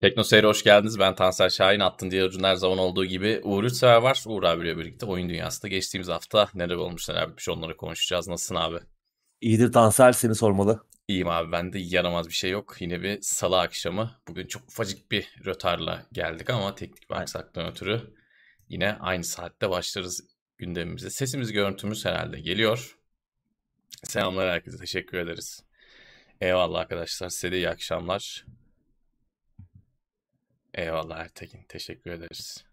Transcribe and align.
Tekno 0.00 0.24
Seyir'e 0.24 0.46
hoş 0.46 0.64
geldiniz. 0.64 0.98
Ben 0.98 1.14
Tansel 1.14 1.50
Şahin. 1.50 1.80
Attın 1.80 2.10
diğer 2.10 2.24
ucun 2.24 2.44
her 2.44 2.54
zaman 2.54 2.78
olduğu 2.78 3.04
gibi 3.04 3.40
Uğur 3.44 3.64
Üçsever 3.64 3.96
var. 3.96 4.22
Uğur 4.26 4.42
abiyle 4.42 4.78
birlikte 4.78 5.06
oyun 5.06 5.28
dünyasında 5.28 5.68
geçtiğimiz 5.68 6.08
hafta 6.08 6.48
neler 6.54 6.74
olmuş 6.74 7.08
neler 7.08 7.28
bitmiş 7.28 7.48
onları 7.48 7.76
konuşacağız. 7.76 8.28
Nasılsın 8.28 8.54
abi? 8.54 8.76
İyidir 9.40 9.72
Tansel 9.72 10.12
seni 10.12 10.34
sormalı. 10.34 10.86
İyiyim 11.08 11.28
abi 11.28 11.52
bende 11.52 11.78
yaramaz 11.78 12.28
bir 12.28 12.32
şey 12.32 12.50
yok. 12.50 12.76
Yine 12.80 13.02
bir 13.02 13.18
salı 13.22 13.60
akşamı. 13.60 14.20
Bugün 14.28 14.46
çok 14.46 14.62
ufacık 14.62 15.10
bir 15.10 15.34
rötarla 15.46 16.06
geldik 16.12 16.50
ama 16.50 16.74
teknik 16.74 17.10
bir 17.10 17.14
aksaklıktan 17.14 17.70
ötürü 17.70 18.14
yine 18.68 18.96
aynı 19.00 19.24
saatte 19.24 19.70
başlarız 19.70 20.20
gündemimize. 20.58 21.10
Sesimiz 21.10 21.52
görüntümüz 21.52 22.04
herhalde 22.04 22.40
geliyor. 22.40 22.98
Selamlar 24.04 24.50
herkese 24.50 24.78
teşekkür 24.78 25.18
ederiz. 25.18 25.64
Eyvallah 26.40 26.80
arkadaşlar 26.80 27.28
size 27.28 27.52
de 27.52 27.56
iyi 27.56 27.68
akşamlar. 27.68 28.44
Eyvallah 30.74 31.18
Ertekin. 31.18 31.64
Teşekkür 31.68 32.10
ederiz. 32.10 32.64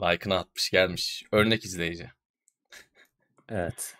Like'ını 0.00 0.38
atmış 0.38 0.70
gelmiş. 0.70 1.24
Örnek 1.32 1.64
izleyici. 1.64 2.10
Evet. 3.48 3.96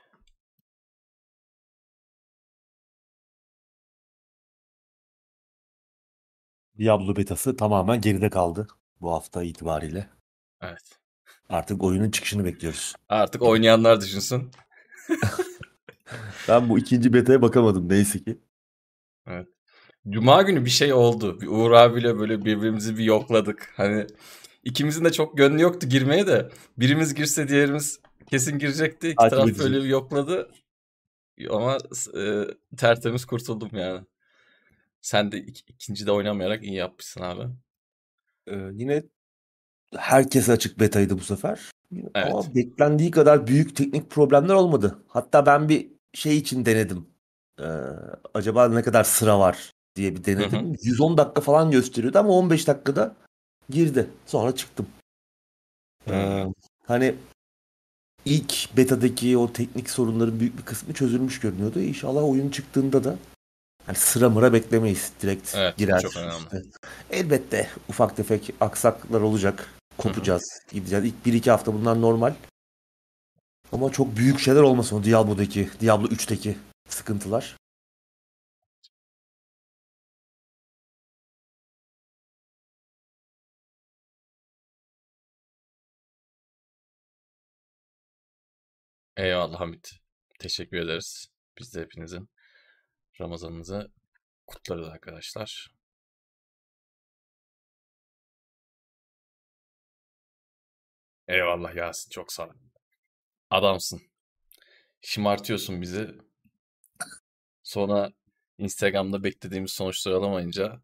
Diablo 6.79 7.17
betası 7.17 7.57
tamamen 7.57 8.01
geride 8.01 8.31
kaldı 8.31 8.67
bu 9.01 9.13
hafta 9.13 9.43
itibariyle. 9.43 10.09
Evet. 10.63 10.99
Artık 11.49 11.83
oyunun 11.83 12.11
çıkışını 12.11 12.45
bekliyoruz. 12.45 12.95
Artık 13.09 13.43
oynayanlar 13.43 14.01
düşünsün. 14.01 14.51
ben 16.49 16.69
bu 16.69 16.79
ikinci 16.79 17.13
betaya 17.13 17.43
bakamadım 17.43 17.89
neyse 17.89 18.25
ki. 18.25 18.39
Evet. 19.27 19.49
Cuma 20.09 20.43
günü 20.43 20.65
bir 20.65 20.71
şey 20.71 20.93
oldu. 20.93 21.41
Bir 21.41 21.47
Uğur 21.47 21.71
abiyle 21.71 22.19
böyle 22.19 22.45
birbirimizi 22.45 22.99
bir 22.99 23.05
yokladık. 23.05 23.73
Hani 23.77 24.07
ikimizin 24.65 25.05
de 25.05 25.13
çok 25.13 25.37
gönlü 25.37 25.63
yoktu 25.63 25.89
girmeye 25.89 26.27
de. 26.27 26.51
Birimiz 26.79 27.15
girse 27.15 27.49
diğerimiz 27.49 28.01
kesin 28.31 28.59
girecekti. 28.59 29.09
İki 29.09 29.17
taraf 29.17 29.49
böyle 29.59 29.77
bir 29.83 29.89
yokladı. 29.89 30.51
Ama 31.51 31.79
e, 32.19 32.45
tertemiz 32.77 33.25
kurtuldum 33.25 33.71
yani. 33.73 34.01
Sen 35.01 35.33
de 35.33 35.39
ik- 35.39 35.65
ikinci 35.69 36.07
de 36.07 36.13
oynamayarak 36.13 36.63
iyi 36.65 36.75
yapmışsın 36.75 37.21
abi. 37.21 37.43
Ee, 38.47 38.69
yine 38.73 39.03
herkese 39.97 40.53
açık 40.53 40.81
betaydı 40.81 41.19
bu 41.19 41.23
sefer. 41.23 41.71
Evet. 41.93 42.27
Ama 42.33 42.55
beklendiği 42.55 43.11
kadar 43.11 43.47
büyük 43.47 43.77
teknik 43.77 44.11
problemler 44.11 44.55
olmadı. 44.55 45.05
Hatta 45.09 45.47
ben 45.47 45.69
bir 45.69 45.91
şey 46.15 46.37
için 46.37 46.65
denedim. 46.65 47.07
Ee, 47.61 47.65
acaba 48.35 48.69
ne 48.69 48.83
kadar 48.83 49.05
sıra 49.05 49.39
var 49.39 49.74
diye 49.97 50.17
bir 50.17 50.25
denedim. 50.25 50.67
Hı 50.67 50.71
hı. 50.73 50.77
110 50.83 51.17
dakika 51.19 51.41
falan 51.41 51.71
gösteriyordu 51.71 52.19
ama 52.19 52.31
15 52.31 52.67
dakikada 52.69 53.15
girdi. 53.71 54.11
Sonra 54.27 54.55
çıktım. 54.55 54.87
Ee, 56.11 56.45
hani 56.87 57.15
ilk 58.25 58.77
betadaki 58.77 59.39
o 59.39 59.53
teknik 59.53 59.91
sorunların 59.91 60.41
büyük 60.41 60.59
bir 60.59 60.63
kısmı 60.63 60.95
çözülmüş 60.95 61.41
görünüyordu. 61.41 61.81
İnşallah 61.81 62.25
oyun 62.25 62.51
çıktığında 62.51 63.05
da 63.05 63.17
hani 63.87 63.97
sıra 63.97 64.31
mıra 64.31 64.53
beklemeyiz. 64.53 65.13
Direkt 65.23 65.55
Evet, 65.57 65.77
girer. 65.77 66.01
çok 66.01 66.17
önemli. 66.17 66.37
İşte 66.45 66.63
elbette 67.11 67.71
ufak 67.89 68.17
tefek 68.17 68.55
aksaklar 68.61 69.21
olacak. 69.21 69.71
Kopacağız, 69.99 70.61
gideceğiz. 70.73 71.05
İlk 71.05 71.27
1-2 71.27 71.51
hafta 71.51 71.75
bunlar 71.75 72.01
normal. 72.01 72.35
Ama 73.73 73.93
çok 73.93 74.17
büyük 74.17 74.41
şeyler 74.41 74.61
olmasın 74.61 74.97
o 74.97 75.05
Diablo'daki, 75.05 75.71
Diablo 75.81 76.07
3'teki 76.07 76.57
sıkıntılar. 76.89 77.57
Eyvallah 89.17 89.61
Hamit. 89.61 89.93
Teşekkür 90.39 90.77
ederiz. 90.77 91.27
Biz 91.59 91.75
de 91.75 91.81
hepinizin 91.81 92.29
Ramazanınızı 93.21 93.93
kutlarız 94.47 94.89
arkadaşlar. 94.89 95.75
Eyvallah 101.29 101.75
Yasin 101.75 102.11
çok 102.11 102.33
sağ 102.33 102.45
ol. 102.47 102.51
Adamsın. 103.51 104.03
Şımartıyorsun 105.03 105.83
bizi. 105.83 106.11
Sonra 107.63 108.13
Instagram'da 108.59 109.25
beklediğimiz 109.25 109.73
sonuçları 109.73 110.17
alamayınca 110.17 110.83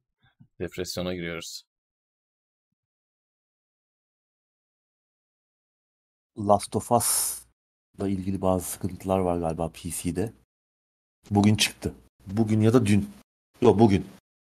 depresyona 0.61 1.15
giriyoruz. 1.15 1.63
Last 6.37 6.77
of 6.77 6.93
Us'la 6.93 7.50
ilgili 8.09 8.43
bazı 8.43 8.65
sıkıntılar 8.71 9.19
var 9.19 9.39
galiba 9.39 9.69
PC'de. 9.69 10.33
Bugün 11.31 11.55
çıktı. 11.57 11.95
Bugün 12.27 12.61
ya 12.61 12.73
da 12.73 12.87
dün. 12.87 13.11
Yok 13.61 13.79
bugün. 13.79 14.07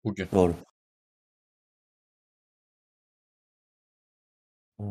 Bugün. 0.04 0.28
Doğru. 0.32 0.54
Ee, 4.80 4.84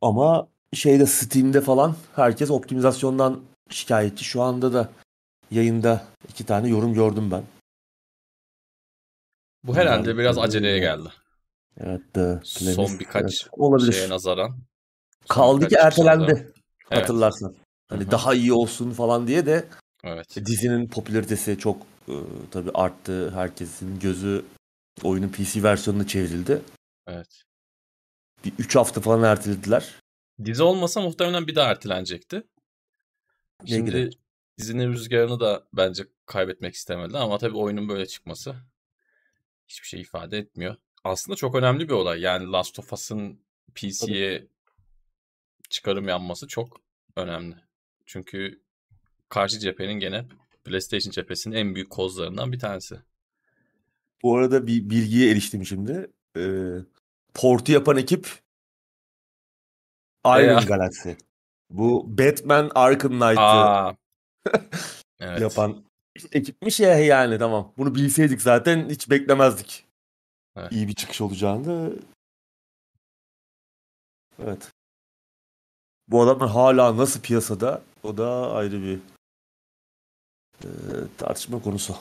Ama 0.00 0.48
şeyde 0.72 1.06
Steam'de 1.06 1.60
falan 1.60 1.96
herkes 2.16 2.50
optimizasyondan 2.50 3.42
şikayetçi. 3.70 4.24
Şu 4.24 4.42
anda 4.42 4.72
da 4.72 4.88
yayında 5.50 6.06
iki 6.28 6.46
tane 6.46 6.68
yorum 6.68 6.94
gördüm 6.94 7.30
ben. 7.30 7.42
Bu 9.64 9.76
herhalde 9.76 10.08
Yani, 10.10 10.18
biraz 10.18 10.38
aceleye 10.38 10.78
geldi. 10.78 11.08
Evet, 11.76 12.00
The 12.14 12.40
Son 12.44 12.98
birkaç 12.98 13.22
Evet, 13.42 13.48
olabilir. 13.52 13.92
şeye 13.92 14.08
nazaran. 14.08 14.48
son 14.48 15.34
Kaldı 15.34 15.68
ki 15.68 15.76
ertelendi. 15.76 16.52
Evet. 16.90 17.02
Hatırlarsan. 17.02 17.54
Hani 17.88 18.02
Hı 18.02 18.06
hı. 18.06 18.10
daha 18.10 18.34
iyi 18.34 18.52
olsun 18.52 18.90
falan 18.90 19.26
diye 19.26 19.46
de 19.46 19.68
Evet. 20.04 20.36
dizinin 20.36 20.88
popülaritesi 20.88 21.58
çok 21.58 21.82
e, 22.08 22.14
tabii 22.50 22.70
arttı. 22.74 23.30
Herkesin 23.30 23.98
gözü 23.98 24.44
oyunun 25.02 25.28
PC 25.28 25.62
versiyonuna 25.62 26.06
çevrildi. 26.06 26.62
Evet. 27.06 27.42
Bir 28.44 28.52
3 28.58 28.76
hafta 28.76 29.00
falan 29.00 29.22
ertelediler. 29.22 29.94
Dizi 30.44 30.62
olmasa 30.62 31.00
muhtemelen 31.00 31.46
bir 31.46 31.54
daha 31.54 31.70
ertelenecekti. 31.70 32.42
Ne 33.62 33.68
Şimdi 33.68 34.10
dizinin 34.58 34.92
rüzgarını 34.92 35.40
da 35.40 35.68
bence 35.72 36.04
kaybetmek 36.26 36.74
istemedi 36.74 37.18
ama 37.18 37.38
tabii 37.38 37.56
oyunun 37.56 37.88
böyle 37.88 38.06
çıkması 38.06 38.56
hiçbir 39.68 39.86
şey 39.86 40.00
ifade 40.00 40.38
etmiyor. 40.38 40.76
Aslında 41.04 41.36
çok 41.36 41.54
önemli 41.54 41.88
bir 41.88 41.94
olay. 41.94 42.20
Yani 42.20 42.52
Last 42.52 42.78
of 42.78 42.92
Us'ın 42.92 43.40
PC'ye 43.74 44.46
çıkarım 45.70 46.08
yanması 46.08 46.48
çok 46.48 46.80
önemli. 47.16 47.65
Çünkü 48.06 48.60
karşı 49.28 49.58
cephenin 49.58 49.92
gene 49.92 50.24
PlayStation 50.64 51.10
cephesinin 51.10 51.54
en 51.56 51.74
büyük 51.74 51.90
kozlarından 51.90 52.52
bir 52.52 52.58
tanesi. 52.58 52.96
Bu 54.22 54.36
arada 54.36 54.66
bir 54.66 54.90
bilgiye 54.90 55.30
eriştim 55.30 55.66
şimdi. 55.66 56.10
Ee, 56.36 56.76
portu 57.34 57.72
yapan 57.72 57.96
ekip 57.96 58.28
Iron 60.26 60.60
Ya. 60.60 60.60
Galaxy. 60.60 61.10
Bu 61.70 62.18
Batman 62.18 62.70
Arkham 62.74 63.12
Knight'ı. 63.12 63.96
Evet. 65.20 65.40
yapan 65.40 65.84
ekipmiş 66.32 66.80
ya 66.80 66.98
yani 66.98 67.38
tamam. 67.38 67.72
Bunu 67.78 67.94
bilseydik 67.94 68.42
zaten 68.42 68.88
hiç 68.88 69.10
beklemezdik. 69.10 69.84
Evet. 70.56 70.72
İyi 70.72 70.88
bir 70.88 70.94
çıkış 70.94 71.20
olacağını. 71.20 71.92
Evet. 74.42 74.72
Bu 76.08 76.22
adamlar 76.22 76.48
hala 76.48 76.96
nasıl 76.96 77.20
piyasada 77.20 77.82
o 78.06 78.16
da 78.16 78.52
ayrı 78.52 78.82
bir 78.82 78.98
e, 80.64 80.68
tartışma 81.18 81.62
konusu. 81.62 81.96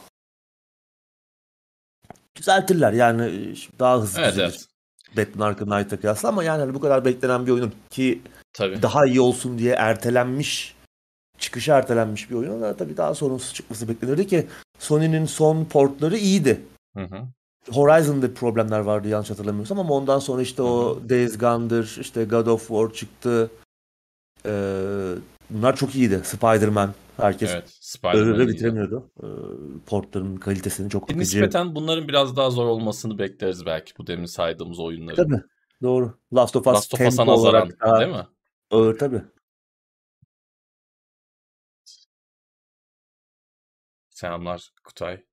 Düzeltirler 2.35 2.93
yani 2.93 3.23
e, 3.23 3.55
daha 3.79 4.01
hızlı 4.01 4.21
Evet, 4.21 4.31
düzelir. 4.33 4.47
evet. 4.49 4.65
Batman 5.17 5.47
Arkham 5.47 5.69
Knight'a 5.69 5.99
kıyasla 5.99 6.29
ama 6.29 6.43
yani 6.43 6.59
hani 6.59 6.73
bu 6.73 6.79
kadar 6.79 7.05
beklenen 7.05 7.45
bir 7.45 7.51
oyunun 7.51 7.73
ki 7.89 8.21
Tabii. 8.53 8.81
daha 8.81 9.05
iyi 9.05 9.21
olsun 9.21 9.57
diye 9.57 9.73
ertelenmiş 9.73 10.75
çıkışı 11.37 11.71
ertelenmiş 11.71 12.29
bir 12.29 12.35
oyunun 12.35 12.61
da 12.61 12.77
tabii 12.77 12.97
daha 12.97 13.15
sorunsuz 13.15 13.53
çıkması 13.53 13.87
beklenirdi 13.87 14.27
ki 14.27 14.47
Sony'nin 14.79 15.25
son 15.25 15.65
portları 15.65 16.17
iyiydi. 16.17 16.61
Hı 16.97 17.03
hı. 17.03 17.21
Horizon'da 17.71 18.33
problemler 18.33 18.79
vardı 18.79 19.07
yanlış 19.07 19.29
hatırlamıyorsam 19.29 19.79
ama 19.79 19.93
ondan 19.93 20.19
sonra 20.19 20.41
işte 20.41 20.61
o 20.61 20.99
Days 21.09 21.37
Gone'dır, 21.37 21.97
işte 22.01 22.25
God 22.25 22.47
of 22.47 22.67
War 22.67 22.93
çıktı. 22.93 23.51
Ee, 24.45 25.13
bunlar 25.49 25.75
çok 25.75 25.95
iyiydi. 25.95 26.21
Spider-Man. 26.23 26.93
Herkes 27.17 27.51
Evet. 27.51 27.79
iyiydi. 28.13 28.47
bitiremiyordu. 28.47 29.11
Ee, 29.23 29.25
portların 29.85 30.37
kalitesini 30.37 30.89
çok 30.89 31.03
akıcı. 31.03 31.19
Nispeten 31.19 31.75
bunların 31.75 32.07
biraz 32.07 32.37
daha 32.37 32.49
zor 32.49 32.65
olmasını 32.65 33.19
bekleriz 33.19 33.65
belki 33.65 33.93
bu 33.97 34.07
demin 34.07 34.25
saydığımız 34.25 34.79
oyunların. 34.79 35.23
Tabii. 35.23 35.41
Doğru. 35.81 36.19
Last 36.33 36.55
of 36.55 36.67
Us 36.67 36.73
Last 36.73 36.93
of 36.93 36.99
Us'a 36.99 37.25
nazaran 37.25 37.37
olarak 37.37 37.79
daha 37.81 37.99
değil 37.99 38.11
mi? 38.11 38.27
ağır 38.71 38.97
tabii. 38.97 39.21
Selamlar 44.09 44.71
Kutay. 44.83 45.23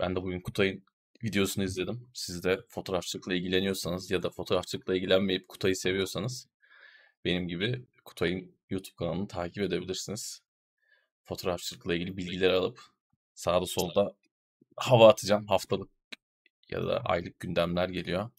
Ben 0.00 0.16
de 0.16 0.22
bugün 0.22 0.40
Kutay'ın 0.40 0.84
videosunu 1.24 1.64
izledim. 1.64 2.08
Siz 2.14 2.44
de 2.44 2.60
fotoğrafçılıkla 2.68 3.34
ilgileniyorsanız 3.34 4.10
ya 4.10 4.22
da 4.22 4.30
fotoğrafçılıkla 4.30 4.94
ilgilenmeyip 4.96 5.48
Kutay'ı 5.48 5.76
seviyorsanız 5.76 6.48
benim 7.24 7.48
gibi 7.48 7.84
Kutay'ın 8.04 8.57
YouTube 8.70 8.94
kanalını 8.96 9.28
takip 9.28 9.62
edebilirsiniz. 9.62 10.42
Fotoğrafçılıkla 11.24 11.94
ilgili 11.94 12.16
bilgileri 12.16 12.52
alıp 12.52 12.80
sağda 13.34 13.66
solda 13.66 14.14
hava 14.76 15.08
atacağım. 15.08 15.46
Haftalık 15.46 15.90
ya 16.68 16.86
da 16.86 17.00
aylık 17.04 17.40
gündemler 17.40 17.88
geliyor. 17.88 18.30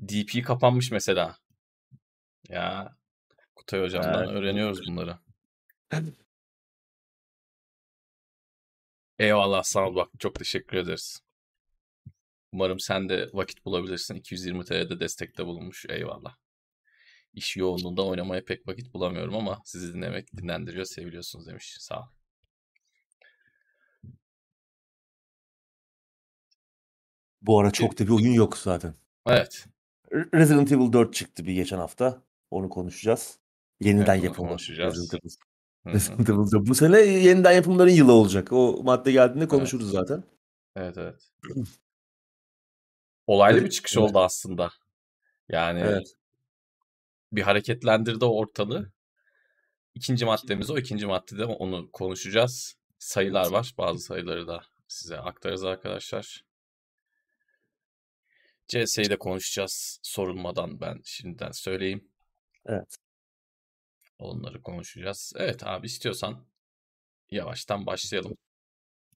DP 0.00 0.42
kapanmış 0.44 0.90
mesela. 0.90 1.36
Ya 2.48 2.96
Kutay 3.56 3.80
hocamdan 3.80 4.24
Evet. 4.24 4.28
öğreniyoruz 4.30 4.80
bunları. 4.88 5.18
Eyvallah 9.18 9.62
sağ 9.62 9.88
ol 9.88 9.94
bak 9.94 10.08
çok 10.18 10.34
teşekkür 10.34 10.76
ederiz. 10.76 11.20
Umarım 12.52 12.80
sen 12.80 13.08
de 13.08 13.30
vakit 13.32 13.64
bulabilirsin. 13.64 14.14
220 14.14 14.64
TL'de 14.64 15.00
destekte 15.00 15.46
bulunmuş. 15.46 15.86
Eyvallah. 15.88 16.36
İş 17.34 17.56
yoğunluğunda 17.56 18.06
oynamaya 18.06 18.44
pek 18.44 18.68
vakit 18.68 18.94
bulamıyorum 18.94 19.34
ama 19.34 19.62
sizi 19.64 19.94
dinlemek 19.94 20.36
dinlendiriyor, 20.36 20.84
seviliyorsunuz 20.84 21.46
demiş. 21.46 21.76
Sağ 21.80 22.00
ol. 22.00 22.06
Bu 27.42 27.60
ara 27.60 27.70
çok 27.70 27.98
da 27.98 28.04
bir 28.04 28.10
oyun 28.10 28.32
yok 28.32 28.58
zaten. 28.58 28.94
Evet. 29.26 29.66
Resident 30.12 30.72
Evil 30.72 30.92
4 30.92 31.14
çıktı 31.14 31.46
bir 31.46 31.52
geçen 31.52 31.78
hafta. 31.78 32.22
Onu 32.50 32.68
konuşacağız. 32.68 33.38
Yeniden 33.80 34.14
Evet, 34.14 34.24
yapımı. 34.24 34.48
konuşacağız. 34.48 34.94
Resident 34.96 35.14
Evil. 35.24 35.34
Resident 35.94 36.30
Evil 36.30 36.52
4. 36.52 36.68
Bu 36.68 36.74
sene 36.74 37.00
yeniden 37.00 37.52
yapımların 37.52 37.90
yılı 37.90 38.12
olacak. 38.12 38.52
O 38.52 38.80
madde 38.82 39.12
geldiğinde 39.12 39.48
konuşuruz 39.48 39.90
zaten. 39.90 40.24
Evet 40.76 40.98
evet. 40.98 41.30
Olaylı 43.26 43.58
Evet, 43.58 43.66
bir 43.66 43.70
çıkış 43.70 43.96
evet. 43.96 44.10
oldu 44.10 44.18
aslında. 44.18 44.70
Yani 45.48 45.80
Evet. 45.80 46.14
Bir 47.36 47.42
hareketlendirdi 47.42 48.24
ortalığı. 48.24 48.92
İkinci 49.94 50.24
maddemiz 50.24 50.70
o. 50.70 50.78
İkinci 50.78 51.06
maddede 51.06 51.44
onu 51.44 51.90
konuşacağız. 51.92 52.76
Sayılar 52.98 53.50
var. 53.50 53.74
Bazı 53.78 53.98
sayıları 53.98 54.46
da 54.46 54.64
size 54.88 55.18
aktarız 55.18 55.64
arkadaşlar. 55.64 56.44
CS'yi 58.68 59.10
de 59.10 59.18
konuşacağız. 59.18 60.00
Sorulmadan 60.02 60.80
ben 60.80 61.00
şimdiden 61.04 61.50
söyleyeyim. 61.50 62.08
Evet. 62.66 62.96
Onları 64.18 64.62
konuşacağız. 64.62 65.32
Evet 65.36 65.66
abi 65.66 65.86
istiyorsan 65.86 66.46
yavaştan 67.30 67.86
başlayalım. 67.86 68.36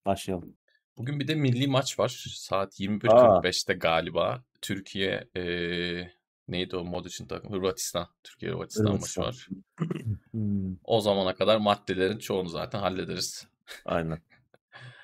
Başlayalım. 0.06 0.56
Bugün 0.96 1.20
bir 1.20 1.28
de 1.28 1.34
milli 1.34 1.66
maç 1.66 1.98
var. 1.98 2.24
Saat 2.34 2.80
21.45'te 2.80 3.74
galiba. 3.74 4.44
Türkiye 4.62 5.28
eee, 5.36 6.17
neydi 6.48 6.76
o 6.76 6.84
mod 6.84 7.04
için 7.04 7.26
takım? 7.26 7.52
Hırvatistan. 7.52 8.08
Türkiye 8.24 8.52
Hırvatistan 8.52 8.84
maçı 8.84 9.20
Hırvatistan. 9.20 9.24
var. 9.24 9.48
Hmm, 10.30 10.76
O 10.84 11.00
zamana 11.00 11.34
kadar 11.34 11.56
maddelerin 11.56 12.18
çoğunu 12.18 12.48
zaten 12.48 12.78
hallederiz. 12.78 13.46
aynen. 13.84 14.18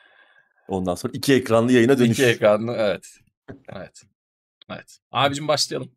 Ondan 0.68 0.94
sonra 0.94 1.12
iki 1.16 1.34
ekranlı 1.34 1.72
yayına 1.72 1.98
dönüş. 1.98 2.10
İki 2.18 2.24
ekranlı 2.26 2.72
evet. 2.72 3.16
Evet. 3.68 4.02
Evet. 4.70 4.98
Abicim 5.12 5.48
başlayalım. 5.48 5.90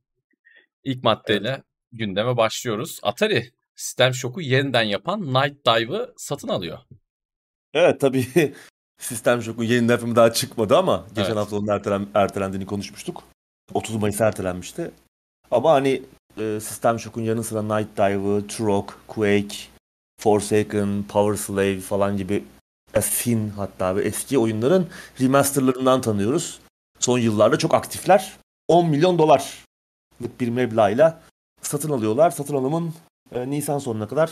İlk 0.83 1.03
maddeyle 1.03 1.63
gündeme 1.91 2.38
başlıyoruz. 2.38 2.99
Atari 3.03 3.51
System 3.75 4.13
Shock'u 4.13 4.41
yeniden 4.41 4.83
yapan 4.83 5.21
Night 5.33 5.65
Dive'ı 5.65 6.13
satın 6.17 6.47
alıyor. 6.47 6.79
Evet 7.73 8.01
tabii 8.01 8.25
Sistem 8.97 9.41
Shock'un 9.41 9.63
yeni 9.63 9.91
yapımı 9.91 10.15
daha 10.15 10.33
çıkmadı 10.33 10.77
ama 10.77 11.05
geçen 11.09 11.23
Evet. 11.23 11.35
hafta 11.38 11.55
onun 11.55 11.67
ertelen, 11.67 12.07
ertelendiğini 12.13 12.65
konuşmuştuk. 12.65 13.23
30 13.73 13.95
Mayıs 13.95 14.21
ertelenmişti. 14.21 14.91
Ama 15.51 15.71
hani 15.71 16.03
e, 16.38 16.59
Sistem 16.59 16.99
Shock'un 16.99 17.21
yanı 17.21 17.44
sıra 17.44 17.61
Night 17.61 17.97
Dive'ı, 17.97 18.47
Turok, 18.47 18.99
Quake, 19.07 19.57
Forsaken, 20.21 21.03
Power 21.09 21.44
Slave 21.44 21.79
falan 21.79 22.17
gibi 22.17 22.44
Sin 23.01 23.49
hatta 23.49 23.95
ve 23.95 24.01
eski 24.03 24.38
oyunların 24.39 24.88
remasterlarından 25.21 26.01
tanıyoruz. 26.01 26.59
Son 26.99 27.19
yıllarda 27.19 27.57
çok 27.57 27.73
aktifler. 27.73 28.38
10 28.67 28.89
milyon 28.89 29.19
dolarlık 29.19 30.39
bir 30.39 30.49
meblağıyla 30.49 31.21
satın 31.61 31.91
alıyorlar. 31.91 32.31
Satın 32.31 32.55
alımın 32.55 32.94
e, 33.31 33.49
Nisan 33.49 33.79
sonuna 33.79 34.07
kadar 34.07 34.31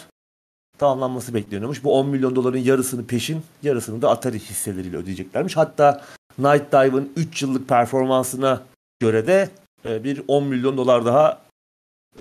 tamamlanması 0.78 1.34
bekleniyormuş. 1.34 1.84
Bu 1.84 2.00
10 2.00 2.08
milyon 2.08 2.36
doların 2.36 2.58
yarısını 2.58 3.08
peşin, 3.08 3.44
yarısını 3.64 4.02
da 4.02 4.10
Atari 4.10 4.40
hisseleriyle 4.40 4.98
ödeyeceklermiş. 4.98 5.58
Hatta 5.58 6.02
Night 6.38 6.72
Dive'ın 6.72 7.14
3 7.16 7.42
yıllık 7.42 7.70
performansına 7.70 8.64
göre 9.00 9.28
de 9.28 9.50
bir 9.86 10.22
10 10.28 10.44
milyon 10.44 10.78
dolar 10.78 11.06
daha 11.06 11.42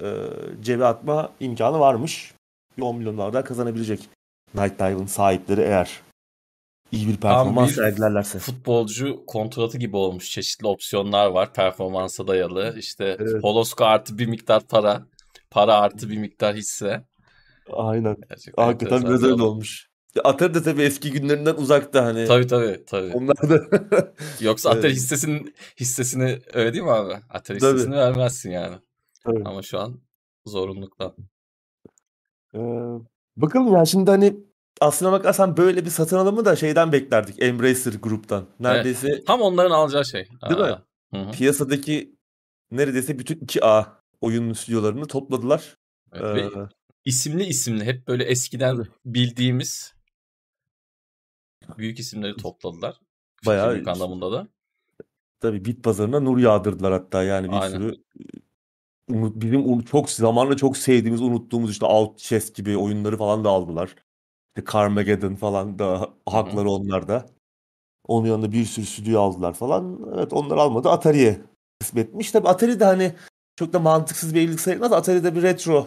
e, 0.02 0.06
cebe 0.60 0.84
atma 0.84 1.32
imkanı 1.40 1.78
varmış. 1.80 2.34
Bir 2.76 2.82
10 2.82 2.96
milyon 2.96 3.18
dolar 3.18 3.32
daha 3.32 3.44
kazanabilecek 3.44 4.08
Night 4.54 4.78
Dive'ın 4.78 5.06
sahipleri 5.06 5.60
eğer 5.60 6.00
iyi 6.92 7.08
bir 7.08 7.16
performans 7.16 7.68
bir 7.68 7.74
sergilerlerse. 7.74 8.38
Futbolcu 8.38 9.26
kontratı 9.26 9.78
gibi 9.78 9.96
olmuş. 9.96 10.30
Çeşitli 10.30 10.66
opsiyonlar 10.66 11.26
var. 11.26 11.52
Performansa 11.52 12.26
dayalı. 12.26 12.74
İşte 12.78 13.16
Evet. 13.20 13.44
Holosko 13.44 13.84
artı 13.84 14.18
bir 14.18 14.26
miktar 14.26 14.62
para. 14.66 15.06
Para 15.50 15.74
artı 15.74 16.10
bir 16.10 16.18
miktar 16.18 16.56
hisse. 16.56 17.04
Aynen. 17.72 18.16
Gerçekten 18.28 18.62
Hakikaten 18.62 19.02
biraz 19.02 19.22
bir 19.22 19.30
öyle 19.30 19.42
olmuş. 19.42 19.88
Atari 20.24 20.54
de 20.54 20.62
tabii 20.62 20.82
eski 20.82 21.10
günlerinden 21.12 21.54
uzakta 21.54 22.04
hani. 22.04 22.26
Tabii 22.26 22.46
tabii. 22.46 22.84
tabii. 22.86 23.12
Onlar 23.14 23.36
da 23.50 23.60
Yoksa 24.40 24.70
Atari 24.70 24.86
Evet. 24.86 24.96
hissesinin 24.96 25.54
hissesini 25.80 26.40
öyle 26.52 26.72
değil 26.72 26.84
mi 26.84 26.90
abi? 26.90 27.12
Atari 27.30 27.58
Tabii. 27.58 27.72
hissesini 27.74 27.94
vermezsin 27.96 28.50
yani. 28.50 28.76
Tabii. 29.24 29.42
Ama 29.44 29.62
şu 29.62 29.78
an 29.80 30.00
zorunluluktan. 30.46 31.14
Ee, 32.54 32.58
bakalım 33.36 33.74
ya 33.74 33.84
şimdi 33.84 34.10
hani 34.10 34.36
aslına 34.80 35.12
bakarsan 35.12 35.56
böyle 35.56 35.84
bir 35.84 35.90
satın 35.90 36.16
alımı 36.16 36.44
da 36.44 36.56
şeyden 36.56 36.92
beklerdik. 36.92 37.42
Embracer 37.42 37.92
gruptan. 37.92 38.46
Neredeyse 38.60 39.24
Tam 39.26 39.40
onların 39.40 39.70
alacağı 39.70 40.04
şey. 40.04 40.24
Değil 40.48 40.60
mi? 40.60 40.66
Aa, 40.66 40.82
Hı 41.14 41.20
hı. 41.20 41.30
piyasadaki 41.30 42.16
neredeyse 42.70 43.18
bütün 43.18 43.38
2A 43.38 43.84
oyun 44.20 44.52
stüdyolarını 44.52 45.06
topladılar. 45.06 45.76
Evet, 46.12 46.34
ve 46.36 46.40
Ee, 46.60 46.68
isimli 47.04 47.44
isimli 47.44 47.84
hep 47.84 48.08
böyle 48.08 48.24
eskiden 48.24 48.86
bildiğimiz 49.04 49.93
büyük 51.78 51.98
isimleri 51.98 52.36
topladılar. 52.36 53.00
Bayağı- 53.46 53.68
Fikirlik 53.70 53.88
anlamında 53.88 54.32
da. 54.32 54.48
tabii 55.40 55.64
bit 55.64 55.84
pazarına 55.84 56.20
nur 56.20 56.38
yağdırdılar 56.38 56.92
hatta 56.92 57.22
yani 57.22 57.48
bir 57.48 57.62
Aynen. 57.62 57.76
sürü 57.78 57.94
bizim 59.10 59.72
un- 59.72 59.80
çok 59.80 60.10
zamanla 60.10 60.56
çok 60.56 60.76
sevdiğimiz 60.76 61.20
unuttuğumuz 61.22 61.70
işte 61.70 61.86
Out 61.86 62.18
Chess 62.18 62.52
gibi 62.52 62.76
oyunları 62.76 63.16
falan 63.16 63.44
da 63.44 63.48
aldılar. 63.50 63.94
İşte 64.56 64.72
Carmageddon 64.72 65.34
falan 65.34 65.78
da 65.78 66.10
hakları 66.28 66.70
onlarda. 66.70 67.26
Onun 68.08 68.26
yanında 68.28 68.52
bir 68.52 68.64
sürü 68.64 68.86
stüdyo 68.86 69.20
aldılar 69.20 69.52
falan. 69.54 70.00
Evet 70.14 70.32
onlar 70.32 70.56
almadı. 70.56 70.88
Atari'ye 70.90 71.40
kısmetmiş. 71.80 72.30
Tabii 72.30 72.48
Atari 72.48 72.80
de 72.80 72.84
hani 72.84 73.14
çok 73.56 73.72
da 73.72 73.78
mantıksız 73.78 74.34
bir 74.34 74.40
evlilik 74.42 74.60
sayılmaz. 74.60 74.92
Atari'de 74.92 75.34
bir 75.34 75.42
retro 75.42 75.86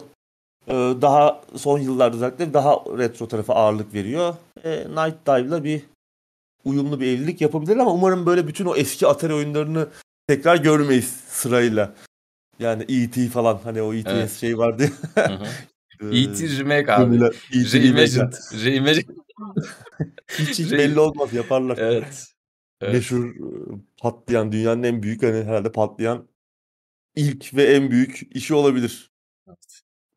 daha 0.74 1.40
son 1.56 1.78
yıllarda 1.78 2.16
özellikle 2.16 2.54
daha 2.54 2.76
retro 2.98 3.28
tarafa 3.28 3.54
ağırlık 3.54 3.94
veriyor. 3.94 4.34
E, 4.64 4.70
Night 4.78 5.26
Dive'la 5.26 5.64
bir 5.64 5.82
uyumlu 6.64 7.00
bir 7.00 7.06
evlilik 7.06 7.40
yapabilirler 7.40 7.78
ama 7.78 7.92
umarım 7.92 8.26
böyle 8.26 8.48
bütün 8.48 8.64
o 8.64 8.76
eski 8.76 9.06
Atari 9.06 9.34
oyunlarını 9.34 9.88
tekrar 10.28 10.56
görmeyiz 10.56 11.16
sırayla. 11.28 11.94
Yani 12.58 12.84
E.T. 12.88 13.28
falan 13.28 13.60
hani 13.64 13.82
o 13.82 13.94
E.T. 13.94 14.10
Evet. 14.10 14.32
şey 14.32 14.58
vardı. 14.58 14.88
Hı 15.14 15.20
hı. 15.20 15.44
ya. 16.14 16.20
E.T. 16.20 16.58
Remake 16.58 16.92
abi. 16.92 17.16
E.T. 17.16 17.82
Reimagined. 17.82 18.32
Reimagined. 18.64 19.08
Hiç, 20.38 20.58
hiç 20.58 20.72
belli 20.72 21.00
olmaz 21.00 21.34
yaparlar. 21.34 21.78
Evet. 21.78 22.26
evet. 22.80 22.94
Meşhur 22.94 23.28
e, 23.28 23.40
patlayan 24.00 24.52
dünyanın 24.52 24.82
en 24.82 25.02
büyük 25.02 25.22
hani 25.22 25.44
herhalde 25.44 25.72
patlayan 25.72 26.28
ilk 27.16 27.54
ve 27.54 27.64
en 27.64 27.90
büyük 27.90 28.36
işi 28.36 28.54
olabilir. 28.54 29.10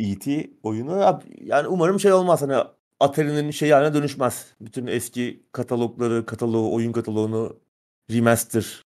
E.T. 0.02 0.50
oyunu 0.64 1.00
Ya- 1.00 1.22
yani 1.42 1.68
umarım 1.68 2.00
şey 2.00 2.14
olmaz 2.14 2.42
hani 2.42 2.56
Atari'nin 3.00 3.52
şey 3.52 3.70
haline 3.72 3.94
dönüşmez. 3.94 4.54
Bütün 4.62 4.88
eski 4.88 5.46
katalogları, 5.52 6.26
kataloğu, 6.26 6.74
oyun 6.76 6.92
kataloğunu 6.92 7.60
remaster 8.12 8.84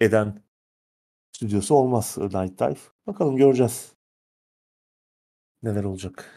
eden 0.00 0.42
stüdyosu 1.32 1.74
olmaz 1.74 2.18
Night 2.18 2.60
Dive. 2.60 2.76
Bakalım 3.06 3.36
göreceğiz. 3.36 3.92
Neler 5.62 5.84
olacak. 5.84 6.36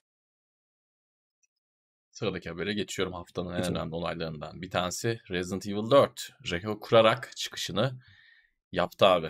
Sıradaki 2.12 2.50
habere 2.50 2.74
geçiyorum 2.74 3.14
haftanın 3.14 3.52
en 3.52 3.58
Geçelim. 3.58 3.76
önemli 3.76 3.96
olaylarından. 3.96 4.62
Bir 4.62 4.72
tanesi 4.72 5.20
Resident 5.30 5.68
Evil 5.68 5.92
4. 5.92 6.34
Reko 6.52 6.80
kurarak 6.80 7.32
çıkışını 7.38 8.00
yaptı 8.72 9.06
abi. 9.06 9.30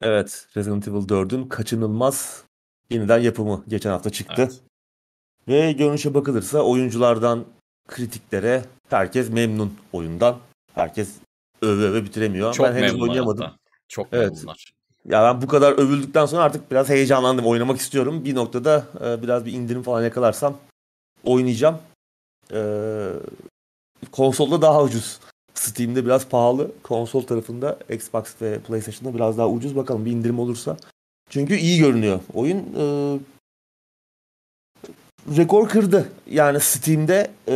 Evet, 0.00 0.48
Resident 0.56 0.88
Evil 0.88 1.08
4'ün 1.08 1.48
kaçınılmaz 1.48 2.44
yeniden 2.90 3.18
yapımı 3.18 3.64
geçen 3.68 3.90
hafta 3.90 4.10
çıktı. 4.10 4.34
Evet. 4.38 4.60
Ve 5.48 5.72
görünüşe 5.72 6.14
bakılırsa 6.14 6.60
oyunculardan 6.60 7.44
kritiklere 7.88 8.64
herkes 8.90 9.30
memnun 9.30 9.74
oyundan. 9.92 10.36
Herkes 10.74 11.08
öve 11.62 11.82
öve 11.84 12.04
bitiremiyor. 12.04 12.54
Çok 12.54 12.66
ben 12.66 12.72
henüz 12.74 13.00
oynayamadım. 13.02 13.44
hatta. 13.44 13.56
Çok 13.88 14.06
Evet. 14.12 14.30
memnunlar. 14.32 14.72
Ya 15.08 15.22
ben 15.22 15.42
bu 15.42 15.46
kadar 15.46 15.72
övüldükten 15.72 16.26
sonra 16.26 16.42
artık 16.42 16.70
biraz 16.70 16.88
heyecanlandım. 16.88 17.46
Oynamak 17.46 17.80
istiyorum. 17.80 18.24
Bir 18.24 18.34
noktada 18.34 18.86
e, 19.04 19.22
biraz 19.22 19.46
bir 19.46 19.52
indirim 19.52 19.82
falan 19.82 20.02
yakalarsam 20.02 20.56
oynayacağım. 21.24 21.78
E, 22.52 22.60
konsolda 24.12 24.62
daha 24.62 24.82
ucuz. 24.82 25.20
Steam'de 25.54 26.04
biraz 26.04 26.28
pahalı. 26.28 26.70
Konsol 26.82 27.22
tarafında 27.22 27.78
Xbox 27.90 28.42
ve 28.42 28.58
PlayStation'da 28.58 29.14
biraz 29.14 29.38
daha 29.38 29.48
ucuz. 29.48 29.76
Bakalım 29.76 30.04
bir 30.04 30.10
indirim 30.10 30.38
olursa. 30.38 30.76
Çünkü 31.34 31.56
iyi 31.56 31.78
görünüyor. 31.78 32.20
Oyun 32.34 32.58
e, 32.58 32.84
rekor 35.36 35.68
kırdı. 35.68 36.12
Yani 36.30 36.60
Steam'de 36.60 37.30
e, 37.48 37.54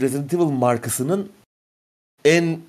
Resident 0.00 0.34
Evil 0.34 0.44
markasının 0.44 1.32
en 2.24 2.60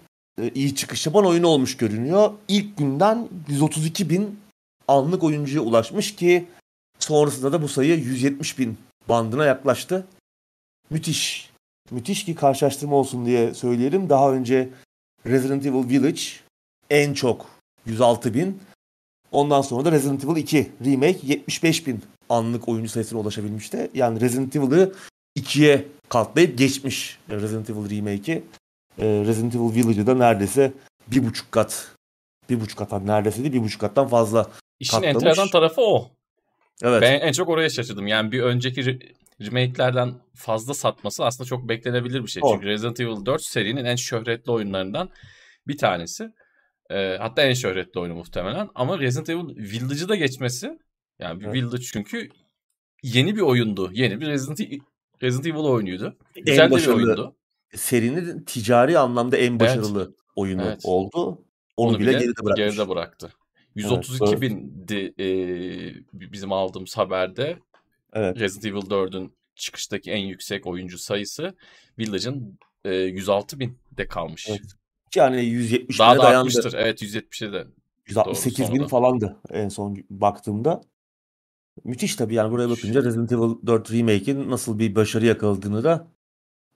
e, 0.41 0.49
iyi 0.49 0.75
çıkış 0.75 1.05
yapan 1.05 1.25
oyunu 1.25 1.47
olmuş 1.47 1.77
görünüyor. 1.77 2.33
İlk 2.47 2.77
günden 2.77 3.29
132 3.47 4.09
bin 4.09 4.39
anlık 4.87 5.23
oyuncuya 5.23 5.61
ulaşmış 5.61 6.15
ki 6.15 6.47
sonrasında 6.99 7.51
da 7.51 7.61
bu 7.61 7.67
sayı 7.67 7.99
170 7.99 8.59
bin 8.59 8.77
bandına 9.09 9.45
yaklaştı. 9.45 10.07
Müthiş. 10.89 11.49
Müthiş 11.91 12.25
ki 12.25 12.35
karşılaştırma 12.35 12.95
olsun 12.95 13.25
diye 13.25 13.53
söyleyelim. 13.53 14.09
Daha 14.09 14.31
önce 14.31 14.69
Resident 15.25 15.65
Evil 15.65 15.89
Village 15.89 16.21
en 16.89 17.13
çok 17.13 17.49
106 17.85 18.33
bin. 18.33 18.61
Ondan 19.31 19.61
sonra 19.61 19.85
da 19.85 19.91
Resident 19.91 20.25
Evil 20.25 20.35
2 20.35 20.71
Remake 20.85 21.19
75 21.23 21.87
bin 21.87 22.01
anlık 22.29 22.69
oyuncu 22.69 22.89
sayısına 22.89 23.19
ulaşabilmişti. 23.19 23.91
Yani 23.93 24.21
Resident 24.21 24.55
Evil'ı 24.55 24.93
ikiye 25.35 25.85
katlayıp 26.09 26.57
geçmiş 26.57 27.19
Resident 27.29 27.69
Evil 27.69 27.97
Remake'i. 27.97 28.43
Ee, 28.97 29.05
Resident 29.05 29.55
Evil 29.55 29.75
Village'ı 29.75 30.07
da 30.07 30.15
neredeyse 30.15 30.73
bir 31.07 31.25
buçuk 31.25 31.51
kat 31.51 31.87
bir 32.49 32.61
buçuk 32.61 32.79
kattan 32.79 33.07
neredeyse 33.07 33.43
değil 33.43 33.53
bir 33.53 33.63
buçuk 33.63 33.81
kattan 33.81 34.07
fazla. 34.07 34.51
İşin 34.79 34.91
Katlamış. 34.91 35.15
enteresan 35.15 35.49
tarafı 35.49 35.81
o. 35.81 36.11
Evet. 36.83 37.01
Ben 37.01 37.19
en 37.19 37.31
çok 37.31 37.49
oraya 37.49 37.69
şaşırdım. 37.69 38.07
Yani 38.07 38.31
bir 38.31 38.41
önceki 38.41 38.81
re- 38.81 39.13
remake'lerden 39.41 40.13
fazla 40.35 40.73
satması 40.73 41.25
aslında 41.25 41.47
çok 41.47 41.69
beklenebilir 41.69 42.23
bir 42.23 42.27
şey. 42.27 42.43
Çünkü 42.53 42.65
Resident 42.67 42.99
Evil 42.99 43.25
4 43.25 43.41
serinin 43.41 43.85
en 43.85 43.95
şöhretli 43.95 44.51
oyunlarından 44.51 45.09
bir 45.67 45.77
tanesi. 45.77 46.31
Ee, 46.91 47.17
hatta 47.19 47.41
en 47.41 47.53
şöhretli 47.53 47.99
oyunu 47.99 48.15
muhtemelen. 48.15 48.69
Ama 48.75 48.99
Resident 48.99 49.29
Evil 49.29 49.55
Village'ı 49.57 50.09
da 50.09 50.15
geçmesi 50.15 50.79
yani 51.19 51.39
bir 51.39 51.45
Evet. 51.45 51.55
Village 51.55 51.83
çünkü 51.83 52.29
yeni 53.03 53.35
bir 53.35 53.41
oyundu. 53.41 53.89
Yeni 53.93 54.21
bir 54.21 54.27
Resident, 54.27 54.59
E- 54.61 54.77
Resident 55.21 55.47
Evil 55.47 55.55
oyunuydu. 55.59 56.17
Güzel 56.35 56.67
bir 56.67 56.71
başarılı 56.71 56.95
oyundu. 57.05 57.35
serinin 57.75 58.43
ticari 58.43 58.97
anlamda 58.97 59.37
en 59.37 59.59
başarılı 59.59 60.15
oyunu 60.35 60.61
Evet. 60.61 60.81
oldu. 60.83 61.45
Onu, 61.77 61.99
bile, 61.99 62.11
geride 62.11 62.25
bırakmış. 62.43 62.55
geride 62.55 62.89
bıraktı. 62.89 63.33
132 63.75 64.25
Evet, 64.29 64.41
bindi 64.41 65.13
e, 65.19 65.25
bizim 66.13 66.51
aldığımız 66.51 66.97
haberde 66.97 67.57
Evet. 68.13 68.39
Resident 68.39 68.65
Evil 68.65 68.89
4'ün 68.89 69.33
çıkıştaki 69.55 70.11
en 70.11 70.17
yüksek 70.25 70.67
oyuncu 70.67 70.97
sayısı 70.97 71.55
Village'ın 71.99 72.59
e, 72.85 72.93
106 72.95 73.59
binde 73.59 74.07
kalmış. 74.07 74.47
Evet. 74.49 74.61
Yani 75.15 75.45
170 75.45 75.99
Daha 75.99 76.17
da 76.17 76.23
dayandı. 76.23 76.37
artmıştır. 76.37 76.73
Evet 76.73 77.01
170'e 77.01 77.53
de. 77.53 77.67
168 78.07 78.67
Doğru, 78.67 78.75
bin 78.75 78.87
falandı 78.87 79.37
en 79.49 79.69
son 79.69 79.97
baktığımda. 80.09 80.81
Müthiş 81.83 82.15
tabii 82.15 82.35
yani 82.35 82.51
buraya 82.51 82.69
bakınca 82.69 83.03
Resident 83.03 83.31
Evil 83.31 83.67
4 83.67 83.91
Remake'in 83.91 84.51
nasıl 84.51 84.79
bir 84.79 84.95
başarı 84.95 85.25
yakaladığını 85.25 85.83
da 85.83 86.07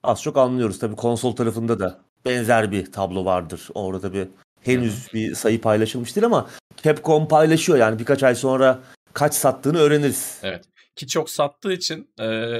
az 0.02 0.22
çok 0.22 0.36
anlıyoruz. 0.36 0.78
Tabii 0.78 0.96
konsol 0.96 1.36
tarafında 1.36 1.80
da 1.80 2.00
benzer 2.24 2.72
bir 2.72 2.92
tablo 2.92 3.24
vardır. 3.24 3.68
Orada 3.74 4.00
tabii 4.00 4.28
henüz 4.60 5.12
bir 5.14 5.34
sayı 5.34 5.60
paylaşılmış 5.60 6.16
değil 6.16 6.24
ama 6.26 6.50
Capcom 6.82 7.28
paylaşıyor 7.28 7.78
yani 7.78 7.98
birkaç 7.98 8.22
ay 8.22 8.34
sonra 8.34 8.80
kaç 9.12 9.34
sattığını 9.34 9.78
öğreniriz. 9.78 10.38
Evet. 10.42 10.64
Ki 10.96 11.06
çok 11.06 11.30
sattığı 11.30 11.72
için 11.72 12.10
e, 12.20 12.50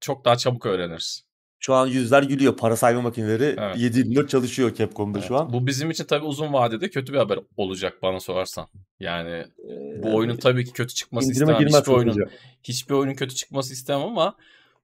çok 0.00 0.24
daha 0.24 0.36
çabuk 0.36 0.66
öğreniriz. 0.66 1.24
Şu 1.62 1.74
an 1.74 1.86
yüzler 1.86 2.22
gülüyor. 2.22 2.56
Para 2.56 2.76
sayma 2.76 3.02
makineleri 3.02 3.56
Evet. 3.58 3.76
7/24 3.76 4.28
çalışıyor 4.28 4.74
Capcom'da 4.74 5.18
Evet. 5.18 5.28
şu 5.28 5.36
an. 5.36 5.52
Bu 5.52 5.66
bizim 5.66 5.90
için 5.90 6.04
tabii 6.04 6.24
uzun 6.24 6.52
vadede 6.52 6.90
kötü 6.90 7.12
bir 7.12 7.18
haber 7.18 7.38
olacak 7.56 7.98
bana 8.02 8.20
sorarsan. 8.20 8.66
Yani 9.00 9.30
Ee, 9.70 10.02
bu 10.02 10.14
oyunun 10.16 10.36
tabii 10.36 10.64
ki 10.64 10.72
kötü 10.72 10.94
çıkması 10.94 11.32
istemem. 11.32 11.54
Hiçbir 11.66 11.92
oyunun, 11.92 12.16
hiçbir 12.64 12.94
oyunun 12.94 13.14
kötü 13.14 13.34
çıkması 13.34 13.72
istemem 13.72 14.06
ama 14.06 14.36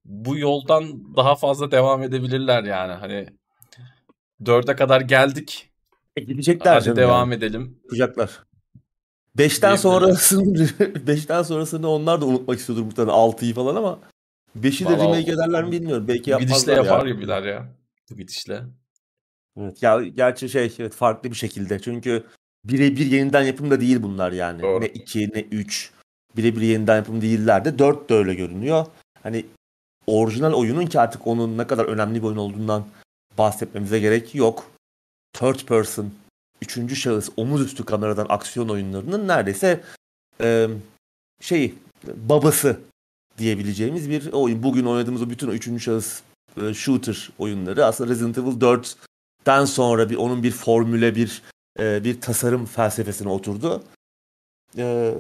bu 0.04 0.36
yoldan 0.38 1.16
daha 1.16 1.34
fazla 1.34 1.70
devam 1.70 2.02
edebilirler 2.02 2.64
yani. 2.64 2.92
Hani 2.92 3.26
dörde 4.46 4.76
kadar 4.76 5.00
geldik. 5.00 5.70
E, 6.16 6.20
Gidecekler 6.20 6.74
Hadi 6.80 6.96
devam 6.96 7.32
yani. 7.32 7.38
edelim. 7.44 7.78
5'ten 7.90 8.18
Diyebilirler. 9.38 9.76
sonrasını 9.76 10.42
5'ten 11.06 11.42
sonrasını 11.42 11.88
onlar 11.88 12.20
da 12.20 12.26
unutmak 12.26 12.58
istiyordur 12.58 12.82
muhtemelen 12.84 13.14
6'yı 13.16 13.54
falan 13.54 13.76
ama 13.76 13.98
5'i 14.62 14.84
de 14.84 14.90
Vallahi 14.90 15.02
remake 15.02 15.32
ederler 15.32 15.64
mi 15.64 15.72
bilmiyorum. 15.72 16.08
Belki 16.08 16.32
Bu 16.32 16.38
gidişle 16.38 16.72
yapmazlar 16.72 16.76
yapar 16.76 17.06
ya. 17.06 17.14
gibiler 17.14 17.42
ya. 17.42 17.68
Bu 18.10 18.16
gidişle. 18.16 18.62
Evet. 19.60 19.82
Ya 19.82 20.02
gerçi 20.02 20.48
şey 20.48 20.74
evet 20.78 20.94
farklı 20.94 21.30
bir 21.30 21.36
şekilde. 21.36 21.80
Çünkü 21.80 22.24
birebir 22.64 23.06
yeniden 23.06 23.42
yapım 23.42 23.70
da 23.70 23.80
değil 23.80 24.02
bunlar 24.02 24.32
yani. 24.32 24.62
Doğru. 24.62 24.80
Ne 24.80 24.86
2 24.86 25.30
ne 25.34 25.40
3 25.40 25.90
birebir 26.36 26.60
yeniden 26.60 26.96
yapım 26.96 27.20
değiller 27.20 27.64
de 27.64 27.78
4 27.78 28.10
de 28.10 28.14
öyle 28.14 28.34
görünüyor. 28.34 28.86
Hani 29.22 29.44
orijinal 30.06 30.52
oyunun 30.52 30.86
ki 30.86 31.00
artık 31.00 31.26
onun 31.26 31.58
ne 31.58 31.66
kadar 31.66 31.84
önemli 31.84 32.22
bir 32.22 32.26
oyun 32.26 32.36
olduğundan 32.36 32.86
bahsetmemize 33.38 34.00
gerek 34.00 34.34
yok. 34.34 34.70
Third 35.32 35.60
person, 35.66 36.12
üçüncü 36.62 36.96
şahıs, 36.96 37.28
omuz 37.36 37.60
üstü 37.60 37.84
kameradan 37.84 38.26
aksiyon 38.28 38.68
oyunlarının 38.68 39.28
neredeyse 39.28 39.80
e, 40.40 40.68
şey 41.40 41.74
babası 42.06 42.80
diyebileceğimiz 43.38 44.10
bir 44.10 44.32
oyun. 44.32 44.62
Bugün 44.62 44.84
oynadığımız 44.84 45.22
o 45.22 45.30
bütün 45.30 45.48
o 45.48 45.52
üçüncü 45.52 45.80
şahıs 45.80 46.20
e, 46.62 46.74
shooter 46.74 47.30
oyunları 47.38 47.84
aslında 47.84 48.10
Resident 48.10 48.38
Evil 48.38 48.60
4'ten 48.60 49.64
sonra 49.64 50.10
bir 50.10 50.16
onun 50.16 50.42
bir 50.42 50.50
formüle 50.50 51.14
bir 51.14 51.42
e, 51.78 52.04
bir 52.04 52.20
tasarım 52.20 52.66
felsefesine 52.66 53.28
oturdu. 53.28 53.82
E, 54.78 55.14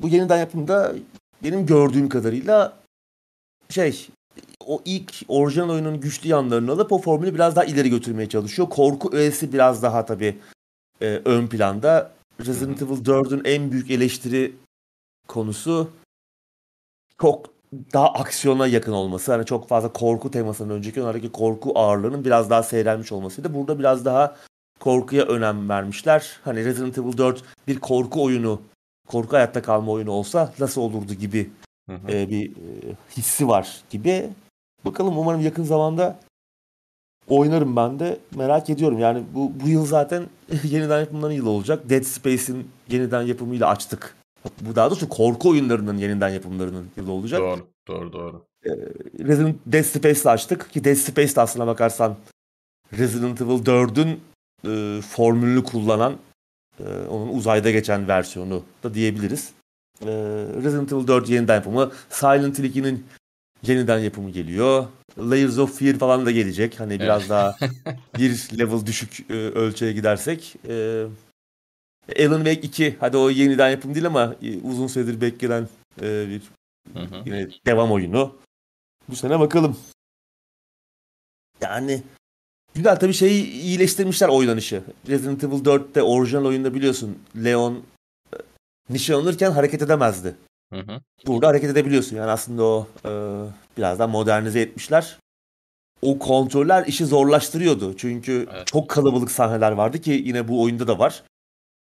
bu 0.00 0.08
yeniden 0.08 0.38
yapımda 0.38 0.94
benim 1.42 1.66
gördüğüm 1.66 2.08
kadarıyla 2.08 2.78
şey 3.70 4.08
o 4.66 4.82
ilk 4.84 5.14
orijinal 5.28 5.70
oyunun 5.70 6.00
güçlü 6.00 6.28
yanlarını 6.28 6.72
alıp 6.72 6.92
o 6.92 6.98
formülü 6.98 7.34
biraz 7.34 7.56
daha 7.56 7.64
ileri 7.64 7.90
götürmeye 7.90 8.28
çalışıyor. 8.28 8.68
Korku 8.68 9.10
öğesi 9.12 9.52
biraz 9.52 9.82
daha 9.82 10.06
tabii 10.06 10.38
e, 11.00 11.06
ön 11.24 11.46
planda. 11.46 12.12
Resident 12.46 12.82
Evil 12.82 13.04
4'ün 13.04 13.44
en 13.44 13.72
büyük 13.72 13.90
eleştiri 13.90 14.52
konusu 15.28 15.90
çok 17.20 17.46
daha 17.92 18.12
aksiyona 18.12 18.66
yakın 18.66 18.92
olması. 18.92 19.32
Hani 19.32 19.46
çok 19.46 19.68
fazla 19.68 19.92
korku 19.92 20.30
temasının 20.30 20.74
önceki 20.74 21.00
oyunlardaki 21.00 21.32
korku 21.32 21.72
ağırlığının 21.74 22.24
biraz 22.24 22.50
daha 22.50 22.62
seyrelmiş 22.62 23.12
olmasıydı. 23.12 23.54
Burada 23.54 23.78
biraz 23.78 24.04
daha 24.04 24.36
korkuya 24.80 25.24
önem 25.24 25.68
vermişler. 25.68 26.40
Hani 26.44 26.64
Resident 26.64 26.98
Evil 26.98 27.18
4 27.18 27.42
bir 27.68 27.80
korku 27.80 28.22
oyunu, 28.22 28.62
korku 29.06 29.36
hayatta 29.36 29.62
kalma 29.62 29.92
oyunu 29.92 30.10
olsa 30.10 30.52
nasıl 30.58 30.80
olurdu 30.80 31.14
gibi 31.14 31.50
Hı 31.88 31.96
hı. 31.96 32.12
e, 32.12 32.30
bir 32.30 32.50
e, 32.50 32.54
hissi 33.16 33.48
var 33.48 33.80
gibi. 33.90 34.30
Bakalım 34.84 35.18
umarım 35.18 35.40
yakın 35.40 35.64
zamanda 35.64 36.18
oynarım 37.28 37.76
ben 37.76 37.98
de. 37.98 38.18
Merak 38.34 38.70
ediyorum. 38.70 38.98
Yani 38.98 39.22
bu 39.34 39.52
bu 39.64 39.68
yıl 39.68 39.86
zaten 39.86 40.26
yeniden 40.64 41.00
yapımların 41.00 41.32
yılı 41.32 41.50
olacak. 41.50 41.90
Dead 41.90 42.02
Space'in 42.02 42.70
yeniden 42.88 43.22
yapımıyla 43.22 43.68
açtık. 43.68 44.17
Bu 44.60 44.76
daha 44.76 44.90
doğrusu 44.90 45.08
korku 45.08 45.48
oyunlarının 45.48 45.98
yeniden 45.98 46.28
yapımlarının 46.28 46.86
yılı 46.96 47.12
olacak. 47.12 47.40
Doğru, 47.40 47.66
doğru, 47.88 48.12
doğru. 48.12 48.44
Resident 49.18 49.56
Dead 49.66 49.82
Space'le 49.82 50.30
açtık 50.30 50.70
ki 50.72 50.84
Dead 50.84 50.94
Space 50.94 51.36
de 51.36 51.40
aslına 51.40 51.66
bakarsan 51.66 52.16
Resident 52.98 53.40
Evil 53.40 53.64
4'ün 53.64 54.20
e, 54.64 55.02
formülünü 55.02 55.64
kullanan 55.64 56.16
e, 56.80 56.84
onun 57.10 57.28
uzayda 57.28 57.70
geçen 57.70 58.08
versiyonu 58.08 58.62
da 58.82 58.94
diyebiliriz. 58.94 59.50
E, 60.02 60.06
Resident 60.62 60.92
Evil 60.92 61.06
4 61.06 61.28
yeniden 61.28 61.54
yapımı. 61.54 61.92
Silent 62.10 62.58
Hill 62.58 62.74
2'nin 62.74 63.06
yeniden 63.62 63.98
yapımı 63.98 64.30
geliyor. 64.30 64.86
Layers 65.18 65.58
of 65.58 65.78
Fear 65.78 65.94
falan 65.94 66.26
da 66.26 66.30
gelecek. 66.30 66.80
Hani 66.80 67.00
biraz 67.00 67.28
daha 67.28 67.56
bir 68.18 68.58
level 68.58 68.86
düşük 68.86 69.30
e, 69.30 69.34
ölçüye 69.34 69.92
gidersek. 69.92 70.56
E, 70.68 71.04
Alan 72.18 72.44
Wake 72.44 72.60
2 72.60 72.96
hadi 73.00 73.16
o 73.16 73.30
yeniden 73.30 73.70
yapım 73.70 73.94
değil 73.94 74.06
ama 74.06 74.34
e, 74.42 74.60
uzun 74.60 74.86
süredir 74.86 75.20
beklenen 75.20 75.68
e, 76.02 76.28
bir 76.28 76.42
Hı 76.94 76.98
hı. 77.00 77.22
Yine 77.26 77.48
devam 77.66 77.92
oyunu. 77.92 78.36
Bu 79.08 79.16
sene 79.16 79.40
bakalım. 79.40 79.76
Yani 81.60 82.02
güzel 82.74 82.96
tabii 82.96 83.12
şeyi 83.14 83.50
iyileştirmişler 83.50 84.28
oynanışı. 84.28 84.82
Resident 85.08 85.44
Evil 85.44 85.64
4'te 85.64 86.02
orijinal 86.02 86.44
oyunda 86.44 86.74
biliyorsun 86.74 87.18
Leon 87.44 87.82
e, 88.34 88.36
nişan 88.90 89.14
alırken 89.14 89.50
hareket 89.50 89.82
edemezdi. 89.82 90.34
Hı 90.72 90.80
hı. 90.80 91.00
Burada 91.26 91.48
hareket 91.48 91.70
edebiliyorsun. 91.70 92.16
Yani 92.16 92.30
aslında 92.30 92.62
o 92.64 92.88
e, 93.04 93.10
biraz 93.76 93.98
daha 93.98 94.08
modernize 94.08 94.60
etmişler. 94.60 95.18
o 96.02 96.18
kontroller 96.18 96.86
işi 96.86 97.06
zorlaştırıyordu. 97.06 97.96
Çünkü 97.96 98.48
Evet. 98.52 98.66
çok 98.66 98.88
kalabalık 98.88 99.30
sahneler 99.30 99.72
vardı 99.72 100.00
ki 100.00 100.10
yine 100.24 100.48
bu 100.48 100.62
oyunda 100.62 100.86
da 100.86 100.98
var. 100.98 101.22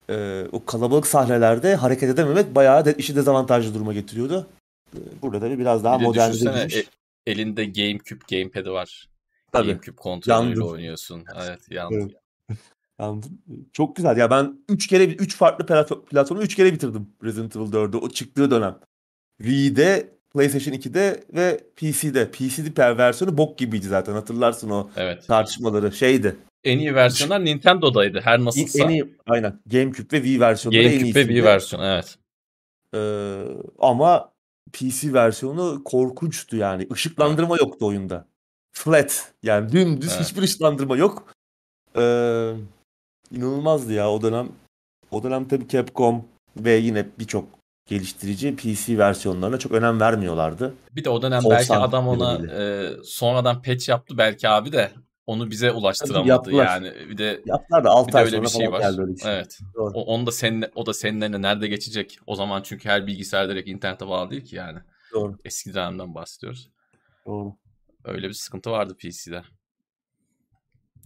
Ee, 0.10 0.46
o 0.52 0.66
kalabalık 0.66 1.08
sahnelerde 1.08 1.76
hareket 1.76 2.10
edememek 2.10 2.56
bayağı 2.56 2.86
de, 2.86 2.94
işi 2.94 3.16
dezavantajlı 3.16 3.74
duruma 3.74 3.94
getiriyordu. 3.94 4.48
Ee, 4.96 5.00
burada 5.22 5.42
da 5.42 5.60
biraz 5.60 5.84
daha 5.84 5.96
Bir 6.00 6.04
de 6.04 6.08
modernize 6.08 6.50
edilmiş. 6.50 6.76
e- 6.76 6.86
elinde 7.28 7.66
GameCube 7.66 8.20
gamepad'i 8.32 8.72
var. 8.72 9.10
Tabii. 9.52 9.68
GameCube 9.68 9.96
kontrolüyle 9.96 10.50
Yandım. 10.50 10.68
oynuyorsun. 10.68 11.24
Evet 11.46 11.60
yandım. 11.70 12.12
Evet. 12.50 12.60
Anladım. 13.00 13.42
Çok 13.74 13.96
güzel. 13.96 14.18
Ya 14.18 14.30
ben 14.32 14.60
3 14.70 14.88
kere 14.88 15.06
3 15.06 15.36
farklı 15.36 15.66
platform, 15.66 16.02
platformu 16.06 16.42
3 16.42 16.56
kere 16.56 16.74
bitirdim 16.74 17.08
Resident 17.24 17.56
Evil 17.56 17.66
4'ü 17.66 17.98
o 17.98 18.10
çıktığı 18.10 18.52
dönem. 18.52 18.80
Wii'de, 19.42 20.10
PlayStation 20.34 20.74
2'de 20.74 21.24
ve 21.34 21.60
PC'de. 21.76 22.32
PC'de 22.32 22.98
versiyonu 22.98 23.38
bok 23.38 23.58
gibiydi 23.58 23.88
zaten. 23.88 24.14
Hatırlarsın 24.14 24.70
o 24.70 24.90
Evet. 24.96 25.28
tartışmaları. 25.28 25.92
Şeydi. 25.92 26.36
En 26.64 26.80
iyi 26.80 26.96
versiyonlar 26.96 27.46
Nintendo'daydı 27.46 28.22
her 28.24 28.40
nasılsa. 28.40 28.84
En 28.84 28.90
iyi 28.90 29.16
aynen 29.28 29.60
GameCube 29.66 30.18
ve 30.18 30.24
Wii 30.24 30.40
versiyonları 30.40 30.84
en 30.84 31.00
GameCube 31.00 31.20
ve. 31.20 31.24
Wii 31.24 31.44
versiyonu 31.44 31.86
evet. 31.86 32.18
Ee, 32.96 33.44
ama 33.80 34.32
PC 34.74 35.14
versiyonu 35.14 35.82
korkunçtu 35.86 36.58
yani. 36.58 36.88
Işıklandırma 36.94 37.58
yoktu 37.58 37.86
oyunda. 37.86 38.26
Flat. 38.72 39.34
Yani 39.44 39.72
dümdüz 39.72 40.12
Evet. 40.12 40.22
hiçbir 40.26 40.42
ışıklandırma 40.42 40.98
yok. 40.98 41.34
Ee, 41.98 42.54
inanılmazdı 43.32 43.94
ya 43.94 44.12
o 44.12 44.22
dönem. 44.22 44.50
O 45.12 45.24
dönem 45.24 45.48
tabii 45.48 45.68
Capcom 45.68 46.26
ve 46.58 46.72
yine 46.76 47.06
birçok 47.20 47.48
geliştirici 47.86 48.56
PC 48.56 48.98
versiyonlarına 48.98 49.60
çok 49.60 49.72
önem 49.72 50.00
vermiyorlardı. 50.00 50.74
Bir 50.92 51.04
de 51.04 51.10
o 51.10 51.22
dönem 51.22 51.42
Korsan 51.42 51.58
belki 51.58 51.74
adam 51.74 52.08
ona 52.08 52.48
e, 52.62 52.90
sonradan 53.04 53.62
patch 53.62 53.90
yaptı 53.90 54.18
belki 54.18 54.50
abi 54.50 54.72
de 54.72 54.92
onu 55.30 55.52
bize 55.52 55.72
ulaştıramadı 55.72 56.30
yaptılar. 56.30 56.66
yani. 56.66 56.94
Bir 57.10 57.18
de 57.18 57.42
Yaptılar 57.46 57.84
da 57.84 57.90
6 57.90 58.08
bir 58.08 58.14
de 58.14 58.18
ay 58.18 58.24
öyle 58.24 58.36
sonra 58.36 58.44
bir 58.46 58.50
şey 58.50 58.72
var. 58.72 58.80
geldi 58.80 59.02
öyle 59.02 59.12
bir 59.14 59.20
şey. 59.20 59.34
Evet. 59.34 59.60
Doğru. 59.76 59.92
O, 59.94 60.02
onu 60.02 60.26
da 60.28 60.32
senin 60.32 60.66
o 60.76 60.86
da 60.86 60.94
senin 60.94 61.22
eline 61.22 61.42
nerede 61.42 61.68
geçecek? 61.68 62.20
O 62.28 62.36
zaman 62.36 62.62
çünkü 62.62 62.90
her 62.90 63.08
bilgisayar 63.08 63.50
direkt 63.50 63.70
internete 63.70 64.08
bağlı 64.08 64.30
değil 64.30 64.46
ki 64.46 64.56
yani. 64.56 64.80
Doğru. 65.14 65.36
Eski 65.46 65.74
dönemden 65.74 66.16
bahsediyoruz. 66.16 66.70
Doğru. 67.26 67.54
Öyle 68.06 68.28
bir 68.30 68.34
sıkıntı 68.34 68.72
vardı 68.72 68.96
PC'de. 68.98 69.44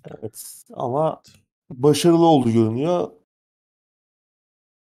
Evet. 0.07 0.63
Ama 0.73 1.21
başarılı 1.69 2.25
oldu 2.25 2.51
görünüyor. 2.51 3.09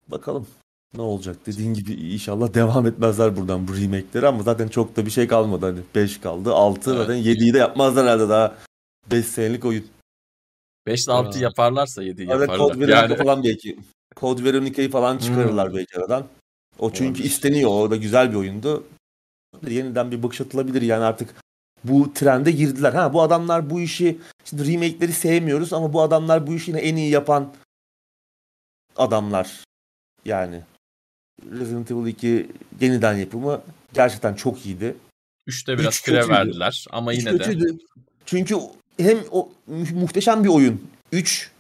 Bakalım 0.07 0.47
ne 0.95 1.01
olacak. 1.01 1.37
Dediğin 1.45 1.73
gibi 1.73 1.93
inşallah 1.93 2.53
devam 2.53 2.87
etmezler 2.87 3.35
buradan 3.37 3.67
bu 3.67 3.77
remake'leri 3.77 4.27
ama 4.27 4.43
zaten 4.43 4.67
çok 4.67 4.95
da 4.95 5.05
bir 5.05 5.11
şey 5.11 5.27
kalmadı. 5.27 5.65
Hani 5.65 5.79
5 5.95 6.17
kaldı. 6.21 6.53
6 6.53 6.89
Evet. 6.91 6.99
zaten 6.99 7.15
7'yi 7.21 7.53
de 7.53 7.57
yapmazlar 7.57 8.05
herhalde 8.05 8.29
daha 8.29 8.55
5 9.11 9.25
senelik 9.25 9.65
oyun. 9.65 9.85
5 10.87 11.05
ile 11.05 11.13
6 11.13 11.37
Aa. 11.39 11.41
yaparlarsa 11.41 12.03
7 12.03 12.27
Arada 12.31 12.41
yaparlar. 12.41 12.57
Code 12.67 12.79
Veronica 12.79 12.97
Yani 13.01 13.15
falan 13.17 13.43
belki. 13.43 13.79
Code 14.17 14.43
Veronica'yı 14.43 14.91
falan 14.91 15.17
çıkarırlar 15.17 15.69
Hmm. 15.69 15.75
belki 15.77 15.97
aradan. 15.97 16.27
O 16.79 16.91
çünkü 16.91 17.05
Olabilir. 17.09 17.23
isteniyor. 17.25 17.69
O 17.69 17.91
da 17.91 17.95
güzel 17.95 18.31
bir 18.31 18.35
oyundu. 18.35 18.83
Yeniden 19.67 20.11
bir 20.11 20.23
bakış 20.23 20.41
atılabilir 20.41 20.81
yani 20.81 21.03
artık 21.03 21.35
bu 21.83 22.13
trende 22.13 22.51
girdiler. 22.51 22.93
Ha 22.93 23.13
bu 23.13 23.21
adamlar 23.21 23.69
bu 23.69 23.81
işi 23.81 24.17
şimdi 24.45 24.73
remake'leri 24.73 25.13
sevmiyoruz 25.13 25.73
ama 25.73 25.93
bu 25.93 26.01
adamlar 26.01 26.47
bu 26.47 26.53
işini 26.53 26.79
en 26.79 26.95
iyi 26.95 27.09
yapan 27.09 27.53
adamlar. 28.95 29.63
Yani 30.25 30.61
Resident 31.51 31.91
Evil 31.91 32.05
2 32.07 32.49
yeniden 32.81 33.13
yapımı 33.17 33.61
gerçekten 33.93 34.33
çok 34.35 34.65
iyiydi. 34.65 34.95
3'te 35.47 35.77
biraz 35.79 35.93
Üç 35.93 36.01
fire 36.03 36.15
kötüydü. 36.15 36.33
verdiler 36.33 36.85
ama 36.91 37.13
Üç 37.13 37.19
yine 37.19 37.33
de 37.33 37.37
kötüydü. 37.37 37.77
Çünkü 38.25 38.55
hem 38.99 39.17
o 39.31 39.49
mu- 39.67 39.85
muhteşem 39.99 40.43
bir 40.43 40.49
oyun. 40.49 40.87
3 41.11 41.51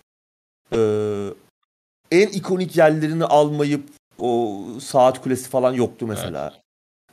en 2.11 2.27
ikonik 2.27 2.77
yerlerini 2.77 3.25
almayıp 3.25 3.89
o 4.19 4.61
saat 4.81 5.21
kulesi 5.21 5.49
falan 5.49 5.73
yoktu 5.73 6.07
mesela. 6.07 6.53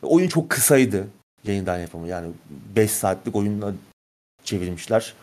Oyun 0.03 0.29
çok 0.29 0.51
kısaydı 0.51 1.07
yeniden 1.45 1.79
yapımı. 1.79 2.09
Yani 2.09 2.33
5 2.77 2.91
saatlik 2.91 3.37
oyunla 3.37 3.73
çevirmişler. 4.45 5.15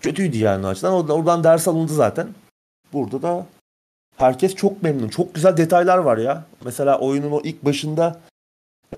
Kötüydü 0.00 0.38
yani 0.38 0.66
o 0.66 0.68
açıdan. 0.68 0.92
Oradan, 0.92 1.16
oradan 1.16 1.44
ders 1.44 1.68
alındı 1.68 1.94
zaten. 1.94 2.28
Burada 2.92 3.22
da 3.22 3.46
herkes 4.16 4.54
çok 4.54 4.82
memnun. 4.82 5.08
Çok 5.08 5.34
güzel 5.34 5.56
detaylar 5.56 5.98
var 5.98 6.18
ya. 6.18 6.44
Mesela 6.64 6.98
oyunun 7.00 7.30
o 7.30 7.40
ilk 7.44 7.64
başında 7.64 8.20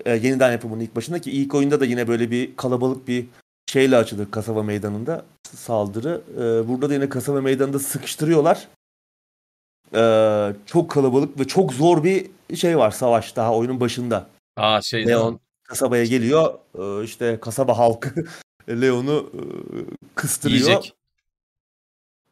e, 0.05 0.11
yeniden 0.11 0.51
yapımının 0.51 0.79
ilk 0.79 0.95
başında 0.95 1.21
ki 1.21 1.31
ilk 1.31 1.55
oyunda 1.55 1.79
da 1.79 1.85
yine 1.85 2.07
böyle 2.07 2.31
bir 2.31 2.55
kalabalık 2.55 3.07
bir 3.07 3.25
şeyle 3.67 3.97
açılır 3.97 4.31
kasaba 4.31 4.63
meydanında 4.63 5.25
saldırı. 5.57 6.21
E, 6.35 6.67
burada 6.67 6.89
da 6.89 6.93
yine 6.93 7.09
kasaba 7.09 7.41
meydanında 7.41 7.79
sıkıştırıyorlar. 7.79 8.67
E, 9.95 10.01
çok 10.65 10.91
kalabalık 10.91 11.39
ve 11.39 11.47
çok 11.47 11.73
zor 11.73 12.03
bir 12.03 12.29
şey 12.55 12.77
var 12.77 12.91
savaş 12.91 13.35
daha 13.35 13.55
oyunun 13.55 13.79
başında. 13.79 14.27
aa 14.57 14.81
şey? 14.81 15.07
Leon 15.07 15.39
kasabaya 15.63 16.05
geliyor. 16.05 16.59
E, 16.79 17.03
işte 17.03 17.39
kasaba 17.41 17.77
halkı 17.77 18.25
Leon'u 18.69 19.31
e, 19.33 19.39
kıstırıyor. 20.15 20.59
Yiyecek. 20.59 20.93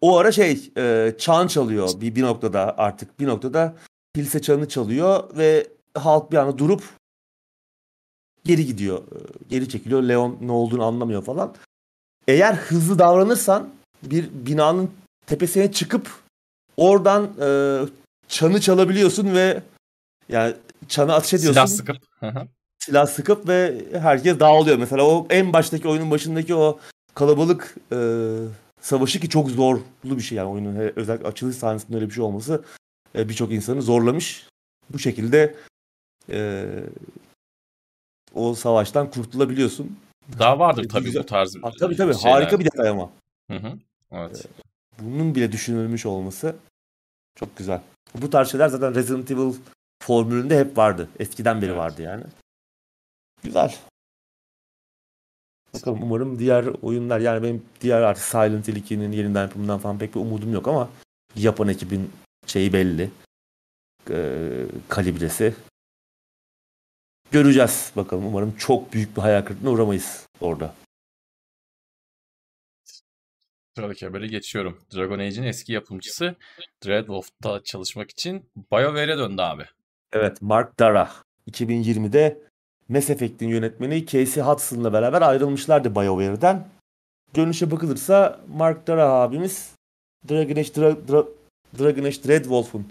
O 0.02 0.18
ara 0.18 0.32
şey 0.32 0.72
e, 0.78 1.16
çan 1.18 1.48
çalıyor 1.48 1.90
bir, 2.02 2.16
bir 2.16 2.24
noktada 2.24 2.78
artık 2.78 3.20
bir 3.20 3.28
noktada 3.28 3.76
kilise 4.16 4.42
çanı 4.42 4.68
çalıyor 4.68 5.38
ve 5.38 5.68
halk 5.94 6.32
bir 6.32 6.38
anda 6.38 6.58
durup 6.58 6.84
geri 8.44 8.66
gidiyor. 8.66 9.04
Geri 9.50 9.70
çekiliyor. 9.70 10.04
Leon 10.04 10.38
ne 10.42 10.52
olduğunu 10.52 10.84
anlamıyor 10.84 11.24
falan. 11.24 11.56
Eğer 12.32 12.54
hızlı 12.54 13.00
davranırsan 13.00 13.70
bir 14.04 14.30
binanın 14.34 14.92
tepesine 15.26 15.72
çıkıp 15.72 16.10
oradan 16.78 17.24
e, 17.42 17.50
çanı 18.28 18.62
çalabiliyorsun 18.62 19.34
ve 19.34 19.64
yani 20.30 20.54
çanı 20.88 21.14
ateş 21.14 21.34
ediyorsun. 21.34 21.54
Silah 21.66 21.68
sıkıp. 21.68 21.98
Silah 22.80 23.08
sıkıp 23.08 23.48
ve 23.48 23.86
herkes 23.94 24.40
dağılıyor. 24.40 24.78
Mesela 24.78 25.04
o 25.04 25.28
en 25.30 25.54
baştaki 25.54 25.88
oyunun 25.88 26.12
başındaki 26.12 26.56
o 26.56 26.80
kalabalık 27.16 27.76
e, 27.92 27.98
savaşı 28.82 29.20
ki 29.20 29.30
çok 29.30 29.50
zorlu 29.50 29.82
bir 30.04 30.22
şey 30.22 30.38
yani 30.38 30.50
oyunun 30.50 30.76
he- 30.76 30.94
özellikle 30.96 31.28
açılış 31.28 31.56
sahnesinde 31.56 31.96
öyle 31.96 32.10
bir 32.10 32.14
şey 32.14 32.24
olması 32.24 32.64
e, 33.16 33.30
birçok 33.30 33.52
insanı 33.52 33.82
zorlamış. 33.82 34.48
Bu 34.90 35.00
şekilde 35.00 35.56
e, 36.30 36.66
o 38.36 38.56
savaştan 38.56 39.12
kurtulabiliyorsun. 39.12 39.98
Daha 40.40 40.60
vardır 40.60 40.84
E, 40.84 40.88
tabii 40.88 41.06
güzel. 41.06 41.22
bu 41.24 41.26
tarz 41.26 41.56
Ha, 41.64 41.72
tabii 41.80 41.96
tabii 41.96 42.14
şeyler. 42.16 42.32
harika 42.32 42.60
bir 42.60 42.66
detay 42.66 42.90
ama. 42.90 43.10
Hı 43.52 43.58
hı. 43.58 43.74
Evet. 44.12 44.46
Bunun 45.00 45.36
bile 45.36 45.52
düşünülmüş 45.52 46.06
olması 46.06 46.56
çok 47.36 47.58
güzel. 47.58 47.82
Bu 48.16 48.30
tarz 48.30 48.52
şeyler 48.52 48.68
zaten 48.68 48.96
Resident 48.96 49.32
Evil 49.32 49.54
formülünde 50.04 50.60
hep 50.60 50.78
vardı. 50.78 51.10
Eskiden 51.20 51.62
beri 51.62 51.70
Evet. 51.70 51.80
vardı 51.80 52.02
yani. 52.02 52.24
Güzel. 53.44 53.76
Bakalım 55.74 56.04
umarım 56.04 56.40
diğer 56.40 56.66
oyunlar 56.82 57.20
yani 57.20 57.44
benim 57.44 57.66
diğer 57.82 58.02
artık 58.02 58.24
Silent 58.24 58.68
Hill 58.68 58.76
2'nin 58.76 59.12
yeniden 59.12 59.42
yapımından 59.42 59.80
falan 59.80 59.98
pek 60.00 60.16
bir 60.16 60.20
umudum 60.20 60.54
yok 60.54 60.68
ama 60.68 60.90
yapan 61.36 61.68
ekibin 61.68 62.12
şeyi 62.48 62.74
belli. 62.74 63.12
Ee, 64.10 64.66
kalibresi. 64.90 65.56
Göreceğiz 67.32 67.92
bakalım. 67.96 68.26
Umarım 68.26 68.56
çok 68.58 68.94
büyük 68.94 69.18
bir 69.18 69.22
hayal 69.22 69.42
kırıklığına 69.42 69.72
uğramayız 69.72 70.28
orada. 70.42 70.74
Sıradaki 73.76 74.06
habere 74.06 74.28
geçiyorum. 74.28 74.82
Dragon 74.96 75.20
Age'in 75.20 75.44
eski 75.44 75.74
yapımcısı 75.74 76.36
Dreadwolf'ta 76.86 77.64
çalışmak 77.64 78.12
için 78.12 78.50
BioWare'e 78.72 79.18
döndü 79.18 79.42
abi. 79.42 79.66
Evet, 80.14 80.42
Mark 80.42 80.80
Dara 80.80 81.12
2020'de 81.52 82.38
Mass 82.90 83.10
Effect'in 83.10 83.48
yönetmeni 83.48 84.06
Casey 84.06 84.44
Hudson'la 84.44 84.94
beraber 84.94 85.22
ayrılmışlardı 85.22 85.96
BioWare'den. 85.96 86.68
Görünüşe 87.34 87.72
bakılırsa 87.72 88.40
Mark 88.56 88.88
Dara 88.88 89.10
abimiz 89.10 89.72
Dragon 90.30 90.56
Age, 90.56 90.62
Dra- 90.68 91.06
Dra- 91.08 91.28
Dragon 91.80 92.04
Age 92.04 92.24
Dreadwolf'un 92.24 92.88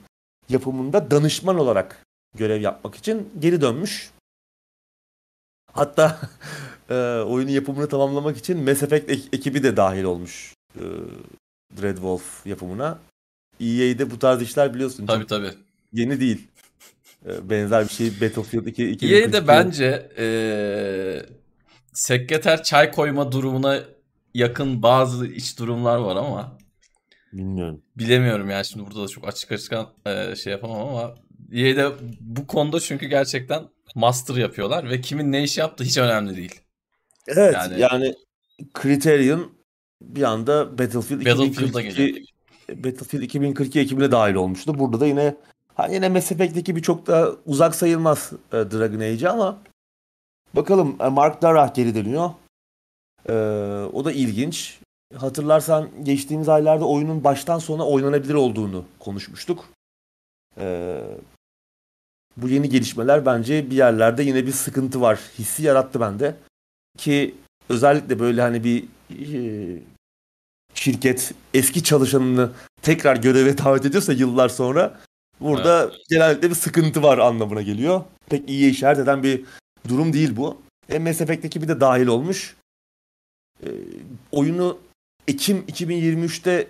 yapımında 0.48 1.11
danışman 1.11 1.59
olarak 1.59 2.07
görev 2.37 2.61
yapmak 2.61 2.94
için 2.94 3.31
geri 3.38 3.61
dönmüş. 3.61 4.11
Hatta 5.72 6.18
e, 6.90 6.94
oyunun 7.26 7.50
yapımını 7.50 7.88
tamamlamak 7.88 8.37
için 8.37 8.59
Mass 8.64 8.83
Effect 8.83 9.11
ek- 9.11 9.28
ekibi 9.33 9.62
de 9.62 9.76
dahil 9.76 10.04
olmuş 10.04 10.54
e, 10.76 10.83
Dreadwolf 11.83 12.46
yapımına. 12.46 12.98
EA'de 13.61 14.11
bu 14.11 14.18
tarz 14.18 14.42
işler 14.42 14.74
biliyorsun. 14.74 15.06
Tabii 15.06 15.26
tabii. 15.26 15.50
yeni 15.92 16.20
değil. 16.20 16.48
Ee, 17.26 17.50
Benzer 17.50 17.85
bir 17.85 17.88
şey 17.92 18.06
Battlefield 18.20 18.66
2 18.66 18.83
EA 18.85 18.88
2042. 18.90 19.33
de 19.33 19.48
bence 19.48 20.09
eee 20.18 21.26
sekreter 21.92 22.62
çay 22.62 22.92
koyma 22.92 23.33
durumuna 23.33 23.78
yakın 24.35 24.83
bazı 24.83 25.26
iç 25.26 25.59
durumlar 25.59 25.96
var 25.98 26.16
ama 26.16 26.59
Bilmiyorum. 27.33 27.83
bilemiyorum 27.96 28.50
yani 28.50 28.64
şimdi 28.64 28.87
burada 28.87 29.02
da 29.02 29.09
çok 29.09 29.28
açık 29.28 29.52
açık 29.52 29.72
eee, 30.06 30.35
şey 30.37 30.52
yapamam 30.52 30.88
ama 30.88 31.14
EA 31.52 31.76
de 31.76 31.90
bu 32.20 32.46
konuda 32.46 32.80
çünkü 32.80 33.06
gerçekten 33.06 33.62
master 33.94 34.35
yapıyorlar 34.35 34.90
ve 34.90 35.00
kimin 35.00 35.33
ne 35.33 35.42
iş 35.42 35.59
yaptığı 35.59 35.85
hiç 35.85 35.98
önemli 35.98 36.37
değil. 36.37 36.61
Evet 37.26 37.55
yani, 37.55 37.81
Yani- 37.81 38.14
Criterion 38.83 39.53
bir 40.03 40.22
anda 40.22 40.79
Battlefield 40.79 41.18
Battlefield'a 41.18 41.44
2042 41.44 42.26
Battlefield 42.68 43.22
2042 43.22 43.81
ekibine 43.81 44.11
dahil 44.11 44.35
olmuştu. 44.35 44.79
Burada 44.79 45.00
da 45.00 45.07
yine 45.07 45.35
ha 45.74 45.87
yine 45.87 46.09
Mass 46.09 46.33
Effect'teki 46.33 46.76
bir 46.76 46.83
çok 46.83 47.07
da 47.07 47.33
uzak 47.46 47.74
sayılmaz 47.74 48.33
e, 48.33 48.57
Dragon 48.57 49.00
Age 49.00 49.29
ama 49.29 49.62
bakalım 50.55 50.96
e, 51.00 51.09
Mark 51.09 51.42
Darrah 51.42 51.74
geri 51.74 51.94
dönüyor. 51.94 52.31
E, 53.29 53.33
o 53.92 54.05
da 54.05 54.12
ilginç. 54.12 54.79
Hatırlarsan 55.16 55.88
geçtiğimiz 56.03 56.48
aylarda 56.48 56.85
oyunun 56.85 57.24
baştan 57.24 57.59
sona 57.59 57.87
oynanabilir 57.87 58.35
olduğunu 58.35 58.85
konuşmuştuk. 58.98 59.68
E, 60.61 61.00
bu 62.42 62.48
yeni 62.48 62.68
gelişmeler 62.68 63.26
bence 63.26 63.70
bir 63.70 63.76
yerlerde 63.76 64.22
yine 64.22 64.46
bir 64.46 64.53
sıkıntı 64.53 65.00
var 65.00 65.20
hissi 65.38 65.62
yarattı 65.62 66.00
bende. 66.00 66.37
Ki 66.98 67.35
özellikle 67.68 68.18
böyle 68.18 68.42
hani 68.42 68.64
bir 68.64 68.85
e, 69.11 69.40
şirket 70.74 71.33
eski 71.55 71.83
çalışanını 71.83 72.50
tekrar 72.83 73.16
göreve 73.16 73.59
davet 73.59 73.85
ediyorsa 73.85 74.12
yıllar 74.12 74.48
sonra 74.48 75.00
burada 75.40 75.85
evet. 75.85 75.94
genellikle 76.09 76.50
bir 76.50 76.55
sıkıntı 76.55 77.03
var 77.03 77.18
anlamına 77.18 77.62
geliyor. 77.62 78.05
Pek 78.29 78.48
iyi 78.48 78.70
işaret 78.70 78.98
eden 78.98 79.22
bir 79.22 79.44
durum 79.88 80.12
değil 80.12 80.37
bu. 80.37 80.62
E, 80.88 80.98
Mass 80.98 81.20
Effect 81.20 81.57
bir 81.57 81.68
de 81.68 81.81
dahil 81.81 82.07
olmuş. 82.07 82.57
E, 83.62 83.68
oyunu 84.33 84.79
Ekim 85.29 85.64
2023'te 85.68 86.68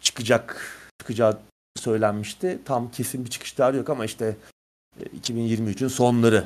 çıkacak 0.00 0.72
çıkacağı 1.00 1.38
söylenmişti. 1.76 2.58
Tam 2.64 2.90
kesin 2.90 3.24
bir 3.24 3.30
çıkış 3.30 3.52
tarihi 3.52 3.78
yok 3.78 3.90
ama 3.90 4.04
işte 4.04 4.36
2023'ün 5.00 5.88
sonları 5.88 6.44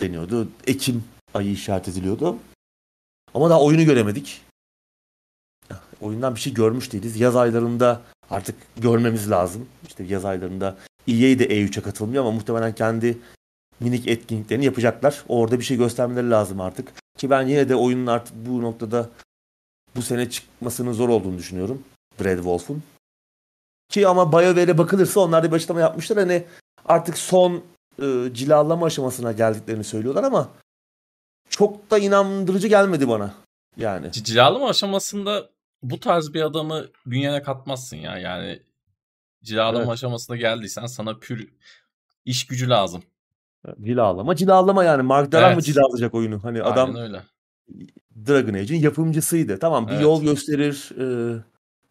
deniyordu. 0.00 0.48
Ekim 0.66 1.04
ayı 1.34 1.52
işaret 1.52 1.88
ediliyordu. 1.88 2.36
Ama 3.34 3.50
daha 3.50 3.62
oyunu 3.62 3.84
göremedik. 3.84 4.42
Oyundan 6.00 6.34
bir 6.34 6.40
şey 6.40 6.54
görmüş 6.54 6.92
değiliz. 6.92 7.20
Yaz 7.20 7.36
aylarında 7.36 8.02
artık 8.30 8.56
görmemiz 8.76 9.30
lazım. 9.30 9.68
İşte 9.86 10.04
yaz 10.04 10.24
aylarında 10.24 10.76
EA 11.08 11.38
de 11.38 11.46
E3'e 11.46 11.82
katılmıyor 11.82 12.24
ama 12.24 12.32
muhtemelen 12.32 12.74
kendi 12.74 13.18
minik 13.80 14.08
etkinliklerini 14.08 14.64
yapacaklar. 14.64 15.24
Orada 15.28 15.58
bir 15.58 15.64
şey 15.64 15.76
göstermeleri 15.76 16.30
lazım 16.30 16.60
artık. 16.60 16.92
Ki 17.18 17.30
ben 17.30 17.46
yine 17.46 17.68
de 17.68 17.76
oyunun 17.76 18.06
artık 18.06 18.34
bu 18.46 18.62
noktada 18.62 19.10
bu 19.96 20.02
sene 20.02 20.30
çıkmasının 20.30 20.92
zor 20.92 21.08
olduğunu 21.08 21.38
düşünüyorum. 21.38 21.82
Brad 22.20 22.36
Wolf'un. 22.36 22.82
Ki 23.88 24.08
ama 24.08 24.32
BioWare'e 24.32 24.78
bakılırsa 24.78 25.20
onlar 25.20 25.42
da 25.42 25.50
bir 25.50 25.56
açıklama 25.56 25.80
yapmışlar. 25.80 26.18
Hani 26.18 26.44
artık 26.84 27.18
son 27.18 27.62
e, 28.00 28.34
cilalama 28.34 28.86
aşamasına 28.86 29.32
geldiklerini 29.32 29.84
söylüyorlar 29.84 30.24
ama 30.24 30.48
çok 31.48 31.90
da 31.90 31.98
inandırıcı 31.98 32.68
gelmedi 32.68 33.08
bana. 33.08 33.34
Yani. 33.76 34.12
Cilalama 34.12 34.68
aşamasında 34.68 35.50
bu 35.82 36.00
tarz 36.00 36.34
bir 36.34 36.42
adamı 36.42 36.86
bünyene 37.06 37.42
katmazsın 37.42 37.96
ya. 37.96 38.18
Yani 38.18 38.62
cilalama 39.42 39.78
evet. 39.78 39.88
aşamasına 39.88 40.36
geldiysen 40.36 40.86
sana 40.86 41.18
pür 41.18 41.48
iş 42.24 42.46
gücü 42.46 42.68
lazım. 42.68 43.02
Cilalama 43.80 44.36
cilalama 44.36 44.84
yani. 44.84 45.02
Mark 45.02 45.32
Daran 45.32 45.46
evet. 45.46 45.56
mı 45.56 45.62
cilalayacak 45.62 46.14
oyunu? 46.14 46.44
Hani 46.44 46.62
Aynen 46.62 46.72
adam 46.72 46.96
öyle. 46.96 47.22
Dragon 48.26 48.54
Age'in 48.54 48.80
yapımcısıydı. 48.80 49.58
Tamam 49.58 49.86
bir 49.86 49.92
evet. 49.92 50.02
yol 50.02 50.22
gösterir. 50.22 50.90
E, 51.00 51.36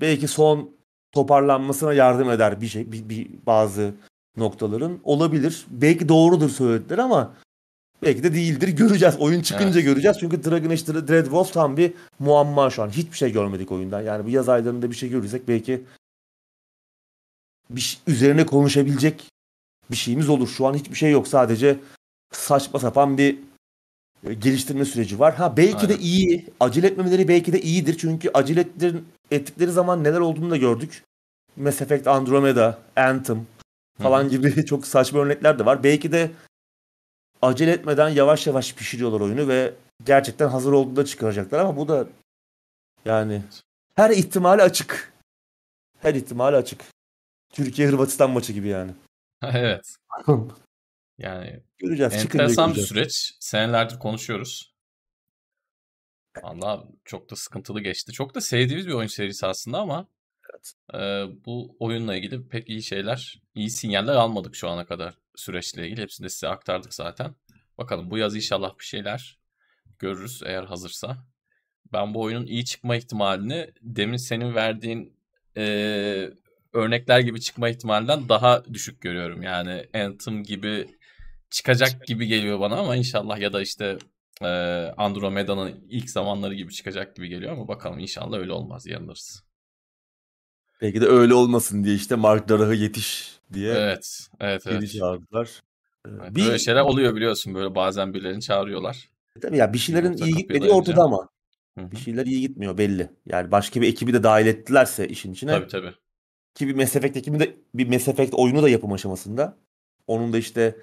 belki 0.02 0.28
son 0.28 0.76
toparlanmasına 1.12 1.94
yardım 1.94 2.30
eder 2.30 2.62
bir 2.62 2.68
şey 2.68 2.92
bir, 2.92 3.10
bir 3.10 3.28
bazı 3.46 3.94
noktaların 4.38 5.00
olabilir. 5.04 5.66
Belki 5.70 6.10
doğrudur 6.10 6.50
söylediler 6.50 6.98
ama 6.98 7.34
belki 8.04 8.24
de 8.24 8.34
değildir. 8.34 8.68
Göreceğiz. 8.68 9.16
Oyun 9.20 9.42
çıkınca 9.42 9.80
evet. 9.80 9.84
göreceğiz. 9.84 10.18
Çünkü 10.20 10.44
Dragon 10.44 10.70
Age 10.70 11.08
Dread 11.08 11.24
Wolf 11.24 11.54
tam 11.54 11.78
bir 11.78 11.94
muamma 12.20 12.70
şu 12.70 12.84
an. 12.84 12.90
Hiçbir 12.90 13.18
şey 13.18 13.32
görmedik 13.32 13.72
oyundan. 13.72 14.02
Yani 14.02 14.26
bu 14.26 14.30
yaz 14.30 14.50
aylarında 14.50 14.92
bir 14.92 14.96
şey 14.96 15.10
görürsek 15.10 15.48
belki 15.48 15.84
bir 17.70 17.82
şey, 17.82 18.00
üzerine 18.08 18.46
konuşabilecek 18.46 19.24
bir 19.92 19.96
şeyimiz 19.96 20.30
olur. 20.30 20.48
Şu 20.48 20.68
an 20.68 20.74
hiçbir 20.74 20.96
şey 20.96 21.12
yok. 21.12 21.28
Sadece 21.28 21.80
saçma 22.32 22.80
sapan 22.80 23.18
bir 23.18 23.40
e, 24.28 24.34
geliştirme 24.34 24.86
süreci 24.86 25.20
var. 25.20 25.36
Ha 25.36 25.58
belki 25.58 25.78
Aynen. 25.78 25.90
de 25.90 25.98
iyi. 25.98 26.48
Acele 26.60 26.88
etmemeleri 26.88 27.28
belki 27.28 27.54
de 27.54 27.62
iyidir. 27.62 27.98
Çünkü 27.98 28.30
acele 28.34 28.68
ettikleri 29.32 29.72
zaman 29.72 30.04
neler 30.04 30.20
olduğunu 30.20 30.52
da 30.52 30.58
gördük. 30.58 31.04
Mass 31.56 31.82
Effect 31.82 32.08
Andromeda, 32.08 32.78
Anthem, 32.96 33.48
falan 34.02 34.30
gibi 34.30 34.66
çok 34.66 34.88
saçma 34.88 35.20
örnekler 35.20 35.60
de 35.60 35.66
var. 35.66 35.84
Belki 35.84 36.12
de 36.12 36.32
acele 37.42 37.72
etmeden 37.72 38.10
yavaş 38.10 38.48
yavaş 38.48 38.76
pişiriyorlar 38.76 39.22
oyunu 39.22 39.48
ve 39.48 39.74
gerçekten 40.04 40.48
hazır 40.48 40.72
olduğunda 40.72 41.06
çıkaracaklar 41.06 41.60
ama 41.60 41.78
bu 41.78 41.88
da 41.88 42.08
yani 43.06 43.44
her 43.96 44.10
ihtimali 44.10 44.62
açık. 44.62 45.14
Her 46.00 46.16
ihtimali 46.16 46.56
açık. 46.56 46.84
Türkiye 47.54 47.88
Hırvatistan 47.88 48.32
maçı 48.32 48.54
gibi 48.54 48.68
yani. 48.68 48.92
evet. 49.44 49.96
yani 51.18 51.60
göreceğiz. 51.78 52.14
Enteresan 52.14 52.76
bir 52.76 52.82
süreç. 52.82 53.36
Senelerdir 53.40 54.00
konuşuyoruz. 54.00 54.74
Valla 56.44 56.88
çok 57.06 57.32
da 57.32 57.36
sıkıntılı 57.36 57.82
geçti. 57.82 58.12
Çok 58.12 58.36
da 58.36 58.42
sevdiğimiz 58.42 58.88
bir 58.88 58.94
oyun 58.94 59.08
serisi 59.08 59.46
aslında 59.46 59.80
ama 59.80 60.08
Evet. 60.50 60.74
Ee, 60.94 61.46
bu 61.46 61.76
oyunla 61.80 62.16
ilgili 62.16 62.48
pek 62.48 62.70
iyi 62.70 62.84
şeyler, 62.84 63.42
iyi 63.56 63.70
sinyaller 63.70 64.16
almadık 64.16 64.56
şu 64.56 64.70
ana 64.70 64.86
kadar 64.86 65.14
süreçle 65.36 65.86
ilgili. 65.88 66.02
Hepsini 66.02 66.26
de 66.26 66.30
size 66.30 66.48
aktardık 66.48 66.94
zaten. 66.94 67.36
Bakalım 67.78 68.12
bu 68.12 68.18
yaz 68.18 68.36
inşallah 68.36 68.80
bir 68.80 68.86
şeyler 68.86 69.40
görürüz 70.00 70.42
eğer 70.46 70.64
hazırsa. 70.64 71.18
Ben 71.94 72.14
bu 72.14 72.22
oyunun 72.22 72.46
iyi 72.46 72.66
çıkma 72.66 72.96
ihtimalini 72.96 73.72
demin 73.82 74.18
senin 74.18 74.56
verdiğin 74.56 75.14
e, 75.58 75.64
örnekler 76.74 77.20
gibi 77.20 77.42
çıkma 77.42 77.70
ihtimalinden 77.70 78.30
daha 78.30 78.66
düşük 78.74 79.02
görüyorum. 79.02 79.42
Yani 79.42 79.86
Anthem 79.94 80.44
gibi 80.44 80.88
çıkacak 81.50 82.08
gibi 82.08 82.28
geliyor 82.28 82.60
bana 82.60 82.76
ama 82.76 82.96
inşallah 82.96 83.40
ya 83.40 83.54
da 83.54 83.62
işte 83.62 83.98
e, 84.42 84.48
Andromeda'nın 84.98 85.86
ilk 85.90 86.10
zamanları 86.10 86.54
gibi 86.56 86.74
çıkacak 86.74 87.16
gibi 87.16 87.30
geliyor 87.30 87.52
ama 87.52 87.68
bakalım 87.68 88.00
inşallah 88.00 88.38
öyle 88.38 88.52
olmaz 88.52 88.88
yanılırız. 88.88 89.49
Belki 90.82 91.02
de 91.02 91.06
öyle 91.06 91.34
olmasın 91.34 91.84
diye 91.84 91.96
işte 91.96 92.16
Mark 92.16 92.50
Darah'ı 92.50 92.76
yetiş 92.76 93.40
diye 93.54 93.74
Evet, 93.74 94.28
evet, 94.40 94.64
evet. 94.68 94.92
çağırdılar. 94.92 95.62
Evet, 96.08 96.36
Bir 96.36 96.46
Böyle 96.46 96.60
şeyler 96.60 96.82
oluyor 96.82 97.16
biliyorsun 97.16 97.54
böyle 97.56 97.76
bazen 97.76 98.14
birilerini 98.14 98.42
çağırıyorlar. 98.42 99.10
tabii 99.42 99.58
ya 99.58 99.74
bir 99.74 99.78
şeylerin 99.78 100.18
iyi 100.18 100.34
gitmediği 100.36 100.72
ortada 100.72 101.04
ama 101.04 101.30
Hı 101.80 101.92
bir 101.92 101.98
şeyler 101.98 102.26
iyi 102.26 102.42
gitmiyor 102.42 102.78
belli. 102.78 103.10
Yani 103.26 103.52
başka 103.52 103.82
bir 103.82 103.88
ekibi 103.88 104.14
de 104.14 104.24
dahil 104.24 104.46
ettilerse 104.48 105.08
işin 105.08 105.34
içine 105.34 105.52
Tabii 105.52 105.68
tabii. 105.68 105.94
ki 106.56 106.68
bir 106.68 106.76
Mass 106.76 106.96
Effect 106.96 107.18
ekibi 107.18 107.40
de 107.40 107.56
bir 107.74 107.88
Mass 107.88 108.08
Effect 108.08 108.34
oyunu 108.34 108.64
da 108.64 108.70
yapım 108.70 108.94
aşamasında. 108.94 109.58
Onun 110.08 110.34
da 110.34 110.38
işte 110.38 110.76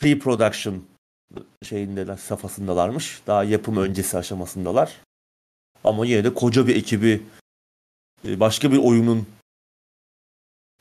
pre-production 0.00 0.80
şeyindeler, 1.62 2.16
safhasındalarmış. 2.16 3.20
Daha 3.26 3.44
yapım 3.44 3.76
öncesi 3.76 4.18
aşamasındalar. 4.18 4.92
Ama 5.84 6.06
yine 6.06 6.24
de 6.24 6.34
koca 6.34 6.66
bir 6.66 6.76
ekibi 6.76 7.08
e, 7.08 7.20
başka 8.26 8.72
bir 8.72 8.78
oyunun 8.78 9.26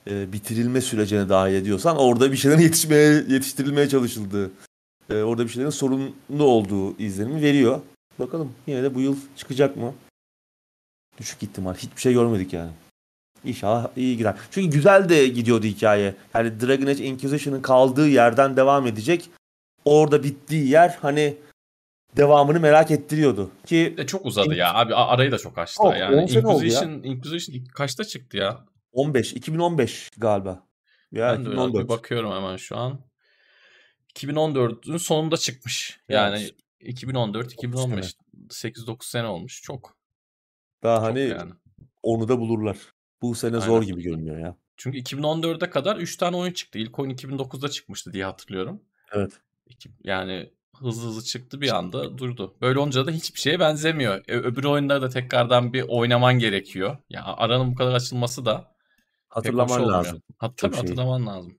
e, 0.07 0.33
bitirilme 0.33 0.81
sürecine 0.81 1.29
dahil 1.29 1.53
ediyorsan 1.53 1.97
orada 1.97 2.31
bir 2.31 2.37
şeylerin 2.37 2.61
yetişmeye 2.67 3.13
yetiştirilmeye 3.27 3.89
çalışıldığı, 3.89 4.51
e, 5.09 5.15
orada 5.21 5.43
bir 5.43 5.49
şeylerin 5.49 5.69
sorunlu 5.69 6.43
olduğu 6.43 6.97
izlenimi 6.97 7.41
veriyor. 7.41 7.81
Bakalım 8.19 8.53
yine 8.67 8.83
de 8.83 8.95
bu 8.95 9.01
yıl 9.01 9.17
çıkacak 9.35 9.77
mı? 9.77 9.93
Düşük 11.17 11.43
ihtimal. 11.43 11.73
Hiçbir 11.73 12.01
şey 12.01 12.13
görmedik 12.13 12.53
yani. 12.53 12.71
İnşallah 13.45 13.87
iyi 13.95 14.17
gider. 14.17 14.35
Çünkü 14.51 14.69
güzel 14.69 15.09
de 15.09 15.27
gidiyordu 15.27 15.65
hikaye. 15.65 16.15
Yani 16.33 16.61
Dragon 16.61 16.87
Age 16.87 17.05
Inquisition'ın 17.05 17.61
kaldığı 17.61 18.07
yerden 18.07 18.57
devam 18.57 18.87
edecek. 18.87 19.29
Orada 19.85 20.23
bittiği 20.23 20.67
yer 20.67 20.97
hani 21.01 21.37
devamını 22.17 22.59
merak 22.59 22.91
ettiriyordu. 22.91 23.51
Ki 23.65 23.95
E 23.97 24.05
çok 24.05 24.25
uzadı 24.25 24.55
ya 24.55 24.73
abi 24.73 24.95
arayı 24.95 25.31
da 25.31 25.37
çok 25.37 25.57
açtı. 25.57 25.83
Çok, 25.83 25.97
Yani 25.97 26.15
10 26.15 26.25
sene 26.25 26.47
oldu 26.47 26.65
ya. 26.65 26.81
Inquisition, 26.81 27.03
Inquisition 27.03 27.65
kaçta 27.65 28.03
çıktı 28.03 28.37
ya? 28.37 28.65
15, 28.91 29.33
2015 29.33 30.11
galiba. 30.17 30.67
Ya 31.11 31.33
Ben 31.33 31.45
de 31.45 31.49
öyle 31.49 31.57
bir 31.57 31.63
2014. 31.63 31.89
bakıyorum 31.89 32.31
hemen 32.31 32.55
şu 32.57 32.77
an. 32.77 32.99
2014'ün 34.15 34.97
sonunda 34.97 35.37
çıkmış. 35.37 35.99
Yani 36.09 36.39
Evet. 36.39 36.55
2014, 36.79 37.43
9 37.43 37.53
sene. 37.61 37.69
2015 37.69 38.15
8-9 38.49 39.05
sene 39.05 39.27
olmuş. 39.27 39.61
Çok. 39.61 39.97
Daha 40.83 40.97
Çok 40.97 41.05
hani 41.05 41.19
yani. 41.19 41.51
onu 42.03 42.27
da 42.27 42.39
bulurlar. 42.39 42.77
Bu 43.21 43.35
sene 43.35 43.59
zor 43.59 43.73
Aynen. 43.81 43.85
gibi 43.87 44.03
görünüyor 44.03 44.39
ya. 44.39 44.55
Çünkü 44.77 44.97
2014'e 44.97 45.69
kadar 45.69 45.97
3 45.97 46.17
tane 46.17 46.37
oyun 46.37 46.51
çıktı. 46.53 46.79
İlk 46.79 46.99
oyun 46.99 47.11
2009'da 47.11 47.69
çıkmıştı 47.69 48.13
diye 48.13 48.25
hatırlıyorum. 48.25 48.81
Evet. 49.11 49.31
Yani 50.03 50.49
hızlı 50.79 51.07
hızlı 51.07 51.23
çıktı 51.23 51.61
bir 51.61 51.75
anda 51.77 52.17
durdu. 52.17 52.55
Böyle 52.61 52.79
olunca 52.79 53.05
da 53.05 53.11
hiçbir 53.11 53.39
şeye 53.39 53.59
benzemiyor. 53.59 54.23
E, 54.27 54.33
öbür 54.37 54.63
oyunları 54.63 55.01
da 55.01 55.09
tekrardan 55.09 55.73
bir 55.73 55.85
oynaman 55.87 56.39
gerekiyor. 56.39 56.97
Ya 57.09 57.23
aranın 57.25 57.71
bu 57.71 57.75
kadar 57.75 57.93
açılması 57.93 58.45
da 58.45 58.75
Hatırlaman 59.29 59.89
lazım 59.89 60.21
Ha, 60.37 60.47
çok 60.47 60.57
tabii 60.57 60.73
şeyi. 60.73 60.81
hatırlaman 60.81 61.27
lazım. 61.27 61.57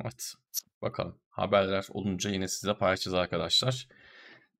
Evet. 0.00 0.34
Bakalım. 0.82 1.18
Haberler 1.30 1.86
olunca 1.90 2.30
yine 2.30 2.48
size 2.48 2.74
paylaşacağız 2.74 3.14
arkadaşlar. 3.14 3.88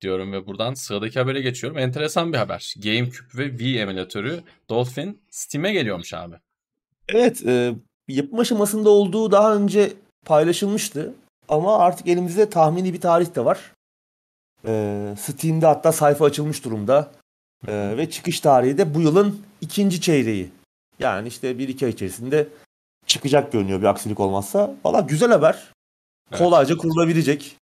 diyorum 0.01 0.31
ve 0.33 0.47
buradan 0.47 0.73
sıradaki 0.73 1.19
habere 1.19 1.41
geçiyorum. 1.41 1.77
Enteresan 1.79 2.33
bir 2.33 2.37
haber. 2.37 2.73
GameCube 2.83 3.27
ve 3.37 3.49
Wii 3.49 3.77
emülatörü 3.77 4.43
Dolphin 4.69 5.21
Steam'e 5.29 5.73
geliyormuş 5.73 6.13
abi. 6.13 6.35
Evet, 7.09 7.45
e, 7.45 7.75
yapım 8.07 8.39
aşamasında 8.39 8.89
olduğu 8.89 9.31
daha 9.31 9.55
önce 9.55 9.93
paylaşılmıştı. 10.25 11.13
Ama 11.49 11.77
artık 11.77 12.07
elimizde 12.07 12.49
tahmini 12.49 12.93
bir 12.93 13.01
tarih 13.01 13.35
de 13.35 13.45
var. 13.45 13.71
E, 14.67 15.13
Steam'de 15.19 15.65
hatta 15.65 15.91
sayfa 15.91 16.25
açılmış 16.25 16.65
durumda. 16.65 17.11
E, 17.67 17.97
ve 17.97 18.09
çıkış 18.09 18.39
tarihi 18.39 18.77
de 18.77 18.95
bu 18.95 19.01
yılın 19.01 19.41
ikinci 19.61 20.01
çeyreği. 20.01 20.51
Yani 20.99 21.27
işte 21.27 21.57
bir 21.57 21.69
iki 21.69 21.85
ay 21.85 21.91
içerisinde 21.91 22.47
çıkacak 23.05 23.51
görünüyor 23.51 23.81
bir 23.81 23.85
aksilik 23.85 24.19
olmazsa. 24.19 24.75
Valla 24.85 24.99
güzel 24.99 25.31
haber. 25.31 25.71
Kolayca 26.37 26.77
kurulabilecek. 26.77 27.57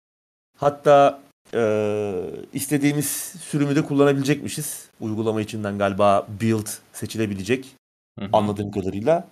Hatta 0.57 1.21
e, 1.53 2.13
istediğimiz 2.53 3.07
sürümü 3.41 3.75
de 3.75 3.85
kullanabilecekmişiz. 3.85 4.89
Uygulama 4.99 5.41
içinden 5.41 5.77
galiba 5.77 6.27
build 6.41 6.67
seçilebilecek. 6.93 7.75
Hı 8.19 8.25
hı. 8.25 8.29
Anladığım 8.33 8.71
kadarıyla. 8.71 9.27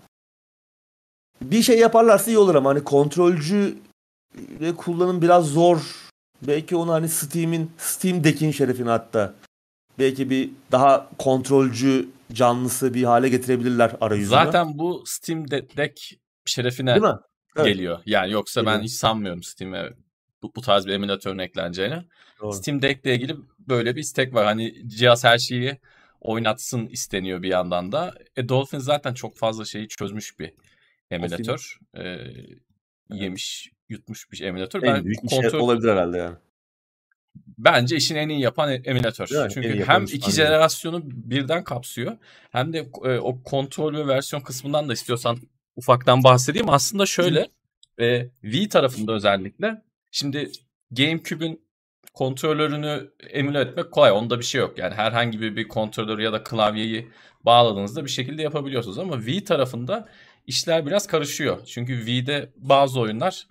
Bir 1.42 1.62
şey 1.62 1.80
yaparlarsa 1.80 2.32
iyi 2.32 2.38
olur 2.38 2.56
ama 2.56 2.70
hani 2.70 2.84
kontrolcü 2.84 3.78
ve 4.36 4.76
kullanım 4.76 5.22
biraz 5.22 5.48
zor. 5.48 5.82
Belki 6.42 6.76
onu 6.76 6.92
hani 6.92 7.10
Steam'in 7.10 7.72
Steam 7.78 8.24
Deck'in 8.24 8.52
şerefine 8.52 8.90
hatta 8.90 9.34
belki 10.00 10.30
bir 10.30 10.50
daha 10.72 11.10
kontrolcü 11.18 12.10
canlısı 12.34 12.94
bir 12.94 13.04
hale 13.04 13.30
getirebilirler 13.30 13.96
arayüzünü. 14.02 14.30
Zaten 14.30 14.78
bu 14.78 15.04
Steam 15.06 15.52
Deck 15.52 16.02
şerefine 16.46 16.92
Değil 16.92 17.13
mi? 17.13 17.20
Evet. 17.56 17.68
geliyor. 17.68 18.00
Yani 18.06 18.32
yoksa 18.32 18.62
geliyor. 18.62 18.78
ben 18.78 18.84
hiç 18.84 18.92
sanmıyorum 18.92 19.44
Steam'e 19.44 19.90
bu, 20.42 20.52
bu 20.56 20.62
tarz 20.62 20.86
bir 20.86 20.94
emülatörün 20.94 21.38
ekleneceğini. 21.38 22.04
Doğru. 22.42 22.54
Steam 22.54 22.82
Deck 22.82 23.06
ile 23.06 23.16
ilgili 23.16 23.36
böyle 23.60 23.96
bir 23.96 24.02
istek 24.02 24.34
var. 24.34 24.46
Hani 24.46 24.90
cihaz 24.90 25.24
her 25.24 25.38
şeyi 25.38 25.78
oynatsın 26.22 26.88
isteniyor 26.88 27.42
bir 27.42 27.50
yandan 27.50 27.92
da. 27.92 28.13
E, 28.36 28.50
Dolphin 28.50 28.80
zaten 28.80 29.13
çok 29.13 29.38
fazla 29.38 29.66
şeyi 29.66 29.88
çözmüş 29.88 30.40
bir 30.40 30.54
emülatör. 31.12 31.80
Ee, 31.98 32.18
yemiş, 33.10 33.72
yutmuş 33.89 34.32
bir 34.32 34.41
emülatör. 34.41 34.84
En 34.84 34.96
ben 34.96 35.06
büyük 35.06 35.30
kontrol... 35.30 35.50
şey 35.50 35.60
olabilir 35.60 35.91
herhalde 35.91 36.17
yani. 36.17 36.36
Bence 37.58 37.96
işin 37.96 38.15
en 38.15 38.30
iyi 38.30 38.41
yapan 38.41 38.72
e, 38.72 38.74
emülatör. 38.74 39.28
Yani 39.32 39.54
Çünkü 39.54 39.86
hem 39.86 40.04
iki 40.04 40.32
jenerasyonu 40.32 41.02
birden 41.06 41.63
kapsıyor 41.63 42.17
hem 42.52 42.74
de 42.74 42.89
e, 43.04 43.17
o 43.17 43.43
kontrol 43.43 43.93
ve 43.93 44.08
versiyon 44.08 44.41
kısmından 44.41 44.89
da 44.89 44.93
istiyorsan 44.93 45.38
ufaktan 45.76 46.24
bahsedeyim. 46.24 46.70
Aslında 46.70 47.06
şöyle 47.06 47.48
e, 48.00 48.28
V 48.43 48.70
tarafında 48.70 49.13
özellikle 49.13 49.82
şimdi 50.12 50.52
GameCube'ün 50.91 51.67
kontrolörünü 52.13 53.12
emüle 53.30 53.60
etmek 53.60 53.91
kolay. 53.91 54.12
Onda 54.12 54.39
bir 54.39 54.43
şey 54.43 54.62
yok. 54.62 54.78
Yani 54.78 54.93
herhangi 54.96 55.41
bir, 55.41 55.56
bir 55.56 55.67
kontrolör 55.67 56.20
ya 56.20 56.34
da 56.34 56.43
klavyeyi 56.43 57.08
bağladığınızda 57.43 58.06
bir 58.06 58.10
şekilde 58.10 58.41
yapabiliyorsunuz. 58.41 59.00
Ama 59.00 59.26
V 59.26 59.43
tarafında 59.43 60.10
işler 60.48 60.86
biraz 60.86 61.08
karışıyor. 61.08 61.66
Çünkü 61.66 62.06
V'de 62.06 62.52
bazı 62.56 63.00
oyunlar 63.00 63.48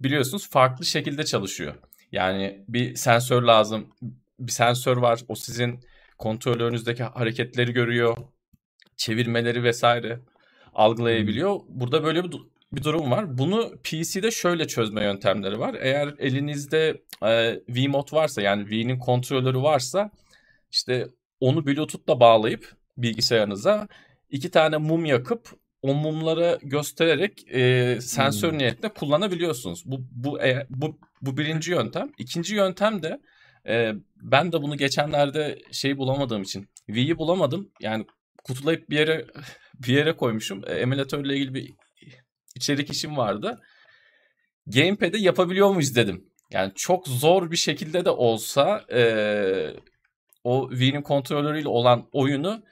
biliyorsunuz 0.00 0.50
farklı 0.50 0.84
şekilde 0.84 1.24
çalışıyor. 1.24 1.74
Yani 2.12 2.64
bir 2.68 2.96
sensör 2.96 3.42
lazım. 3.42 3.94
Bir 4.38 4.52
sensör 4.52 4.96
var. 4.96 5.20
O 5.28 5.34
sizin 5.34 5.80
kontrolörünüzdeki 6.18 7.02
hareketleri 7.02 7.72
görüyor. 7.72 8.16
Çevirmeleri 8.96 9.62
vesaire 9.62 10.20
algılayabiliyor. 10.74 11.60
Burada 11.68 12.04
böyle 12.04 12.24
bir, 12.24 12.32
bir 12.72 12.82
durum 12.82 13.10
var. 13.10 13.38
Bunu 13.38 13.72
PC'de 13.84 14.30
şöyle 14.30 14.66
çözme 14.66 15.04
yöntemleri 15.04 15.58
var. 15.58 15.76
Eğer 15.80 16.14
elinizde 16.18 17.02
e, 17.22 17.60
Vmod 17.68 18.12
varsa 18.12 18.42
yani 18.42 18.70
V'nin 18.70 18.98
kontrolörü 18.98 19.62
varsa 19.62 20.10
işte 20.70 21.08
onu 21.40 21.66
Bluetooth'la 21.66 22.20
bağlayıp 22.20 22.72
bilgisayarınıza 22.96 23.88
iki 24.32 24.50
tane 24.50 24.76
mum 24.76 25.04
yakıp 25.04 25.48
o 25.82 25.94
mumları 25.94 26.58
göstererek 26.62 27.54
e, 27.54 27.98
sensör 28.00 28.50
hmm. 28.50 28.58
niyetinde 28.58 28.88
kullanabiliyorsunuz. 28.88 29.82
Bu 29.86 30.00
bu 30.10 30.42
e, 30.42 30.66
bu 30.70 30.98
bu 31.22 31.36
birinci 31.36 31.70
yöntem. 31.70 32.12
İkinci 32.18 32.54
yöntem 32.54 33.02
de 33.02 33.20
e, 33.68 33.92
ben 34.16 34.52
de 34.52 34.62
bunu 34.62 34.76
geçenlerde 34.76 35.58
şey 35.72 35.98
bulamadığım 35.98 36.42
için 36.42 36.68
V'yi 36.88 37.18
bulamadım. 37.18 37.70
Yani 37.80 38.06
kutulayıp 38.44 38.90
bir 38.90 38.98
yere 38.98 39.26
bir 39.74 39.94
yere 39.94 40.16
koymuşum. 40.16 40.62
E, 40.66 40.72
emülatörle 40.72 41.36
ilgili 41.36 41.54
bir 41.54 41.74
içerik 42.54 42.90
işim 42.90 43.16
vardı. 43.16 43.60
Gamepad'e 44.66 45.18
yapabiliyor 45.18 45.70
muyuz 45.70 45.96
dedim. 45.96 46.24
Yani 46.50 46.72
çok 46.74 47.08
zor 47.08 47.50
bir 47.50 47.56
şekilde 47.56 48.04
de 48.04 48.10
olsa 48.10 48.84
e, 48.92 49.02
o 50.44 50.70
V'nin 50.70 51.02
kontrolörüyle 51.02 51.68
olan 51.68 52.08
oyunu 52.12 52.62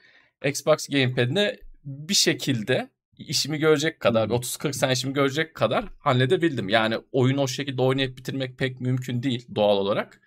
Xbox 0.45 0.87
Gamepad'ine 0.87 1.57
bir 1.83 2.13
şekilde 2.13 2.89
işimi 3.17 3.57
görecek 3.57 3.99
kadar 3.99 4.29
30-40 4.29 4.73
sene 4.73 4.91
işimi 4.91 5.13
görecek 5.13 5.55
kadar 5.55 5.85
halledebildim. 5.99 6.69
Yani 6.69 6.97
oyunu 7.11 7.41
o 7.41 7.47
şekilde 7.47 7.81
oynayıp 7.81 8.17
bitirmek 8.17 8.57
pek 8.57 8.81
mümkün 8.81 9.23
değil 9.23 9.47
doğal 9.55 9.77
olarak. 9.77 10.21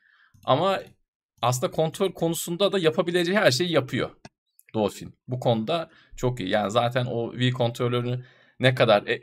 Ama 0.45 0.81
aslında 1.43 1.71
kontrol 1.71 2.13
konusunda 2.13 2.73
da 2.73 2.79
yapabileceği 2.79 3.39
her 3.39 3.51
şeyi 3.51 3.73
yapıyor 3.73 4.11
Dolphin. 4.75 5.15
Bu 5.29 5.41
konuda 5.41 5.91
çok 6.17 6.41
iyi. 6.41 6.49
Yani 6.49 6.71
zaten 6.71 7.07
o 7.07 7.33
V 7.33 7.51
kontrolörünü 7.51 8.25
ne 8.61 8.75
kadar 8.75 9.07
e- 9.07 9.21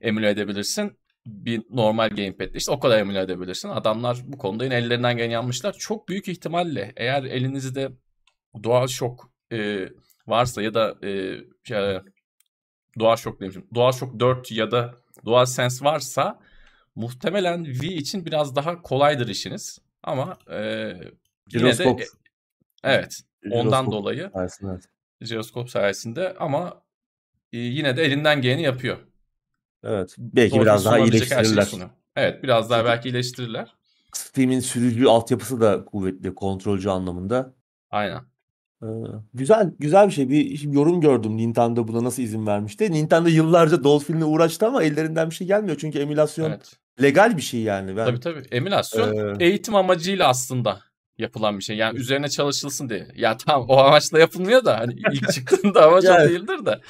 emüle 0.00 0.30
edebilirsin 0.30 1.00
bir 1.26 1.62
normal 1.70 2.08
gamepad'de 2.10 2.58
işte 2.58 2.72
o 2.72 2.80
kadar 2.80 2.98
emüle 2.98 3.20
edebilirsin. 3.20 3.68
Adamlar 3.68 4.18
bu 4.24 4.38
konuda 4.38 4.64
yine 4.64 4.74
ellerinden 4.74 5.16
gelen 5.16 5.30
yapmışlar. 5.30 5.72
Çok 5.78 6.08
büyük 6.08 6.28
ihtimalle 6.28 6.92
eğer 6.96 7.22
elinizde 7.22 7.90
doğal 8.64 8.86
şok 8.86 9.32
e, 9.52 9.88
varsa 10.30 10.62
ya 10.62 10.74
da 10.74 10.94
e, 11.02 11.40
şey, 11.64 11.98
DualShock 12.98 13.40
demişim. 13.40 13.66
DualShock 13.74 14.20
4 14.20 14.52
ya 14.52 14.70
da 14.70 14.94
DualSense 15.24 15.84
varsa 15.84 16.40
muhtemelen 16.94 17.66
V 17.66 17.86
için 17.86 18.26
biraz 18.26 18.56
daha 18.56 18.82
kolaydır 18.82 19.28
işiniz. 19.28 19.78
Ama 20.02 20.38
e, 20.50 20.92
yine 21.52 21.78
de 21.78 21.84
e, 21.84 22.06
evet 22.84 23.20
ondan 23.50 23.90
dolayı 23.90 24.30
sayesinde, 24.32 24.70
evet. 24.70 24.84
Jiroskop 25.20 25.70
sayesinde 25.70 26.34
ama 26.38 26.82
e, 27.52 27.58
yine 27.58 27.96
de 27.96 28.02
elinden 28.02 28.42
geleni 28.42 28.62
yapıyor. 28.62 28.98
Evet. 29.84 30.14
Belki 30.18 30.54
Doğru 30.54 30.62
biraz 30.62 30.84
daha 30.84 30.98
iyileştirirler. 30.98 31.68
Evet 32.16 32.42
biraz 32.42 32.70
daha 32.70 32.84
belki 32.84 33.08
iyileştirirler. 33.08 33.74
Steam'in 34.12 34.60
sürücü 34.60 35.06
altyapısı 35.06 35.60
da 35.60 35.84
kuvvetli 35.84 36.34
kontrolcü 36.34 36.88
anlamında. 36.88 37.54
Aynen. 37.90 38.29
Ee, 38.82 38.86
güzel 39.34 39.72
güzel 39.78 40.06
bir 40.06 40.12
şey. 40.12 40.28
Bir 40.28 40.60
yorum 40.72 41.00
gördüm 41.00 41.36
Nintendo 41.36 41.88
buna 41.88 42.04
nasıl 42.04 42.22
izin 42.22 42.46
vermişti. 42.46 42.92
Nintendo 42.92 43.28
yıllarca 43.28 43.84
Dolphin'le 43.84 44.22
uğraştı 44.22 44.66
ama 44.66 44.82
ellerinden 44.82 45.30
bir 45.30 45.34
şey 45.34 45.46
gelmiyor. 45.46 45.76
Çünkü 45.80 45.98
emülasyon 45.98 46.50
evet. 46.50 46.76
legal 47.02 47.36
bir 47.36 47.42
şey 47.42 47.60
yani. 47.60 47.96
Ben, 47.96 48.06
tabii 48.06 48.20
tabii. 48.20 48.42
Emülasyon 48.50 49.40
ee... 49.40 49.44
eğitim 49.44 49.74
amacıyla 49.74 50.28
aslında 50.28 50.80
yapılan 51.18 51.58
bir 51.58 51.64
şey. 51.64 51.76
Yani 51.76 51.98
üzerine 51.98 52.28
çalışılsın 52.28 52.88
diye. 52.88 53.08
Ya 53.14 53.36
tamam 53.36 53.66
o 53.68 53.76
amaçla 53.76 54.18
yapılmıyor 54.18 54.64
da 54.64 54.78
hani 54.78 54.94
ilk 55.12 55.32
çıktığında 55.32 55.86
amaç 55.86 56.04
yani... 56.04 56.24
o 56.24 56.28
değildir 56.28 56.66
de. 56.66 56.80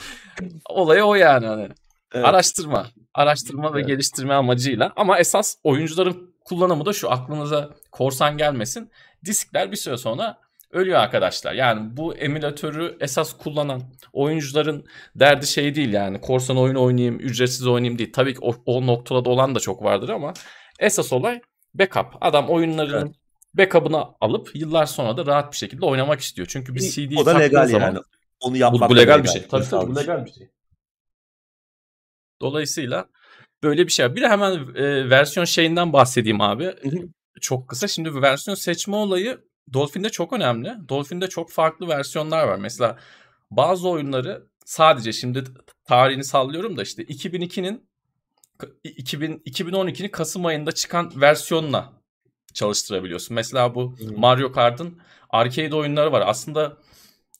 Olayı 0.68 1.04
o 1.04 1.14
yani 1.14 1.46
hani. 1.46 1.68
Evet. 2.12 2.24
Araştırma. 2.24 2.86
Araştırma 3.14 3.70
evet. 3.74 3.76
ve 3.76 3.92
geliştirme 3.92 4.34
amacıyla. 4.34 4.92
Ama 4.96 5.18
esas 5.18 5.56
oyuncuların 5.64 6.34
kullanımı 6.44 6.86
da 6.86 6.92
şu 6.92 7.10
aklınıza 7.10 7.70
korsan 7.92 8.36
gelmesin. 8.36 8.90
Diskler 9.24 9.70
bir 9.70 9.76
süre 9.76 9.96
sonra 9.96 10.38
ölüyor 10.70 10.98
arkadaşlar. 10.98 11.52
Yani 11.52 11.96
bu 11.96 12.14
emülatörü 12.14 12.96
esas 13.00 13.38
kullanan 13.38 13.82
oyuncuların 14.12 14.86
derdi 15.14 15.46
şey 15.46 15.74
değil 15.74 15.92
yani 15.92 16.20
korsan 16.20 16.56
oyun 16.56 16.74
oynayayım, 16.74 17.20
ücretsiz 17.20 17.66
oynayayım 17.66 17.98
değil. 17.98 18.12
Tabii 18.12 18.34
ki 18.34 18.40
o, 18.42 18.54
o 18.66 18.86
noktada 18.86 19.30
olan 19.30 19.54
da 19.54 19.60
çok 19.60 19.82
vardır 19.82 20.08
ama 20.08 20.32
esas 20.78 21.12
olay 21.12 21.40
backup. 21.74 22.06
Adam 22.20 22.48
oyunlarının 22.48 23.06
evet. 23.06 23.16
backup'ını 23.54 24.04
alıp 24.20 24.56
yıllar 24.56 24.86
sonra 24.86 25.16
da 25.16 25.26
rahat 25.26 25.52
bir 25.52 25.56
şekilde 25.56 25.86
oynamak 25.86 26.20
istiyor. 26.20 26.48
Çünkü 26.50 26.74
bir 26.74 26.80
CD 26.80 27.16
o 27.16 27.26
da 27.26 27.38
legal 27.38 27.66
zaman, 27.66 27.86
yani. 27.86 27.98
Onu 28.40 28.56
yapmak 28.56 28.90
bu, 28.90 28.94
bu 28.94 28.96
legal, 28.96 29.12
legal 29.12 29.24
bir 29.24 29.28
şey. 29.28 29.48
Tabii 29.48 29.64
tabii 29.64 29.90
bu 29.90 29.96
legal 29.96 30.26
bir 30.26 30.32
şey. 30.32 30.50
Dolayısıyla 32.40 33.06
böyle 33.62 33.86
bir 33.86 33.92
şey. 33.92 34.16
Bir 34.16 34.20
de 34.20 34.28
hemen 34.28 34.52
e, 34.74 35.10
versiyon 35.10 35.44
şeyinden 35.44 35.92
bahsedeyim 35.92 36.40
abi. 36.40 36.74
Çok 37.40 37.68
kısa. 37.68 37.88
Şimdi 37.88 38.22
versiyon 38.22 38.54
seçme 38.54 38.96
olayı 38.96 39.49
Dolphin'de 39.72 40.10
çok 40.10 40.32
önemli. 40.32 40.74
Dolphin'de 40.88 41.28
çok 41.28 41.50
farklı 41.50 41.88
versiyonlar 41.88 42.48
var. 42.48 42.56
Mesela 42.56 42.98
bazı 43.50 43.88
oyunları 43.88 44.46
sadece 44.64 45.12
şimdi 45.12 45.44
tarihini 45.84 46.24
sallıyorum 46.24 46.76
da 46.76 46.82
işte 46.82 47.02
2002'nin 47.02 47.90
2000, 48.84 49.42
2012'nin 49.46 50.08
Kasım 50.08 50.46
ayında 50.46 50.72
çıkan 50.72 51.12
versiyonla 51.20 51.92
çalıştırabiliyorsun. 52.54 53.34
Mesela 53.34 53.74
bu 53.74 53.98
hmm. 53.98 54.20
Mario 54.20 54.52
Kart'ın 54.52 55.00
arcade 55.30 55.76
oyunları 55.76 56.12
var. 56.12 56.22
Aslında 56.26 56.76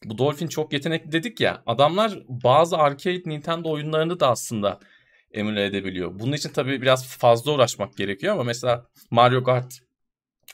bu 0.05 0.19
Dolphin 0.19 0.49
çok 0.49 0.73
yetenekli 0.73 1.13
dedik 1.13 1.41
ya. 1.41 1.63
Adamlar 1.67 2.19
bazı 2.29 2.79
arcade 2.79 3.23
Nintendo 3.27 3.71
oyunlarını 3.71 4.21
da 4.21 4.31
aslında 4.31 4.81
emüle 5.33 5.65
edebiliyor. 5.65 6.19
Bunun 6.19 6.33
için 6.33 6.49
tabii 6.49 6.83
biraz 6.83 7.07
fazla 7.07 7.53
uğraşmak 7.53 7.97
gerekiyor 7.97 8.35
ama 8.35 8.43
mesela 8.45 8.87
Mario 9.11 9.45
Kart 9.45 9.79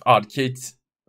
Arcade 0.04 0.60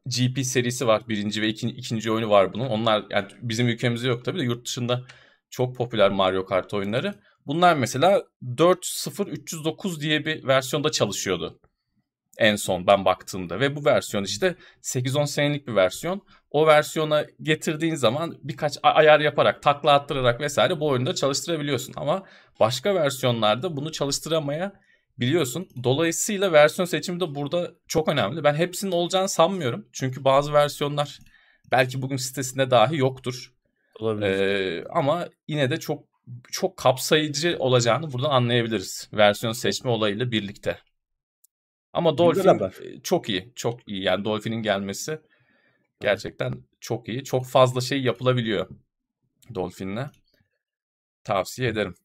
GP 0.07 0.45
serisi 0.45 0.87
var. 0.87 1.03
Birinci 1.09 1.41
ve 1.41 1.47
ikinci, 1.47 1.75
ikinci 1.75 2.11
oyunu 2.11 2.29
var 2.29 2.53
bunun. 2.53 2.67
Onlar 2.67 3.05
yani 3.09 3.27
bizim 3.41 3.67
ülkemizde 3.67 4.07
yok 4.07 4.25
tabii 4.25 4.39
de 4.39 4.43
yurt 4.43 4.65
dışında 4.65 5.03
çok 5.49 5.75
popüler 5.75 6.11
Mario 6.11 6.45
Kart 6.45 6.73
oyunları. 6.73 7.15
Bunlar 7.47 7.75
mesela 7.75 8.23
4.0.309 8.43 10.01
diye 10.01 10.25
bir 10.25 10.47
versiyonda 10.47 10.91
çalışıyordu 10.91 11.59
en 12.37 12.55
son 12.55 12.87
ben 12.87 13.05
baktığımda 13.05 13.59
ve 13.59 13.75
bu 13.75 13.85
versiyon 13.85 14.23
işte 14.23 14.55
8-10 14.81 15.27
senelik 15.27 15.67
bir 15.67 15.75
versiyon. 15.75 16.21
O 16.51 16.67
versiyona 16.67 17.25
getirdiğin 17.41 17.95
zaman 17.95 18.37
birkaç 18.43 18.77
ayar 18.83 19.19
yaparak, 19.19 19.63
takla 19.63 19.93
attırarak 19.93 20.41
vesaire 20.41 20.79
bu 20.79 20.87
oyunda 20.87 21.15
çalıştırabiliyorsun. 21.15 21.93
Ama 21.97 22.23
başka 22.59 22.95
versiyonlarda 22.95 23.77
bunu 23.77 23.91
çalıştıramaya 23.91 24.73
biliyorsun. 25.19 25.69
Dolayısıyla 25.83 26.51
versiyon 26.51 26.85
seçimi 26.85 27.19
de 27.19 27.35
burada 27.35 27.71
çok 27.87 28.07
önemli. 28.07 28.43
Ben 28.43 28.53
hepsinin 28.55 28.91
olacağını 28.91 29.29
sanmıyorum. 29.29 29.87
Çünkü 29.91 30.23
bazı 30.23 30.53
versiyonlar 30.53 31.19
belki 31.71 32.01
bugün 32.01 32.17
sitesinde 32.17 32.71
dahi 32.71 32.97
yoktur. 32.97 33.53
Olabilir. 33.99 34.27
Ee, 34.27 34.85
ama 34.89 35.29
yine 35.47 35.69
de 35.69 35.79
çok 35.79 36.03
çok 36.51 36.77
kapsayıcı 36.77 37.55
olacağını 37.59 38.13
buradan 38.13 38.29
anlayabiliriz. 38.29 39.09
Versiyon 39.13 39.53
seçme 39.53 39.89
olayıyla 39.91 40.31
birlikte. 40.31 40.79
Ama 41.93 42.17
Dolphin 42.17 42.59
e, 42.59 43.01
çok 43.03 43.29
iyi. 43.29 43.51
Çok 43.55 43.87
iyi. 43.89 44.03
Yani 44.03 44.25
Dolphin'in 44.25 44.61
gelmesi 44.61 45.19
gerçekten 45.99 46.63
çok 46.79 47.09
iyi. 47.09 47.23
Çok 47.23 47.45
fazla 47.45 47.81
şey 47.81 48.01
yapılabiliyor 48.01 48.69
Dolphin'le. 49.55 50.05
Tavsiye 51.23 51.69
ederim. 51.69 51.95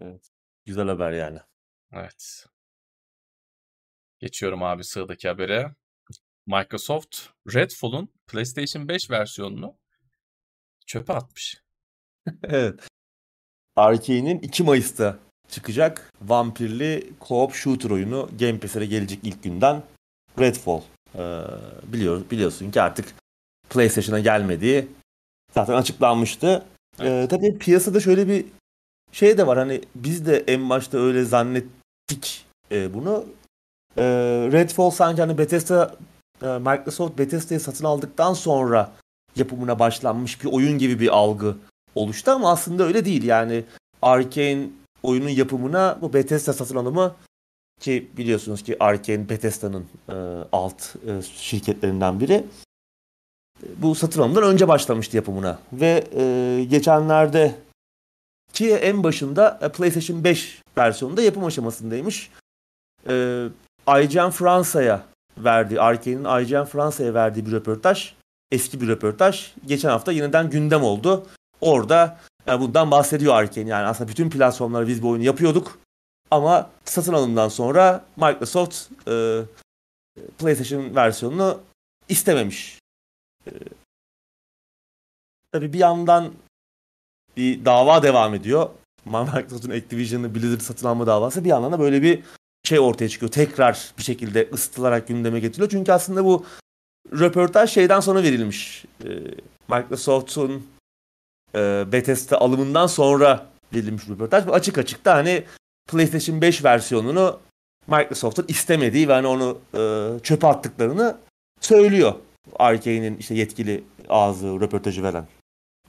Evet. 0.00 0.37
Güzel 0.68 0.88
haber 0.88 1.12
yani. 1.12 1.38
Evet. 1.92 2.46
Geçiyorum 4.18 4.62
abi 4.62 4.84
sıradaki 4.84 5.28
habere. 5.28 5.74
Microsoft 6.46 7.16
Redfall'un 7.54 8.08
PlayStation 8.26 8.88
5 8.88 9.10
versiyonunu 9.10 9.78
çöpe 10.86 11.12
atmış. 11.12 11.62
evet. 12.42 12.88
Arkane'in 13.76 14.38
2 14.38 14.62
Mayıs'ta 14.62 15.18
çıkacak 15.48 16.12
vampirli 16.22 17.12
co-op 17.20 17.52
shooter 17.52 17.90
oyunu 17.90 18.30
Game 18.38 18.60
Pass'e 18.60 18.86
gelecek 18.86 19.18
ilk 19.22 19.42
günden 19.42 19.82
Redfall. 20.38 20.82
Ee, 21.14 21.42
biliyor, 21.92 22.30
biliyorsun 22.30 22.70
ki 22.70 22.82
artık 22.82 23.14
PlayStation'a 23.70 24.20
gelmediği 24.20 24.88
zaten 25.54 25.74
açıklanmıştı. 25.74 26.66
Ee, 27.00 27.26
tabii 27.30 27.58
piyasada 27.58 28.00
şöyle 28.00 28.28
bir 28.28 28.57
şey 29.12 29.38
de 29.38 29.46
var 29.46 29.58
hani 29.58 29.80
biz 29.94 30.26
de 30.26 30.44
en 30.46 30.70
başta 30.70 30.98
öyle 30.98 31.24
zannettik 31.24 32.46
e, 32.72 32.94
bunu. 32.94 33.24
E, 33.96 34.04
Redfall 34.52 34.90
sanki 34.90 35.20
hani 35.20 35.38
Bethesda 35.38 35.96
e, 36.42 36.46
Microsoft 36.46 37.18
Bethesda'yı 37.18 37.60
satın 37.60 37.84
aldıktan 37.84 38.34
sonra 38.34 38.92
yapımına 39.36 39.78
başlanmış 39.78 40.44
bir 40.44 40.52
oyun 40.52 40.78
gibi 40.78 41.00
bir 41.00 41.08
algı 41.08 41.56
oluştu 41.94 42.30
ama 42.30 42.50
aslında 42.50 42.84
öyle 42.84 43.04
değil. 43.04 43.24
Yani 43.24 43.64
Arkane 44.02 44.68
oyunun 45.02 45.28
yapımına 45.28 45.98
bu 46.00 46.12
Bethesda 46.12 46.52
satın 46.52 46.76
alımı 46.76 47.14
ki 47.80 48.10
biliyorsunuz 48.16 48.62
ki 48.62 48.76
Arkane 48.80 49.28
Bethesda'nın 49.28 49.86
e, 50.08 50.14
alt 50.52 50.96
e, 51.06 51.22
şirketlerinden 51.22 52.20
biri. 52.20 52.44
Bu 53.76 53.94
satın 53.94 54.22
alımdan 54.22 54.42
önce 54.42 54.68
başlamıştı 54.68 55.16
yapımına 55.16 55.58
ve 55.72 56.04
e, 56.16 56.64
geçenlerde 56.64 57.54
ki 58.52 58.74
en 58.74 59.04
başında 59.04 59.58
e, 59.62 59.68
PlayStation 59.68 60.24
5 60.24 60.62
versiyonunda 60.78 61.22
yapım 61.22 61.44
aşamasındaymış. 61.44 62.30
E, 63.08 63.44
IGN 63.88 64.30
Fransa'ya 64.30 65.02
verdiği, 65.38 65.80
Arkane'in 65.80 66.44
IGN 66.44 66.64
Fransa'ya 66.64 67.14
verdiği 67.14 67.46
bir 67.46 67.52
röportaj, 67.52 68.12
eski 68.50 68.80
bir 68.80 68.88
röportaj. 68.88 69.52
Geçen 69.66 69.88
hafta 69.88 70.12
yeniden 70.12 70.50
gündem 70.50 70.82
oldu. 70.82 71.26
Orada 71.60 72.18
yani 72.46 72.60
bundan 72.60 72.90
bahsediyor 72.90 73.34
Arkane. 73.34 73.68
Yani 73.68 73.86
aslında 73.86 74.10
bütün 74.10 74.30
platformlara 74.30 74.86
biz 74.86 75.02
bu 75.02 75.08
oyunu 75.08 75.24
yapıyorduk. 75.24 75.78
Ama 76.30 76.70
satın 76.84 77.12
alımdan 77.12 77.48
sonra 77.48 78.04
Microsoft 78.16 78.90
e, 79.08 79.42
PlayStation 80.38 80.94
versiyonunu 80.94 81.60
istememiş. 82.08 82.78
E, 83.46 83.50
tabii 85.52 85.72
bir 85.72 85.78
yandan 85.78 86.32
bir 87.38 87.64
dava 87.64 88.02
devam 88.02 88.34
ediyor. 88.34 88.68
Microsoft'un 89.04 89.70
Activision'ı 89.70 90.34
Blizzard 90.34 90.60
satın 90.60 90.86
alma 90.86 91.06
davası 91.06 91.44
bir 91.44 91.48
yandan 91.48 91.72
da 91.72 91.80
böyle 91.80 92.02
bir 92.02 92.22
şey 92.64 92.78
ortaya 92.78 93.08
çıkıyor. 93.08 93.32
Tekrar 93.32 93.92
bir 93.98 94.02
şekilde 94.02 94.48
ısıtılarak 94.52 95.08
gündeme 95.08 95.40
getiriliyor. 95.40 95.70
Çünkü 95.70 95.92
aslında 95.92 96.24
bu 96.24 96.46
röportaj 97.12 97.70
şeyden 97.70 98.00
sonra 98.00 98.22
verilmiş. 98.22 98.84
E, 99.04 99.08
Microsoft'un 99.68 100.66
e, 101.54 101.84
Bethesda 101.92 102.40
alımından 102.40 102.86
sonra 102.86 103.46
verilmiş 103.74 104.08
röportaj. 104.08 104.46
Bu 104.46 104.52
açık 104.52 104.78
açık 104.78 105.04
da 105.04 105.14
hani 105.14 105.44
PlayStation 105.90 106.40
5 106.40 106.64
versiyonunu 106.64 107.40
Microsoft'un 107.86 108.44
istemediği 108.48 109.08
ve 109.08 109.12
hani 109.12 109.26
onu 109.26 109.58
e, 109.74 109.80
çöpe 110.22 110.46
attıklarını 110.46 111.16
söylüyor. 111.60 112.14
Arkane'in 112.58 113.16
işte 113.16 113.34
yetkili 113.34 113.84
ağzı 114.08 114.60
röportajı 114.60 115.02
veren. 115.02 115.26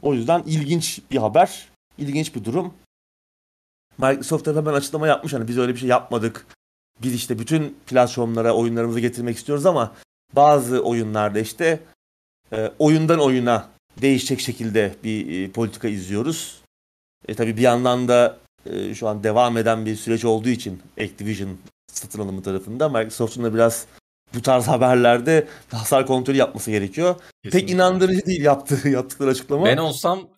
O 0.01 0.13
yüzden 0.13 0.43
ilginç 0.45 1.01
bir 1.11 1.17
haber, 1.17 1.69
ilginç 1.97 2.35
bir 2.35 2.45
durum. 2.45 2.73
Microsoft 3.97 4.45
da 4.45 4.55
hemen 4.55 4.73
açıklama 4.73 5.07
yapmış 5.07 5.33
hani 5.33 5.47
biz 5.47 5.57
öyle 5.57 5.73
bir 5.73 5.79
şey 5.79 5.89
yapmadık. 5.89 6.47
Biz 7.03 7.13
işte 7.13 7.39
bütün 7.39 7.77
platformlara 7.87 8.53
oyunlarımızı 8.55 8.99
getirmek 8.99 9.37
istiyoruz 9.37 9.65
ama 9.65 9.95
bazı 10.35 10.83
oyunlarda 10.83 11.39
işte 11.39 11.79
e, 12.53 12.71
oyundan 12.79 13.19
oyuna 13.19 13.69
değişecek 14.01 14.39
şekilde 14.39 14.95
bir 15.03 15.43
e, 15.43 15.51
politika 15.51 15.87
izliyoruz. 15.87 16.61
E 17.27 17.35
tabii 17.35 17.57
bir 17.57 17.61
yandan 17.61 18.07
da 18.07 18.37
e, 18.65 18.95
şu 18.95 19.07
an 19.07 19.23
devam 19.23 19.57
eden 19.57 19.85
bir 19.85 19.95
süreç 19.95 20.25
olduğu 20.25 20.49
için 20.49 20.81
Activision 21.01 21.57
satın 21.91 22.19
alımı 22.19 22.43
tarafında 22.43 22.89
Microsoft'un 22.89 23.43
da 23.43 23.53
biraz 23.53 23.85
bu 24.33 24.41
tarz 24.41 24.67
haberlerde 24.67 25.47
hasar 25.71 26.05
kontrolü 26.05 26.37
yapması 26.37 26.71
gerekiyor. 26.71 27.15
Kesinlikle. 27.43 27.59
Pek 27.59 27.69
inandırıcı 27.69 28.25
değil 28.25 28.41
yaptığı 28.41 28.89
yaptıkları 28.89 29.29
açıklama. 29.29 29.65
Ben 29.65 29.77
olsam 29.77 30.29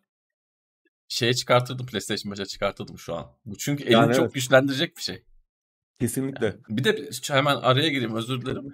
şeye 1.07 1.33
çıkartırdım 1.33 1.85
PlayStation 1.85 2.33
5'e 2.33 2.45
çıkartırdım 2.45 2.99
şu 2.99 3.15
an. 3.15 3.27
Bu 3.45 3.57
çünkü 3.57 3.83
elini 3.83 3.93
yani 3.93 4.13
çok 4.13 4.23
evet. 4.23 4.33
güçlendirecek 4.33 4.97
bir 4.97 5.01
şey. 5.01 5.23
Kesinlikle. 5.99 6.45
Yani 6.45 6.57
bir 6.69 6.83
de 6.83 7.09
hemen 7.27 7.55
araya 7.55 7.89
gireyim 7.89 8.15
özür 8.15 8.41
dilerim. 8.41 8.73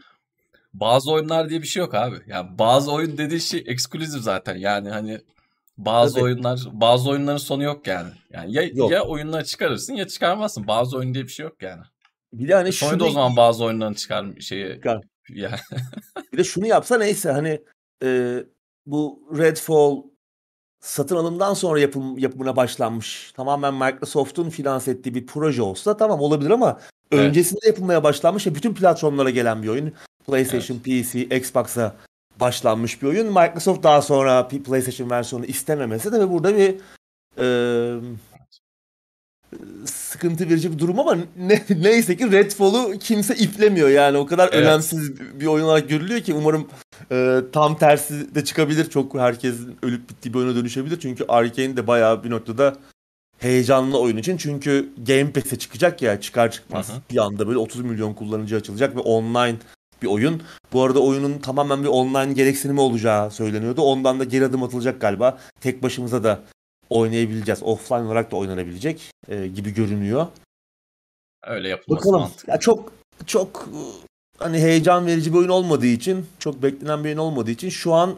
Bazı 0.73 1.11
oyunlar 1.11 1.49
diye 1.49 1.61
bir 1.61 1.67
şey 1.67 1.79
yok 1.79 1.93
abi. 1.93 2.15
Yani 2.27 2.59
bazı 2.59 2.91
oyun 2.91 3.17
dediği 3.17 3.41
şey 3.41 3.63
eksklusif 3.67 4.21
zaten. 4.21 4.55
Yani 4.55 4.89
hani 4.89 5.21
bazı 5.77 6.13
Tabii. 6.13 6.23
oyunlar 6.23 6.59
bazı 6.71 7.09
oyunların 7.09 7.37
sonu 7.37 7.63
yok 7.63 7.87
yani. 7.87 8.09
Yani 8.33 8.53
ya, 8.53 8.63
yok. 8.63 8.91
ya 8.91 9.03
oyunları 9.03 9.45
çıkarırsın 9.45 9.93
ya 9.93 10.07
çıkarmazsın. 10.07 10.67
Bazı 10.67 10.97
oyun 10.97 11.13
diye 11.13 11.23
bir 11.23 11.29
şey 11.29 11.43
yok 11.43 11.61
yani. 11.61 11.81
Bir 12.33 12.47
de 12.47 12.53
hani 12.53 12.71
Sony 12.71 13.03
o 13.03 13.09
zaman 13.09 13.35
bazı 13.35 13.65
oyunların 13.65 13.93
çıkar 13.93 14.25
şeyi. 14.39 14.73
Çıkar. 14.73 15.03
Ya. 15.29 15.59
bir 16.33 16.37
de 16.37 16.43
şunu 16.43 16.67
yapsa 16.67 16.97
neyse 16.97 17.31
hani 17.31 17.61
e, 18.03 18.39
bu 18.85 19.29
Redfall 19.37 20.03
satın 20.79 21.15
alımdan 21.15 21.53
sonra 21.53 21.79
yapım, 21.79 22.17
yapımına 22.17 22.55
başlanmış. 22.55 23.31
Tamamen 23.35 23.73
Microsoft'un 23.73 24.49
finanse 24.49 24.91
ettiği 24.91 25.15
bir 25.15 25.25
proje 25.25 25.61
olsa 25.61 25.97
tamam 25.97 26.19
olabilir 26.21 26.49
ama 26.49 26.79
evet. 27.11 27.23
öncesinde 27.23 27.67
yapılmaya 27.67 28.03
başlanmış 28.03 28.47
ve 28.47 28.55
bütün 28.55 28.73
platformlara 28.73 29.29
gelen 29.29 29.63
bir 29.63 29.67
oyun. 29.67 29.93
PlayStation, 30.27 30.81
evet. 30.87 31.05
PC, 31.05 31.37
Xbox'a 31.37 31.95
başlanmış 32.39 33.01
bir 33.01 33.07
oyun. 33.07 33.27
Microsoft 33.27 33.83
daha 33.83 34.01
sonra 34.01 34.47
PlayStation 34.47 35.09
versiyonu 35.09 35.45
istememesi 35.45 36.11
de 36.11 36.19
ve 36.19 36.29
burada 36.29 36.57
bir 36.57 36.75
e, 37.37 37.45
sıkıntı 39.85 40.49
verici 40.49 40.71
bir 40.73 40.79
durum 40.79 40.99
ama 40.99 41.17
ne, 41.37 41.63
neyse 41.69 42.17
ki 42.17 42.31
Redfall'u 42.31 42.99
kimse 42.99 43.35
iplemiyor 43.35 43.89
yani 43.89 44.17
o 44.17 44.25
kadar 44.25 44.49
evet. 44.53 44.65
önemsiz 44.65 45.19
bir 45.39 45.45
oyun 45.45 45.65
olarak 45.65 45.89
görülüyor 45.89 46.21
ki 46.21 46.33
umarım 46.33 46.67
e, 47.11 47.39
tam 47.51 47.77
tersi 47.77 48.35
de 48.35 48.45
çıkabilir. 48.45 48.89
Çok 48.89 49.15
herkesin 49.15 49.77
ölüp 49.83 50.09
bittiği 50.09 50.33
bir 50.33 50.39
oyuna 50.39 50.55
dönüşebilir. 50.55 50.99
Çünkü 50.99 51.25
Arkane 51.27 51.77
de 51.77 51.87
bayağı 51.87 52.23
bir 52.23 52.29
noktada 52.29 52.75
heyecanlı 53.39 53.99
oyun 53.99 54.17
için. 54.17 54.37
Çünkü 54.37 54.89
Game 55.07 55.31
Pass'e 55.31 55.59
çıkacak 55.59 56.01
ya 56.01 56.21
çıkar 56.21 56.51
çıkmaz. 56.51 56.89
Hı 56.89 56.93
hı. 56.93 56.97
Bir 57.11 57.17
anda 57.17 57.47
böyle 57.47 57.57
30 57.57 57.81
milyon 57.81 58.13
kullanıcı 58.13 58.55
açılacak 58.55 58.95
ve 58.95 58.99
online 58.99 59.57
bir 60.01 60.07
oyun. 60.07 60.41
Bu 60.73 60.83
arada 60.83 60.99
oyunun 60.99 61.39
tamamen 61.39 61.83
bir 61.83 61.87
online 61.87 62.33
gereksinimi 62.33 62.81
olacağı 62.81 63.31
söyleniyordu. 63.31 63.81
Ondan 63.81 64.19
da 64.19 64.23
geri 64.23 64.45
adım 64.45 64.63
atılacak 64.63 65.01
galiba. 65.01 65.37
Tek 65.61 65.83
başımıza 65.83 66.23
da 66.23 66.43
oynayabileceğiz. 66.89 67.63
Offline 67.63 67.99
olarak 68.01 68.31
da 68.31 68.35
oynanabilecek 68.35 69.11
e, 69.27 69.47
gibi 69.47 69.73
görünüyor. 69.73 70.27
Öyle 71.43 71.69
yapılması 71.69 72.05
Bakalım. 72.05 72.21
mantıklı. 72.21 72.51
Ya 72.51 72.59
çok 72.59 72.93
çok 73.25 73.69
hani 74.37 74.57
heyecan 74.57 75.05
verici 75.05 75.33
bir 75.33 75.37
oyun 75.37 75.49
olmadığı 75.49 75.85
için, 75.85 76.25
çok 76.39 76.63
beklenen 76.63 77.03
bir 77.03 77.09
oyun 77.09 77.17
olmadığı 77.17 77.51
için 77.51 77.69
şu 77.69 77.93
an 77.93 78.15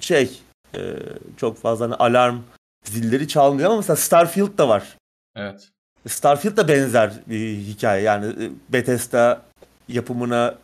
şey 0.00 0.40
e, 0.74 0.96
çok 1.36 1.58
fazla 1.58 1.84
hani 1.84 1.94
alarm 1.94 2.38
zilleri 2.84 3.28
çalmıyor 3.28 3.68
ama 3.68 3.76
mesela 3.76 3.96
Starfield 3.96 4.58
da 4.58 4.68
var. 4.68 4.96
Evet. 5.36 5.68
Starfield 6.08 6.56
da 6.56 6.68
benzer 6.68 7.12
bir 7.26 7.56
hikaye. 7.56 8.02
Yani 8.02 8.44
e, 8.44 8.50
Bethesda 8.72 9.42
yapımına 9.88 10.54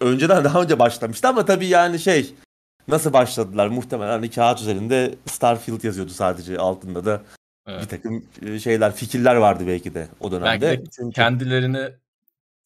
önceden 0.00 0.44
daha 0.44 0.62
önce 0.62 0.78
başlamıştı 0.78 1.28
ama 1.28 1.44
tabii 1.44 1.66
yani 1.66 1.98
şey 1.98 2.34
nasıl 2.88 3.12
başladılar 3.12 3.68
muhtemelen 3.68 4.10
hani 4.10 4.30
kağıt 4.30 4.60
üzerinde 4.60 5.14
Starfield 5.26 5.84
yazıyordu 5.84 6.12
sadece 6.12 6.58
altında 6.58 7.04
da 7.04 7.22
evet. 7.66 7.82
bir 7.82 7.88
takım 7.88 8.24
e, 8.42 8.58
şeyler 8.58 8.94
fikirler 8.94 9.36
vardı 9.36 9.64
belki 9.66 9.94
de 9.94 10.08
o 10.20 10.32
dönemde. 10.32 10.66
Belki 10.66 10.86
de 10.86 10.90
Çünkü... 10.96 11.14
kendilerini 11.14 11.88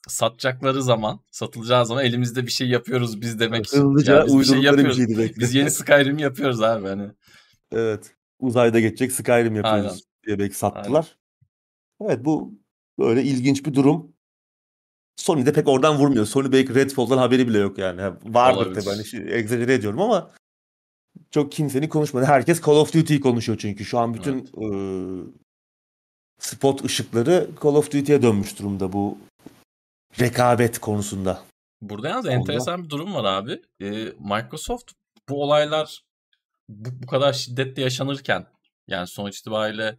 satacakları 0.08 0.82
zaman, 0.82 1.20
satılacağı 1.30 1.86
zaman 1.86 2.04
elimizde 2.04 2.46
bir 2.46 2.52
şey 2.52 2.68
yapıyoruz 2.68 3.20
biz 3.20 3.40
demek 3.40 3.66
için. 3.66 3.78
Hızlıca 3.78 4.16
yani 4.16 4.40
bir 4.40 4.44
şey 4.44 4.58
yapıyoruz. 4.58 4.98
Bir 4.98 5.18
belki. 5.18 5.40
Biz 5.40 5.54
yeni 5.54 5.70
Skyrim 5.70 6.18
yapıyoruz 6.18 6.62
abi 6.62 6.88
hani. 6.88 7.10
Evet. 7.72 8.14
Uzayda 8.38 8.80
geçecek 8.80 9.12
Skyrim 9.12 9.56
yapıyoruz 9.56 9.86
Aynen. 9.86 9.98
diye 10.26 10.38
belki 10.38 10.54
sattılar. 10.54 11.16
Aynen. 12.00 12.14
Evet 12.14 12.24
bu 12.24 12.54
böyle 12.98 13.22
ilginç 13.22 13.66
bir 13.66 13.74
durum. 13.74 14.12
Sony 15.16 15.46
de 15.46 15.52
pek 15.52 15.68
oradan 15.68 15.96
vurmuyor. 15.96 16.26
Sony 16.26 16.52
belki 16.52 16.74
Redfall'dan 16.74 17.18
haberi 17.18 17.48
bile 17.48 17.58
yok 17.58 17.78
yani. 17.78 18.02
Vardır 18.24 18.74
tabii 18.74 18.84
hani 18.84 19.32
egzajere 19.32 19.74
ediyorum 19.74 20.00
ama 20.00 20.30
çok 21.30 21.52
kimsenin 21.52 21.88
konuşmadı. 21.88 22.24
Herkes 22.24 22.62
Call 22.62 22.76
of 22.76 22.94
Duty'yi 22.94 23.20
konuşuyor 23.20 23.58
çünkü. 23.58 23.84
Şu 23.84 23.98
an 23.98 24.14
bütün 24.14 24.34
evet. 24.34 24.48
e, 24.48 24.68
spot 26.38 26.84
ışıkları 26.84 27.50
Call 27.62 27.74
of 27.74 27.92
Duty'ye 27.92 28.22
dönmüş 28.22 28.58
durumda 28.58 28.92
bu 28.92 29.18
rekabet 30.20 30.78
konusunda. 30.78 31.42
Burada 31.82 32.08
yalnız 32.08 32.26
Onda. 32.26 32.34
enteresan 32.34 32.84
bir 32.84 32.90
durum 32.90 33.14
var 33.14 33.24
abi. 33.24 33.62
Ee, 33.80 34.12
Microsoft 34.18 34.92
bu 35.28 35.42
olaylar 35.42 36.02
bu, 36.68 37.02
bu 37.02 37.06
kadar 37.06 37.32
şiddetle 37.32 37.82
yaşanırken 37.82 38.46
yani 38.88 39.06
sonuç 39.06 39.38
itibariyle 39.38 39.98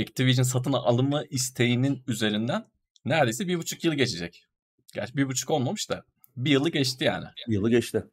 Activision 0.00 0.44
satın 0.44 0.72
alımı 0.72 1.24
isteğinin 1.30 2.02
üzerinden 2.06 2.66
neredeyse 3.04 3.48
bir 3.48 3.58
buçuk 3.58 3.84
yıl 3.84 3.94
geçecek. 3.94 4.46
Gerçi 4.94 5.16
bir 5.16 5.28
buçuk 5.28 5.50
olmamış 5.50 5.90
da 5.90 6.04
bir 6.36 6.50
yılı 6.50 6.68
geçti 6.70 7.04
yani. 7.04 7.26
Bir 7.48 7.52
yılı 7.52 7.70
geçti. 7.70 8.04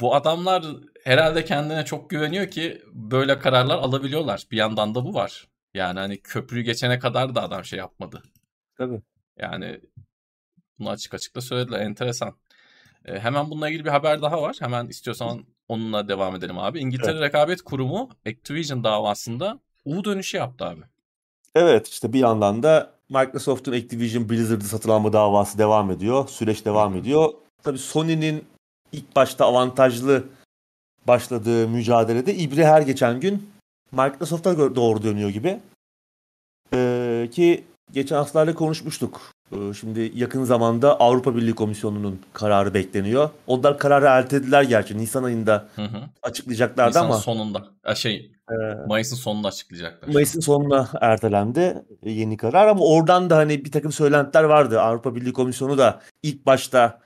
Bu 0.00 0.14
adamlar 0.14 0.64
herhalde 1.04 1.44
kendine 1.44 1.84
çok 1.84 2.10
güveniyor 2.10 2.50
ki 2.50 2.82
böyle 2.92 3.38
kararlar 3.38 3.78
alabiliyorlar. 3.78 4.46
Bir 4.50 4.56
yandan 4.56 4.94
da 4.94 5.04
bu 5.04 5.14
var. 5.14 5.48
Yani 5.74 5.98
hani 5.98 6.20
köprüyü 6.20 6.64
geçene 6.64 6.98
kadar 6.98 7.34
da 7.34 7.42
adam 7.42 7.64
şey 7.64 7.78
yapmadı. 7.78 8.22
Tabii. 8.76 9.02
Yani 9.38 9.80
bunu 10.78 10.90
açık 10.90 11.14
açık 11.14 11.34
da 11.34 11.40
söylediler. 11.40 11.80
Enteresan. 11.80 12.36
E, 13.04 13.18
hemen 13.18 13.50
bununla 13.50 13.68
ilgili 13.68 13.84
bir 13.84 13.90
haber 13.90 14.22
daha 14.22 14.42
var. 14.42 14.56
Hemen 14.60 14.86
istiyorsan 14.86 15.46
onunla 15.68 16.08
devam 16.08 16.36
edelim 16.36 16.58
abi. 16.58 16.78
İngiltere 16.78 17.12
evet. 17.12 17.22
Rekabet 17.22 17.62
Kurumu 17.62 18.10
Activision 18.26 18.84
davasında 18.84 19.60
U 19.84 20.04
dönüşü 20.04 20.36
yaptı 20.36 20.64
abi. 20.64 20.82
Evet 21.54 21.88
işte 21.88 22.12
bir 22.12 22.18
yandan 22.18 22.62
da 22.62 22.99
Microsoft'un 23.10 23.72
Activision 23.72 24.28
Blizzard'ı 24.28 24.64
satın 24.64 24.90
alma 24.90 25.12
davası 25.12 25.58
devam 25.58 25.90
ediyor. 25.90 26.28
Süreç 26.28 26.64
devam 26.64 26.96
ediyor. 26.96 27.32
Tabii 27.62 27.78
Sony'nin 27.78 28.44
ilk 28.92 29.16
başta 29.16 29.46
avantajlı 29.46 30.24
başladığı 31.06 31.68
mücadelede 31.68 32.34
ibre 32.34 32.66
her 32.66 32.82
geçen 32.82 33.20
gün 33.20 33.50
Microsoft'a 33.92 34.76
doğru 34.76 35.02
dönüyor 35.02 35.30
gibi. 35.30 35.60
Ee, 36.74 37.28
ki 37.32 37.64
geçen 37.92 38.16
haftalarda 38.16 38.54
konuşmuştuk. 38.54 39.20
Ee, 39.52 39.74
şimdi 39.80 40.12
yakın 40.14 40.44
zamanda 40.44 41.00
Avrupa 41.00 41.36
Birliği 41.36 41.54
Komisyonu'nun 41.54 42.20
kararı 42.32 42.74
bekleniyor. 42.74 43.30
Onlar 43.46 43.78
kararı 43.78 44.06
ertelediler 44.06 44.62
gerçi. 44.62 44.98
Nisan 44.98 45.24
ayında 45.24 45.68
hı 45.76 45.82
hı. 45.82 46.00
açıklayacaklardı 46.22 46.90
Nisan 46.90 47.04
ama. 47.04 47.14
sonunda. 47.14 47.68
Şey, 47.94 48.32
Mayıs'ın 48.86 49.16
sonunda 49.16 49.48
açıklayacaklar. 49.48 50.08
Mayıs'ın 50.08 50.40
sonuna 50.40 50.88
ertelendi 51.00 51.84
yeni 52.02 52.36
karar 52.36 52.66
ama 52.66 52.84
oradan 52.84 53.30
da 53.30 53.36
hani 53.36 53.64
bir 53.64 53.70
takım 53.70 53.92
söylentiler 53.92 54.44
vardı. 54.44 54.80
Avrupa 54.80 55.14
Birliği 55.14 55.32
Komisyonu 55.32 55.78
da 55.78 56.00
ilk 56.22 56.46
başta 56.46 57.00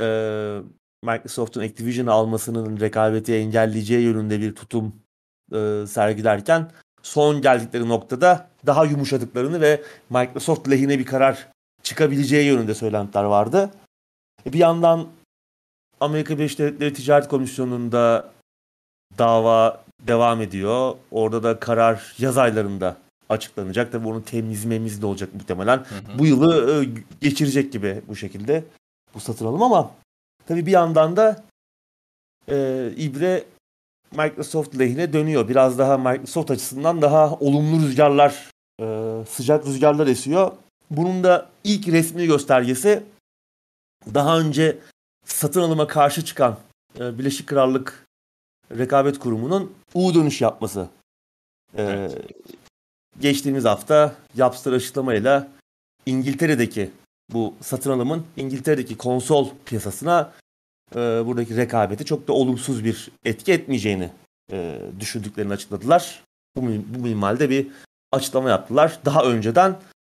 e, 0.00 0.06
Microsoft'un 1.02 1.62
Activision 1.62 2.06
almasının 2.06 2.80
rekabeti 2.80 3.34
engelleyeceği 3.34 4.02
yönünde 4.02 4.40
bir 4.40 4.54
tutum 4.54 4.94
e, 5.52 5.84
sergilerken 5.86 6.70
son 7.02 7.40
geldikleri 7.40 7.88
noktada 7.88 8.48
daha 8.66 8.84
yumuşadıklarını 8.84 9.60
ve 9.60 9.82
Microsoft 10.10 10.70
lehine 10.70 10.98
bir 10.98 11.06
karar 11.06 11.48
çıkabileceği 11.82 12.46
yönünde 12.46 12.74
söylentiler 12.74 13.24
vardı. 13.24 13.70
E, 14.46 14.52
bir 14.52 14.58
yandan 14.58 15.08
Amerika 16.00 16.38
Birleşik 16.38 16.58
Devletleri 16.58 16.94
Ticaret 16.94 17.28
Komisyonu'nda 17.28 18.30
dava 19.18 19.85
devam 20.00 20.42
ediyor. 20.42 20.94
Orada 21.10 21.42
da 21.42 21.60
karar 21.60 22.14
yaz 22.18 22.38
aylarında 22.38 22.96
açıklanacak. 23.28 23.92
Tabii 23.92 24.08
onun 24.08 24.20
temiz 24.20 24.64
memiz 24.64 25.02
de 25.02 25.06
olacak 25.06 25.34
muhtemelen. 25.34 25.76
Hı 25.76 25.82
hı. 25.82 26.18
Bu 26.18 26.26
yılı 26.26 26.84
e, 26.84 27.02
geçirecek 27.20 27.72
gibi 27.72 28.02
bu 28.08 28.16
şekilde 28.16 28.64
bu 29.14 29.20
satın 29.20 29.46
alım 29.46 29.62
ama 29.62 29.90
tabii 30.46 30.66
bir 30.66 30.70
yandan 30.70 31.16
da 31.16 31.44
e, 32.48 32.90
İbre 32.96 33.44
Microsoft 34.12 34.78
lehine 34.78 35.12
dönüyor. 35.12 35.48
Biraz 35.48 35.78
daha 35.78 35.98
Microsoft 35.98 36.50
açısından 36.50 37.02
daha 37.02 37.34
olumlu 37.34 37.86
rüzgarlar, 37.86 38.50
e, 38.80 38.86
sıcak 39.28 39.66
rüzgarlar 39.66 40.06
esiyor. 40.06 40.52
Bunun 40.90 41.24
da 41.24 41.48
ilk 41.64 41.88
resmi 41.88 42.26
göstergesi 42.26 43.02
daha 44.14 44.38
önce 44.40 44.78
satın 45.24 45.60
alıma 45.60 45.86
karşı 45.86 46.24
çıkan 46.24 46.58
e, 47.00 47.18
Birleşik 47.18 47.46
Krallık 47.46 48.05
Rekabet 48.72 49.18
Kurumu'nun 49.18 49.72
U 49.94 50.14
dönüş 50.14 50.40
yapması. 50.40 50.88
E, 51.76 51.82
evet. 51.82 52.18
Geçtiğimiz 53.20 53.64
hafta 53.64 54.14
yaptığı 54.34 54.74
açıklamayla 54.74 55.48
İngiltere'deki 56.06 56.90
bu 57.32 57.54
satın 57.60 57.90
alımın 57.90 58.26
İngiltere'deki 58.36 58.96
konsol 58.96 59.48
piyasasına 59.66 60.32
e, 60.94 60.98
buradaki 60.98 61.56
rekabeti 61.56 62.04
çok 62.04 62.28
da 62.28 62.32
olumsuz 62.32 62.84
bir 62.84 63.10
etki 63.24 63.52
etmeyeceğini 63.52 64.10
e, 64.52 64.80
düşündüklerini 65.00 65.52
açıkladılar. 65.52 66.24
Bu, 66.56 66.62
bu 66.62 66.98
minvalde 66.98 67.50
bir 67.50 67.68
açıklama 68.12 68.50
yaptılar. 68.50 68.98
Daha 69.04 69.24
önceden 69.24 69.76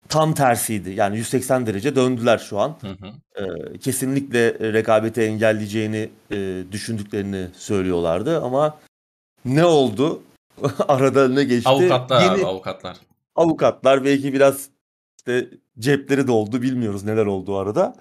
tam 0.09 0.35
tersiydi. 0.35 0.91
Yani 0.91 1.17
180 1.17 1.67
derece 1.67 1.97
döndüler 1.97 2.39
şu 2.39 2.59
an. 2.59 2.77
Hı 2.81 2.89
hı. 2.89 3.13
Ee, 3.43 3.79
kesinlikle 3.79 4.73
rekabeti 4.73 5.21
engelleyeceğini 5.23 6.11
e, 6.31 6.65
düşündüklerini 6.73 7.49
söylüyorlardı 7.57 8.43
ama 8.43 8.79
ne 9.45 9.65
oldu? 9.65 10.23
Arada 10.89 11.29
ne 11.29 11.45
geçti? 11.45 11.69
Avukatlar 11.69 12.23
Yeni, 12.23 12.33
abi 12.33 12.47
avukatlar. 12.47 12.97
Avukatlar 13.37 14.05
belki 14.05 14.33
biraz 14.33 14.69
işte 15.19 15.49
cepleri 15.79 16.27
doldu 16.27 16.63
bilmiyoruz 16.63 17.05
neler 17.05 17.27
oldu 17.27 17.57
arada. 17.57 17.95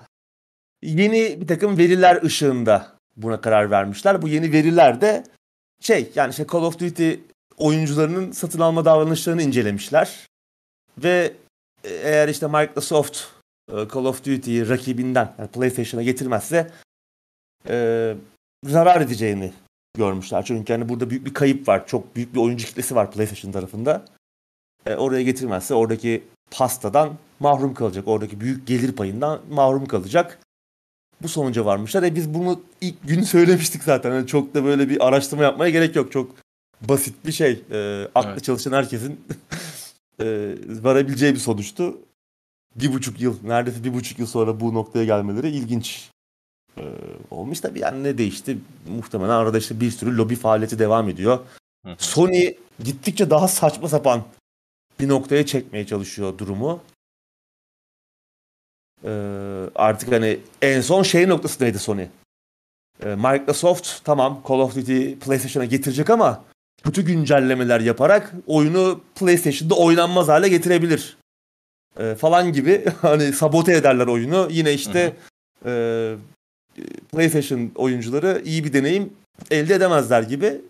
Yeni 0.82 1.42
bir 1.42 1.48
takım 1.48 1.78
veriler 1.78 2.24
ışığında 2.24 2.88
buna 3.16 3.42
karar 3.42 3.72
vermişler. 3.72 4.22
Bu 4.22 4.28
yeni 4.28 4.52
veriler 4.52 5.02
de 5.02 5.24
şey 5.82 6.12
yani 6.16 6.30
işte 6.30 6.46
Call 6.52 6.64
of 6.64 6.80
Duty 6.80 7.12
oyuncularının 7.58 8.32
satın 8.32 8.60
alma 8.60 8.86
davranışlarını 8.86 9.42
incelemişler. 9.42 10.28
Ve 10.98 11.34
eğer 11.88 12.28
işte 12.28 12.48
Microsoft 12.48 13.24
e, 13.72 13.76
Call 13.76 14.06
of 14.06 14.26
Duty'yi 14.26 14.70
rakibinden 14.70 15.34
yani 15.40 15.48
PlayStation'a 15.48 16.04
getirmezse 16.04 16.72
e, 17.70 18.16
zarar 18.66 19.02
edeceğini 19.02 19.54
görmüşler. 19.98 20.46
Çünkü 20.46 20.74
hani 20.74 20.90
burada 20.90 21.10
büyük 21.10 21.26
bir 21.26 21.34
kayıp 21.34 21.68
var. 21.68 21.88
Çok 21.88 22.16
büyük 22.16 22.34
bir 22.34 22.40
oyuncu 22.40 22.66
kitlesi 22.66 22.96
var 22.96 23.12
PlayStation 23.12 23.52
tarafında. 23.52 24.06
E, 24.86 24.96
oraya 24.96 25.24
getirmezse 25.24 25.74
oradaki 25.74 26.24
pastadan 26.52 27.14
mahrum 27.40 27.74
kalacak. 27.74 28.08
Oradaki 28.08 28.40
büyük 28.40 28.68
gelir 28.68 28.92
payından 28.92 29.40
mahrum 29.50 29.86
kalacak. 29.86 30.40
Bu 31.22 31.28
sonuca 31.28 31.66
varmışlar. 31.66 32.04
E 32.04 32.16
biz 32.16 32.34
bunu 32.34 32.62
ilk 32.82 33.08
gün 33.08 33.22
söylemiştik 33.34 33.84
zaten. 33.84 34.12
Yani 34.14 34.28
çok 34.28 34.54
da 34.54 34.64
böyle 34.64 34.90
bir 34.90 35.08
araştırma 35.08 35.44
yapmaya 35.44 35.70
gerek 35.70 35.96
yok. 35.96 36.12
Çok 36.12 36.36
basit 36.82 37.26
bir 37.26 37.32
şey. 37.32 37.64
E, 37.72 38.08
aklı 38.16 38.32
evet. 38.32 38.44
çalışan 38.44 38.72
herkesin 38.72 39.22
e, 40.22 40.56
varabileceği 40.84 41.34
bir 41.34 41.40
sonuçtu. 41.40 41.98
Bir 42.76 42.94
buçuk 42.94 43.22
yıl, 43.22 43.38
neredeyse 43.44 43.84
bir 43.84 43.94
buçuk 43.94 44.20
yıl 44.20 44.28
sonra 44.28 44.60
bu 44.60 44.74
noktaya 44.74 45.06
gelmeleri 45.06 45.50
ilginç 45.50 46.10
e, 46.78 46.84
olmuş. 47.32 47.60
Tabii 47.60 47.80
yani 47.80 48.04
ne 48.04 48.18
değişti? 48.18 48.58
Muhtemelen 48.90 49.30
arada 49.30 49.58
işte 49.58 49.80
bir 49.80 49.92
sürü 49.92 50.18
lobi 50.18 50.36
faaliyeti 50.36 50.80
devam 50.80 51.10
ediyor. 51.10 51.40
Sony 51.98 52.54
gittikçe 52.84 53.30
daha 53.30 53.48
saçma 53.48 53.90
sapan 53.90 54.24
bir 55.00 55.08
noktaya 55.08 55.46
çekmeye 55.46 55.88
çalışıyor 55.88 56.38
durumu. 56.38 56.82
Ee, 59.04 59.70
artık 59.76 60.12
hani 60.12 60.40
en 60.62 60.82
son 60.82 61.04
şey 61.04 61.30
noktasındaydı 61.30 61.80
Sony. 61.80 62.08
Ee, 63.04 63.16
Microsoft 63.16 64.04
tamam 64.04 64.44
Call 64.50 64.60
of 64.60 64.76
Duty 64.76 65.14
PlayStation'a 65.14 65.66
getirecek 65.66 66.10
ama 66.10 66.44
kötü 66.84 67.02
güncellemeler 67.02 67.80
yaparak 67.80 68.34
oyunu 68.48 69.02
PlayStation'da 69.16 69.76
oynanmaz 69.76 70.28
hale 70.28 70.50
getirebilir. 70.50 71.18
E, 72.00 72.16
falan 72.16 72.54
gibi 72.54 72.86
hani 73.02 73.34
sabote 73.34 73.74
ederler 73.74 74.08
oyunu. 74.08 74.48
Yine 74.52 74.74
işte 74.74 75.14
e, 75.66 76.14
PlayStation 77.12 77.72
oyuncuları 77.76 78.42
iyi 78.46 78.64
bir 78.64 78.74
deneyim 78.74 79.14
elde 79.52 79.76
edemezler 79.76 80.22
gibi 80.22 80.62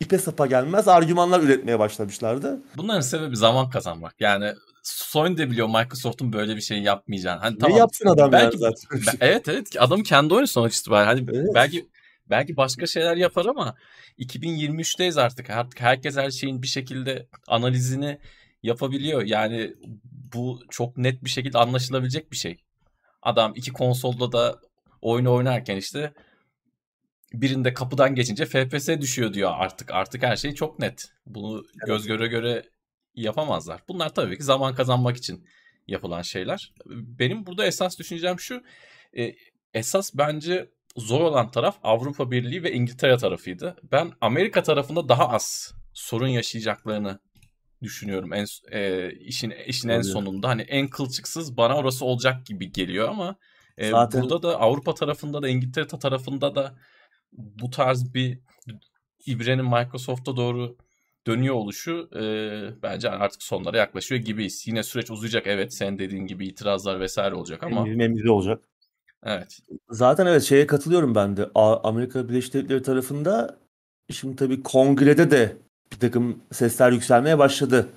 ipe 0.00 0.18
sapa 0.18 0.46
gelmez 0.46 0.88
argümanlar 0.88 1.40
üretmeye 1.40 1.78
başlamışlardı. 1.78 2.60
Bunların 2.76 3.00
sebebi 3.00 3.36
zaman 3.36 3.70
kazanmak. 3.70 4.20
Yani 4.20 4.52
Sony 4.82 5.36
de 5.36 5.50
biliyor 5.50 5.66
Microsoft'un 5.68 6.32
böyle 6.32 6.56
bir 6.56 6.60
şey 6.60 6.78
yapmayacağını. 6.78 7.40
Hani 7.40 7.54
ne 7.54 7.58
tamam. 7.58 7.78
yapsın 7.78 8.08
adam 8.08 8.32
belki, 8.32 8.62
yani 8.62 8.74
zaten? 8.90 9.18
evet 9.20 9.48
evet 9.48 9.68
adam 9.78 10.02
kendi 10.02 10.34
oyunu 10.34 10.46
sonuç 10.46 10.78
itibariyle. 10.78 11.06
Hani 11.06 11.38
Evet. 11.38 11.54
belki 11.54 11.86
belki 12.30 12.56
başka 12.56 12.86
şeyler 12.86 13.16
yapar 13.16 13.46
ama 13.46 13.74
2023'teyiz 14.18 15.20
artık. 15.20 15.50
Artık 15.50 15.80
herkes 15.80 16.16
her 16.16 16.30
şeyin 16.30 16.62
bir 16.62 16.66
şekilde 16.66 17.26
analizini 17.46 18.18
yapabiliyor. 18.62 19.22
Yani 19.22 19.74
bu 20.34 20.60
çok 20.70 20.96
net 20.96 21.24
bir 21.24 21.30
şekilde 21.30 21.58
anlaşılabilecek 21.58 22.32
bir 22.32 22.36
şey. 22.36 22.56
Adam 23.22 23.52
iki 23.56 23.72
konsolda 23.72 24.32
da 24.32 24.60
oyunu 25.02 25.34
oynarken 25.34 25.76
işte 25.76 26.12
birinde 27.32 27.74
kapıdan 27.74 28.14
geçince 28.14 28.46
FPS 28.46 28.88
düşüyor 28.88 29.34
diyor 29.34 29.52
artık. 29.54 29.90
Artık 29.90 30.22
her 30.22 30.36
şey 30.36 30.54
çok 30.54 30.78
net. 30.78 31.12
Bunu 31.26 31.64
göz 31.86 32.06
göre 32.06 32.26
göre 32.26 32.62
yapamazlar. 33.14 33.82
Bunlar 33.88 34.14
tabii 34.14 34.38
ki 34.38 34.44
zaman 34.44 34.74
kazanmak 34.74 35.16
için 35.16 35.48
yapılan 35.86 36.22
şeyler. 36.22 36.74
Benim 36.90 37.46
burada 37.46 37.66
esas 37.66 37.98
düşüncem 37.98 38.40
şu. 38.40 38.62
e, 39.18 39.34
esas 39.74 40.10
bence 40.14 40.70
zor 40.96 41.20
olan 41.20 41.50
taraf 41.50 41.76
Avrupa 41.82 42.30
Birliği 42.30 42.62
ve 42.62 42.72
İngiltere 42.72 43.16
tarafıydı. 43.16 43.76
Ben 43.92 44.12
Amerika 44.20 44.62
tarafında 44.62 45.08
daha 45.08 45.28
az 45.28 45.74
sorun 45.92 46.28
yaşayacaklarını 46.28 47.18
düşünüyorum 47.82 48.32
en 48.32 48.46
e, 48.72 49.10
işin 49.12 49.54
işin 49.66 49.88
en 49.88 50.02
sonunda. 50.02 50.48
Hani 50.48 50.62
en 50.62 50.88
kılçıksız 50.88 51.56
bana 51.56 51.76
orası 51.76 52.04
olacak 52.04 52.46
gibi 52.46 52.72
geliyor 52.72 53.08
ama 53.08 53.36
e, 53.78 53.90
Zaten- 53.90 54.22
burada 54.22 54.42
da 54.42 54.60
Avrupa 54.60 54.94
tarafında 54.94 55.42
da 55.42 55.48
İngiltere 55.48 55.86
tarafında 55.86 56.54
da 56.54 56.74
bu 57.32 57.70
tarz 57.70 58.14
bir 58.14 58.38
ibrenin 59.26 59.64
Microsoft'a 59.64 60.36
doğru 60.36 60.76
dönüyor 61.26 61.54
oluşu 61.54 62.10
e, 62.14 62.22
bence 62.82 63.10
artık 63.10 63.42
sonlara 63.42 63.78
yaklaşıyor 63.78 64.20
gibiyiz. 64.20 64.66
Yine 64.66 64.82
süreç 64.82 65.10
uzayacak 65.10 65.46
evet 65.46 65.74
sen 65.74 65.98
dediğin 65.98 66.26
gibi 66.26 66.46
itirazlar 66.46 67.00
vesaire 67.00 67.34
olacak 67.34 67.62
ama 67.62 67.84
memri 67.84 68.30
olacak. 68.30 68.68
Evet. 69.24 69.58
Zaten 69.90 70.26
evet 70.26 70.42
şeye 70.42 70.66
katılıyorum 70.66 71.14
ben 71.14 71.36
de. 71.36 71.48
A- 71.54 71.88
Amerika 71.88 72.28
Birleşik 72.28 72.54
Devletleri 72.54 72.82
tarafında 72.82 73.56
şimdi 74.12 74.36
tabii 74.36 74.62
kongrede 74.62 75.30
de 75.30 75.56
bir 75.92 75.98
takım 75.98 76.38
sesler 76.52 76.92
yükselmeye 76.92 77.38
başladı. 77.38 77.88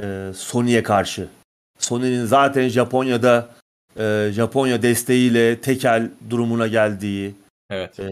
Ee, 0.00 0.30
Sony'ye 0.34 0.82
karşı. 0.82 1.28
Sony'nin 1.78 2.24
zaten 2.26 2.68
Japonya'da 2.68 3.48
e, 3.98 4.30
Japonya 4.32 4.82
desteğiyle 4.82 5.60
tekel 5.60 6.10
durumuna 6.30 6.66
geldiği 6.66 7.34
Evet. 7.70 8.00
e, 8.00 8.04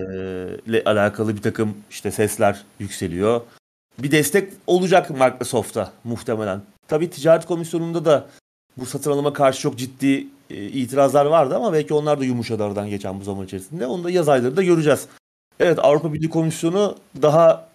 ile 0.66 0.82
alakalı 0.84 1.36
bir 1.36 1.42
takım 1.42 1.76
işte 1.90 2.10
sesler 2.10 2.64
yükseliyor. 2.78 3.40
Bir 3.98 4.10
destek 4.10 4.52
olacak 4.66 5.10
Microsoft'a 5.10 5.92
muhtemelen. 6.04 6.60
Tabii 6.88 7.10
ticaret 7.10 7.46
komisyonunda 7.46 8.04
da 8.04 8.28
bu 8.76 8.86
satın 8.86 9.10
alıma 9.10 9.32
karşı 9.32 9.60
çok 9.60 9.78
ciddi 9.78 10.26
e, 10.50 10.66
itirazlar 10.66 11.26
vardı 11.26 11.56
ama 11.56 11.72
belki 11.72 11.94
onlar 11.94 12.20
da 12.20 12.24
yumuşadı 12.24 12.64
aradan 12.64 12.90
geçen 12.90 13.20
bu 13.20 13.24
zaman 13.24 13.44
içerisinde. 13.44 13.86
Onu 13.86 14.04
da 14.04 14.10
yaz 14.10 14.28
aylarında 14.28 14.62
göreceğiz. 14.62 15.08
Evet 15.60 15.78
Avrupa 15.78 16.12
Birliği 16.12 16.30
Komisyonu 16.30 16.96
daha 17.22 17.68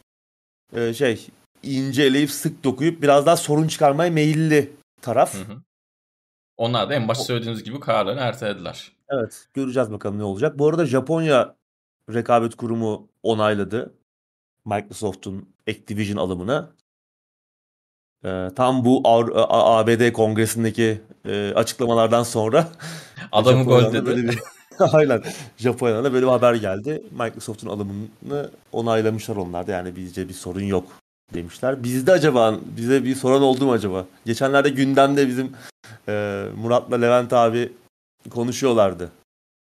e, 0.76 0.94
şey 0.94 1.28
ince 1.64 2.04
eleyip 2.04 2.32
sık 2.32 2.64
dokuyup 2.64 3.02
biraz 3.02 3.26
daha 3.26 3.38
sorun 3.38 3.68
çıkarmaya 3.68 4.12
meyilli 4.12 4.72
taraf. 5.02 5.36
Hı 5.36 5.54
hı. 5.54 5.58
Onlar 6.58 6.90
da 6.90 6.94
en 6.94 7.08
başta 7.08 7.24
söylediğiniz 7.24 7.64
gibi 7.64 7.80
kararlarını 7.80 8.22
ertelediler. 8.22 8.92
Evet 9.10 9.48
göreceğiz 9.54 9.92
bakalım 9.92 10.20
ne 10.20 10.24
olacak. 10.24 10.60
Bu 10.60 10.68
arada 10.68 10.86
Japonya 10.86 11.56
Rekabet 12.14 12.56
Kurumu 12.56 13.08
onayladı 13.24 13.94
Microsoft'un 14.66 15.50
Activision 15.70 16.18
alımını. 16.18 16.70
Ee, 18.26 18.50
tam 18.56 18.86
bu 18.86 19.02
Avru- 19.02 19.36
A- 19.38 19.78
ABD 19.80 20.12
kongresindeki 20.12 21.02
e, 21.26 21.54
açıklamalardan 21.56 22.24
sonra 22.24 22.68
Adamı 23.32 23.64
gol 23.64 23.94
dedi. 23.94 24.06
böyle 24.06 24.24
bir- 24.30 24.40
Aynen. 24.94 25.24
Japonya'dan 25.58 26.04
da 26.04 26.14
böyle 26.14 26.26
bir 26.26 26.32
haber 26.32 26.54
geldi. 26.54 27.04
Microsoft'un 27.12 27.70
alımını 27.70 28.50
onaylamışlar 28.72 29.36
onlar 29.36 29.68
da. 29.68 29.72
Yani 29.72 29.96
bizce 29.96 30.30
bir 30.30 30.34
sorun 30.34 30.64
yok 30.64 30.88
demişler. 31.34 31.84
Bizde 31.84 32.12
acaba 32.12 32.56
bize 32.78 33.04
bir 33.04 33.16
soran 33.16 33.42
oldu 33.42 33.66
mu 33.66 33.72
acaba? 33.72 34.06
Geçenlerde 34.26 34.70
gündemde 34.70 35.28
bizim 35.28 35.52
e, 36.08 36.46
Murat'la 36.58 36.96
Levent 36.98 37.34
abi 37.34 37.72
konuşuyorlardı. 38.30 39.12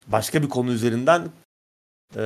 Başka 0.07 0.42
bir 0.42 0.49
konu 0.49 0.70
üzerinden 0.72 1.22
e, 2.16 2.24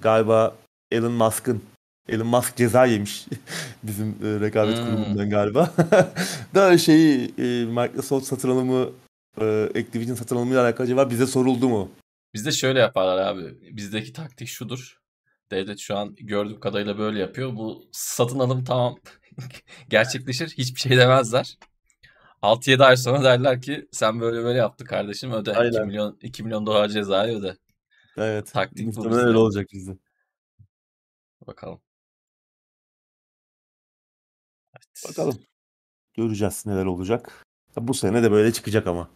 galiba 0.00 0.54
Elon 0.90 1.12
Musk'ın 1.12 1.62
Elon 2.08 2.26
Musk 2.26 2.56
ceza 2.56 2.86
yemiş 2.86 3.26
bizim 3.82 4.08
e, 4.08 4.40
rekabet 4.40 4.78
Hmm. 4.78 4.84
kurumundan 4.84 5.30
galiba. 5.30 5.74
da 6.54 6.78
şeyi 6.78 7.34
e, 7.38 7.64
Microsoft 7.64 8.26
satın 8.26 8.50
alımı 8.50 8.90
e, 9.40 9.44
Activision 9.64 10.14
satın 10.14 10.36
alımıyla 10.36 10.62
alakalı 10.64 10.84
acaba 10.84 11.10
bize 11.10 11.26
soruldu 11.26 11.68
mu? 11.68 11.90
Bizde 12.34 12.52
şöyle 12.52 12.78
yaparlar 12.78 13.26
abi. 13.26 13.76
Bizdeki 13.76 14.12
taktik 14.12 14.48
şudur. 14.48 15.00
Devlet 15.50 15.78
şu 15.78 15.96
an 15.96 16.14
gördüğüm 16.20 16.60
kadarıyla 16.60 16.98
böyle 16.98 17.18
yapıyor. 17.18 17.56
Bu 17.56 17.84
satın 17.92 18.38
alım 18.38 18.64
tamam 18.64 18.96
gerçekleşir. 19.88 20.48
Hiçbir 20.48 20.80
şey 20.80 20.96
demezler. 20.96 21.58
6-7 22.42 22.84
ay 22.84 22.96
sonra 22.96 23.24
derler 23.24 23.62
ki 23.62 23.88
sen 23.92 24.20
böyle 24.20 24.44
böyle 24.44 24.58
yaptı 24.58 24.84
kardeşim 24.84 25.32
öde. 25.32 25.50
2 25.50 25.58
Aynen. 25.58 25.86
milyon 25.86 26.18
2 26.22 26.42
milyon 26.42 26.66
dolar 26.66 26.88
cezayı 26.88 27.38
öde. 27.38 27.56
Evet. 28.16 28.52
Taktik 28.52 28.96
bu 28.96 29.16
öyle 29.16 29.38
olacak 29.38 29.66
bizde. 29.72 29.96
Bakalım. 31.46 31.80
Bakalım. 35.08 35.38
Göreceğiz 36.14 36.66
neler 36.66 36.84
olacak. 36.84 37.46
Bu 37.76 37.94
sene 37.94 38.22
de 38.22 38.30
böyle 38.30 38.52
çıkacak 38.52 38.86
ama. 38.86 39.10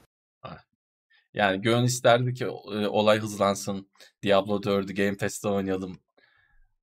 Yani 1.34 1.62
gönül 1.62 1.84
isterdi 1.84 2.34
ki 2.34 2.44
e, 2.44 2.48
olay 2.86 3.18
hızlansın. 3.18 3.90
Diablo 4.22 4.60
4'ü 4.60 4.94
Game 4.94 5.16
Pass'te 5.16 5.48
oynayalım 5.48 6.00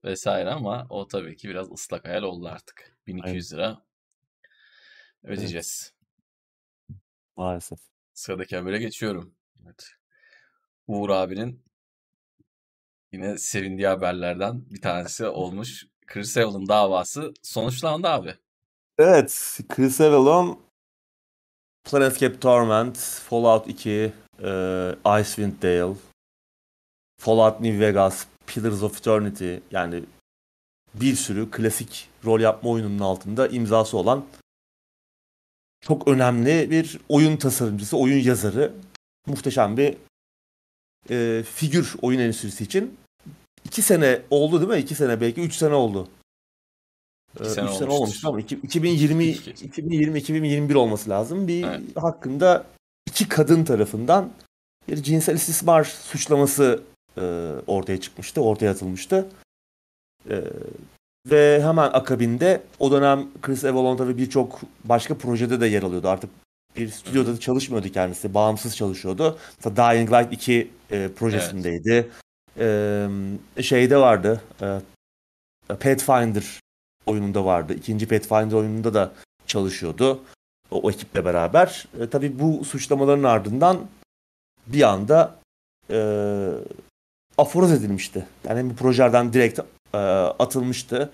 vesaire 0.04 0.50
ama 0.50 0.88
o 0.90 1.08
tabii 1.08 1.36
ki 1.38 1.50
biraz 1.50 1.72
ıslak 1.72 2.06
hayal 2.06 2.24
oldu 2.24 2.48
artık. 2.48 2.98
1200 3.08 3.54
lira 3.54 3.86
ödeyeceğiz. 5.24 5.94
Maalesef. 7.36 7.80
Sıradaki 8.14 8.58
habere 8.58 8.78
geçiyorum. 8.78 9.36
Evet. 9.66 9.88
Uğur 10.88 11.10
abinin 11.10 11.64
yine 13.12 13.38
sevindiği 13.38 13.88
haberlerden 13.88 14.70
bir 14.70 14.82
tanesi 14.82 15.26
olmuş. 15.28 15.88
Chris 16.08 16.38
Evil'ın 16.38 16.68
davası 16.68 17.34
sonuçlandı 17.44 18.08
abi. 18.08 18.38
Evet. 19.00 19.60
Chris 19.70 20.02
Avalon 20.02 20.60
Planescape 21.84 22.40
Torment, 22.40 22.98
Fallout 22.98 23.68
2, 23.68 23.90
e, 23.90 24.12
Icewind 25.06 25.62
Dale, 25.62 25.96
Fallout 27.22 27.62
New 27.62 27.80
Vegas, 27.80 28.26
Pillars 28.48 28.84
of 28.84 29.00
Eternity 29.00 29.56
yani 29.72 30.04
bir 30.94 31.16
sürü 31.16 31.52
klasik 31.52 32.10
rol 32.26 32.40
yapma 32.40 32.70
oyununun 32.70 33.00
altında 33.00 33.48
imzası 33.48 33.98
olan 33.98 34.26
çok 35.82 36.08
önemli 36.08 36.72
bir 36.72 37.00
oyun 37.10 37.38
tasarımcısı, 37.38 37.98
oyun 37.98 38.24
yazarı. 38.24 38.74
Muhteşem 39.28 39.78
bir 39.78 39.98
e, 41.10 41.44
figür 41.44 41.96
oyun 42.02 42.20
endüstrisi 42.20 42.64
için. 42.64 42.98
İki 43.66 43.82
sene 43.82 44.22
oldu 44.30 44.60
değil 44.62 44.72
mi? 44.72 44.80
İki 44.80 44.96
sene 44.96 45.22
belki 45.22 45.42
üç 45.42 45.56
sene 45.56 45.74
oldu. 45.74 46.08
İki 47.40 47.44
Ee, 47.50 47.50
sene 47.50 47.54
sene 47.56 47.68
olmuştur. 47.68 47.88
olmamış 47.88 48.26
ama 48.26 48.40
iki- 48.40 48.56
2020 48.64 49.24
İki. 49.26 49.52
2020 49.66 50.20
2021 50.20 50.76
olması 50.76 51.10
lazım. 51.10 51.48
Bir 51.48 51.64
Evet. 51.64 51.82
hakkında 51.96 52.64
iki 53.08 53.30
kadın 53.30 53.64
tarafından 53.64 54.30
bir 54.88 55.04
cinsel 55.04 55.36
istismar 55.36 55.84
suçlaması 55.84 56.82
e, 57.18 57.22
ortaya 57.68 58.02
çıkmıştı, 58.02 58.42
ortaya 58.42 58.72
atılmıştı. 58.72 59.26
E, 60.30 60.44
ve 61.32 61.62
hemen 61.64 61.90
akabinde 61.94 62.62
o 62.80 62.92
dönem 62.92 63.28
Chris 63.42 63.66
Avalon 63.66 63.98
tabii 63.98 64.18
birçok 64.18 64.60
başka 64.84 65.18
projede 65.18 65.62
de 65.62 65.68
yer 65.68 65.84
alıyordu. 65.84 66.08
Artık 66.10 66.30
bir 66.78 66.90
stüdyoda 66.90 67.34
da 67.34 67.40
çalışmıyordu 67.40 67.90
kendisi. 67.92 68.34
Bağımsız 68.34 68.76
çalışıyordu. 68.76 69.38
Mesela 69.66 69.94
Dying 69.94 70.12
Light 70.14 70.34
2 70.34 70.72
e, 70.92 71.10
projesindeydi. 71.16 72.10
E, 72.60 73.08
şeyde 73.62 73.98
vardı. 73.98 74.42
E, 74.62 74.80
Pathfinder 75.68 76.60
oyununda 77.08 77.46
vardı. 77.46 77.74
İkinci 77.74 78.08
Pathfinder 78.08 78.54
oyununda 78.56 78.94
da 78.94 79.12
çalışıyordu. 79.48 80.20
O, 80.72 80.82
o 80.82 80.92
ekiple 80.92 81.26
beraber. 81.26 81.88
E, 82.00 82.10
tabii 82.10 82.40
bu 82.40 82.66
suçlamaların 82.66 83.24
ardından 83.24 83.88
bir 84.68 84.82
anda 84.82 85.36
e, 85.90 86.00
aforoz 87.38 87.72
edilmişti. 87.72 88.28
Yani 88.48 88.70
bu 88.70 88.76
projelerden 88.76 89.34
direkt 89.34 89.60
e, 89.94 89.98
atılmıştı. 89.98 91.12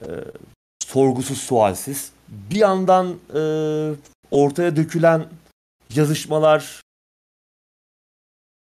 E, 0.00 0.08
sorgusuz 0.78 1.38
sualsiz. 1.38 2.12
Bir 2.28 2.56
yandan 2.56 3.16
e, 3.34 3.40
ortaya 4.30 4.76
dökülen 4.76 5.26
yazışmalar 5.94 6.80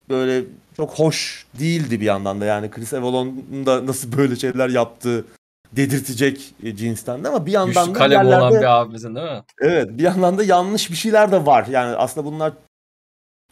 böyle 0.09 0.45
çok 0.77 0.99
hoş 0.99 1.47
değildi 1.59 2.01
bir 2.01 2.07
yandan 2.07 2.41
da. 2.41 2.45
Yani 2.45 2.71
Chris 2.71 2.95
Avalon'un 2.95 3.67
da 3.67 3.87
nasıl 3.87 4.17
böyle 4.17 4.37
şeyler 4.37 4.69
yaptığı 4.69 5.25
dedirtecek 5.77 6.55
e, 6.63 6.77
cinsten 6.77 7.25
de 7.25 7.29
ama 7.29 7.47
bir 7.47 7.53
yandan 7.53 7.87
Güçlü 7.87 7.95
da 7.95 7.99
kalem 7.99 8.19
yerlerde, 8.19 8.45
olan 8.45 8.61
bir 8.61 8.81
abimizin 8.81 9.15
değil 9.15 9.31
mi? 9.33 9.43
evet 9.61 9.89
bir 9.91 10.03
yandan 10.03 10.39
da 10.39 10.45
yanlış 10.45 10.91
bir 10.91 10.97
şeyler 10.97 11.33
de 11.33 11.47
var. 11.47 11.67
Yani 11.67 11.97
aslında 11.97 12.27
bunlar 12.27 12.53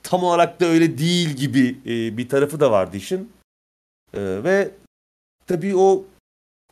tam 0.02 0.24
olarak 0.24 0.60
da 0.60 0.66
öyle 0.66 0.98
değil 0.98 1.30
gibi 1.30 1.78
e, 1.86 2.16
bir 2.16 2.28
tarafı 2.28 2.60
da 2.60 2.70
vardı 2.70 2.96
işin. 2.96 3.32
E, 4.14 4.20
ve 4.44 4.70
tabii 5.46 5.76
o 5.76 6.04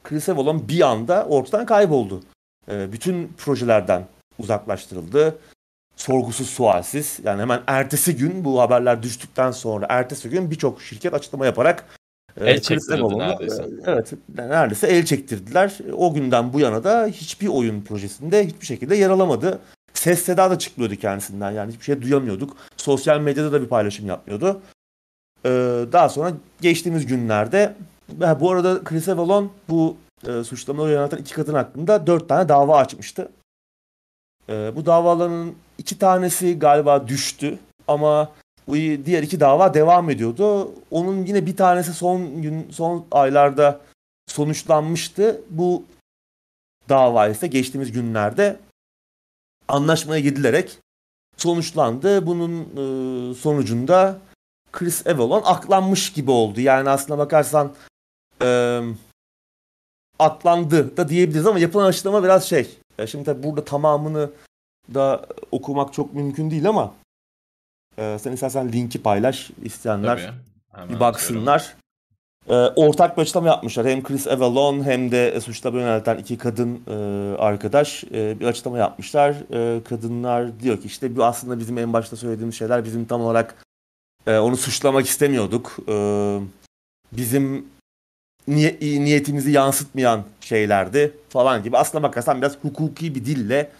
Chris 0.04 0.28
Avalon 0.28 0.68
bir 0.68 0.80
anda 0.80 1.26
ortadan 1.26 1.66
kayboldu. 1.66 2.22
E, 2.70 2.92
bütün 2.92 3.32
projelerden 3.38 4.06
uzaklaştırıldı. 4.38 5.38
Sorgusuz 5.96 6.50
sualsiz 6.50 7.20
yani 7.24 7.40
hemen 7.40 7.62
ertesi 7.66 8.16
gün 8.16 8.44
bu 8.44 8.60
haberler 8.60 9.02
düştükten 9.02 9.50
sonra 9.50 9.86
ertesi 9.88 10.30
gün 10.30 10.50
birçok 10.50 10.82
şirket 10.82 11.14
açıklama 11.14 11.46
yaparak 11.46 11.84
El 12.40 12.54
Chris 12.54 12.62
çektirdi 12.62 13.00
Avalon'u, 13.02 13.18
neredeyse. 13.18 13.62
e, 13.62 13.66
Evet 13.86 14.12
neredeyse 14.34 14.86
el 14.86 15.04
çektirdiler. 15.04 15.78
O 15.92 16.14
günden 16.14 16.52
bu 16.52 16.60
yana 16.60 16.84
da 16.84 17.06
hiçbir 17.06 17.48
oyun 17.48 17.80
projesinde 17.82 18.46
hiçbir 18.46 18.66
şekilde 18.66 18.96
yer 18.96 19.10
alamadı. 19.10 19.58
Ses 19.94 20.22
seda 20.22 20.50
da 20.50 20.58
çıkmıyordu 20.58 20.96
kendisinden 20.96 21.50
yani 21.50 21.72
hiçbir 21.72 21.84
şey 21.84 22.02
duyamıyorduk. 22.02 22.56
Sosyal 22.76 23.20
medyada 23.20 23.52
da 23.52 23.62
bir 23.62 23.68
paylaşım 23.68 24.06
yapmıyordu. 24.06 24.60
Ee, 25.44 25.50
daha 25.92 26.08
sonra 26.08 26.32
geçtiğimiz 26.60 27.06
günlerde 27.06 27.74
ha, 28.20 28.40
bu 28.40 28.50
arada 28.50 28.84
Chris 28.84 29.08
Avalon 29.08 29.52
bu 29.68 29.96
e, 30.28 30.44
suçlamaları 30.44 30.92
yöneten 30.92 31.16
iki 31.16 31.34
kadın 31.34 31.54
hakkında 31.54 32.06
dört 32.06 32.28
tane 32.28 32.48
dava 32.48 32.76
açmıştı. 32.78 33.28
Ee, 34.48 34.72
bu 34.76 34.86
davaların 34.86 35.52
iki 35.78 35.98
tanesi 35.98 36.58
galiba 36.58 37.08
düştü 37.08 37.58
ama 37.88 38.32
diğer 39.04 39.22
iki 39.22 39.40
dava 39.40 39.74
devam 39.74 40.10
ediyordu. 40.10 40.72
Onun 40.90 41.24
yine 41.24 41.46
bir 41.46 41.56
tanesi 41.56 41.92
son 41.92 42.42
gün 42.42 42.70
son 42.70 43.06
aylarda 43.10 43.80
sonuçlanmıştı. 44.26 45.40
Bu 45.50 45.84
dava 46.88 47.28
ise 47.28 47.46
geçtiğimiz 47.46 47.92
günlerde 47.92 48.56
anlaşmaya 49.68 50.20
gidilerek 50.20 50.78
sonuçlandı. 51.36 52.26
Bunun 52.26 52.60
e, 52.60 53.34
sonucunda 53.34 54.18
Chris 54.72 55.06
Avalon 55.06 55.42
aklanmış 55.44 56.12
gibi 56.12 56.30
oldu. 56.30 56.60
Yani 56.60 56.90
aslına 56.90 57.18
bakarsan 57.18 57.72
e, 58.42 58.80
aklandı 60.18 60.96
da 60.96 61.08
diyebiliriz 61.08 61.46
ama 61.46 61.58
yapılan 61.58 61.86
açıklama 61.86 62.24
biraz 62.24 62.48
şey. 62.48 62.78
Ya 62.98 63.06
şimdi 63.06 63.24
tabii 63.24 63.42
burada 63.42 63.64
tamamını 63.64 64.30
da 64.94 65.26
okumak 65.50 65.92
çok 65.92 66.14
mümkün 66.14 66.50
değil 66.50 66.68
ama 66.68 66.94
e, 67.98 68.18
sen 68.18 68.32
istersen 68.32 68.72
linki 68.72 69.02
paylaş 69.02 69.50
isteyenler 69.64 70.16
bir 70.88 71.00
baksınlar. 71.00 71.74
Ee, 72.48 72.54
ortak 72.54 73.16
bir 73.16 73.22
açıklama 73.22 73.46
yapmışlar. 73.48 73.86
Hem 73.86 74.02
Chris 74.02 74.26
Avalon 74.26 74.84
hem 74.84 75.10
de 75.10 75.40
suçlama 75.40 75.78
yönelten 75.80 76.18
iki 76.18 76.38
kadın 76.38 76.80
e, 76.86 76.94
arkadaş 77.38 78.04
e, 78.04 78.40
bir 78.40 78.46
açıklama 78.46 78.78
yapmışlar. 78.78 79.34
E, 79.52 79.82
kadınlar 79.84 80.60
diyor 80.60 80.76
ki 80.80 80.86
işte 80.86 81.16
bu 81.16 81.24
aslında 81.24 81.58
bizim 81.58 81.78
en 81.78 81.92
başta 81.92 82.16
söylediğimiz 82.16 82.54
şeyler 82.58 82.84
bizim 82.84 83.04
tam 83.04 83.20
olarak 83.20 83.64
e, 84.26 84.38
onu 84.38 84.56
suçlamak 84.56 85.06
istemiyorduk. 85.06 85.76
E, 85.88 85.94
bizim 87.12 87.66
niye- 88.48 88.78
niyetimizi 88.80 89.50
yansıtmayan 89.50 90.22
şeylerdi 90.40 91.14
falan 91.28 91.62
gibi. 91.62 91.78
Aslına 91.78 92.02
bakarsan 92.02 92.38
biraz 92.38 92.58
hukuki 92.62 93.14
bir 93.14 93.24
dille 93.24 93.70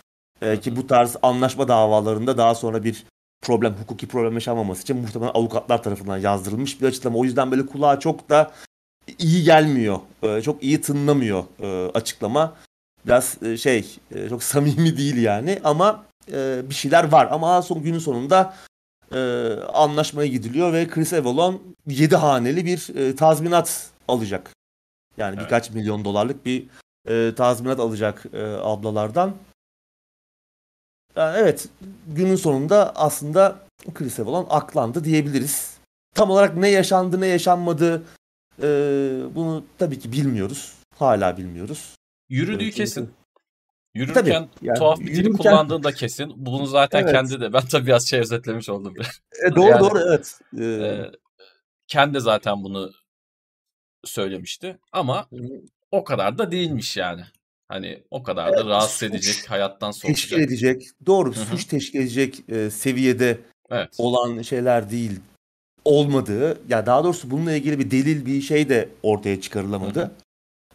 e, 0.43 0.61
ki 0.61 0.77
bu 0.77 0.87
tarz 0.87 1.17
anlaşma 1.23 1.69
davalarında 1.69 2.39
daha 2.39 2.55
sonra 2.55 2.85
bir 2.85 3.05
problem, 3.43 3.74
hukuki 3.80 4.09
problem 4.09 4.34
yaşanmaması 4.34 4.82
için 4.82 4.97
muhtemelen 4.97 5.30
avukatlar 5.34 5.82
tarafından 5.82 6.18
yazdırılmış 6.18 6.80
bir 6.80 6.86
açıklama. 6.86 7.18
O 7.18 7.24
yüzden 7.24 7.51
böyle 7.51 7.66
kulağa 7.66 8.01
çok 8.01 8.28
da 8.30 8.53
iyi 9.18 9.45
gelmiyor. 9.45 9.99
Ee, 10.22 10.43
çok 10.43 10.62
iyi 10.62 10.80
tınlamıyor 10.80 11.45
e, 11.61 11.90
açıklama. 11.95 12.55
Biraz 13.07 13.43
e, 13.43 13.57
şey, 13.57 13.99
e, 14.14 14.28
çok 14.28 14.43
samimi 14.53 14.97
değil 14.97 15.16
yani 15.16 15.61
ama 15.64 16.05
e, 16.32 16.62
bir 16.70 16.74
şeyler 16.74 17.05
var. 17.12 17.28
Ama 17.30 17.62
son 17.62 17.82
günün 17.82 17.99
sonunda 17.99 18.55
e, 19.14 19.18
anlaşmaya 19.72 20.28
gidiliyor 20.28 20.72
ve 20.72 20.88
Chris 20.88 21.12
Avalon 21.12 21.62
7 21.86 22.16
haneli 22.16 22.64
bir 22.66 22.97
e, 22.97 23.16
tazminat 23.16 23.90
alacak. 24.09 24.51
Yani 25.16 25.34
Evet. 25.34 25.45
birkaç 25.45 25.70
milyon 25.70 26.05
dolarlık 26.05 26.47
bir 26.47 26.66
e, 27.09 27.34
tazminat 27.34 27.80
alacak 27.80 28.24
e, 28.32 28.43
ablalardan. 28.45 29.34
Yani 31.17 31.39
evet 31.39 31.69
günün 32.07 32.37
sonunda 32.37 32.97
aslında 32.97 33.59
Chris 33.95 34.21
Avalon 34.21 34.47
aklandı 34.51 35.05
diyebiliriz. 35.05 35.77
Tam 36.15 36.31
olarak 36.31 36.57
ne 36.57 36.69
yaşandı 36.69 37.21
ne 37.21 37.27
yaşanmadı 37.27 38.03
e, 38.63 38.67
bunu 39.35 39.65
tabii 39.79 39.99
ki 39.99 40.13
bilmiyoruz. 40.13 40.73
Hala 40.99 41.37
bilmiyoruz. 41.37 41.95
Yürüdüğü 42.29 42.65
Evet, 42.65 42.75
kesin. 42.75 43.05
Tabii, 43.05 43.13
Yürürken 44.03 44.49
yani 44.63 44.79
tuhaf 44.79 45.01
bir 45.01 45.07
dili 45.07 45.29
yürürken- 45.29 45.37
kullandığın 45.37 45.83
da 45.83 45.93
kesin. 45.93 46.33
Bunu 46.37 46.67
zaten 46.67 47.03
Evet. 47.03 47.13
kendi 47.13 47.41
de. 47.41 47.53
Ben 47.53 47.67
tabii 47.67 47.87
biraz 47.87 48.09
şey 48.09 48.21
özetlemiş 48.21 48.69
oldum. 48.69 48.95
E, 49.47 49.55
doğru 49.57 49.69
Yani- 49.71 49.81
doğru 49.81 49.99
evet. 50.09 50.41
E, 50.59 50.65
Ee, 50.65 51.11
kendi 51.87 52.21
zaten 52.21 52.65
bunu 52.65 52.93
söylemişti. 54.05 54.79
Ama 54.93 55.27
o 55.91 56.05
kadar 56.05 56.39
da 56.39 56.51
değilmiş 56.51 56.97
yani. 56.97 57.23
Hani 57.73 58.03
o 58.11 58.23
kadar 58.23 58.53
da 58.53 58.57
Evet, 58.57 58.66
rahatsız 58.66 58.99
suç 58.99 59.11
edecek, 59.11 59.51
hayattan 59.51 59.93
teşkil 59.93 60.09
soğutacak. 60.11 60.41
edecek, 60.49 60.89
doğru 61.07 61.33
suç 61.35 61.64
teşkil 61.64 62.01
edecek 62.01 62.45
e, 62.49 62.70
seviyede 62.70 63.39
Evet. 63.70 63.95
olan 63.99 64.43
şeyler 64.43 64.91
değil 64.91 65.20
olmadığı 65.85 66.59
ya 66.68 66.87
daha 66.87 67.05
doğrusu 67.05 67.31
bununla 67.31 67.53
ilgili 67.53 67.79
bir 67.79 67.91
delil 67.91 68.27
bir 68.27 68.41
şey 68.41 68.68
de 68.68 68.89
ortaya 69.03 69.41
çıkarılamadı. 69.41 70.11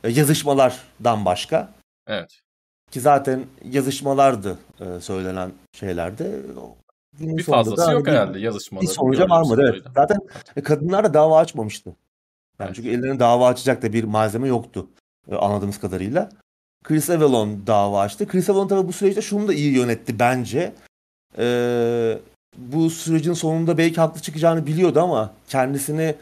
E, 0.04 0.10
yazışmalardan 0.10 1.26
başka 1.26 1.74
Evet. 2.08 2.40
ki 2.92 3.00
zaten 3.02 3.46
yazışmalardı 3.72 4.58
e, 4.80 5.02
söylenen 5.02 5.52
şeylerde. 5.74 6.42
Bir 7.20 7.38
da 7.38 7.44
fazlası 7.52 7.82
hani 7.86 7.94
yok 7.94 8.06
bir- 8.06 8.12
herhalde 8.12 8.40
yazışmada. 8.40 8.82
Bir 8.82 8.88
sonuca 8.88 9.30
varmadı 9.30 9.70
evet. 9.74 9.84
Zaten 9.96 10.18
e, 10.56 10.64
kadınlar 10.64 11.04
da 11.04 11.14
dava 11.14 11.38
açmamıştı. 11.40 11.90
Yani 12.60 12.68
Evet. 12.68 12.76
çünkü 12.76 12.90
ellerine 12.90 13.20
dava 13.20 13.48
açacak 13.48 13.82
da 13.82 13.94
bir 13.94 14.04
malzeme 14.04 14.48
yoktu 14.48 14.88
e, 15.32 15.36
anladığımız 15.36 15.80
kadarıyla. 15.80 16.30
Chris 16.88 17.10
Avalon 17.10 17.68
dava 17.68 18.02
açtı. 18.02 18.28
Chris 18.28 18.50
Avalon 18.50 18.68
tabii 18.68 18.88
bu 18.88 18.94
süreçte 18.94 19.22
şunu 19.22 19.48
da 19.48 19.54
iyi 19.54 19.74
yönetti 19.74 20.20
bence. 20.20 20.74
Ee, 21.38 22.20
bu 22.58 22.90
sürecin 22.90 23.34
sonunda 23.34 23.78
belki 23.78 24.02
haklı 24.02 24.22
çıkacağını 24.22 24.68
biliyordu 24.68 25.00
ama 25.02 25.34
kendisini 25.50 26.16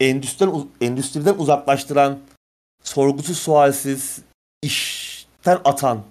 endüstriden, 0.00 0.64
endüstriden 0.80 1.34
uzaklaştıran, 1.38 2.18
sorgusuz 2.84 3.38
sualsiz 3.38 4.18
işten 4.62 5.58
atan 5.64 6.02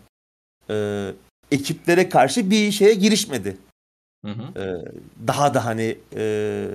e, 0.69 1.07
ekiplere 1.51 2.09
karşı 2.09 2.49
bir 2.49 2.71
şeye 2.71 2.93
girişmedi. 2.93 3.57
Hı 4.25 4.31
hı. 4.31 4.59
Ee, 4.61 4.85
daha 5.27 5.53
da 5.53 5.65
hani 5.65 5.97
e, 6.15 6.67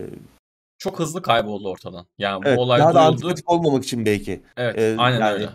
Çok 0.79 0.99
hızlı 0.99 1.23
kayboldu 1.23 1.69
ortadan. 1.71 2.07
Yani 2.19 2.45
bu 2.45 2.49
evet, 2.49 2.59
olay 2.59 2.81
daha 2.81 2.95
da 2.95 2.95
duyuldu. 2.95 3.13
antipatik 3.13 3.51
olmamak 3.51 3.85
için 3.85 4.07
belki. 4.07 4.41
Evet, 4.57 4.79
Ee, 4.79 4.97
aynen 4.99 5.21
yani 5.21 5.33
öyle. 5.33 5.49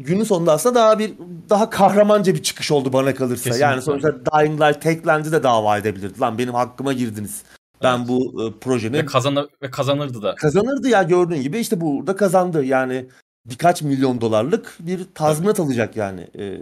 Günün 0.00 0.24
sonunda 0.24 0.52
aslında 0.52 0.74
daha 0.74 0.98
bir 0.98 1.12
daha 1.50 1.70
kahramanca 1.70 2.34
bir 2.34 2.42
çıkış 2.42 2.70
oldu 2.70 2.92
bana 2.92 3.14
kalırsa. 3.14 3.42
Kesinlikle. 3.44 3.64
Yani 3.64 3.82
sonuçta 3.82 4.14
Dying 4.14 4.60
Light 4.60 4.82
Techland'i 4.82 5.32
de 5.32 5.42
dava 5.42 5.78
edebilirdi. 5.78 6.20
Lan 6.20 6.38
benim 6.38 6.54
hakkıma 6.54 6.92
girdiniz. 6.92 7.42
Ben 7.82 7.98
Evet. 7.98 8.08
bu 8.08 8.46
e, 8.46 8.58
projenin 8.60 8.92
Ve 8.98 9.06
kazanır 9.06 9.46
ve 9.62 9.70
kazanırdı 9.70 10.22
da. 10.22 10.34
kazanırdı 10.34 10.88
ya 10.88 11.02
gördüğün 11.02 11.42
gibi 11.42 11.58
işte 11.58 11.80
burada 11.80 12.16
kazandı. 12.16 12.64
Yani 12.64 13.06
birkaç 13.46 13.82
milyon 13.82 14.20
dolarlık 14.20 14.76
bir 14.80 15.00
tazminat 15.14 15.60
alacak 15.60 15.96
yani. 15.96 16.20
E, 16.38 16.58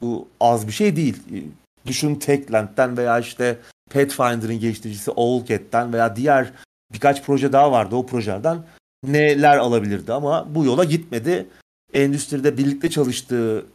bu 0.00 0.28
az 0.40 0.66
bir 0.66 0.72
şey 0.72 0.96
değil. 0.96 1.16
E, 1.34 1.38
düşün 1.86 2.14
Techland'den 2.14 2.96
veya 2.96 3.18
işte 3.18 3.58
Pathfinder'ın 3.90 4.60
geliştiricisi 4.60 5.10
Owlcat'ten 5.10 5.92
veya 5.92 6.16
diğer 6.16 6.52
birkaç 6.92 7.22
proje 7.24 7.52
daha 7.52 7.72
vardı 7.72 7.96
o 7.96 8.06
projelerden 8.06 8.58
neler 9.06 9.56
alabilirdi 9.56 10.12
ama 10.12 10.46
bu 10.54 10.64
yola 10.64 10.84
gitmedi. 10.84 11.46
Endüstride 11.92 12.58
birlikte 12.58 12.90
çalıştığı 12.90 13.66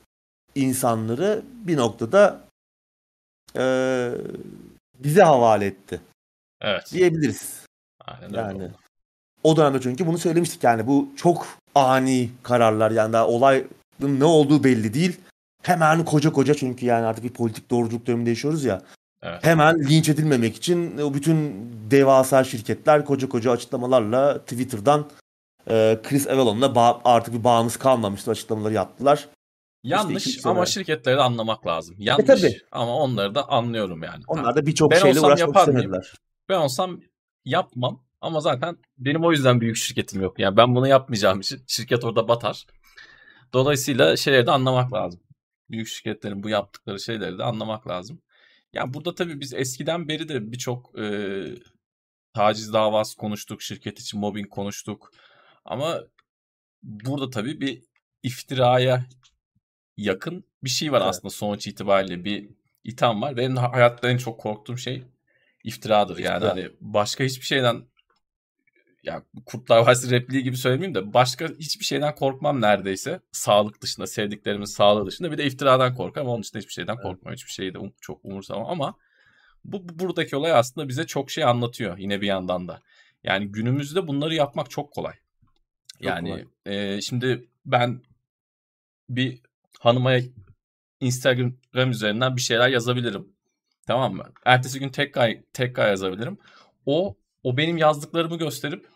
insanları 0.55 1.41
bir 1.53 1.77
noktada 1.77 2.39
e, 3.57 3.65
bize 4.99 5.23
havale 5.23 5.65
etti 5.65 6.01
Evet. 6.61 6.91
diyebiliriz. 6.91 7.65
Aynen 8.05 8.33
Yani 8.33 8.69
o 9.43 9.57
dönemde 9.57 9.81
çünkü 9.81 10.07
bunu 10.07 10.17
söylemiştik 10.17 10.63
yani 10.63 10.87
bu 10.87 11.09
çok 11.15 11.47
ani 11.75 12.29
kararlar 12.43 12.91
yani 12.91 13.13
daha 13.13 13.27
olayın 13.27 13.67
ne 13.99 14.25
olduğu 14.25 14.63
belli 14.63 14.93
değil. 14.93 15.19
Hemen 15.63 16.05
koca 16.05 16.31
koca 16.31 16.53
çünkü 16.53 16.85
yani 16.85 17.05
artık 17.05 17.23
bir 17.23 17.29
politik 17.29 17.69
doğruculuk 17.69 18.07
döneminde 18.07 18.29
yaşıyoruz 18.29 18.63
ya. 18.63 18.81
Evet. 19.21 19.45
Hemen 19.45 19.79
linç 19.79 20.09
edilmemek 20.09 20.55
için 20.55 20.97
o 20.97 21.13
bütün 21.13 21.69
devasa 21.91 22.43
şirketler 22.43 23.05
koca 23.05 23.29
koca 23.29 23.51
açıklamalarla 23.51 24.39
Twitter'dan 24.39 25.05
e, 25.69 25.99
Chris 26.03 26.27
Avalon'la 26.27 26.65
ba- 26.65 27.01
artık 27.03 27.33
bir 27.33 27.43
bağımız 27.43 27.77
kalmamıştı 27.77 28.31
açıklamaları 28.31 28.73
yaptılar. 28.73 29.27
Yanlış 29.83 30.23
sene- 30.23 30.51
ama 30.51 30.65
şirketleri 30.65 31.17
de 31.17 31.21
anlamak 31.21 31.67
lazım. 31.67 31.95
Yanlış 31.99 32.25
tabii. 32.27 32.57
ama 32.71 32.95
onları 32.95 33.35
da 33.35 33.49
anlıyorum 33.49 34.03
yani. 34.03 34.23
Onlar 34.27 34.55
da 34.55 34.65
birçok 34.65 34.95
şeyle 34.95 35.19
uğraşmak 35.19 35.57
istemediler. 35.57 36.13
Ben 36.49 36.57
olsam 36.57 36.99
yapmam 37.45 38.03
ama 38.21 38.39
zaten 38.39 38.77
benim 38.97 39.23
o 39.23 39.31
yüzden 39.31 39.61
büyük 39.61 39.75
şirketim 39.75 40.21
yok. 40.21 40.39
Yani 40.39 40.57
ben 40.57 40.75
bunu 40.75 40.87
yapmayacağım 40.87 41.39
için 41.39 41.63
şirket 41.67 42.03
orada 42.03 42.27
batar. 42.27 42.65
Dolayısıyla 43.53 44.17
şeyleri 44.17 44.47
de 44.47 44.51
anlamak 44.51 44.93
lazım. 44.93 45.21
Büyük 45.69 45.87
şirketlerin 45.87 46.43
bu 46.43 46.49
yaptıkları 46.49 46.99
şeyleri 46.99 47.37
de 47.37 47.43
anlamak 47.43 47.87
lazım. 47.87 48.21
Yani 48.73 48.93
burada 48.93 49.15
tabii 49.15 49.39
biz 49.39 49.53
eskiden 49.53 50.07
beri 50.07 50.29
de 50.29 50.51
birçok 50.51 50.99
e, 50.99 51.05
taciz 52.33 52.73
davası 52.73 53.17
konuştuk, 53.17 53.61
şirket 53.61 53.99
için 53.99 54.19
mobbing 54.19 54.49
konuştuk. 54.49 55.11
Ama 55.65 56.03
burada 56.83 57.29
tabii 57.29 57.61
bir 57.61 57.83
iftiraya 58.23 59.05
yakın 59.97 60.45
bir 60.63 60.69
şey 60.69 60.91
var 60.91 61.01
evet. 61.01 61.09
aslında 61.09 61.29
sonuç 61.29 61.67
itibariyle 61.67 62.23
bir 62.23 62.49
itham 62.83 63.21
var. 63.21 63.37
Benim 63.37 63.57
hayatta 63.57 64.09
en 64.09 64.17
çok 64.17 64.39
korktuğum 64.39 64.77
şey 64.77 65.03
iftiradır. 65.63 66.17
İftira. 66.17 66.33
Yani 66.33 66.45
hani 66.45 66.69
başka 66.81 67.23
hiçbir 67.23 67.45
şeyden 67.45 67.83
ya 69.03 69.23
Kurtlar 69.45 69.87
Vadisi 69.87 70.11
repliği 70.11 70.43
gibi 70.43 70.57
söylemeyeyim 70.57 70.95
de 70.95 71.13
başka 71.13 71.47
hiçbir 71.47 71.85
şeyden 71.85 72.15
korkmam 72.15 72.61
neredeyse. 72.61 73.19
Sağlık 73.31 73.81
dışında, 73.81 74.07
sevdiklerimin 74.07 74.65
sağlığı 74.65 75.05
dışında 75.05 75.31
bir 75.31 75.37
de 75.37 75.45
iftiradan 75.45 75.95
korkarım. 75.95 76.27
Onun 76.27 76.43
dışında 76.43 76.59
hiçbir 76.59 76.73
şeyden 76.73 76.95
korkmam. 76.95 77.31
Evet. 77.31 77.37
Hiçbir 77.37 77.51
şeyi 77.51 77.73
de 77.73 77.77
um, 77.77 77.93
çok 78.01 78.25
umursamam 78.25 78.65
ama 78.69 78.95
bu 79.65 79.99
buradaki 79.99 80.35
olay 80.35 80.51
aslında 80.51 80.89
bize 80.89 81.07
çok 81.07 81.31
şey 81.31 81.43
anlatıyor 81.43 81.97
yine 81.97 82.21
bir 82.21 82.27
yandan 82.27 82.67
da. 82.67 82.81
Yani 83.23 83.47
günümüzde 83.47 84.07
bunları 84.07 84.35
yapmak 84.35 84.69
çok 84.69 84.91
kolay. 84.91 85.13
Çok 85.93 86.07
yani 86.07 86.29
kolay. 86.29 86.45
E, 86.65 87.01
şimdi 87.01 87.47
ben 87.65 88.01
bir 89.09 89.41
hanıma 89.79 90.13
Instagram 90.99 91.91
üzerinden 91.91 92.35
bir 92.35 92.41
şeyler 92.41 92.69
yazabilirim. 92.69 93.27
Tamam 93.87 94.15
mı? 94.15 94.23
Ertesi 94.45 94.79
gün 94.79 94.89
tekrar 94.89 95.37
tekrar 95.53 95.89
yazabilirim. 95.89 96.37
O 96.85 97.17
o 97.43 97.57
benim 97.57 97.77
yazdıklarımı 97.77 98.37
gösterip 98.37 98.87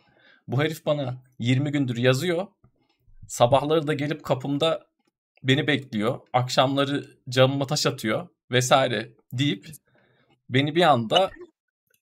bu 0.47 0.63
herif 0.63 0.85
bana 0.85 1.23
20 1.39 1.71
gündür 1.71 1.97
yazıyor. 1.97 2.47
Sabahları 3.27 3.87
da 3.87 3.93
gelip 3.93 4.23
kapımda 4.23 4.87
beni 5.43 5.67
bekliyor. 5.67 6.19
Akşamları 6.33 7.05
camıma 7.29 7.67
taş 7.67 7.85
atıyor 7.85 8.27
vesaire 8.51 9.13
deyip 9.33 9.67
beni 10.49 10.75
bir 10.75 10.81
anda 10.81 11.31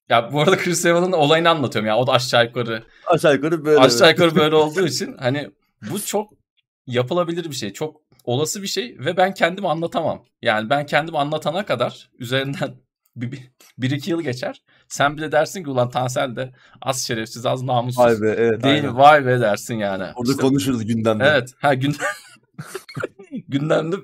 ya 0.10 0.34
bu 0.34 0.42
arada 0.42 0.58
Chris 0.58 0.86
Evans'ın 0.86 1.12
olayını 1.12 1.50
anlatıyorum 1.50 1.88
ya. 1.88 1.98
O 1.98 2.08
da 2.08 2.12
aşağı 2.12 2.46
yukarı 2.46 2.84
aşağı 3.08 3.34
yukarı 3.34 3.66
böyle. 3.66 3.80
Aşağı 3.80 4.10
yukarı 4.10 4.36
böyle 4.36 4.56
olduğu 4.66 4.88
için 4.88 5.16
hani 5.20 5.52
bu 5.92 6.06
çok 6.06 6.34
yapılabilir 6.88 7.46
bir 7.46 7.56
şey. 7.56 7.74
Çok 7.74 8.02
olası 8.24 8.62
bir 8.62 8.68
şey 8.68 8.98
ve 9.00 9.18
ben 9.18 9.34
kendimi 9.34 9.70
anlatamam. 9.70 10.26
Yani 10.42 10.70
ben 10.70 10.86
kendimi 10.86 11.18
anlatana 11.18 11.66
kadar 11.66 12.10
üzerinden 12.20 12.76
bir, 13.16 13.40
bir, 13.78 13.92
iki 13.92 14.12
yıl 14.12 14.22
geçer. 14.22 14.62
Sen 14.88 15.18
bile 15.18 15.32
dersin 15.32 15.64
ki 15.64 15.70
ulan 15.70 15.90
Tansel 15.90 16.36
de 16.36 16.54
az 16.82 17.08
şerefsiz 17.08 17.46
az 17.46 17.64
namussuz. 17.64 18.06
Vay 18.06 18.22
be 18.22 18.36
evet. 18.38 18.64
Değil 18.64 18.76
aynen. 18.76 18.98
Vay 18.98 19.26
be 19.26 19.40
dersin 19.40 19.76
yani. 19.76 20.04
Orada 20.16 20.32
işte, 20.32 20.42
konuşuruz 20.42 20.86
gündemde. 20.86 21.24
Evet. 21.24 21.54
Ha 21.60 21.74
gün 21.74 21.96
gündemde 23.48 23.96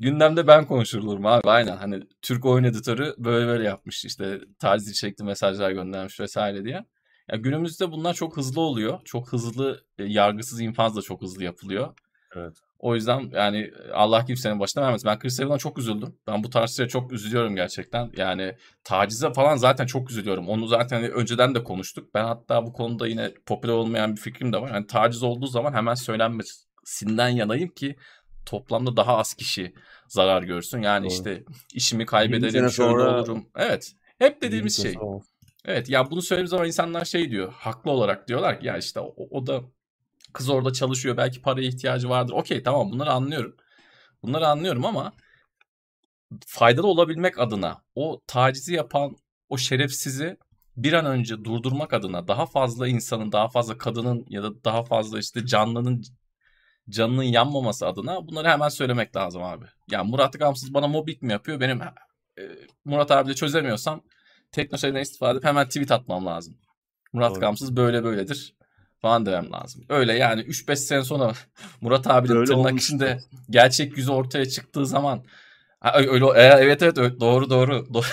gündemde 0.00 0.46
ben 0.46 0.66
konuşulurum 0.66 1.26
abi. 1.26 1.42
Aynen 1.44 1.76
hani 1.76 2.02
Türk 2.22 2.44
oyun 2.44 2.64
editörü 2.64 3.14
böyle 3.18 3.46
böyle 3.46 3.64
yapmış 3.64 4.04
işte 4.04 4.40
taciz 4.58 4.90
içerikli 4.90 5.24
mesajlar 5.24 5.70
göndermiş 5.70 6.20
vesaire 6.20 6.64
diye. 6.64 6.84
Ya 7.28 7.36
günümüzde 7.36 7.92
bunlar 7.92 8.14
çok 8.14 8.36
hızlı 8.36 8.60
oluyor. 8.60 9.00
Çok 9.04 9.32
hızlı 9.32 9.84
e, 9.98 10.04
yargısız 10.04 10.60
infaz 10.60 10.96
da 10.96 11.02
çok 11.02 11.22
hızlı 11.22 11.44
yapılıyor. 11.44 11.94
Evet. 12.36 12.56
O 12.78 12.94
yüzden 12.94 13.30
yani 13.32 13.70
Allah 13.94 14.24
kimsenin 14.24 14.60
başına 14.60 14.82
vermesin. 14.82 15.10
Ben 15.10 15.18
Chris 15.18 15.40
Evans'a 15.40 15.58
çok 15.58 15.78
üzüldüm. 15.78 16.16
Ben 16.26 16.44
bu 16.44 16.50
tarz 16.50 16.76
şeye 16.76 16.88
çok 16.88 17.12
üzülüyorum 17.12 17.56
gerçekten. 17.56 18.10
Yani 18.16 18.54
tacize 18.84 19.32
falan 19.32 19.56
zaten 19.56 19.86
çok 19.86 20.10
üzülüyorum. 20.10 20.48
Onu 20.48 20.66
zaten 20.66 21.02
önceden 21.02 21.54
de 21.54 21.64
konuştuk. 21.64 22.14
Ben 22.14 22.24
hatta 22.24 22.66
bu 22.66 22.72
konuda 22.72 23.06
yine 23.06 23.34
popüler 23.46 23.72
olmayan 23.72 24.16
bir 24.16 24.20
fikrim 24.20 24.52
de 24.52 24.60
var. 24.60 24.70
Yani 24.74 24.86
taciz 24.86 25.22
olduğu 25.22 25.46
zaman 25.46 25.72
hemen 25.72 25.94
söylenmesinden 25.94 27.28
yanayım 27.28 27.68
ki 27.68 27.96
toplamda 28.46 28.96
daha 28.96 29.16
az 29.16 29.34
kişi 29.34 29.74
zarar 30.08 30.42
görsün. 30.42 30.82
Yani 30.82 31.04
Doğru. 31.04 31.12
işte 31.12 31.44
işimi 31.74 32.06
kaybederim, 32.06 32.52
şöyle 32.52 32.68
sonra... 32.68 33.18
olurum. 33.20 33.48
Evet. 33.56 33.92
Hep 34.18 34.42
dediğimiz 34.42 34.82
şey. 34.82 34.92
Sonra. 34.92 35.20
Evet 35.64 35.88
ya 35.88 36.10
bunu 36.10 36.22
söylediğim 36.22 36.48
zaman 36.48 36.66
insanlar 36.66 37.04
şey 37.04 37.30
diyor. 37.30 37.52
Haklı 37.52 37.90
olarak 37.90 38.28
diyorlar 38.28 38.60
ki 38.60 38.66
ya 38.66 38.78
işte 38.78 39.00
o, 39.00 39.14
o 39.30 39.46
da 39.46 39.62
Kız 40.36 40.48
orada 40.48 40.72
çalışıyor. 40.72 41.16
Belki 41.16 41.42
paraya 41.42 41.68
ihtiyacı 41.68 42.08
vardır. 42.08 42.32
Okey 42.32 42.62
tamam 42.62 42.92
bunları 42.92 43.10
anlıyorum. 43.10 43.56
Bunları 44.22 44.48
anlıyorum 44.48 44.84
ama 44.84 45.12
faydalı 46.46 46.86
olabilmek 46.86 47.38
adına 47.38 47.82
o 47.94 48.20
tacizi 48.26 48.74
yapan 48.74 49.16
o 49.48 49.58
şerefsizi 49.58 50.36
bir 50.76 50.92
an 50.92 51.06
önce 51.06 51.44
durdurmak 51.44 51.92
adına 51.92 52.28
daha 52.28 52.46
fazla 52.46 52.88
insanın, 52.88 53.32
daha 53.32 53.48
fazla 53.48 53.78
kadının 53.78 54.26
ya 54.28 54.42
da 54.42 54.64
daha 54.64 54.84
fazla 54.84 55.18
işte 55.18 55.46
canlının 55.46 56.02
canının 56.90 57.22
yanmaması 57.22 57.86
adına 57.86 58.28
bunları 58.28 58.48
hemen 58.48 58.68
söylemek 58.68 59.16
lazım 59.16 59.42
abi. 59.42 59.64
Yani 59.90 60.10
Murat 60.10 60.38
Gamsız 60.38 60.74
bana 60.74 60.88
mobbing 60.88 61.22
mi 61.22 61.32
yapıyor? 61.32 61.60
Benim 61.60 61.82
e, 61.82 62.42
Murat 62.84 63.10
abiyle 63.10 63.34
çözemiyorsam 63.34 64.02
teknolojiden 64.52 65.00
istifade 65.00 65.32
edip 65.32 65.44
hemen 65.44 65.66
tweet 65.66 65.92
atmam 65.92 66.26
lazım. 66.26 66.58
Murat 67.12 67.30
Doğru. 67.30 67.40
Gamsız 67.40 67.76
böyle 67.76 68.04
böyledir 68.04 68.54
falan 68.98 69.26
demem 69.26 69.52
lazım. 69.52 69.84
Öyle 69.88 70.12
yani 70.12 70.40
3-5 70.40 70.76
sene 70.76 71.04
sonra 71.04 71.32
Murat 71.80 72.06
abinin 72.06 72.36
öyle 72.36 72.46
tırnak 72.46 72.80
içinde 72.80 73.18
gerçek 73.50 73.96
yüzü 73.96 74.10
ortaya 74.10 74.46
çıktığı 74.46 74.86
zaman 74.86 75.24
ha, 75.80 75.94
öyle 75.96 76.24
e, 76.26 76.42
evet 76.42 76.82
evet 76.82 76.96
doğru 77.20 77.50
doğru. 77.50 77.94
doğru. 77.94 78.06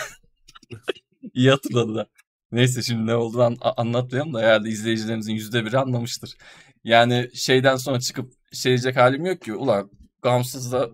İyi 1.33 1.49
hatırladı 1.49 1.95
da. 1.95 2.07
Neyse 2.51 2.81
şimdi 2.81 3.05
ne 3.05 3.15
olduğunu 3.15 3.43
an, 3.43 3.57
anlatmayalım 3.77 4.33
da 4.33 4.41
herhalde 4.41 4.69
izleyicilerimizin 4.69 5.33
yüzde 5.33 5.65
biri 5.65 5.77
anlamıştır. 5.77 6.35
Yani 6.83 7.29
şeyden 7.33 7.75
sonra 7.75 7.99
çıkıp 7.99 8.33
şey 8.53 8.69
diyecek 8.69 8.97
halim 8.97 9.25
yok 9.25 9.41
ki. 9.41 9.53
Ulan 9.53 9.91
Gamsız'da 10.21 10.89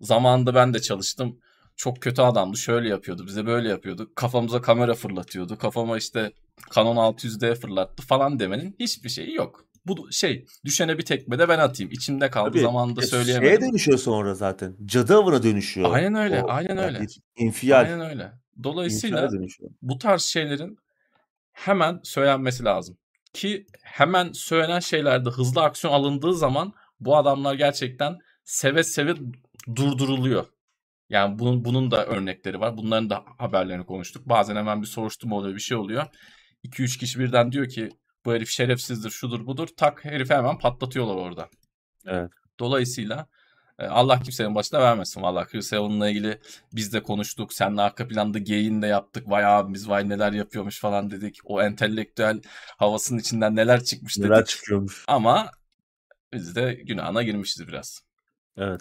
zamanında 0.00 0.54
ben 0.54 0.74
de 0.74 0.80
çalıştım. 0.80 1.38
Çok 1.76 2.02
kötü 2.02 2.22
adamdı. 2.22 2.56
Şöyle 2.56 2.88
yapıyordu. 2.88 3.26
Bize 3.26 3.46
böyle 3.46 3.68
yapıyordu. 3.68 4.10
Kafamıza 4.14 4.60
kamera 4.60 4.94
fırlatıyordu. 4.94 5.58
Kafama 5.58 5.98
işte 5.98 6.32
Canon 6.74 6.96
600D 6.96 7.54
fırlattı 7.54 8.02
falan 8.02 8.38
demenin 8.38 8.76
hiçbir 8.80 9.08
şeyi 9.08 9.34
yok. 9.34 9.64
Bu 9.86 10.12
şey 10.12 10.46
düşene 10.64 10.98
bir 10.98 11.04
tekme 11.04 11.38
de 11.38 11.48
ben 11.48 11.58
atayım. 11.58 11.92
İçimde 11.92 12.30
kaldı 12.30 12.50
Tabii, 12.50 12.60
zamanında 12.60 13.02
söyleyemedim. 13.02 13.48
Şeye 13.48 13.60
dönüşüyor 13.60 13.98
sonra 13.98 14.34
zaten. 14.34 14.76
Cadı 14.84 15.16
avına 15.16 15.42
dönüşüyor. 15.42 15.94
Aynen 15.94 16.14
öyle. 16.14 16.42
O, 16.42 16.48
aynen 16.48 16.78
öyle. 16.78 16.98
Yani 16.98 17.06
infial. 17.36 17.80
Aynen 17.80 18.00
öyle. 18.00 18.32
Dolayısıyla 18.62 19.28
bu 19.82 19.98
tarz 19.98 20.22
şeylerin 20.22 20.78
hemen 21.52 22.00
söylenmesi 22.04 22.64
lazım. 22.64 22.96
Ki 23.32 23.66
hemen 23.82 24.32
söylenen 24.32 24.80
şeylerde 24.80 25.30
hızlı 25.30 25.62
aksiyon 25.62 25.94
alındığı 25.94 26.34
zaman 26.34 26.72
bu 27.04 27.16
adamlar 27.16 27.54
gerçekten 27.54 28.18
seve 28.44 28.84
seve 28.84 29.14
durduruluyor. 29.76 30.46
Yani 31.08 31.38
bunun 31.38 31.64
bunun 31.64 31.90
da 31.90 32.06
örnekleri 32.06 32.60
var. 32.60 32.76
Bunların 32.76 33.10
da 33.10 33.24
haberlerini 33.38 33.86
konuştuk. 33.86 34.28
Bazen 34.28 34.56
hemen 34.56 34.82
bir 34.82 34.86
soruşturma 34.86 35.36
oluyor, 35.36 35.54
bir 35.54 35.60
şey 35.60 35.76
oluyor. 35.76 36.06
2-3 36.64 36.98
kişi 36.98 37.18
birden 37.18 37.52
diyor 37.52 37.68
ki 37.68 37.90
bu 38.24 38.32
herif 38.32 38.48
şerefsizdir, 38.48 39.10
şudur 39.10 39.46
budur. 39.46 39.68
Tak 39.76 40.04
herifi 40.04 40.34
hemen 40.34 40.58
patlatıyorlar 40.58 41.14
orada. 41.14 41.48
Evet. 42.06 42.30
Dolayısıyla 42.60 43.26
e, 43.78 43.86
Allah 43.86 44.20
kimsenin 44.20 44.54
başına 44.54 44.80
vermesin 44.80 45.22
valla. 45.22 45.44
Chris 45.44 45.72
Evans'la 45.72 46.08
ilgili 46.08 46.40
biz 46.72 46.92
de 46.92 47.02
konuştuk. 47.02 47.52
Seninle 47.52 47.82
arka 47.82 48.08
planda 48.08 48.38
geyin 48.38 48.82
de 48.82 48.86
yaptık. 48.86 49.30
Vay 49.30 49.44
abimiz 49.44 49.88
vay 49.88 50.08
neler 50.08 50.32
yapıyormuş 50.32 50.80
falan 50.80 51.10
dedik. 51.10 51.38
O 51.44 51.62
entelektüel 51.62 52.40
havasının 52.76 53.18
içinden 53.18 53.56
neler 53.56 53.84
çıkmış 53.84 54.18
dedik. 54.18 54.30
Neler 54.30 54.44
çıkıyormuş. 54.44 55.04
Ama 55.08 55.50
biz 56.32 56.56
de 56.56 56.74
günahına 56.74 57.22
girmişiz 57.22 57.68
biraz. 57.68 58.00
Evet. 58.56 58.80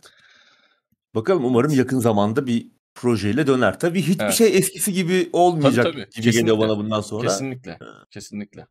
Bakalım 1.15 1.45
umarım 1.45 1.71
yakın 1.71 1.99
zamanda 1.99 2.47
bir 2.47 2.67
projeyle 2.95 3.47
döner. 3.47 3.79
Tabii 3.79 4.01
hiçbir 4.01 4.23
evet. 4.23 4.33
şey 4.33 4.57
eskisi 4.57 4.93
gibi 4.93 5.29
olmayacak 5.33 5.85
tabii, 5.85 5.93
tabii. 5.93 6.01
gibi 6.01 6.11
Kesinlikle. 6.11 6.39
geliyor 6.39 6.59
bana 6.59 6.77
bundan 6.77 7.01
sonra. 7.01 7.27
Kesinlikle. 7.27 7.77
Kesinlikle. 8.11 8.67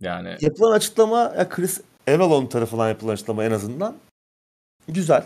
Yani 0.00 0.36
yapılan 0.40 0.72
açıklama 0.72 1.18
ya 1.18 1.48
Chris 1.48 1.80
Avalon 2.08 2.46
tarafından 2.46 2.88
yapılan 2.88 3.12
açıklama 3.12 3.44
en 3.44 3.50
azından 3.50 3.96
güzel. 4.88 5.24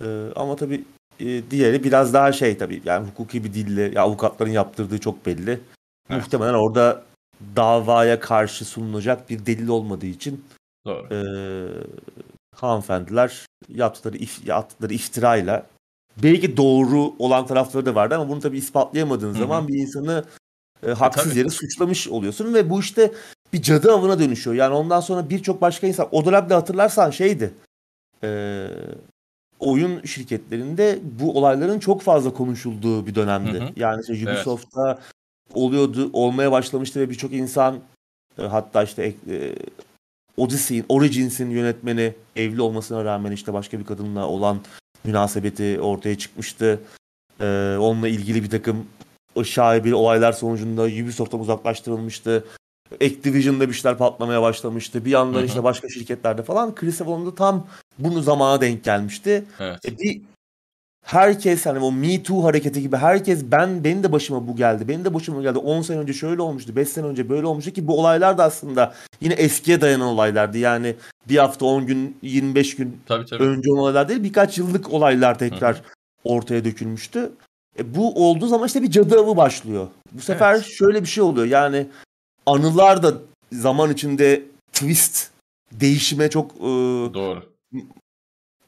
Ee, 0.00 0.28
ama 0.36 0.56
tabii 0.56 0.84
e, 1.20 1.50
diğeri 1.50 1.84
biraz 1.84 2.14
daha 2.14 2.32
şey 2.32 2.58
tabii 2.58 2.82
yani 2.84 3.08
hukuki 3.08 3.44
bir 3.44 3.54
dille 3.54 3.82
ya 3.82 4.02
avukatların 4.02 4.50
yaptırdığı 4.50 4.98
çok 4.98 5.26
belli. 5.26 5.50
Evet. 5.50 6.22
Muhtemelen 6.22 6.54
orada 6.54 7.04
davaya 7.56 8.20
karşı 8.20 8.64
sunulacak 8.64 9.30
bir 9.30 9.46
delil 9.46 9.68
olmadığı 9.68 10.06
için 10.06 10.44
Doğru. 10.88 11.14
E, 11.14 11.18
hanımefendiler 12.56 13.46
yaptıkları, 13.68 14.16
if, 14.16 14.46
yaptıkları 14.46 14.94
iftirayla 14.94 15.66
belki 16.22 16.56
doğru 16.56 17.12
olan 17.18 17.46
tarafları 17.46 17.86
da 17.86 17.94
vardı 17.94 18.14
ama 18.14 18.28
bunu 18.28 18.40
tabii 18.40 18.58
ispatlayamadığın 18.58 19.30
Hı-hı. 19.30 19.38
zaman 19.38 19.68
bir 19.68 19.74
insanı 19.74 20.24
e, 20.86 20.90
haksız 20.90 21.36
e, 21.36 21.38
yere 21.38 21.50
suçlamış 21.50 22.08
oluyorsun 22.08 22.54
ve 22.54 22.70
bu 22.70 22.80
işte 22.80 23.12
bir 23.52 23.62
cadı 23.62 23.92
avına 23.92 24.18
dönüşüyor. 24.18 24.56
Yani 24.56 24.74
ondan 24.74 25.00
sonra 25.00 25.30
birçok 25.30 25.60
başka 25.60 25.86
insan 25.86 26.08
o 26.12 26.24
dönemde 26.24 26.54
hatırlarsan 26.54 27.10
şeydi 27.10 27.54
e, 28.22 28.66
oyun 29.60 30.02
şirketlerinde 30.02 30.98
bu 31.20 31.38
olayların 31.38 31.78
çok 31.78 32.02
fazla 32.02 32.32
konuşulduğu 32.32 33.06
bir 33.06 33.14
dönemdi. 33.14 33.60
Hı 33.60 33.64
hı. 33.64 33.72
Yani 33.76 34.00
işte 34.00 34.30
Ubisoft'ta 34.30 34.90
evet. 34.92 35.02
oluyordu, 35.54 36.10
olmaya 36.12 36.52
başlamıştı 36.52 37.00
ve 37.00 37.10
birçok 37.10 37.32
insan 37.32 37.78
e, 38.38 38.42
hatta 38.42 38.82
işte 38.82 39.14
e, 39.30 39.54
Odyssey'in, 40.38 40.84
Origins'in 40.88 41.50
yönetmeni 41.50 42.14
evli 42.36 42.62
olmasına 42.62 43.04
rağmen 43.04 43.32
işte 43.32 43.52
başka 43.52 43.78
bir 43.78 43.84
kadınla 43.84 44.26
olan 44.26 44.60
münasebeti 45.04 45.80
ortaya 45.80 46.18
çıkmıştı. 46.18 46.80
Ee, 47.40 47.76
onunla 47.80 48.08
ilgili 48.08 48.42
bir 48.42 48.50
takım 48.50 48.86
şaibeli 49.44 49.94
olaylar 49.94 50.32
sonucunda 50.32 50.82
Ubisoft'tan 50.82 51.40
uzaklaştırılmıştı. 51.40 52.44
Activision'da 52.94 53.68
bir 53.68 53.74
şeyler 53.74 53.98
patlamaya 53.98 54.42
başlamıştı. 54.42 55.04
Bir 55.04 55.10
yandan 55.10 55.44
işte 55.44 55.64
başka 55.64 55.88
şirketlerde 55.88 56.42
falan. 56.42 56.74
Chris 56.74 57.02
Avon'da 57.02 57.34
tam 57.34 57.66
bunu 57.98 58.22
zamana 58.22 58.60
denk 58.60 58.84
gelmişti. 58.84 59.44
Evet. 59.60 59.78
E 59.84 59.98
bir 59.98 60.22
herkes 61.08 61.66
hani 61.66 61.78
o 61.78 61.92
Me 61.92 62.22
Too 62.22 62.44
hareketi 62.44 62.82
gibi 62.82 62.96
herkes 62.96 63.44
ben 63.44 63.84
benim 63.84 64.02
de 64.02 64.12
başıma 64.12 64.48
bu 64.48 64.56
geldi. 64.56 64.88
Benim 64.88 65.04
de 65.04 65.14
başıma 65.14 65.42
geldi. 65.42 65.58
10 65.58 65.82
sene 65.82 65.98
önce 65.98 66.12
şöyle 66.12 66.42
olmuştu. 66.42 66.76
5 66.76 66.88
sene 66.88 67.06
önce 67.06 67.28
böyle 67.28 67.46
olmuştu 67.46 67.70
ki 67.70 67.86
bu 67.88 67.98
olaylar 68.00 68.38
da 68.38 68.44
aslında 68.44 68.94
yine 69.20 69.34
eskiye 69.34 69.80
dayanan 69.80 70.06
olaylardı. 70.06 70.58
Yani 70.58 70.96
bir 71.28 71.36
hafta 71.36 71.66
10 71.66 71.86
gün 71.86 72.16
25 72.22 72.76
gün 72.76 73.00
Tabii 73.06 73.26
tabii. 73.26 73.42
önce 73.42 73.70
olan 73.70 73.80
olaylar 73.82 74.08
değil 74.08 74.22
birkaç 74.22 74.58
yıllık 74.58 74.92
olaylar 74.92 75.38
tekrar 75.38 75.82
ortaya 76.24 76.64
dökülmüştü. 76.64 77.32
E, 77.78 77.94
bu 77.94 78.28
olduğu 78.28 78.46
zaman 78.46 78.66
işte 78.66 78.82
bir 78.82 78.90
cadı 78.90 79.18
avı 79.20 79.36
başlıyor. 79.36 79.86
Bu 80.12 80.20
sefer 80.20 80.54
Evet. 80.54 80.64
şöyle 80.66 81.02
bir 81.02 81.08
şey 81.08 81.24
oluyor. 81.24 81.46
Yani 81.46 81.86
anılar 82.46 83.02
da 83.02 83.14
zaman 83.52 83.92
içinde 83.92 84.42
twist 84.72 85.30
değişime 85.72 86.30
çok 86.30 86.50
e, 86.56 86.60
Doğru. 87.14 87.42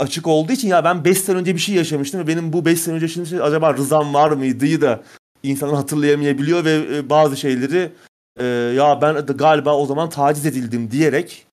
Açık 0.01 0.27
olduğu 0.27 0.53
için 0.53 0.69
ya 0.69 0.85
ben 0.85 1.05
5 1.05 1.19
sene 1.19 1.37
önce 1.37 1.55
bir 1.55 1.61
şey 1.61 1.75
yaşamıştım 1.75 2.21
ve 2.21 2.27
benim 2.27 2.53
bu 2.53 2.65
5 2.65 2.81
sene 2.81 2.95
önce 2.95 3.05
yaşadığım 3.05 3.27
şey 3.27 3.41
acaba 3.43 3.75
rızam 3.75 4.15
var 4.15 4.31
mıydı 4.31 4.81
da 4.81 5.03
insanın 5.43 5.75
hatırlayamayabiliyor 5.75 6.65
ve 6.65 6.97
e, 6.97 7.11
bazı 7.11 7.37
şeyleri 7.37 7.93
e, 8.41 8.45
ya 8.47 8.99
ben 9.03 9.29
de 9.29 9.33
galiba 9.33 9.77
o 9.77 9.87
zaman 9.87 10.11
taciz 10.11 10.47
edildim 10.47 10.91
diyerek 10.91 11.47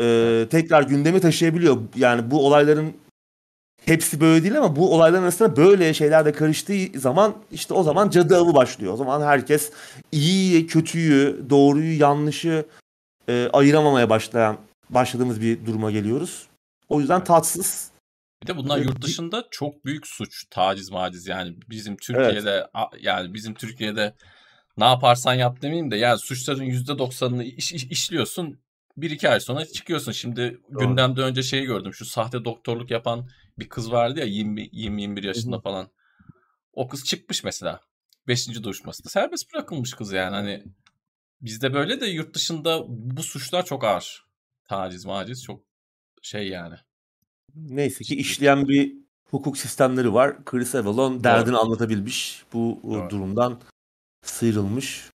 e, 0.00 0.46
tekrar 0.50 0.82
gündeme 0.82 1.20
taşıyabiliyor. 1.20 1.78
Yani 1.96 2.30
bu 2.30 2.46
olayların 2.46 2.92
hepsi 3.84 4.20
böyle 4.20 4.42
değil 4.42 4.58
ama 4.58 4.76
bu 4.76 4.94
olayların 4.94 5.22
arasında 5.22 5.56
böyle 5.56 5.94
şeyler 5.94 6.24
de 6.24 6.32
karıştığı 6.32 7.00
zaman 7.00 7.34
işte 7.52 7.74
o 7.74 7.82
zaman 7.82 8.10
cadı 8.10 8.36
avı 8.36 8.54
başlıyor. 8.54 8.92
O 8.92 8.96
zaman 8.96 9.22
herkes 9.22 9.72
iyiyi, 10.12 10.66
kötüyü, 10.66 11.44
doğruyu, 11.50 12.00
yanlışı 12.00 12.64
e, 13.28 13.48
ayıramamaya 13.52 14.10
başlayan 14.10 14.56
başladığımız 14.90 15.40
bir 15.40 15.66
duruma 15.66 15.90
geliyoruz. 15.90 16.46
O 16.88 17.00
yüzden 17.00 17.24
tatsız. 17.24 17.90
Bir 18.42 18.46
de 18.46 18.56
bunlar 18.56 18.76
Evet. 18.78 18.86
yurt 18.88 19.02
dışında 19.02 19.44
çok 19.50 19.84
büyük 19.84 20.06
suç. 20.06 20.44
Taciz 20.50 20.90
maciz 20.90 21.26
yani 21.26 21.56
bizim 21.70 21.96
Türkiye'de 21.96 22.68
a- 22.74 22.90
yani 23.00 23.34
bizim 23.34 23.54
Türkiye'de 23.54 24.14
ne 24.78 24.84
yaparsan 24.84 25.34
yap 25.34 25.62
demeyeyim 25.62 25.90
de 25.90 25.96
yani 25.96 26.18
suçların 26.18 26.64
%90'ını 26.64 27.44
iş, 27.44 27.72
iş- 27.72 27.84
işliyorsun. 27.84 28.60
Bir 28.96 29.10
iki 29.10 29.28
ay 29.30 29.40
sonra 29.40 29.66
çıkıyorsun. 29.66 30.12
Şimdi 30.12 30.60
gündemde 30.68 31.20
önce 31.20 31.42
şeyi 31.42 31.64
gördüm. 31.66 31.94
Şu 31.94 32.04
sahte 32.04 32.44
doktorluk 32.44 32.90
yapan 32.90 33.28
bir 33.58 33.68
kız 33.68 33.92
vardı 33.92 34.20
ya 34.20 34.26
20-21 34.26 35.26
yaşında 35.26 35.60
falan. 35.60 35.88
O 36.72 36.88
kız 36.88 37.04
çıkmış 37.04 37.44
mesela. 37.44 37.80
Beşinci 38.28 38.62
duruşmasında. 38.64 39.08
Serbest 39.08 39.52
bırakılmış 39.54 39.94
kız 39.94 40.12
yani. 40.12 40.34
Hani 40.34 40.64
bizde 41.40 41.74
böyle 41.74 42.00
de 42.00 42.06
yurt 42.06 42.34
dışında 42.34 42.84
bu 42.88 43.22
suçlar 43.22 43.64
çok 43.64 43.84
ağır. 43.84 44.24
Taciz 44.68 45.04
maciz 45.04 45.42
çok 45.44 45.65
şey 46.26 46.48
yani. 46.48 46.74
Neyse 47.54 48.04
ki 48.04 48.16
işleyen 48.16 48.68
bir 48.68 48.92
hukuk 49.30 49.58
sistemleri 49.58 50.14
var. 50.14 50.44
Chris 50.44 50.74
Avalon 50.74 51.24
derdini 51.24 51.56
anlatabilmiş. 51.56 52.44
Bu 52.52 52.80
Doğru. 52.84 53.10
durumdan 53.10 53.60
sıyrılmış. 54.22 55.10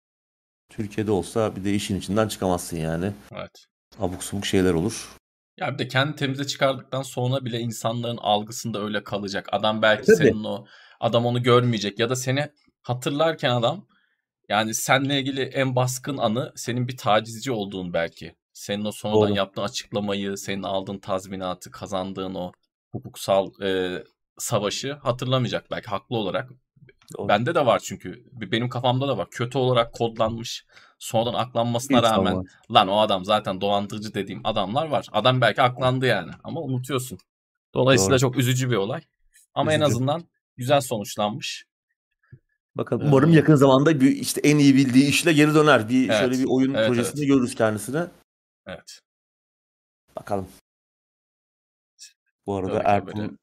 Türkiye'de 0.70 1.12
olsa 1.12 1.56
bir 1.56 1.64
de 1.64 1.74
işin 1.74 2.00
içinden 2.00 2.28
çıkamazsın 2.28 2.78
yani. 2.78 3.14
Evet. 3.32 3.66
Abuk 4.00 4.24
subuk 4.24 4.46
şeyler 4.46 4.74
olur. 4.74 5.10
Ya 5.58 5.74
bir 5.74 5.78
de 5.78 5.88
kendi 5.88 6.16
temize 6.16 6.48
çıkardıktan 6.48 7.02
sonra 7.02 7.46
bile 7.46 7.60
insanların 7.60 8.18
algısında 8.18 8.82
öyle 8.84 9.04
kalacak. 9.04 9.48
Adam 9.52 9.82
belki 9.82 10.06
Tabii. 10.06 10.18
senin 10.18 10.44
o 10.44 10.66
adam 11.00 11.26
onu 11.26 11.44
görmeyecek 11.44 12.00
ya 12.00 12.10
da 12.10 12.16
seni 12.16 12.50
hatırlarken 12.82 13.50
adam 13.50 13.88
yani 14.50 14.74
seninle 14.74 15.20
ilgili 15.20 15.42
en 15.42 15.76
baskın 15.76 16.18
anı 16.18 16.54
senin 16.56 16.88
bir 16.88 16.98
tacizci 16.98 17.52
olduğun 17.52 17.94
belki. 17.94 18.36
Senin 18.54 18.86
o 18.86 18.92
sonradan 18.92 19.22
Doğru. 19.30 19.38
yaptığın 19.38 19.62
açıklamayı, 19.62 20.38
senin 20.38 20.64
aldığın 20.64 21.00
tazminatı, 21.00 21.72
kazandığın 21.72 22.36
o 22.36 22.52
hukuksal 22.92 23.62
e, 23.62 24.04
savaşı 24.38 24.94
hatırlamayacak 24.94 25.72
belki 25.72 25.88
haklı 25.90 26.16
olarak. 26.16 26.50
Doğru. 27.18 27.28
Bende 27.28 27.56
de 27.56 27.66
var 27.66 27.82
çünkü. 27.84 28.24
Benim 28.32 28.70
kafamda 28.70 29.08
da 29.08 29.18
var. 29.18 29.28
Kötü 29.32 29.58
olarak 29.58 29.94
kodlanmış. 29.94 30.66
Sonradan 31.00 31.34
aklanmasına 31.34 31.98
İnsan 31.98 32.12
rağmen 32.12 32.38
var. 32.38 32.46
lan 32.72 32.88
o 32.88 33.00
adam 33.00 33.26
zaten 33.26 33.62
dolandırıcı 33.62 34.14
dediğim 34.14 34.42
adamlar 34.44 34.88
var. 34.88 35.08
Adam 35.12 35.42
belki 35.42 35.62
aklandı 35.62 36.06
yani 36.06 36.32
ama 36.44 36.62
unutuyorsun. 36.62 37.18
Dolayısıyla 37.74 38.12
Doğru. 38.12 38.20
çok 38.20 38.38
üzücü 38.38 38.70
bir 38.72 38.76
olay. 38.76 39.02
Ama 39.54 39.74
en 39.74 39.82
Üzücü. 39.82 39.96
azından 39.96 40.24
güzel 40.58 40.82
sonuçlanmış. 40.82 41.66
Bakalım 42.76 43.08
umarım 43.08 43.34
yakın 43.34 43.56
zamanda 43.56 44.02
bir 44.02 44.12
işte 44.12 44.42
en 44.44 44.58
iyi 44.58 44.76
bildiği 44.76 45.10
işle 45.10 45.34
geri 45.34 45.56
döner. 45.56 45.90
Bir 45.90 46.10
Evet. 46.10 46.20
şöyle 46.20 46.38
bir 46.40 46.46
oyun 46.50 46.74
Evet, 46.74 46.88
projesinde 46.88 47.22
evet. 47.22 47.28
görürüz 47.28 47.56
kendisini. 47.56 48.02
Evet. 48.74 49.00
Bakalım. 50.16 50.48
Bu 52.46 52.56
arada 52.56 52.82
Ertuğrul, 52.86 53.38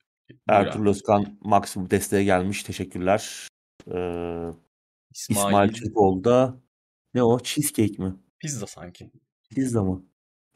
Ertuğrul. 0.49 0.91
Özkan 0.91 1.39
maksimum 1.41 1.91
desteğe 1.91 2.25
gelmiş. 2.25 2.63
Teşekkürler. 2.63 3.49
Ee, 3.87 4.51
İsmail, 5.11 5.47
İsmail 5.47 5.73
Türkoğlu 5.73 6.25
da 6.25 6.61
ne 7.15 7.23
o? 7.23 7.39
Cheesecake 7.39 8.03
mi? 8.03 8.17
pizza 8.39 8.67
sanki. 8.67 9.11
Pizza 9.51 9.83
mı? 9.83 10.05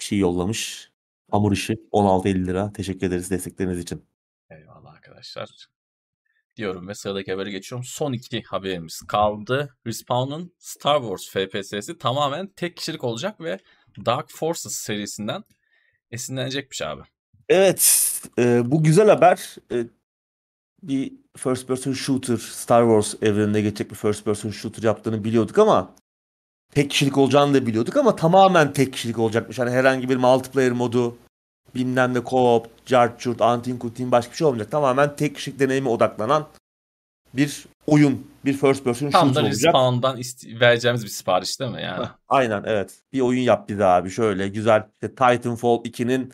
Bir 0.01 0.05
şey 0.05 0.19
yollamış. 0.19 0.93
Hamur 1.31 1.53
işi 1.53 1.73
16.50 1.73 2.47
lira. 2.47 2.73
Teşekkür 2.73 3.07
ederiz 3.07 3.31
destekleriniz 3.31 3.79
için. 3.79 4.05
Eyvallah 4.51 4.93
arkadaşlar. 4.93 5.69
Diyorum 6.57 6.89
ve 6.89 6.95
sıradaki 6.95 7.33
habere 7.33 7.51
geçiyorum. 7.51 7.85
Son 7.85 8.13
iki 8.13 8.43
haberimiz 8.43 9.03
kaldı. 9.09 9.77
Respawn'un 9.87 10.55
Star 10.59 11.01
Wars 11.01 11.29
FPS'si 11.29 11.99
tamamen 11.99 12.49
tek 12.57 12.77
kişilik 12.77 13.05
olacak 13.05 13.41
ve 13.41 13.59
Dark 14.07 14.31
Forces 14.31 14.75
serisinden 14.75 15.45
esinlenecekmiş 16.11 16.83
abi. 16.83 17.03
Evet, 17.49 18.13
e, 18.39 18.71
bu 18.71 18.83
güzel 18.83 19.09
haber. 19.09 19.57
E, 19.73 19.87
bir 20.83 21.13
first 21.37 21.69
person 21.69 21.93
shooter, 21.93 22.37
Star 22.37 22.83
Wars 22.83 23.23
evreninde 23.23 23.61
geçecek 23.61 23.91
bir 23.91 23.97
first 23.97 24.25
person 24.25 24.51
shooter 24.51 24.83
yaptığını 24.83 25.25
biliyorduk 25.25 25.59
ama 25.59 25.95
tek 26.75 26.91
kişilik 26.91 27.19
olacağını 27.19 27.55
da 27.55 27.67
biliyorduk 27.67 27.97
ama 27.97 28.17
tamamen 28.17 28.73
tek 28.73 28.93
kişilik 28.93 29.19
olacakmış. 29.19 29.59
Hani 29.59 29.71
herhangi 29.71 30.09
bir 30.09 30.17
multiplayer 30.17 30.73
modu, 30.73 31.17
bilmem 31.75 32.15
ne 32.15 32.19
co-op, 32.19 32.67
cart 32.87 33.41
antin 33.41 33.79
kutin 33.79 34.13
başka 34.13 34.33
bir 34.33 34.37
şey 34.37 34.47
olmayacak. 34.47 34.71
Tamamen 34.71 35.17
tek 35.17 35.37
kişilik 35.37 35.59
deneyime 35.59 35.89
odaklanan 35.89 36.49
bir 37.35 37.65
oyun, 37.87 38.32
bir 38.45 38.53
first 38.53 38.85
person 38.85 39.11
Tam 39.11 39.27
shooter 39.27 39.43
da 39.43 39.47
olacak. 39.47 39.75
Respawn'dan 39.75 40.19
ist- 40.19 40.61
vereceğimiz 40.61 41.05
bir 41.05 41.09
sipariş 41.09 41.61
değil 41.61 41.71
mi 41.71 41.83
yani? 41.83 42.07
Aynen 42.29 42.63
evet. 42.67 43.03
Bir 43.13 43.21
oyun 43.21 43.41
yap 43.41 43.69
bize 43.69 43.85
abi 43.85 44.11
şöyle 44.11 44.49
güzel. 44.49 44.89
İşte 44.95 45.09
Titanfall 45.09 45.85
2'nin 45.85 46.33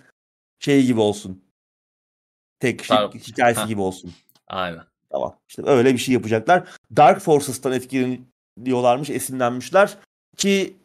şeyi 0.59 0.87
gibi 0.87 1.01
olsun. 1.01 1.45
Tek 2.61 2.81
Star- 2.81 3.15
hikayesi 3.15 3.67
gibi 3.67 3.81
olsun. 3.81 4.13
Aynen. 4.47 4.85
Tamam. 5.11 5.37
İşte 5.49 5.63
öyle 5.67 5.93
bir 5.93 5.99
şey 5.99 6.15
yapacaklar. 6.15 6.69
Dark 6.97 7.21
Forces'tan 7.21 7.73
etkileniyorlarmış, 7.73 9.11
esinlenmişler 9.11 9.97
ki 10.37 10.77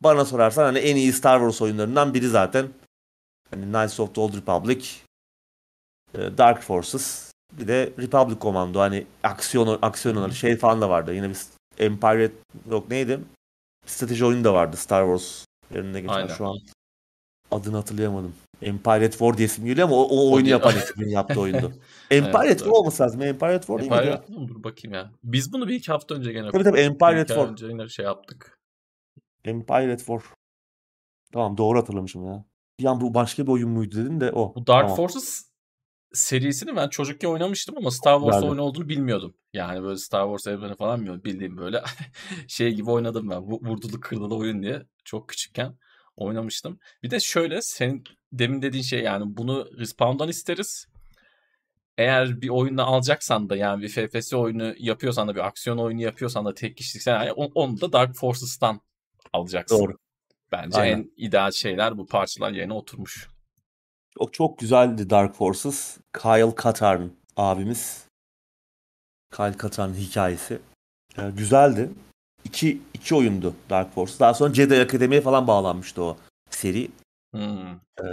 bana 0.00 0.24
sorarsan 0.24 0.64
hani 0.64 0.78
en 0.78 0.96
iyi 0.96 1.12
Star 1.12 1.38
Wars 1.38 1.62
oyunlarından 1.62 2.14
biri 2.14 2.28
zaten. 2.28 2.68
Hani 3.50 3.64
Knights 3.64 4.00
of 4.00 4.14
the 4.14 4.20
Old 4.20 4.34
Republic, 4.34 4.88
e, 6.14 6.38
Dark 6.38 6.62
Forces, 6.62 7.31
bir 7.58 7.68
de 7.68 7.92
Republic 7.98 8.40
Commando 8.40 8.80
hani 8.80 9.06
aksiyon 9.22 9.78
aksiyon 9.82 10.30
şey 10.30 10.56
falan 10.56 10.80
da 10.80 10.90
vardı. 10.90 11.14
Yine 11.14 11.28
bir 11.28 11.36
Empire 11.78 12.32
yok 12.70 12.90
neydi? 12.90 13.20
Strateji 13.86 14.24
oyunu 14.24 14.44
da 14.44 14.54
vardı 14.54 14.76
Star 14.76 15.04
Wars 15.04 15.44
yerine 15.74 16.00
geçen 16.00 16.14
Aynen. 16.14 16.34
şu 16.34 16.46
an 16.46 16.58
adını 17.50 17.76
hatırlayamadım. 17.76 18.34
Empire 18.62 19.06
at 19.06 19.12
War 19.12 19.36
diye 19.36 19.46
isim 19.46 19.66
geliyor 19.66 19.88
ama 19.88 19.96
o, 19.96 20.02
o 20.02 20.32
oyunu 20.32 20.48
yapan 20.48 20.74
ekibin 20.76 21.08
yaptığı 21.08 21.40
oyundu. 21.40 21.72
Empire 22.10 22.52
at 22.52 22.58
War 22.58 22.70
olması 22.70 23.02
lazım. 23.02 23.22
Empire 23.22 23.54
at 23.54 23.66
War 23.66 23.80
değil 23.80 23.90
miydi? 23.90 24.02
Empire 24.02 24.38
mı? 24.38 24.48
Dur 24.48 24.64
bakayım 24.64 24.94
ya. 24.94 25.12
Biz 25.24 25.52
bunu 25.52 25.68
bir 25.68 25.74
iki 25.74 25.92
hafta 25.92 26.14
önce 26.14 26.32
gene 26.32 26.50
Tabii 26.50 26.64
tabii 26.64 26.80
Empire 26.80 27.16
bir 27.16 27.20
at 27.20 27.28
War. 27.28 27.48
önce 27.48 27.66
yine 27.66 27.88
şey 27.88 28.04
yaptık. 28.04 28.58
Empire 29.44 29.92
at 29.92 29.98
War. 29.98 30.22
Tamam 31.32 31.56
doğru 31.56 31.78
hatırlamışım 31.78 32.26
ya. 32.26 32.44
Bir 32.80 32.84
an 32.84 33.00
bu 33.00 33.14
başka 33.14 33.46
bir 33.46 33.52
oyun 33.52 33.70
muydu 33.70 33.96
dedim 33.96 34.20
de 34.20 34.32
o. 34.32 34.54
Bu 34.54 34.66
Dark 34.66 34.82
Tamam. 34.82 34.96
Forces 34.96 35.51
serisini 36.14 36.76
ben 36.76 36.88
çocukken 36.88 37.28
oynamıştım 37.28 37.78
ama 37.78 37.90
Star 37.90 38.18
Wars 38.18 38.34
Güzeldi. 38.34 38.50
oyunu 38.50 38.62
olduğunu 38.62 38.88
bilmiyordum. 38.88 39.34
Yani 39.52 39.82
böyle 39.82 39.96
Star 39.96 40.24
Wars 40.24 40.46
evreni 40.56 40.76
falan 40.76 40.96
bilmiyordum. 40.98 41.24
Bildiğim 41.24 41.56
böyle 41.56 41.82
şey 42.48 42.72
gibi 42.74 42.90
oynadım 42.90 43.30
ben. 43.30 43.36
Vu- 43.38 43.68
Vurdulu 43.68 44.00
kırdılı 44.00 44.36
oyun 44.36 44.62
diye. 44.62 44.82
Çok 45.04 45.28
küçükken 45.28 45.78
oynamıştım. 46.16 46.78
Bir 47.02 47.10
de 47.10 47.20
şöyle 47.20 47.62
senin 47.62 48.04
demin 48.32 48.62
dediğin 48.62 48.82
şey 48.82 49.00
yani 49.02 49.36
bunu 49.36 49.68
Respawn'dan 49.78 50.28
isteriz. 50.28 50.86
Eğer 51.98 52.40
bir 52.42 52.48
oyunu 52.48 52.82
alacaksan 52.82 53.50
da 53.50 53.56
yani 53.56 53.82
bir 53.82 53.88
FPS 53.88 54.34
oyunu 54.34 54.74
yapıyorsan 54.78 55.28
da 55.28 55.34
bir 55.34 55.46
aksiyon 55.46 55.78
oyunu 55.78 56.02
yapıyorsan 56.02 56.44
da 56.46 56.54
tek 56.54 56.76
kişilik 56.76 57.06
yani 57.06 57.32
on- 57.32 57.52
onu 57.54 57.80
da 57.80 57.92
Dark 57.92 58.14
Forces'tan 58.16 58.80
alacaksın. 59.32 59.78
Doğru. 59.78 59.98
Bence 60.52 60.78
Aynen. 60.80 60.98
en 60.98 61.10
ideal 61.16 61.50
şeyler 61.50 61.98
bu 61.98 62.06
parçalar 62.06 62.50
yerine 62.52 62.72
oturmuş. 62.72 63.28
O 64.18 64.30
çok 64.30 64.58
güzeldi 64.58 65.10
Dark 65.10 65.34
Forces. 65.34 65.96
Kyle 66.22 66.54
Katarn 66.54 67.02
abimiz. 67.36 68.04
Kyle 69.36 69.56
Katarn 69.56 69.92
hikayesi. 69.94 70.58
Ee, 71.18 71.30
güzeldi. 71.30 71.90
İki, 72.44 72.80
iki 72.94 73.14
oyundu 73.14 73.54
Dark 73.70 73.94
Forces. 73.94 74.20
Daha 74.20 74.34
sonra 74.34 74.54
Jedi 74.54 74.80
Akademi'ye 74.80 75.20
falan 75.20 75.46
bağlanmıştı 75.46 76.02
o 76.02 76.16
seri. 76.50 76.90
Hmm. 77.34 77.72
Ee, 78.00 78.04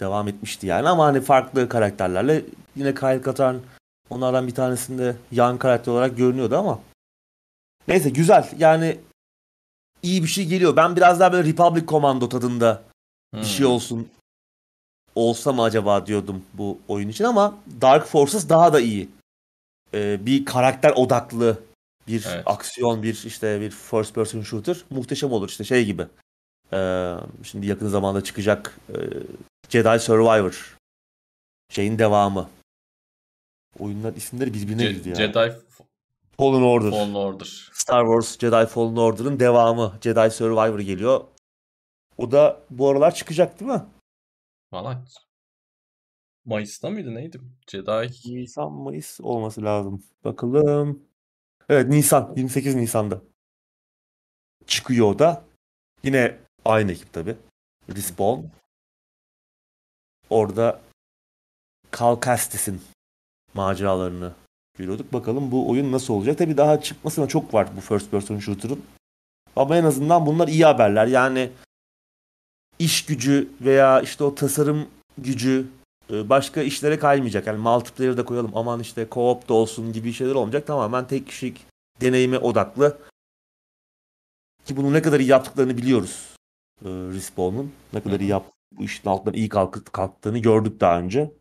devam 0.00 0.28
etmişti 0.28 0.66
yani 0.66 0.88
ama 0.88 1.04
hani 1.06 1.20
farklı 1.20 1.68
karakterlerle 1.68 2.44
yine 2.76 2.94
Kyle 2.94 3.22
Katarn 3.22 3.56
onlardan 4.10 4.46
bir 4.46 4.54
tanesinde 4.54 5.16
yan 5.32 5.58
karakter 5.58 5.92
olarak 5.92 6.16
görünüyordu 6.16 6.56
ama 6.56 6.80
neyse 7.88 8.10
güzel 8.10 8.48
yani 8.58 8.98
iyi 10.02 10.22
bir 10.22 10.28
şey 10.28 10.46
geliyor. 10.46 10.76
Ben 10.76 10.96
biraz 10.96 11.20
daha 11.20 11.32
böyle 11.32 11.48
Republic 11.48 11.86
Commando 11.86 12.28
tadında 12.28 12.82
Hmm. 13.34 13.40
bir 13.40 13.46
şey 13.46 13.66
olsun 13.66 14.08
olsa 15.18 15.52
mı 15.52 15.62
acaba 15.62 16.06
diyordum 16.06 16.42
bu 16.54 16.78
oyun 16.88 17.08
için 17.08 17.24
ama 17.24 17.58
Dark 17.80 18.06
Forces 18.06 18.48
daha 18.48 18.72
da 18.72 18.80
iyi. 18.80 19.08
Ee, 19.94 20.26
bir 20.26 20.44
karakter 20.44 20.90
odaklı 20.90 21.58
bir 22.08 22.26
Evet. 22.28 22.42
aksiyon 22.46 23.02
bir 23.02 23.22
işte 23.26 23.60
bir 23.60 23.70
first 23.70 24.14
person 24.14 24.42
shooter 24.42 24.76
muhteşem 24.90 25.32
olur 25.32 25.48
işte 25.48 25.64
şey 25.64 25.84
gibi. 25.84 26.06
Ee, 26.72 27.14
şimdi 27.42 27.66
yakın 27.66 27.88
zamanda 27.88 28.24
çıkacak 28.24 28.78
e, 28.88 28.96
Jedi 29.68 29.98
Survivor 30.00 30.76
şeyin 31.70 31.98
devamı. 31.98 32.48
Oyunlar 33.78 34.14
isimleri 34.14 34.54
birbirine 34.54 34.82
Ce- 34.82 34.92
girdi 34.92 35.08
ya. 35.08 35.14
Jedi 35.14 35.54
Fallen 36.36 36.62
Order. 36.62 36.90
Fallen 36.90 37.14
Order. 37.14 37.70
Star 37.72 38.04
Wars 38.04 38.38
Jedi 38.38 38.66
Fallen 38.66 38.96
Order'ın 38.96 39.40
devamı. 39.40 39.92
Jedi 40.02 40.30
Survivor 40.30 40.78
geliyor. 40.78 41.24
O 42.18 42.30
da 42.30 42.60
bu 42.70 42.88
aralar 42.88 43.14
çıkacak 43.14 43.60
değil 43.60 43.70
mi? 43.70 43.82
Valla 44.72 45.04
Mayıs'ta 46.44 46.90
mıydı 46.90 47.14
neydi? 47.14 47.40
Jedi 47.70 48.34
Nisan 48.34 48.72
Mayıs 48.72 49.20
olması 49.20 49.62
lazım. 49.62 50.04
Bakalım. 50.24 51.02
Evet 51.68 51.88
Nisan. 51.88 52.34
28 52.36 52.74
Nisan'da. 52.74 53.22
Çıkıyor 54.66 55.18
da. 55.18 55.44
Yine 56.02 56.38
aynı 56.64 56.92
ekip 56.92 57.12
tabi. 57.12 57.36
Respawn. 57.88 58.46
Orada 60.30 60.80
Cal 61.98 62.20
Kestis'in 62.20 62.82
maceralarını 63.54 64.34
görüyorduk. 64.78 65.12
Bakalım 65.12 65.50
bu 65.50 65.70
oyun 65.70 65.92
nasıl 65.92 66.14
olacak. 66.14 66.38
Tabi 66.38 66.56
daha 66.56 66.80
çıkmasına 66.80 67.28
çok 67.28 67.54
var 67.54 67.68
bu 67.76 67.80
first 67.80 68.10
person 68.10 68.38
shooter'ın. 68.38 68.84
Ama 69.56 69.76
en 69.76 69.84
azından 69.84 70.26
bunlar 70.26 70.48
iyi 70.48 70.64
haberler. 70.64 71.06
Yani 71.06 71.50
iş 72.78 73.06
gücü 73.06 73.48
veya 73.60 74.00
işte 74.00 74.24
o 74.24 74.34
tasarım 74.34 74.88
gücü 75.18 75.66
e, 76.10 76.28
başka 76.28 76.62
işlere 76.62 76.98
kaymayacak. 76.98 77.46
Yani 77.46 77.58
multiplayer 77.58 78.16
da 78.16 78.24
koyalım 78.24 78.50
aman 78.56 78.80
işte 78.80 79.02
co-op 79.10 79.48
da 79.48 79.54
olsun 79.54 79.92
gibi 79.92 80.12
şeyler 80.12 80.34
olmayacak. 80.34 80.66
Tamamen 80.66 81.06
tek 81.06 81.26
kişilik 81.26 81.66
deneyime 82.00 82.38
odaklı. 82.38 82.98
Ki 84.64 84.76
bunu 84.76 84.92
ne 84.92 85.02
kadar 85.02 85.20
iyi 85.20 85.28
yaptıklarını 85.28 85.76
biliyoruz. 85.76 86.36
E, 86.84 86.88
Respawn'un 86.88 87.72
ne 87.92 88.02
kadar 88.02 88.20
iyi 88.20 88.28
yap 88.30 88.52
bu 88.72 88.84
işin 88.84 89.08
altından 89.08 89.34
iyi 89.34 89.48
kalk 89.48 89.92
kalktığını 89.92 90.38
gördük 90.38 90.80
daha 90.80 91.00
önce. 91.00 91.32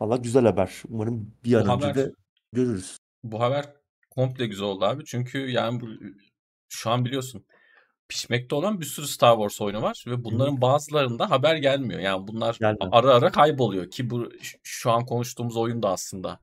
Valla 0.00 0.16
güzel 0.16 0.44
haber. 0.44 0.82
Umarım 0.88 1.34
bir 1.44 1.54
an 1.54 1.66
Bu 1.68 1.72
önce 1.74 1.86
haber- 1.86 1.94
de 1.96 2.12
görürüz. 2.52 2.96
bu 3.24 3.40
haber 3.40 3.72
komple 4.10 4.46
güzel 4.46 4.64
oldu 4.66 4.84
abi. 4.84 5.04
Çünkü 5.04 5.38
yani 5.38 5.80
bu, 5.80 5.86
şu 6.68 6.90
an 6.90 7.04
biliyorsun 7.04 7.44
pişmekte 8.10 8.54
olan 8.54 8.80
bir 8.80 8.86
sürü 8.86 9.06
Star 9.06 9.34
Wars 9.34 9.60
oyunu 9.60 9.82
var 9.82 10.04
ve 10.06 10.24
bunların 10.24 10.60
bazılarında 10.60 11.30
haber 11.30 11.56
gelmiyor. 11.56 12.00
Yani 12.00 12.28
bunlar 12.28 12.56
Gelmiyor. 12.60 12.88
ara 12.92 13.14
ara 13.14 13.30
kayboluyor 13.30 13.90
ki 13.90 14.10
bu 14.10 14.28
şu 14.62 14.90
an 14.90 15.06
konuştuğumuz 15.06 15.56
oyun 15.56 15.82
da 15.82 15.88
aslında 15.90 16.40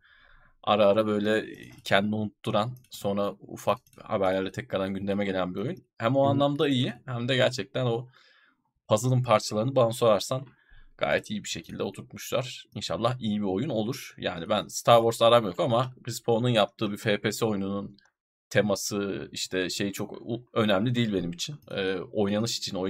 ara 0.64 0.86
ara 0.86 1.08
böyle 1.08 1.46
kendini 1.84 2.16
unutturan 2.16 2.72
sonra 2.90 3.34
ufak 3.48 3.80
haberlerle 4.04 4.52
tekrardan 4.52 4.94
gündeme 4.94 5.26
gelen 5.26 5.56
bir 5.56 5.60
oyun. 5.60 5.78
Hem 5.98 6.16
o 6.16 6.26
hı. 6.26 6.30
anlamda 6.30 6.68
iyi 6.68 6.94
hem 7.06 7.28
de 7.28 7.36
gerçekten 7.36 7.86
o 7.86 8.08
puzzle'ın 8.88 9.24
parçalarını 9.24 9.76
bana 9.76 9.92
sorarsan 9.92 10.48
gayet 10.98 11.30
iyi 11.32 11.44
bir 11.44 11.50
şekilde 11.50 11.84
oturtmuşlar. 11.84 12.66
İnşallah 12.76 13.20
iyi 13.20 13.40
bir 13.40 13.46
oyun 13.46 13.70
olur. 13.70 14.16
Yani 14.18 14.50
ben 14.50 14.68
Star 14.68 14.98
Wars 14.98 15.22
aram 15.22 15.46
yok 15.46 15.60
ama 15.60 15.94
Respawn'un 16.08 16.50
yaptığı 16.50 16.92
bir 16.92 16.98
FPS 16.98 17.44
oyununun 17.44 17.98
teması 18.50 19.30
işte 19.32 19.70
şey 19.70 19.92
çok 19.92 20.22
önemli 20.54 20.96
değil 20.96 21.14
benim 21.14 21.32
için. 21.32 21.56
Ee, 21.72 21.96
oynanış 21.96 22.58
için 22.58 22.76
o 22.78 22.88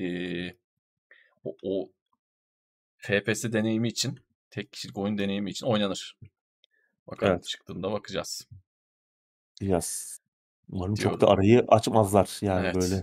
e, 0.00 0.54
o, 1.44 1.56
o 1.62 1.90
FPS 2.96 3.52
deneyimi 3.52 3.88
için 3.88 4.20
tek 4.50 4.72
kişilik 4.72 4.98
oyun 4.98 5.18
deneyimi 5.18 5.50
için 5.50 5.66
oynanır. 5.66 6.18
Bakalım 7.06 7.32
Evet. 7.32 7.44
çıktığında 7.44 7.92
bakacağız. 7.92 8.48
Biraz. 9.60 10.18
Umarım 10.70 10.96
Diyorum. 10.96 11.12
çok 11.12 11.20
da 11.20 11.32
arayı 11.32 11.64
açmazlar 11.68 12.38
yani 12.42 12.64
Evet. 12.66 12.74
böyle. 12.74 13.02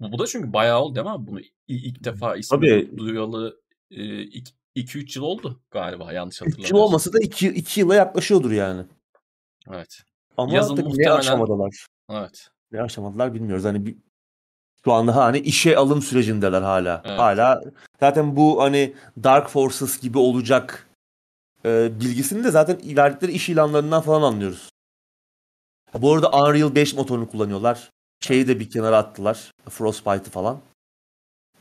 Bu, 0.00 0.12
bu 0.12 0.18
da 0.18 0.26
çünkü 0.26 0.52
bayağı 0.52 0.80
oldu 0.80 0.94
değil 0.94 1.06
mi? 1.18 1.26
Bunu 1.26 1.40
ilk 1.68 2.04
defa 2.04 2.36
ismi 2.36 2.56
Tabii. 2.56 2.96
duyalı 2.96 3.60
2-3 3.90 5.18
yıl 5.18 5.24
oldu 5.24 5.60
galiba 5.70 6.12
yanlış 6.12 6.36
3 6.36 6.40
yıl 6.40 6.46
hatırlamıyorsam. 6.46 6.80
olmasa 6.80 7.12
da 7.12 7.18
2 7.20 7.48
2 7.48 7.80
yıla 7.80 7.94
yaklaşıyordur 7.94 8.50
yani. 8.52 8.84
Evet. 9.70 10.02
Ama 10.40 10.54
Yazın 10.54 10.76
tabii 10.76 10.84
ne 10.88 10.88
muhtemelen- 10.92 11.18
aşamadalar? 11.18 11.86
Evet. 12.10 12.50
Ne 12.72 12.82
aşamadılar 12.82 13.34
bilmiyoruz. 13.34 13.64
Hani 13.64 13.86
bir, 13.86 13.96
şu 14.84 14.92
anda 14.92 15.16
hani 15.16 15.38
işe 15.38 15.76
alım 15.76 16.02
sürecindeler 16.02 16.62
hala. 16.62 17.02
Evet. 17.04 17.18
Hala 17.18 17.62
zaten 18.00 18.36
bu 18.36 18.62
hani 18.62 18.94
Dark 19.24 19.48
Forces 19.48 20.00
gibi 20.00 20.18
olacak 20.18 20.88
e, 21.64 22.00
bilgisini 22.00 22.44
de 22.44 22.50
zaten 22.50 22.96
verdikleri 22.96 23.32
iş 23.32 23.48
ilanlarından 23.48 24.02
falan 24.02 24.22
anlıyoruz. 24.22 24.70
Bu 25.94 26.14
arada 26.14 26.30
Unreal 26.30 26.74
5 26.74 26.94
motorunu 26.94 27.30
kullanıyorlar. 27.30 27.90
Şeyi 28.20 28.48
de 28.48 28.60
bir 28.60 28.70
kenara 28.70 28.96
attılar. 28.98 29.52
Frostbite'ı 29.70 30.30
falan. 30.30 30.60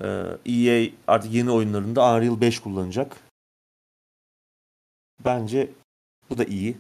Ee, 0.02 0.26
EA 0.46 0.90
artık 1.08 1.34
yeni 1.34 1.52
oyunlarında 1.52 2.16
Unreal 2.16 2.42
5 2.42 2.60
kullanacak. 2.60 3.18
Bence 5.26 5.70
bu 6.30 6.38
da 6.38 6.44
iyi. 6.44 6.78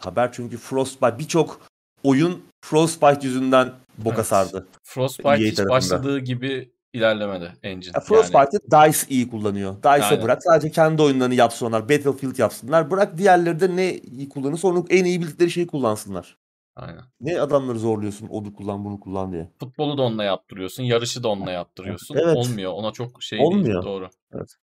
Haber 0.00 0.32
çünkü 0.32 0.56
Frostbite 0.56 1.18
birçok 1.18 1.60
oyun 2.02 2.42
Frostbite 2.64 3.26
yüzünden 3.26 3.72
boka 3.98 4.16
Evet. 4.16 4.26
sardı. 4.26 4.66
Frostbite 4.82 5.28
EA 5.28 5.36
hiç 5.36 5.54
tarafında. 5.54 5.74
başladığı 5.74 6.18
gibi 6.18 6.72
ilerlemedi 6.92 7.52
engine. 7.62 7.92
Ya 7.94 8.00
Frostbite'ı 8.00 8.60
DICE 8.60 9.06
iyi 9.08 9.30
kullanıyor. 9.30 9.76
Aynen. 9.84 10.22
bırak 10.22 10.42
sadece 10.42 10.70
kendi 10.70 11.02
oyunlarını 11.02 11.34
yapsınlar. 11.34 11.88
Battlefield 11.88 12.38
yapsınlar. 12.38 12.90
Bırak 12.90 13.18
diğerleri 13.18 13.60
de 13.60 13.76
ne 13.76 13.94
iyi 13.98 14.28
kullanırsa 14.28 14.68
onu 14.68 14.86
en 14.90 15.04
iyi 15.04 15.20
bildikleri 15.20 15.50
şeyi 15.50 15.66
kullansınlar. 15.66 16.36
Yani, 16.78 16.90
aynen. 16.90 17.02
Ne 17.20 17.40
adamları 17.40 17.78
zorluyorsun 17.78 18.28
onu 18.28 18.54
kullan 18.54 18.84
bunu 18.84 19.00
kullan 19.00 19.32
diye. 19.32 19.50
Futbolu 19.60 19.98
da 19.98 20.02
onunla 20.02 20.24
yaptırıyorsun, 20.24 20.82
yarışı 20.82 21.22
da 21.22 21.28
onunla 21.28 21.50
yaptırıyorsun. 21.50 22.16
Evet. 22.16 22.36
Olmuyor. 22.36 22.72
Ona 22.72 22.92
çok 22.92 23.22
şey 23.22 23.38
Olmuyor. 23.40 23.64
değil. 23.64 23.94
Doğru. 23.94 24.10
Evet. 24.34 24.56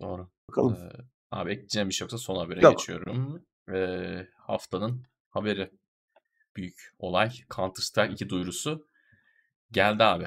Doğru. 0.00 0.28
Bakalım. 0.50 0.76
Ee, 0.82 1.11
abi 1.32 1.50
ekleyeceğim 1.50 1.88
bir 1.88 1.94
şey 1.94 2.04
yoksa 2.04 2.18
son 2.18 2.36
habere 2.36 2.60
Yok. 2.60 2.78
geçiyorum. 2.78 3.42
Ee, 3.74 4.26
haftanın 4.36 5.06
haberi. 5.30 5.70
Büyük 6.56 6.92
olay. 6.98 7.30
Counter 7.56 7.82
Strike 7.82 8.12
2 8.12 8.28
duyurusu. 8.28 8.86
Geldi 9.70 10.04
abi. 10.04 10.26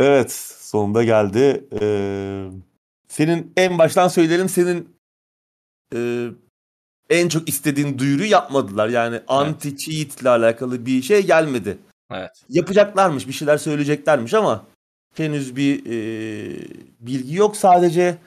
Evet 0.00 0.32
sonunda 0.60 1.04
geldi. 1.04 1.64
Ee, 1.80 2.50
senin 3.08 3.52
en 3.56 3.78
baştan 3.78 4.08
söyleyelim 4.08 4.48
senin 4.48 4.96
e, 5.94 6.28
en 7.10 7.28
çok 7.28 7.48
istediğin 7.48 7.98
duyuru 7.98 8.24
yapmadılar. 8.24 8.88
Yani 8.88 9.20
anti 9.28 9.76
cheat 9.76 10.22
ile 10.22 10.28
alakalı 10.28 10.86
bir 10.86 11.02
şey 11.02 11.26
gelmedi. 11.26 11.78
Evet. 12.10 12.44
yapacaklarmış, 12.48 13.28
bir 13.28 13.32
şeyler 13.32 13.58
söyleyeceklermiş 13.58 14.34
ama 14.34 14.64
henüz 15.16 15.56
bir 15.56 15.86
e, 15.86 15.96
bilgi 17.00 17.34
yok. 17.34 17.56
Sadece 17.56 18.18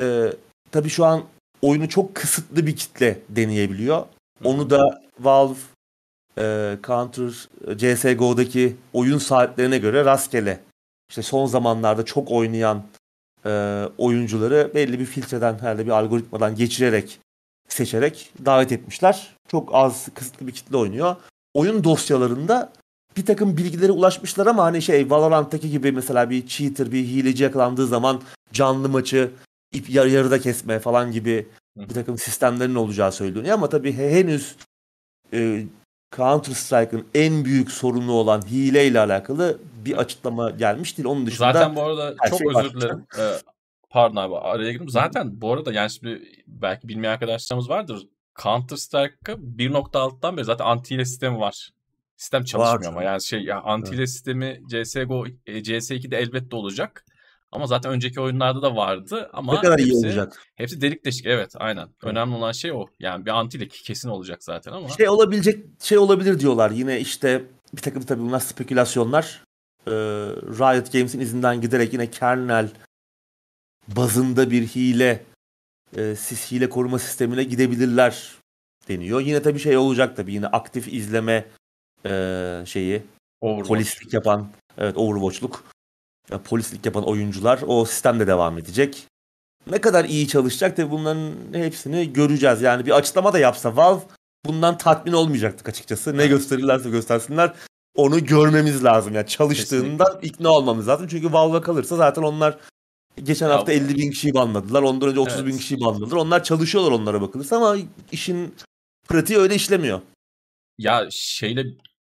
e, 0.00 0.32
tabii 0.70 0.88
şu 0.88 1.04
an 1.04 1.22
oyunu 1.62 1.88
çok 1.88 2.14
kısıtlı 2.14 2.66
bir 2.66 2.76
kitle 2.76 3.18
deneyebiliyor. 3.28 4.06
Onu 4.44 4.70
da 4.70 5.02
Valve 5.20 5.58
e, 6.38 6.76
Counter 6.86 7.48
CS:GO'daki 7.76 8.76
oyun 8.92 9.18
saatlerine 9.18 9.78
göre 9.78 10.04
rastgele 10.04 10.60
işte 11.10 11.22
son 11.22 11.46
zamanlarda 11.46 12.04
çok 12.04 12.30
oynayan 12.30 12.82
e, 13.46 13.84
oyuncuları 13.98 14.70
belli 14.74 14.98
bir 14.98 15.04
filtreden 15.04 15.58
herhalde 15.58 15.86
bir 15.86 15.90
algoritmadan 15.90 16.54
geçirerek 16.54 17.20
seçerek 17.68 18.32
davet 18.44 18.72
etmişler. 18.72 19.36
Çok 19.48 19.74
az 19.74 20.08
kısıtlı 20.14 20.46
bir 20.46 20.52
kitle 20.52 20.76
oynuyor. 20.76 21.16
Oyun 21.54 21.84
dosyalarında 21.84 22.72
bir 23.16 23.26
takım 23.26 23.56
bilgilere 23.56 23.92
ulaşmışlar 23.92 24.46
ama 24.46 24.64
hani 24.64 24.82
şey 24.82 25.10
Valorant'taki 25.10 25.70
gibi 25.70 25.92
mesela 25.92 26.30
bir 26.30 26.46
cheater, 26.46 26.92
bir 26.92 27.04
hileci 27.04 27.42
yakalandığı 27.42 27.86
zaman 27.86 28.20
canlı 28.52 28.88
maçı 28.88 29.30
ip 29.72 29.90
yar- 29.90 30.06
yarıda 30.06 30.40
kesme 30.40 30.78
falan 30.78 31.12
gibi 31.12 31.46
bir 31.76 31.94
takım 31.94 32.18
sistemlerin 32.18 32.74
olacağı 32.74 33.12
söyleniyor 33.12 33.54
ama 33.54 33.68
tabii 33.68 33.92
he- 33.92 34.10
henüz 34.10 34.56
e, 35.32 35.64
Counter 36.16 36.52
Strike'ın 36.52 37.06
en 37.14 37.44
büyük 37.44 37.70
sorunu 37.70 38.12
olan 38.12 38.42
hile 38.42 38.86
ile 38.86 39.00
alakalı 39.00 39.58
bir 39.84 39.96
açıklama 39.96 40.50
gelmiş 40.50 40.98
değil. 40.98 41.08
Onun 41.08 41.26
dışında 41.26 41.52
Zaten 41.52 41.76
bu 41.76 41.82
arada 41.82 42.14
çok 42.30 42.38
şey 42.38 42.48
özür 42.56 42.74
dilerim. 42.80 43.06
Ee, 43.18 43.32
pardon 43.90 44.16
abi 44.16 44.36
araya 44.36 44.72
girdim. 44.72 44.88
Zaten 44.88 45.40
bu 45.40 45.52
arada 45.52 45.72
yani 45.72 45.90
şimdi 45.90 46.22
belki 46.46 46.88
bilmeyen 46.88 47.12
arkadaşlarımız 47.12 47.68
vardır. 47.68 48.06
Counter 48.42 48.76
Strike'a 48.76 49.32
1.6'dan 49.32 50.36
beri 50.36 50.44
zaten 50.44 50.64
anti 50.64 50.94
hile 50.94 51.04
sistemi 51.04 51.40
var. 51.40 51.70
Sistem 52.16 52.44
çalışmıyor 52.44 52.82
Var 52.82 52.88
ama 52.88 53.02
yani 53.02 53.22
şey 53.22 53.42
ya 53.44 53.60
anti 53.60 53.92
hile 53.92 54.06
sistemi 54.06 54.60
CS:GO 54.70 55.26
e, 55.46 55.58
CS2'de 55.62 56.16
elbette 56.18 56.56
olacak. 56.56 57.04
Ama 57.52 57.66
zaten 57.66 57.92
önceki 57.92 58.20
oyunlarda 58.20 58.62
da 58.62 58.76
vardı 58.76 59.30
ama 59.32 59.54
ne 59.54 59.60
kadar 59.60 59.78
iyi 59.78 59.92
hepsi, 59.92 60.06
olacak. 60.06 60.42
hepsi 60.54 60.80
delik 60.80 61.04
deşik 61.04 61.26
evet 61.26 61.52
aynen. 61.56 61.88
Önemli 62.02 62.34
olan 62.34 62.52
şey 62.52 62.72
o. 62.72 62.86
Yani 62.98 63.26
bir 63.26 63.30
anti 63.30 63.58
hile 63.58 63.68
kesin 63.68 64.08
olacak 64.08 64.44
zaten 64.44 64.72
ama. 64.72 64.88
Şey 64.88 65.08
olabilecek 65.08 65.64
şey 65.82 65.98
olabilir 65.98 66.40
diyorlar. 66.40 66.70
Yine 66.70 67.00
işte 67.00 67.44
bir 67.72 67.82
takım 67.82 68.02
tabii 68.02 68.22
bunlar 68.22 68.40
spekülasyonlar. 68.40 69.44
Ee, 69.86 69.90
Riot 70.58 70.92
Games'in 70.92 71.20
izinden 71.20 71.60
giderek 71.60 71.92
yine 71.92 72.10
kernel 72.10 72.68
bazında 73.88 74.50
bir 74.50 74.66
hile 74.66 75.24
e, 75.96 76.16
sis 76.16 76.52
hile 76.52 76.68
koruma 76.68 76.98
sistemine 76.98 77.44
gidebilirler 77.44 78.32
deniyor. 78.88 79.20
Yine 79.20 79.42
tabii 79.42 79.58
şey 79.58 79.76
olacak 79.76 80.16
tabii 80.16 80.32
yine 80.32 80.46
aktif 80.46 80.92
izleme 80.92 81.46
e, 82.06 82.62
şeyi 82.66 83.02
Overwatch. 83.40 83.68
polislik 83.68 84.14
yapan 84.14 84.48
evet 84.78 84.96
Overwatch'luk 84.96 85.64
polislik 86.38 86.86
yapan 86.86 87.04
oyuncular 87.08 87.60
o 87.66 87.84
sistemde 87.84 88.26
devam 88.26 88.58
edecek. 88.58 89.06
Ne 89.70 89.80
kadar 89.80 90.04
iyi 90.04 90.28
çalışacak 90.28 90.76
tabii 90.76 90.90
bunların 90.90 91.32
hepsini 91.52 92.12
göreceğiz. 92.12 92.62
Yani 92.62 92.86
bir 92.86 92.90
açıklama 92.90 93.32
da 93.32 93.38
yapsa 93.38 93.76
Valve 93.76 94.00
bundan 94.46 94.78
tatmin 94.78 95.12
olmayacaktık 95.12 95.68
açıkçası. 95.68 96.16
Ne 96.16 96.26
gösterirlerse 96.26 96.90
göstersinler 96.90 97.52
onu 97.94 98.24
görmemiz 98.24 98.84
lazım. 98.84 99.14
Yani 99.14 99.26
çalıştığından 99.26 100.18
ikna 100.22 100.48
olmamız 100.50 100.88
lazım. 100.88 101.06
Çünkü 101.10 101.32
Valve'a 101.32 101.62
kalırsa 101.62 101.96
zaten 101.96 102.22
onlar 102.22 102.58
geçen 103.24 103.48
hafta 103.50 103.66
bu- 103.66 103.76
50 103.76 103.96
bin 103.96 104.10
kişiyi 104.10 104.34
banladılar. 104.34 104.82
Ondan 104.82 105.08
önce 105.08 105.20
30 105.20 105.44
bin 105.46 105.50
Evet. 105.50 105.60
kişiyi 105.60 105.80
banladılar. 105.80 106.16
Onlar 106.16 106.44
çalışıyorlar 106.44 106.92
onlara 106.92 107.20
bakılırsa 107.22 107.56
ama 107.56 107.76
işin 108.12 108.54
pratiği 109.08 109.38
öyle 109.38 109.54
işlemiyor. 109.54 110.00
Ya 110.78 111.06
şeyle 111.10 111.64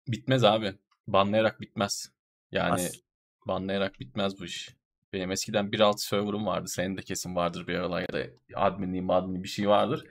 bitmez 0.08 0.44
abi. 0.44 0.74
Banlayarak 1.06 1.60
bitmez. 1.60 2.08
Yani 2.52 2.72
As- 2.72 2.92
banlayarak 3.48 4.00
bitmez 4.00 4.40
bu 4.40 4.44
iş. 4.44 4.68
Benim 5.12 5.30
eskiden 5.30 5.66
1.6 5.66 5.98
server'ım 5.98 6.46
vardı. 6.46 6.68
Senin 6.68 6.96
de 6.96 7.02
kesin 7.02 7.36
vardır 7.36 7.66
bir 7.66 7.74
aralar 7.74 8.00
ya 8.00 8.08
da 8.08 8.26
adminliği 8.54 9.04
adminliği 9.08 9.44
bir 9.44 9.48
şey 9.48 9.68
vardır. 9.68 10.06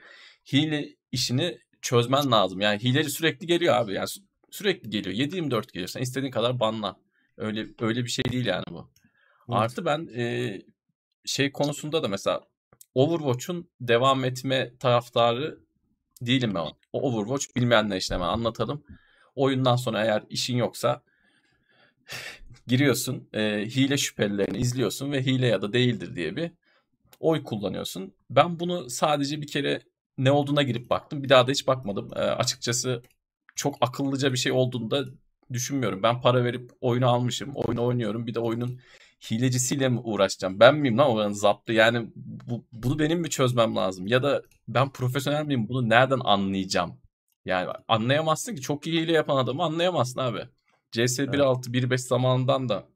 Hile 0.52 0.88
işini 1.12 1.58
çözmen 1.82 2.30
lazım. 2.30 2.60
Yani 2.60 2.78
hileci 2.78 3.10
sürekli 3.10 3.46
geliyor 3.46 3.74
abi. 3.74 3.94
Yani 3.94 4.06
sü- 4.06 4.24
sürekli 4.50 4.90
geliyor. 4.90 5.16
7-24 5.16 5.72
geliyor. 5.72 5.88
Sen 5.88 6.00
istediğin 6.00 6.32
kadar 6.32 6.60
banla. 6.60 6.96
Öyle 7.36 7.66
öyle 7.80 8.04
bir 8.04 8.10
şey 8.10 8.24
değil 8.24 8.46
yani 8.46 8.64
bu. 8.70 8.90
Evet. 9.48 9.60
Artı 9.60 9.84
ben 9.84 10.08
e, 10.16 10.56
şey 11.24 11.52
konusunda 11.52 12.02
da 12.02 12.08
mesela 12.08 12.40
Overwatch'un 12.94 13.70
devam 13.80 14.24
etme 14.24 14.72
taraftarı 14.78 15.58
değilim 16.22 16.54
ben. 16.54 16.66
O 16.92 17.00
Overwatch 17.02 17.56
bilmeyenler 17.56 17.96
için 17.96 18.14
hemen 18.14 18.28
anlatalım. 18.28 18.84
Oyundan 19.34 19.76
sonra 19.76 20.04
eğer 20.04 20.22
işin 20.28 20.56
yoksa 20.56 21.02
giriyorsun, 22.68 23.28
e, 23.34 23.40
hile 23.66 23.98
şüphelilerini 23.98 24.58
izliyorsun 24.58 25.12
ve 25.12 25.26
hile 25.26 25.46
ya 25.46 25.62
da 25.62 25.72
değildir 25.72 26.16
diye 26.16 26.36
bir 26.36 26.50
oy 27.20 27.44
kullanıyorsun. 27.44 28.14
Ben 28.30 28.60
bunu 28.60 28.90
sadece 28.90 29.42
bir 29.42 29.46
kere 29.46 29.82
ne 30.18 30.30
olduğuna 30.32 30.62
girip 30.62 30.90
baktım. 30.90 31.22
Bir 31.22 31.28
daha 31.28 31.46
da 31.46 31.50
hiç 31.50 31.66
bakmadım. 31.66 32.10
E, 32.16 32.20
açıkçası 32.20 33.02
çok 33.56 33.76
akıllıca 33.80 34.32
bir 34.32 34.38
şey 34.38 34.52
olduğunu 34.52 34.90
da 34.90 35.04
düşünmüyorum. 35.52 36.02
Ben 36.02 36.20
para 36.20 36.44
verip 36.44 36.70
oyunu 36.80 37.08
almışım. 37.08 37.52
Oyunu 37.54 37.84
oynuyorum. 37.84 38.26
Bir 38.26 38.34
de 38.34 38.40
oyunun 38.40 38.80
hilecisiyle 39.30 39.88
mi 39.88 40.00
uğraşacağım? 40.00 40.60
Ben 40.60 40.74
miyim 40.74 40.98
lan 40.98 41.10
oranın 41.10 41.32
zaptı? 41.32 41.72
Yani 41.72 42.10
bu, 42.16 42.64
bunu 42.72 42.98
benim 42.98 43.20
mi 43.20 43.30
çözmem 43.30 43.76
lazım? 43.76 44.06
Ya 44.06 44.22
da 44.22 44.42
ben 44.68 44.90
profesyonel 44.92 45.44
miyim? 45.44 45.68
Bunu 45.68 45.88
nereden 45.88 46.20
anlayacağım? 46.24 47.00
Yani 47.44 47.70
anlayamazsın 47.88 48.54
ki. 48.54 48.60
Çok 48.62 48.86
iyi 48.86 49.02
hile 49.02 49.12
yapan 49.12 49.36
adamı 49.36 49.62
anlayamazsın 49.62 50.20
abi. 50.20 50.48
CS 50.92 51.18
1.6, 51.18 51.72
1.5 51.72 51.98
zamanından 51.98 52.68
da 52.68 52.88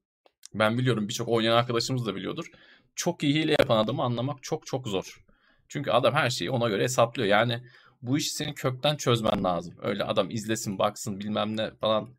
ben 0.54 0.78
biliyorum 0.78 1.08
birçok 1.08 1.28
oynayan 1.28 1.56
arkadaşımız 1.56 2.06
da 2.06 2.14
biliyordur. 2.14 2.50
Çok 2.94 3.22
iyi 3.22 3.34
hile 3.34 3.52
yapan 3.52 3.76
adamı 3.84 4.02
anlamak 4.02 4.42
çok 4.42 4.66
çok 4.66 4.88
zor. 4.88 5.24
Çünkü 5.68 5.90
adam 5.90 6.14
her 6.14 6.30
şeyi 6.30 6.50
ona 6.50 6.68
göre 6.68 6.82
hesaplıyor. 6.82 7.28
Yani 7.28 7.62
bu 8.02 8.18
işi 8.18 8.30
senin 8.30 8.52
kökten 8.52 8.96
çözmen 8.96 9.44
lazım. 9.44 9.74
Öyle 9.82 10.04
adam 10.04 10.30
izlesin, 10.30 10.78
baksın 10.78 11.20
bilmem 11.20 11.56
ne 11.56 11.70
falan. 11.70 12.14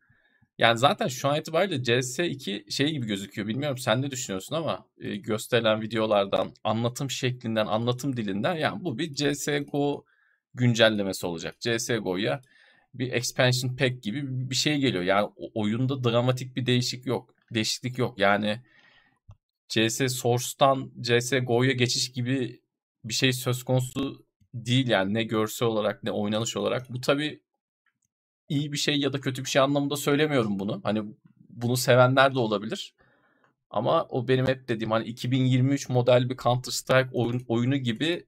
Yani 0.58 0.78
zaten 0.78 1.08
şu 1.08 1.30
an 1.30 1.40
itibariyle 1.40 1.76
CS2 1.76 2.72
şey 2.72 2.92
gibi 2.92 3.08
gözüküyor. 3.08 3.48
Bilmiyorum 3.48 3.78
sen 3.78 4.02
ne 4.02 4.12
düşünüyorsun 4.12 4.56
ama 4.56 4.86
e, 5.00 5.16
gösterilen 5.16 5.82
videolardan, 5.82 6.52
anlatım 6.64 7.10
şeklinden, 7.10 7.66
anlatım 7.66 8.18
dilinden 8.18 8.56
yani 8.56 8.84
bu 8.84 8.98
bir 8.98 9.14
CSGO 9.14 10.06
güncellemesi 10.54 11.26
olacak. 11.26 11.56
CSGO'ya 11.60 12.42
bir 12.94 13.12
expansion 13.14 13.76
pack 13.76 14.04
gibi 14.04 14.50
bir 14.50 14.56
şey 14.56 14.78
geliyor. 14.78 15.04
Yani 15.04 15.30
oyunda 15.54 16.04
dramatik 16.04 16.56
bir 16.56 16.66
değişik 16.66 17.06
yok. 17.06 17.36
Değişiklik 17.54 17.98
yok. 17.98 18.20
Yani 18.20 18.62
CS 19.70 20.02
Source'tan 20.14 20.92
CSGO'ya 21.02 21.72
geçiş 21.72 22.12
gibi 22.12 22.62
bir 23.06 23.14
şey 23.14 23.34
söz 23.34 23.64
konusu 23.64 24.26
değil 24.54 24.88
yani 24.88 25.14
ne 25.14 25.24
görsel 25.24 25.68
olarak 25.68 26.04
ne 26.04 26.12
oynanış 26.12 26.58
olarak. 26.58 26.94
Bu 26.94 27.02
tabii 27.02 27.40
iyi 28.50 28.72
bir 28.72 28.78
şey 28.78 29.00
ya 29.00 29.14
da 29.14 29.22
kötü 29.22 29.44
bir 29.46 29.50
şey 29.50 29.62
anlamında 29.62 29.96
söylemiyorum 29.96 30.60
bunu. 30.60 30.82
Hani 30.84 31.04
bunu 31.50 31.78
sevenler 31.78 32.36
de 32.36 32.40
olabilir. 32.40 32.94
Ama 33.70 34.06
o 34.10 34.28
benim 34.28 34.48
hep 34.48 34.68
dediğim 34.68 34.92
hani 34.92 35.06
2023 35.06 35.90
model 35.90 36.30
bir 36.30 36.38
Counter 36.38 36.72
Strike 36.72 37.10
oyun, 37.14 37.46
oyunu 37.48 37.78
gibi 37.78 38.26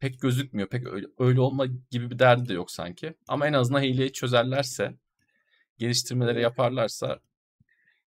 pek 0.00 0.20
gözükmüyor. 0.20 0.68
Pek 0.68 0.86
öyle, 0.86 1.06
öyle 1.18 1.40
olma 1.40 1.66
gibi 1.90 2.10
bir 2.10 2.18
derdi 2.18 2.48
de 2.48 2.54
yok 2.54 2.70
sanki. 2.70 3.14
Ama 3.28 3.46
en 3.46 3.52
azından 3.52 3.82
hileyi 3.82 4.12
çözerlerse, 4.12 4.94
geliştirmeleri 5.78 6.40
yaparlarsa 6.40 7.20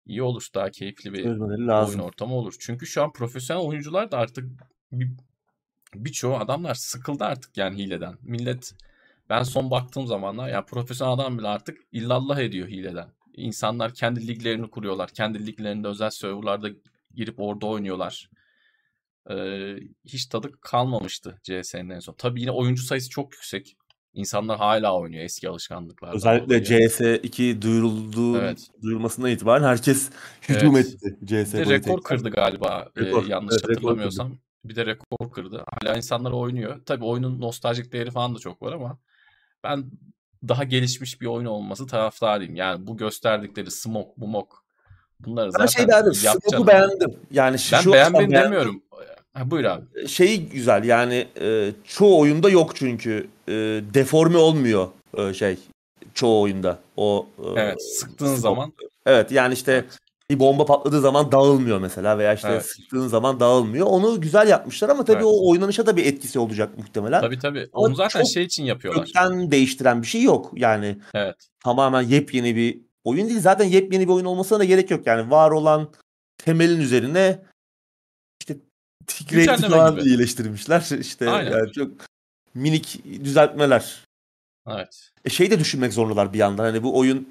iyi 0.06 0.24
olur. 0.24 0.48
Daha 0.56 0.72
keyifli 0.72 1.14
bir 1.14 1.24
Çözmeleri 1.24 1.58
oyun 1.58 1.68
lazım. 1.68 2.02
ortamı 2.02 2.36
olur. 2.36 2.56
Çünkü 2.60 2.88
şu 2.88 3.04
an 3.04 3.12
profesyonel 3.12 3.64
oyuncular 3.64 4.12
da 4.12 4.18
artık 4.18 4.46
bir, 4.92 5.10
birçoğu 5.96 6.36
adamlar 6.36 6.74
sıkıldı 6.74 7.24
artık 7.24 7.58
yani 7.58 7.78
hileden. 7.78 8.16
Millet 8.22 8.74
ben 9.30 9.44
son 9.44 9.72
baktığım 9.72 10.08
zamanlar 10.08 10.50
ya 10.50 10.66
profesyonel 10.66 11.14
adam 11.14 11.38
bile 11.38 11.48
artık 11.48 11.78
illallah 11.92 12.40
ediyor 12.40 12.68
hileden. 12.68 13.10
İnsanlar 13.34 13.94
kendi 13.94 14.28
liglerini 14.28 14.70
kuruyorlar. 14.70 15.10
Kendi 15.10 15.48
liglerinde 15.48 15.88
özel 15.88 16.10
serverlarda 16.10 16.70
girip 17.16 17.40
orada 17.40 17.66
oynuyorlar. 17.66 18.30
Ee, 19.32 19.76
hiç 20.06 20.26
tadı 20.26 20.52
kalmamıştı 20.62 21.40
CS'nin 21.44 21.90
en 21.90 22.00
son. 22.00 22.14
Tabii 22.14 22.42
yine 22.42 22.52
oyuncu 22.52 22.84
sayısı 22.84 23.10
çok 23.10 23.34
yüksek. 23.34 23.78
İnsanlar 24.14 24.58
hala 24.58 24.98
oynuyor 25.00 25.24
eski 25.24 25.50
alışkanlıklardan 25.50 26.16
Özellikle 26.16 26.66
dolayı. 26.66 26.90
CS2 26.90 27.62
duyurulduğu 27.62 28.38
Evet. 28.38 28.60
duyurulmasından 28.82 29.32
itibaren 29.32 29.64
herkes 29.64 30.10
hücum 30.50 30.76
Evet. 30.76 30.88
etti 30.88 31.18
Bir 31.22 31.58
de 31.58 31.66
rekor 31.66 32.02
kırdı 32.04 32.30
galiba 32.30 32.90
e, 32.98 33.02
Rekor. 33.02 33.26
yanlış 33.28 33.54
Evet, 33.54 33.64
rekor 33.64 33.74
hatırlamıyorsam. 33.74 34.38
Bir 34.66 34.76
de 34.76 34.86
rekor 34.86 35.32
kırdı. 35.32 35.64
Hala 35.82 35.98
insanlar 35.98 36.32
oynuyor. 36.32 36.82
Tabii 36.86 37.06
oyunun 37.06 37.42
nostaljik 37.42 37.94
değeri 37.94 38.12
falan 38.12 38.36
da 38.36 38.40
çok 38.40 38.62
var 38.62 38.74
ama 38.74 39.00
ben 39.64 39.86
daha 40.48 40.64
gelişmiş 40.64 41.22
bir 41.22 41.26
oyun 41.26 41.46
olması 41.46 41.88
taraftarıyım. 41.88 42.56
Yani 42.56 42.88
bu 42.88 42.98
gösterdikleri 42.98 43.72
smoke, 43.72 44.12
mumok 44.18 44.64
bunları 45.20 45.46
Ben 45.48 45.66
zaten 45.66 45.68
şey 45.68 45.86
yapacağım. 45.86 46.40
Smoke'u 46.50 46.68
beğendim. 46.68 47.20
Yani 47.32 47.60
şu 47.60 47.76
Ben 47.76 47.94
beğenmedim 47.94 48.32
demiyorum. 48.32 48.84
Ha, 49.38 49.52
buyur 49.52 49.64
abi. 49.66 50.08
Şeyi 50.08 50.50
güzel 50.50 50.84
yani 50.84 51.28
e, 51.42 51.72
çoğu 51.88 52.20
oyunda 52.20 52.50
yok 52.50 52.76
çünkü 52.76 53.28
e, 53.48 53.54
deforme 53.94 54.38
olmuyor 54.38 54.88
e, 55.18 55.34
şey 55.34 55.58
çoğu 56.14 56.42
oyunda 56.42 56.80
o 56.98 57.28
e, 57.40 57.60
Evet 57.62 57.78
sıktığın 58.00 58.26
smoke. 58.26 58.42
zaman 58.42 58.74
Evet 59.06 59.32
yani 59.32 59.54
işte 59.54 59.72
Evet. 59.72 59.98
bir 60.32 60.40
bomba 60.40 60.66
patladığı 60.66 61.02
zaman 61.02 61.32
dağılmıyor 61.32 61.80
mesela 61.80 62.18
veya 62.18 62.34
işte 62.34 62.48
Evet. 62.52 62.66
sıktığın 62.66 63.08
zaman 63.08 63.40
dağılmıyor. 63.40 63.88
Onu 63.88 64.22
güzel 64.22 64.48
yapmışlar 64.48 64.90
ama 64.90 65.06
tabii 65.06 65.16
Evet. 65.18 65.26
o 65.26 65.50
oynanışa 65.52 65.86
da 65.86 65.98
bir 65.98 66.06
etkisi 66.06 66.40
olacak 66.40 66.78
muhtemelen. 66.78 67.22
tabii 67.22 67.40
tabii. 67.40 67.70
Ama 67.74 67.86
Onu 67.88 67.96
zaten 67.96 68.22
çok 68.22 68.30
şey 68.32 68.44
için 68.44 68.64
yapıyorlar. 68.64 69.06
Kökten 69.06 69.52
değiştiren 69.52 70.02
bir 70.02 70.08
şey 70.08 70.24
yok. 70.24 70.52
Yani 70.56 70.98
Evet. 71.14 71.36
tamamen 71.64 72.02
yepyeni 72.02 72.56
bir 72.56 72.80
oyun 73.04 73.30
değil. 73.30 73.40
Zaten 73.40 73.66
yepyeni 73.66 74.08
bir 74.08 74.14
oyun 74.14 74.26
olmasına 74.26 74.60
da 74.60 74.64
gerek 74.64 74.92
yok. 74.92 75.08
Yani 75.08 75.32
var 75.32 75.52
olan 75.52 75.90
temelin 76.38 76.80
üzerine 76.82 77.40
Güncelleme 79.30 79.70
falan 79.70 79.96
gibi. 79.96 80.10
iyileştirmişler. 80.10 80.82
İşte 81.00 81.30
Aynen. 81.30 81.52
yani 81.52 81.72
çok 81.72 81.92
minik 82.54 83.04
düzeltmeler. 83.06 84.06
Evet. 84.68 85.12
E 85.26 85.30
şey 85.30 85.52
de 85.52 85.60
düşünmek 85.60 85.94
zorundalar 85.94 86.34
bir 86.34 86.38
yandan. 86.38 86.64
Hani 86.64 86.84
bu 86.84 86.98
oyun 87.00 87.30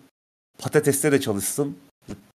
patateste 0.58 1.12
de 1.12 1.20
çalışsın. 1.20 1.76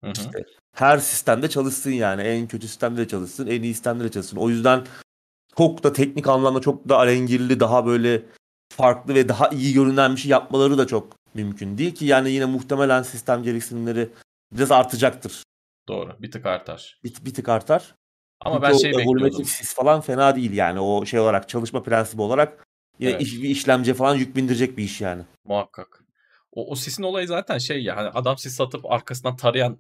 İşte 0.04 0.46
her 0.76 0.98
sistemde 0.98 1.50
çalışsın 1.50 1.92
yani. 1.92 2.22
En 2.22 2.48
kötü 2.48 2.68
sistemde 2.68 3.02
de 3.02 3.08
çalışsın. 3.08 3.48
En 3.48 3.64
iyi 3.64 3.74
sistemde 3.74 4.04
de 4.04 4.12
çalışsın. 4.12 4.38
O 4.38 4.50
yüzden 4.50 4.86
çok 5.58 5.84
da 5.84 5.94
teknik 5.94 6.28
anlamda 6.28 6.62
çok 6.62 6.90
da 6.90 6.98
alengirli, 6.98 7.60
daha 7.60 7.86
böyle 7.86 8.24
farklı 8.74 9.16
ve 9.16 9.30
daha 9.30 9.50
iyi 9.50 9.74
görünen 9.74 10.16
bir 10.16 10.22
şey 10.22 10.32
yapmaları 10.32 10.78
da 10.78 10.88
çok 10.88 11.16
mümkün 11.34 11.78
değil 11.78 11.96
ki. 11.96 12.06
Yani 12.06 12.32
yine 12.32 12.46
muhtemelen 12.46 13.04
sistem 13.04 13.44
gereksinimleri 13.44 14.10
biraz 14.52 14.72
artacaktır. 14.72 15.44
Doğru. 15.88 16.16
Bir 16.20 16.32
tık 16.32 16.46
artar. 16.46 17.00
Bir, 17.04 17.14
bir 17.26 17.34
tık 17.34 17.50
artar. 17.50 17.96
Ama 18.40 18.56
Çünkü 18.56 18.68
ben 18.74 18.78
şey 18.78 18.92
bekliyordum. 18.92 19.46
sis 19.46 19.74
falan 19.76 20.02
fena 20.02 20.36
değil 20.36 20.52
yani. 20.54 20.80
O 20.80 21.06
şey 21.06 21.20
olarak 21.20 21.50
çalışma 21.50 21.84
prensibi 21.84 22.22
olarak 22.22 22.68
yine 23.00 23.12
Evet. 23.12 23.22
iş, 23.22 23.42
bir 23.42 23.50
işlemciye 23.50 23.94
falan 23.94 24.16
yük 24.16 24.36
bindirecek 24.36 24.78
bir 24.78 24.84
iş 24.84 25.02
yani. 25.02 25.24
Muhakkak. 25.46 26.04
O, 26.52 26.72
o 26.72 26.76
sisin 26.76 27.04
olayı 27.04 27.28
zaten 27.28 27.58
şey 27.58 27.84
ya 27.84 27.96
hani 27.98 28.10
adam 28.10 28.38
sis 28.38 28.62
atıp 28.62 28.86
arkasından 28.92 29.36
tarayan 29.36 29.78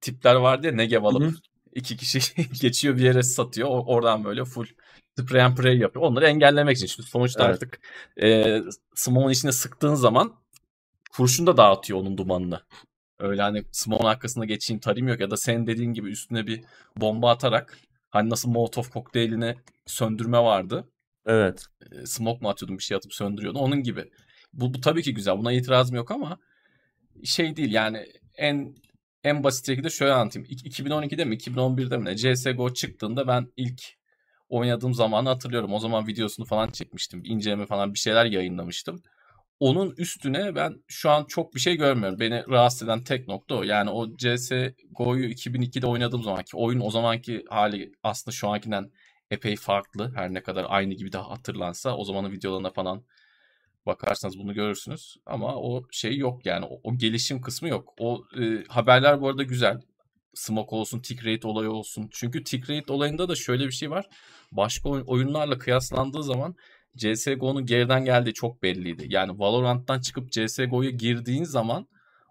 tipler 0.00 0.34
vardı 0.34 0.66
ya 0.66 0.72
Negev 0.72 1.04
alıp 1.04 1.22
Hı 1.22 1.26
hı. 1.26 1.34
iki 1.74 1.96
kişi 1.96 2.20
geçiyor 2.60 2.96
bir 2.96 3.02
yere 3.02 3.22
sis 3.22 3.40
atıyor. 3.40 3.68
O- 3.68 3.84
Oradan 3.86 4.24
böyle 4.24 4.44
full 4.44 4.66
spray 5.18 5.42
and 5.42 5.56
pray 5.56 5.78
yapıyor. 5.78 6.04
Onları 6.04 6.26
engellemek 6.26 6.76
için. 6.76 6.86
Çünkü 6.86 7.08
sonuçta 7.08 7.44
Evet. 7.44 7.54
artık 7.54 7.80
e, 8.22 8.60
smoke'un 8.94 9.30
içine 9.30 9.52
sıktığın 9.52 9.94
zaman 9.94 10.34
kurşun 11.12 11.46
da 11.46 11.56
dağıtıyor 11.56 11.98
onun 12.00 12.18
dumanını. 12.18 12.60
Öyle 13.18 13.42
hani 13.42 13.64
smoke'un 13.72 14.08
arkasına 14.08 14.44
geçeyim 14.44 14.80
tarayayım 14.80 15.08
yok 15.08 15.20
ya 15.20 15.30
da 15.30 15.36
senin 15.36 15.66
dediğin 15.66 15.92
gibi 15.92 16.10
üstüne 16.10 16.46
bir 16.46 16.64
bomba 16.96 17.30
atarak 17.30 17.78
hani 18.10 18.30
nasıl 18.30 18.50
Molotov 18.50 18.82
kokteylini 18.82 19.54
söndürme 19.86 20.38
vardı 20.38 20.88
Evet. 21.26 21.66
e, 21.92 22.06
smoke 22.06 22.38
mu 22.42 22.48
atıyordun 22.48 22.78
bir 22.78 22.82
şey 22.82 22.96
atıp 22.96 23.14
söndürüyordun 23.14 23.58
onun 23.60 23.82
gibi. 23.82 24.10
Bu, 24.52 24.74
bu 24.74 24.80
tabii 24.80 25.02
ki 25.02 25.14
güzel 25.14 25.38
buna 25.38 25.52
itirazım 25.52 25.96
yok 25.96 26.10
ama 26.10 26.38
şey 27.24 27.56
değil 27.56 27.72
yani 27.72 28.06
en 28.34 28.74
en 29.24 29.44
basit 29.44 29.66
şekilde 29.66 29.90
şöyle 29.90 30.12
anlatayım. 30.12 30.48
İk- 30.50 30.66
2012'de 30.66 31.24
mi 31.24 31.34
2011'de 31.34 31.96
mi 31.98 32.04
ne 32.04 32.16
CSGO 32.16 32.72
çıktığında 32.74 33.26
ben 33.26 33.52
ilk 33.56 33.82
oynadığım 34.48 34.94
zamanı 34.94 35.28
hatırlıyorum. 35.28 35.72
O 35.72 35.78
zaman 35.78 36.06
videosunu 36.06 36.46
falan 36.46 36.70
çekmiştim. 36.70 37.22
inceleme 37.24 37.66
falan 37.66 37.94
bir 37.94 37.98
şeyler 37.98 38.24
yayınlamıştım. 38.24 39.02
Onun 39.60 39.94
üstüne 39.98 40.54
ben 40.54 40.84
şu 40.88 41.10
an 41.10 41.24
çok 41.24 41.54
bir 41.54 41.60
şey 41.60 41.76
görmüyorum. 41.76 42.20
Beni 42.20 42.44
rahatsız 42.48 42.82
eden 42.82 43.04
tek 43.04 43.28
nokta 43.28 43.54
o. 43.54 43.62
Yani 43.62 43.90
o 43.90 44.16
CSGO'yu 44.16 45.28
2002'de 45.28 45.86
oynadığım 45.86 46.22
zamanki 46.22 46.56
oyun 46.56 46.80
o 46.80 46.90
zamanki 46.90 47.44
hali 47.50 47.92
aslında 48.02 48.34
şu 48.34 48.48
ankinden 48.48 48.90
epey 49.30 49.56
farklı. 49.56 50.12
Her 50.14 50.34
ne 50.34 50.42
kadar 50.42 50.66
aynı 50.68 50.94
gibi 50.94 51.12
de 51.12 51.18
hatırlansa 51.18 51.96
o 51.96 52.04
zamanın 52.04 52.32
videolarına 52.32 52.70
falan 52.70 53.04
bakarsanız 53.86 54.38
bunu 54.38 54.54
görürsünüz. 54.54 55.16
Ama 55.26 55.56
o 55.56 55.82
şey 55.90 56.16
yok 56.16 56.46
yani. 56.46 56.64
O, 56.66 56.80
o 56.82 56.98
gelişim 56.98 57.40
kısmı 57.40 57.68
yok. 57.68 57.94
O 57.98 58.24
e, 58.40 58.64
haberler 58.68 59.20
bu 59.20 59.28
arada 59.28 59.42
güzel. 59.42 59.80
Smoke 60.34 60.76
olsun, 60.76 61.00
tick 61.00 61.26
rate 61.26 61.48
olayı 61.48 61.70
olsun. 61.70 62.08
Çünkü 62.12 62.44
tick 62.44 62.70
rate 62.70 62.92
olayında 62.92 63.28
da 63.28 63.34
şöyle 63.34 63.66
bir 63.66 63.72
şey 63.72 63.90
var. 63.90 64.06
Başka 64.52 64.88
oyun- 64.88 65.04
oyunlarla 65.06 65.58
kıyaslandığı 65.58 66.22
zaman 66.22 66.56
CSGO'nun 66.96 67.66
geriden 67.66 68.04
geldiği 68.04 68.34
çok 68.34 68.62
belliydi. 68.62 69.06
Yani 69.08 69.38
Valorant'tan 69.38 70.00
çıkıp 70.00 70.32
CSGO'ya 70.32 70.90
girdiğin 70.90 71.44
zaman 71.44 71.86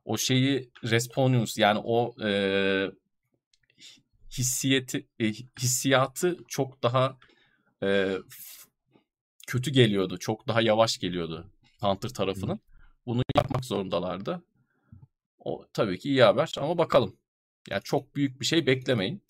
o 0.05 0.17
şeyi 0.17 0.71
response 0.83 1.61
yani 1.61 1.81
o 1.83 2.15
e, 2.23 2.91
hissiyeti 4.37 5.07
e, 5.19 5.31
hissiyatı 5.59 6.37
çok 6.47 6.83
daha 6.83 7.17
e, 7.83 8.17
kötü 9.47 9.71
geliyordu. 9.71 10.17
Çok 10.17 10.47
daha 10.47 10.61
yavaş 10.61 10.97
geliyordu 10.97 11.51
Counter 11.81 12.09
tarafının. 12.09 12.59
Bunu 13.05 13.21
yapmak 13.35 13.65
zorundalardı. 13.65 14.43
O 15.39 15.67
tabii 15.73 15.99
ki 15.99 16.09
iyi 16.09 16.23
haber 16.23 16.53
ama 16.57 16.77
bakalım. 16.77 17.15
Yani 17.69 17.81
çok 17.83 18.15
büyük 18.15 18.39
bir 18.41 18.45
şey 18.45 18.65
beklemeyin. 18.65 19.23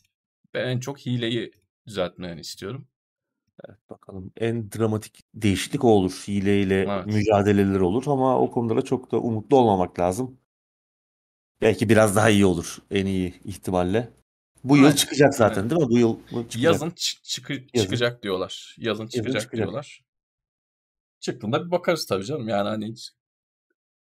Ben 0.53 0.67
en 0.67 0.79
çok 0.79 0.99
hileyi 0.99 1.51
düzeltmeni 1.87 2.41
istiyorum. 2.41 2.87
Bakalım 3.89 4.31
en 4.37 4.71
dramatik 4.71 5.19
değişiklik 5.33 5.83
o 5.83 5.87
olur. 5.87 6.23
Hileyle 6.27 6.81
Evet. 6.81 7.05
mücadeleler 7.05 7.79
olur 7.79 8.03
ama 8.07 8.39
o 8.39 8.51
konuda 8.51 8.77
da 8.77 8.81
çok 8.81 9.11
da 9.11 9.19
umutlu 9.19 9.57
olmamak 9.57 9.99
lazım. 9.99 10.37
Belki 11.61 11.89
biraz 11.89 12.15
daha 12.15 12.29
iyi 12.29 12.45
olur 12.45 12.77
en 12.91 13.05
iyi 13.05 13.33
ihtimalle. 13.43 14.09
Bu 14.63 14.77
yıl 14.77 14.83
Aynen, 14.83 14.95
çıkacak 14.95 15.35
zaten 15.35 15.57
aynen. 15.57 15.69
değil 15.69 15.81
mi? 15.81 15.89
Bu 15.89 15.97
yıl 15.97 16.19
bu 16.31 16.43
çıkacak. 16.43 16.63
Yazın 16.63 16.89
çık- 16.89 17.23
çıkı- 17.23 17.67
çıkacak 17.67 18.23
diyorlar. 18.23 18.75
Yazın 18.79 19.07
çıkacak, 19.07 19.41
çıkacak. 19.41 19.63
diyorlar. 19.63 20.01
Çıktığında 21.19 21.65
bir 21.65 21.71
bakarız 21.71 22.05
tabii 22.05 22.25
canım. 22.25 22.47
Yani 22.47 22.69
hani 22.69 22.87
hiç 22.91 23.11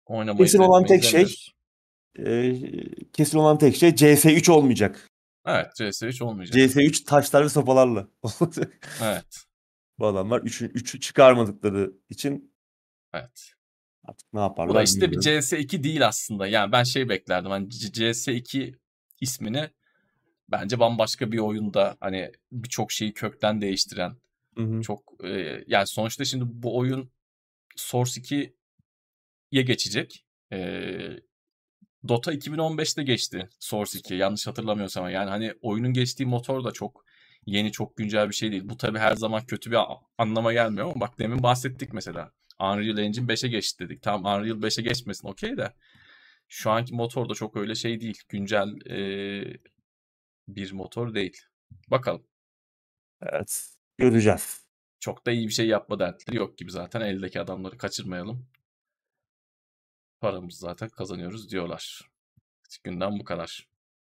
oynamayı 0.07 0.45
Kesin 0.45 0.59
olan 0.59 0.87
tek 0.87 1.05
şey 1.05 1.13
demiyoruz. 1.13 1.55
Ee, 2.19 2.55
kesin 3.13 3.39
olan 3.39 3.59
tek 3.59 3.77
şey 3.77 3.91
CS3 3.91 4.51
olmayacak. 4.51 5.08
Evet 5.49 5.67
CS3 5.81 6.23
olmayacak. 6.25 6.55
CS3 6.57 7.05
taşlar 7.05 7.45
ve 7.45 7.49
sopalarla. 7.49 8.09
Evet. 9.03 9.45
Bu 9.99 10.07
adamlar 10.07 10.41
3'ü 10.41 10.73
3'ü 10.73 11.01
çıkarmadıkları 11.01 11.93
için 12.11 12.55
Evet. 13.15 13.53
artık 14.05 14.33
ne 14.33 14.41
yaparlar 14.41 14.71
Bu 14.75 14.79
da 14.79 14.83
işte 14.83 15.01
bir 15.01 15.17
bilmiyorum. 15.17 15.41
CS2 15.41 15.83
değil 15.83 16.07
aslında. 16.09 16.47
Yani 16.47 16.73
ben 16.73 16.83
şey 16.85 17.09
beklerdim. 17.09 17.51
Hani 17.51 17.71
C- 17.71 17.89
CS2 18.13 18.75
ismini 19.21 19.71
bence 20.49 20.81
bambaşka 20.81 21.33
bir 21.33 21.39
oyunda 21.39 21.97
hani 22.01 22.33
birçok 22.53 22.93
şeyi 22.93 23.13
kökten 23.13 23.61
değiştiren 23.61 24.17
Hı 24.57 24.63
hı. 24.65 24.83
çok 24.83 25.25
e, 25.25 25.65
yani 25.67 25.87
sonuçta 25.87 26.25
şimdi 26.25 26.45
bu 26.49 26.79
oyun 26.79 27.11
Source 27.77 28.21
2'ye 28.21 29.63
geçecek. 29.63 30.25
E, 30.53 30.59
Dota 32.09 32.33
2015'te 32.33 33.03
geçti 33.03 33.49
Source 33.59 33.99
2 33.99 34.15
yanlış 34.15 34.47
hatırlamıyorsam. 34.47 35.11
Yani 35.11 35.31
hani 35.31 35.55
oyunun 35.63 35.93
geçtiği 35.93 36.27
motor 36.27 36.65
da 36.65 36.73
çok 36.73 37.05
yeni 37.47 37.73
çok 37.73 37.97
güncel 37.97 38.29
bir 38.29 38.35
şey 38.35 38.53
değil. 38.53 38.63
Bu 38.69 38.77
tabii 38.77 38.99
her 38.99 39.17
zaman 39.17 39.47
kötü 39.47 39.71
bir 39.71 39.79
anlama 40.19 40.53
gelmiyor 40.53 40.87
ama 40.87 41.01
bak 41.01 41.19
demin 41.19 41.43
bahsettik 41.43 41.93
mesela. 41.93 42.33
Unreal 42.61 42.99
Engine 42.99 43.27
5'e 43.27 43.49
geçti 43.49 43.85
dedik. 43.85 44.03
Tamam 44.03 44.41
Unreal 44.41 44.57
5'e 44.63 44.83
geçmesin 44.83 45.29
okey 45.29 45.57
de. 45.57 45.73
Şu 46.49 46.71
anki 46.71 46.95
motor 46.95 47.29
da 47.29 47.35
çok 47.35 47.57
öyle 47.57 47.75
şey 47.75 48.01
değil. 48.01 48.23
Güncel 48.29 48.69
e, 48.91 49.59
bir 50.49 50.73
motor 50.73 51.15
değil. 51.15 51.37
Bakalım. 51.91 52.27
Evet. 53.23 53.69
Göreceğiz. 53.99 54.69
Çok 55.01 55.27
da 55.27 55.31
iyi 55.31 55.49
bir 55.49 55.53
şey 55.53 55.67
yapma 55.67 55.99
dertleri 55.99 56.37
yok 56.37 56.59
gibi 56.59 56.71
zaten. 56.71 57.01
Eldeki 57.01 57.41
adamları 57.41 57.79
kaçırmayalım. 57.79 58.47
Paramızı 60.21 60.59
zaten 60.61 60.89
kazanıyoruz 60.89 61.51
diyorlar. 61.51 62.01
Günden 62.85 63.19
bu 63.19 63.25
kadar. 63.25 63.69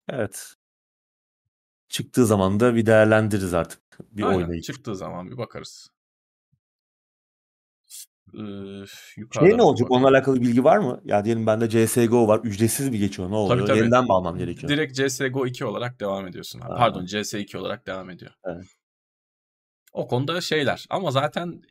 Evet. 0.09 0.53
Çıktığı 1.89 2.25
zaman 2.25 2.59
da 2.59 2.75
bir 2.75 2.85
değerlendiririz 2.85 3.53
artık. 3.53 3.81
Bir 3.99 4.23
Aynen. 4.23 4.37
oynayıp. 4.37 4.63
Çıktığı 4.63 4.95
zaman 4.95 5.31
bir 5.31 5.37
bakarız. 5.37 5.89
Ee, 8.33 8.37
Şey 9.39 9.57
ne 9.57 9.61
olacak? 9.61 9.85
bakalım. 9.89 9.89
Onunla 9.89 10.09
alakalı 10.09 10.41
bilgi 10.41 10.63
var 10.63 10.77
mı? 10.77 11.01
Ya 11.03 11.25
diyelim 11.25 11.47
bende 11.47 11.69
CSGO 11.69 12.27
var. 12.27 12.39
Ücretsiz 12.43 12.89
mi 12.89 12.99
geçiyor? 12.99 13.31
Ne 13.31 13.35
oluyor? 13.35 13.67
tabii. 13.67 13.77
Yeniden 13.77 14.03
mi 14.03 14.13
almam 14.13 14.37
gerekiyor? 14.37 14.69
Direkt 14.71 14.95
CSGO 14.97 15.47
2 15.47 15.65
olarak 15.65 15.99
devam 15.99 16.27
ediyorsun. 16.27 16.59
Ha. 16.59 16.67
Pardon 16.67 17.05
CS2 17.05 17.57
olarak 17.57 17.87
devam 17.87 18.09
ediyor. 18.09 18.31
Evet. 18.45 18.65
O 19.93 20.07
konuda 20.07 20.41
şeyler. 20.41 20.85
Ama 20.89 21.11
zaten 21.11 21.61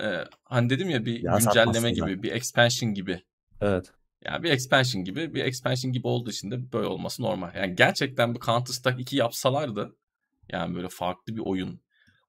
e, 0.00 0.24
hani 0.44 0.70
dedim 0.70 0.90
ya 0.90 1.04
bir 1.04 1.22
Ya 1.22 1.36
güncelleme 1.38 1.90
gibi, 1.90 2.00
zaten. 2.00 2.22
bir 2.22 2.32
expansion 2.32 2.94
gibi. 2.94 3.22
Evet. 3.60 3.92
Yani 4.24 4.42
bir 4.42 4.50
expansion 4.50 5.04
gibi, 5.04 5.34
bir 5.34 5.44
expansion 5.44 5.92
gibi 5.92 6.06
olduğu 6.06 6.30
için 6.30 6.50
de 6.50 6.72
böyle 6.72 6.86
olması 6.86 7.22
normal. 7.22 7.54
Yani 7.54 7.76
gerçekten 7.76 8.34
bir 8.34 8.40
Counter 8.40 8.72
Strike 8.72 9.02
2 9.02 9.16
yapsalardı, 9.16 9.96
yani 10.52 10.74
böyle 10.74 10.88
farklı 10.88 11.36
bir 11.36 11.42
oyun, 11.44 11.80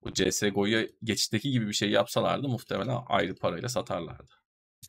o 0.02 0.14
CSGO'ya 0.14 0.88
geçişteki 1.04 1.52
gibi 1.52 1.68
bir 1.68 1.74
şey 1.74 1.90
yapsalardı 1.90 2.48
muhtemelen 2.48 2.98
ayrı 3.08 3.36
parayla 3.36 3.70
satarlardı. 3.70 4.34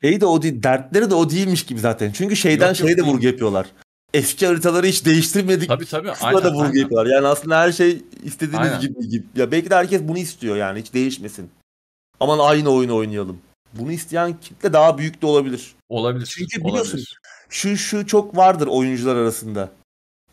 Şey 0.01 0.21
de 0.21 0.27
o 0.27 0.43
değil. 0.43 0.63
Dertleri 0.63 1.11
de 1.11 1.15
o 1.15 1.31
değilmiş 1.31 1.67
gibi 1.67 1.81
zaten. 1.81 2.13
Çünkü 2.13 2.37
şeyden 2.37 2.69
Yok, 2.69 2.81
yok, 2.81 2.89
şeye 2.89 2.97
de 2.97 3.03
değil. 3.03 3.13
vurgu 3.13 3.27
yapıyorlar. 3.27 3.67
Eski 4.15 4.47
haritaları 4.47 4.87
hiç 4.87 5.07
değiştirmedik. 5.07 5.69
Tabii 5.69 5.87
tabii. 5.87 6.09
Kısmına 6.09 6.29
Aynen, 6.29 6.45
da 6.45 6.53
vurgu 6.53 6.63
aynen. 6.63 6.81
yapıyorlar. 6.81 7.15
Yani 7.15 7.27
aslında 7.27 7.61
her 7.61 7.73
şey 7.73 8.03
istediğiniz 8.23 8.69
Aynen. 8.69 8.81
gibi, 8.81 9.09
gibi. 9.09 9.27
Ya 9.37 9.51
belki 9.51 9.71
de 9.71 9.75
herkes 9.75 10.03
bunu 10.03 10.19
istiyor 10.19 10.57
yani. 10.57 10.81
Hiç 10.81 10.95
değişmesin. 10.95 11.51
Aman 12.21 12.39
aynı 12.39 12.71
oyunu 12.71 12.97
oynayalım. 12.97 13.39
Bunu 13.79 13.93
isteyen 13.93 14.41
kitle 14.41 14.73
daha 14.73 14.99
büyük 14.99 15.23
de 15.23 15.27
olabilir. 15.27 15.75
Olabilir. 15.89 16.27
Çünkü 16.27 16.65
biliyorsun, 16.65 16.91
olabilir. 16.91 17.21
Şu 17.49 17.77
şu 17.77 18.07
çok 18.07 18.37
vardır 18.37 18.67
oyuncular 18.67 19.17
arasında. 19.17 19.71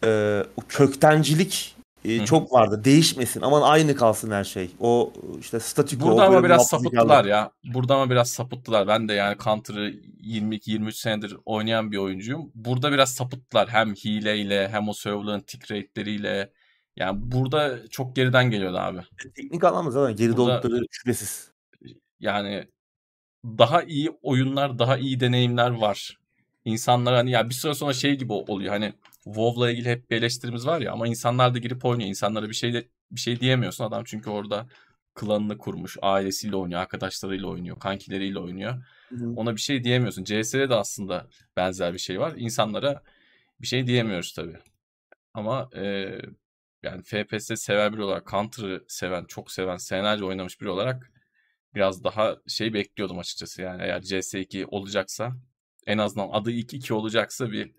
Ee, 0.04 0.44
köktencilik 0.70 1.76
e, 2.06 2.26
çok 2.26 2.54
vardır. 2.54 2.84
Değişmesin. 2.84 3.42
Aman 3.42 3.62
aynı 3.62 3.96
kalsın 3.96 4.32
her 4.32 4.44
şey. 4.44 4.72
O 4.80 5.14
işte 5.40 5.60
statiko. 5.60 6.06
Burada 6.06 6.24
ama 6.26 6.44
biraz 6.44 6.68
sapıttılar 6.68 7.26
ya. 7.26 7.52
Burada 7.74 7.96
ama 7.96 8.10
biraz 8.10 8.30
sapıttılar. 8.30 8.88
Ben 8.88 9.10
de 9.10 9.14
yani 9.14 9.38
Counter'ı 9.38 9.90
22-23 9.90 10.92
senedir 10.92 11.38
oynayan 11.46 11.92
bir 11.92 11.98
oyuncuyum. 11.98 12.52
Burada 12.56 12.92
biraz 12.92 13.14
sapıttılar. 13.14 13.70
Hem 13.70 13.94
hileyle 13.94 14.70
hem 14.70 14.90
o 14.90 14.94
serverların 14.94 15.40
tick 15.40 15.72
rate'leriyle. 15.72 16.52
Yani 16.96 17.20
burada 17.22 17.88
çok 17.90 18.16
geriden 18.16 18.52
geliyordu 18.52 18.78
abi. 18.78 19.00
Teknik 19.36 19.64
anlamda 19.64 19.92
zaten 19.92 20.16
geride 20.16 20.38
Burada- 20.38 20.54
oldukları 20.60 20.86
şüphesiz. 20.92 21.52
Yani 22.20 22.68
daha 23.46 23.84
iyi 23.84 24.10
oyunlar, 24.22 24.80
daha 24.80 24.98
iyi 24.98 25.20
deneyimler 25.20 25.70
var. 25.70 26.18
İnsanlar 26.66 27.16
hani 27.16 27.32
ya 27.32 27.50
bir 27.50 27.54
süre 27.54 27.74
sonra 27.74 27.94
şey 27.94 28.16
gibi 28.16 28.34
oluyor. 28.34 28.74
Hani 28.74 28.94
WoW'la 29.24 29.72
ilgili 29.72 29.90
hep 29.90 30.10
bir 30.10 30.18
eleştirimiz 30.18 30.68
var 30.68 30.82
ya 30.82 30.92
ama 30.92 31.08
insanlar 31.08 31.54
da 31.54 31.58
girip 31.60 31.86
oynuyor. 31.86 32.10
İnsanlara 32.10 32.50
bir 32.50 32.54
şey 32.54 32.74
de 32.74 32.88
bir 33.12 33.20
şey 33.20 33.40
diyemiyorsun 33.40 33.84
adam 33.84 34.04
çünkü 34.06 34.30
orada 34.30 34.68
klanını 35.14 35.58
kurmuş. 35.58 35.98
Ailesiyle 36.02 36.56
oynuyor, 36.56 36.82
arkadaşlarıyla 36.82 37.48
oynuyor, 37.48 37.80
kankileriyle 37.80 38.40
oynuyor. 38.40 38.74
Hı 39.10 39.16
hı. 39.16 39.34
Ona 39.36 39.56
bir 39.56 39.62
şey 39.62 39.84
diyemiyorsun. 39.84 40.24
CS'de 40.24 40.70
de 40.70 40.76
aslında 40.76 41.28
benzer 41.58 41.94
bir 41.94 42.00
şey 42.00 42.20
var. 42.20 42.34
İnsanlara 42.38 43.04
bir 43.62 43.68
şey 43.68 43.88
diyemiyoruz 43.88 44.34
tabii. 44.34 44.58
Ama 45.34 45.70
e, 45.76 46.16
yani 46.84 47.02
FPS 47.04 47.60
sever 47.62 47.94
biri 47.94 48.04
olarak, 48.04 48.28
Counter'ı 48.28 48.84
seven, 48.88 49.26
çok 49.26 49.52
seven, 49.52 49.78
senelerce 49.78 50.26
oynamış 50.26 50.62
biri 50.62 50.70
olarak 50.70 51.13
biraz 51.76 52.04
daha 52.04 52.38
şey 52.48 52.74
bekliyordum 52.74 53.20
açıkçası. 53.20 53.62
Yani 53.62 53.82
eğer 53.84 54.02
CS2 54.02 54.66
olacaksa 54.66 55.34
en 55.88 55.98
azından 55.98 56.30
adı 56.32 56.52
ilk 56.52 56.74
2 56.74 56.94
olacaksa 56.94 57.52
bir 57.52 57.72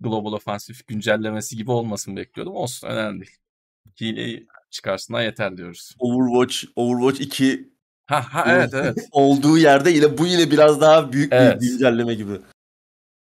Global 0.00 0.32
Offensive 0.32 0.78
güncellemesi 0.86 1.56
gibi 1.56 1.70
olmasını 1.70 2.16
bekliyordum. 2.16 2.56
Olsun 2.56 2.88
önemli 2.88 3.20
değil. 3.20 3.38
Hileyi 4.00 4.46
çıkarsınlar 4.70 5.22
yeter 5.22 5.56
diyoruz. 5.56 5.94
Overwatch, 5.98 6.64
Overwatch 6.76 7.20
2 7.20 7.78
Ha 8.06 8.34
ha 8.34 8.44
evet 8.48 8.70
evet. 8.74 8.98
olduğu 9.12 9.58
yerde 9.58 9.90
yine 9.90 10.18
bu 10.18 10.26
yine 10.26 10.50
biraz 10.50 10.80
daha 10.80 11.12
büyük 11.12 11.32
Evet. 11.32 11.62
bir 11.62 11.68
güncelleme 11.68 12.14
gibi. 12.14 12.40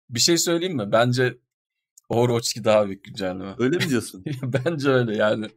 Bir 0.10 0.20
şey 0.20 0.38
söyleyeyim 0.38 0.76
mi? 0.76 0.92
Bence 0.92 1.38
Overwatch 2.10 2.52
2 2.52 2.64
daha 2.64 2.88
büyük 2.88 3.04
güncelleme. 3.04 3.56
Öyle 3.58 3.78
mi 3.78 3.90
diyorsun? 3.90 4.24
Bence 4.44 4.90
öyle 4.90 5.16
yani. 5.16 5.48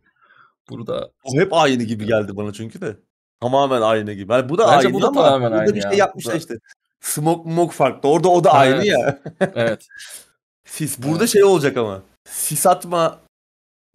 Burada 0.70 1.12
O 1.24 1.40
hep 1.40 1.52
aynı 1.52 1.82
gibi 1.82 2.06
geldi 2.06 2.36
bana 2.36 2.52
çünkü 2.52 2.80
de. 2.80 2.96
Tamamen 3.40 3.80
aynı 3.82 4.12
gibi. 4.12 4.32
Yani 4.32 4.48
bu 4.48 4.58
da 4.58 4.62
Bence 4.68 4.76
aynı 4.88 4.92
bu 4.94 5.02
da 5.02 5.08
ama 5.08 5.24
tamamen 5.24 5.50
burada 5.50 5.60
aynı 5.62 5.74
bir 5.74 5.82
ya. 5.82 5.90
şey 5.90 5.98
yapmışlar 5.98 6.32
Bu 6.34 6.36
da- 6.36 6.38
işte. 6.40 6.54
Smoke 7.00 7.50
mok 7.50 7.72
farklı. 7.72 8.08
Orada 8.08 8.28
o 8.28 8.44
da 8.44 8.52
aynı 8.52 8.74
Evet. 8.74 8.86
ya. 8.86 9.22
evet. 9.40 9.86
Sis 10.64 10.98
burada 10.98 11.18
Evet. 11.18 11.28
şey 11.28 11.44
olacak 11.44 11.76
ama. 11.76 12.02
Sis 12.28 12.66
atma 12.66 13.20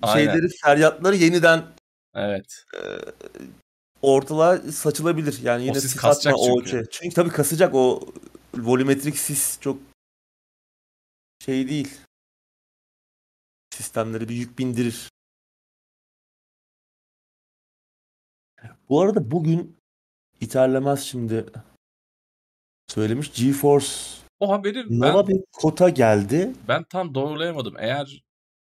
Aynen. 0.01 0.33
şeyleri, 0.33 0.47
feryatları 0.63 1.15
yeniden 1.15 1.63
Evet. 2.15 2.65
ortalığa 4.01 4.57
saçılabilir. 4.57 5.39
Yani 5.43 5.63
yine 5.65 5.81
sis 5.81 5.91
sis, 5.91 6.01
kasacak 6.01 6.33
atma 6.33 6.45
o 6.45 6.55
çünkü. 6.57 6.69
şey. 6.69 6.83
Çünkü 6.91 7.15
tabii 7.15 7.29
kasacak 7.29 7.75
o 7.75 8.01
volumetrik 8.57 9.17
sis 9.17 9.59
çok 9.61 9.77
şey 11.45 11.69
değil. 11.69 11.97
Sistemleri 13.75 14.29
bir 14.29 14.35
yük 14.35 14.59
bindirir. 14.59 15.09
Bu 18.93 19.01
arada 19.01 19.31
bugün 19.31 19.79
İterlemez 20.41 21.03
şimdi 21.03 21.45
söylemiş 22.87 23.33
GeForce 23.33 23.87
O 24.39 24.51
haberi 24.51 24.89
ben, 24.89 24.99
Nova 24.99 25.27
bir 25.27 25.37
kota 25.51 25.89
geldi. 25.89 26.53
ben 26.67 26.83
tam 26.83 27.15
doğrulayamadım. 27.15 27.75
Eğer 27.77 28.23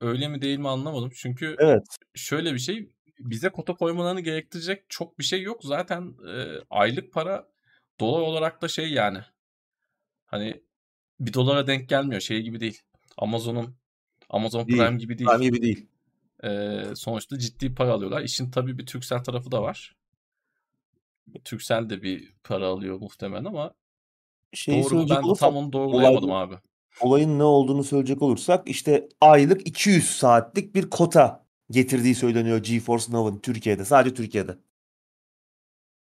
öyle 0.02 0.28
mi 0.28 0.42
değil 0.42 0.60
mi 0.60 0.70
anlamadım. 0.70 1.12
Çünkü 1.16 1.56
Evet. 1.60 1.84
şöyle 2.16 2.54
bir 2.54 2.60
şey 2.60 2.90
bize 3.20 3.50
kota 3.50 3.74
koymalarını 3.74 4.22
gerektirecek 4.22 4.86
çok 4.90 5.20
bir 5.20 5.24
şey 5.24 5.42
yok. 5.42 5.64
Zaten 5.64 6.16
e, 6.28 6.60
aylık 6.70 7.14
para 7.14 7.48
dolar 8.00 8.22
olarak 8.22 8.62
da 8.62 8.68
şey 8.68 8.92
yani. 8.92 9.20
Hani 10.26 10.64
bir 11.20 11.34
dolara 11.34 11.68
denk 11.68 11.90
gelmiyor. 11.90 12.22
Şey 12.22 12.42
gibi 12.42 12.60
değil. 12.60 12.82
Amazon'un 13.18 13.76
Amazon 14.30 14.68
Değil. 14.68 14.80
Prime 14.80 14.98
gibi 14.98 15.18
değil. 15.18 15.30
Prime 15.30 15.46
gibi 15.46 15.62
değil. 15.62 15.88
E, 16.44 16.82
sonuçta 16.96 17.40
ciddi 17.40 17.76
para 17.76 17.92
alıyorlar. 17.92 18.22
İşin 18.22 18.52
tabii 18.52 18.78
bir 18.78 18.86
Turkcell 18.86 19.24
tarafı 19.24 19.52
da 19.52 19.62
var. 19.62 20.03
Turkcell 21.46 21.90
de 21.90 22.02
bir 22.04 22.34
para 22.44 22.68
alıyor 22.68 23.00
muhtemelen 23.00 23.46
ama 23.46 23.74
Şeyi 24.54 24.84
doğru 24.84 25.10
Ben 25.10 25.16
olursak 25.24 25.40
tam 25.40 25.56
onu 25.56 25.74
doğrulayamadım 25.74 26.30
olay- 26.30 26.44
abi. 26.44 26.56
olayın 27.02 27.40
ne 27.40 27.44
olduğunu 27.44 27.84
söyleyecek 27.84 28.22
olursak 28.22 28.68
işte 28.70 29.10
aylık 29.22 29.68
200 29.68 30.10
saatlik 30.10 30.76
bir 30.76 30.90
kota 30.90 31.46
getirdiği 31.72 32.16
söyleniyor 32.16 32.58
GeForce 32.58 33.06
Now'ın 33.12 33.40
Türkiye'de. 33.40 33.86
Sadece 33.86 34.16
Türkiye'de. 34.16 34.58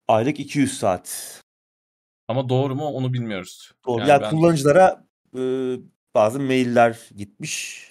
Aylık 0.08 0.40
200 0.40 0.78
saat. 0.78 1.40
Ama 2.28 2.48
doğru 2.48 2.74
mu 2.74 2.84
onu 2.86 3.12
bilmiyoruz. 3.12 3.72
Doğru. 3.86 4.00
Yani 4.00 4.10
Yani 4.10 4.22
ben 4.22 4.30
kullanıcılara 4.30 5.06
e, 5.38 5.40
bazı 6.14 6.40
mailler 6.40 7.08
gitmiş. 7.16 7.86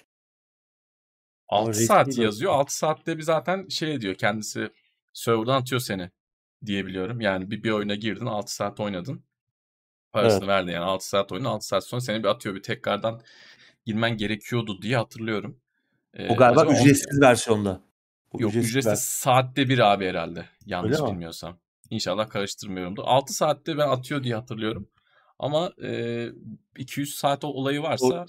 6 1.48 1.70
resmi 1.70 1.86
saat 1.86 2.18
yazıyor. 2.18 2.52
6 2.52 2.76
saatte 2.76 3.18
bir 3.18 3.22
zaten 3.22 3.68
şey 3.68 4.00
diyor 4.00 4.14
kendisi 4.14 4.70
serverdan 5.12 5.60
atıyor 5.60 5.80
seni 5.80 6.10
diyebiliyorum. 6.66 7.20
Yani 7.20 7.50
bir, 7.50 7.62
bir 7.62 7.70
oyuna 7.70 7.94
girdin 7.94 8.26
6 8.26 8.54
saat 8.54 8.80
oynadın. 8.80 9.24
Parasını 10.12 10.46
verdin 10.46 10.72
yani 10.72 10.84
6 10.84 11.08
saat 11.08 11.32
oynadın 11.32 11.48
6 11.50 11.66
saat 11.66 11.84
sonra 11.86 12.00
seni 12.00 12.22
bir 12.22 12.28
atıyor 12.28 12.54
bir 12.54 12.62
tekrardan 12.62 13.20
girmen 13.86 14.16
gerekiyordu 14.16 14.82
diye 14.82 14.96
hatırlıyorum. 14.96 15.60
Ee, 16.14 16.28
O 16.28 16.36
galiba 16.36 16.60
acaba 16.60 16.74
on- 16.76 16.80
ücretsiz 16.80 17.20
versiyonda. 17.20 17.80
O 18.30 18.40
Yok 18.40 18.54
ücretsiz 18.54 18.86
ver- 18.86 18.94
saatte 18.94 19.68
bir 19.68 19.78
abi 19.92 20.06
herhalde. 20.06 20.48
Yanlış 20.66 20.92
Öyle 20.92 21.02
mi? 21.02 21.10
bilmiyorsam. 21.12 21.58
İnşallah 21.90 22.28
karıştırmıyorumdur. 22.30 23.02
6 23.06 23.32
saatte 23.34 23.78
ben 23.78 23.88
atıyor 23.88 24.22
diye 24.24 24.34
hatırlıyorum. 24.34 24.88
Ama 25.38 25.72
e, 25.82 26.26
200 26.78 27.14
saat 27.14 27.44
o- 27.44 27.48
olayı 27.48 27.82
varsa 27.82 28.26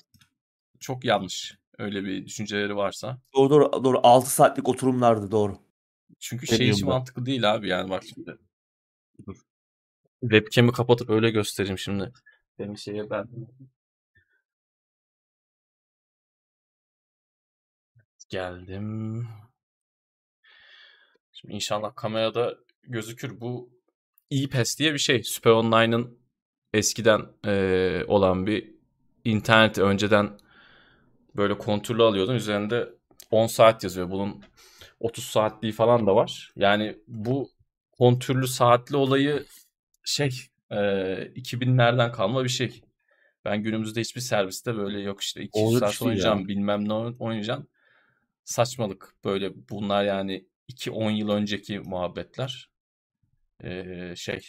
çok 0.80 1.06
yanlış. 1.06 1.58
Öyle 1.78 2.04
bir 2.04 2.26
düşünceleri 2.26 2.76
varsa. 2.76 3.18
Doğru 3.36 3.50
doğru, 3.50 3.84
doğru 3.84 4.00
6 4.04 4.30
saatlik 4.32 4.70
oturumlardı 4.70 5.32
doğru. 5.32 5.58
Çünkü 6.20 6.48
şey 6.48 6.70
hiç 6.70 6.84
mantıklı 6.84 7.26
değil 7.26 7.54
abi 7.54 7.68
yani 7.70 7.90
bak 7.90 8.04
şimdi. 8.16 8.38
Dur. 9.28 9.36
Webcam'i 10.22 10.72
kapatıp 10.72 11.10
öyle 11.10 11.30
göstereyim 11.30 11.78
şimdi. 11.78 12.12
Benim 12.60 12.78
şeye 12.78 13.10
ben 13.10 13.28
geldim. 18.30 19.28
Şimdi 21.32 21.54
inşallah 21.54 21.96
kamerada 21.96 22.58
gözükür. 22.84 23.42
Bu 23.42 23.70
E-Pass 24.32 24.80
diye 24.80 24.94
bir 24.94 25.00
şey. 25.00 25.24
Super 25.24 25.52
Online'ın 25.52 26.20
eskiden 26.74 27.22
eee, 27.46 28.06
olan 28.08 28.48
bir 28.48 28.76
internet 29.24 29.78
önceden 29.78 30.40
böyle 31.36 31.58
kontrolü 31.58 32.04
alıyordun. 32.04 32.36
Üzerinde 32.36 32.90
10 33.32 33.48
saat 33.48 33.84
yazıyor. 33.84 34.12
Bunun 34.12 34.44
30 35.00 35.26
saatliği 35.26 35.72
falan 35.74 36.08
da 36.08 36.16
var. 36.16 36.52
Yani 36.56 36.98
bu 37.08 37.50
kontürlü 37.92 38.48
saatli 38.48 38.96
olayı 38.98 39.46
şey 40.06 40.32
eee 40.72 41.32
2000'lerden 41.36 42.12
kalma 42.12 42.44
bir 42.44 42.50
şey. 42.50 42.82
Ben 43.46 43.64
günümüzde 43.64 44.02
hiçbir 44.02 44.22
serviste 44.22 44.78
böyle 44.78 45.00
yok 45.00 45.22
işte 45.22 45.42
200 45.44 45.72
Olacak 45.72 45.80
saat 45.80 45.94
iş 45.94 46.04
değil 46.04 46.18
ya. 46.18 46.32
oynayacağım 46.32 46.48
bilmem 46.48 46.90
ne 46.90 46.94
oynayacağım. 46.94 47.68
Saçmalık 48.46 49.16
böyle 49.26 49.70
bunlar 49.70 50.04
yani 50.04 50.48
2-10 50.68 51.12
yıl 51.12 51.30
önceki 51.30 51.80
muhabbetler. 51.80 52.70
Eee, 53.64 54.14
şey 54.18 54.42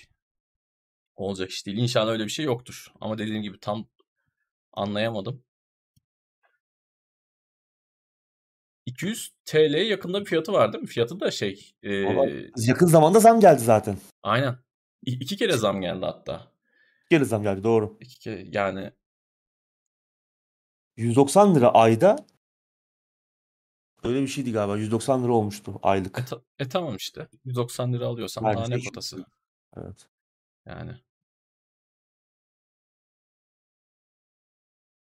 olacak 1.17 1.51
iş 1.51 1.67
değil. 1.67 1.79
İnşallah 1.79 2.13
öyle 2.13 2.25
bir 2.25 2.31
şey 2.31 2.45
yoktur. 2.45 2.87
Ama 3.01 3.19
dediğim 3.19 3.43
gibi 3.43 3.61
tam 3.61 3.89
anlayamadım. 4.73 5.45
200 8.89 9.33
TL'ye 9.45 9.85
yakında 9.85 10.21
bir 10.21 10.25
fiyatı 10.27 10.53
var 10.53 10.73
değil 10.73 10.83
mi? 10.83 10.89
Fiyatı 10.89 11.21
da 11.21 11.31
şey. 11.31 11.73
Vallahi 11.85 12.51
yakın 12.57 12.87
zamanda 12.87 13.21
zam 13.21 13.41
geldi 13.41 13.61
zaten. 13.61 13.97
aynen. 14.23 14.59
İ- 15.07 15.13
iki 15.21 15.37
kere 15.37 15.57
zam 15.57 15.81
geldi 15.81 16.05
hatta. 16.05 16.53
Geri 17.11 17.25
zam 17.25 17.43
geldi 17.43 17.63
doğru. 17.65 17.97
İki 18.01 18.19
kere, 18.19 18.45
yani 18.53 18.93
190 20.97 21.55
lira 21.55 21.69
ayda 21.75 22.17
öyle 24.05 24.23
bir 24.23 24.27
şeydi 24.29 24.53
galiba. 24.53 24.77
190 24.77 25.25
lira 25.25 25.33
olmuştu 25.33 25.79
aylık. 25.83 26.19
e, 26.19 26.25
ta- 26.25 26.43
e 26.59 26.69
tamam 26.69 26.97
işte. 26.97 27.29
190 27.45 27.93
lira 27.93 28.07
alıyorsan 28.07 28.45
Aynen, 28.45 28.59
daha 28.59 28.69
ne 28.69 28.85
kotası? 28.85 29.25
Evet. 29.77 30.09
Yani. 30.67 30.93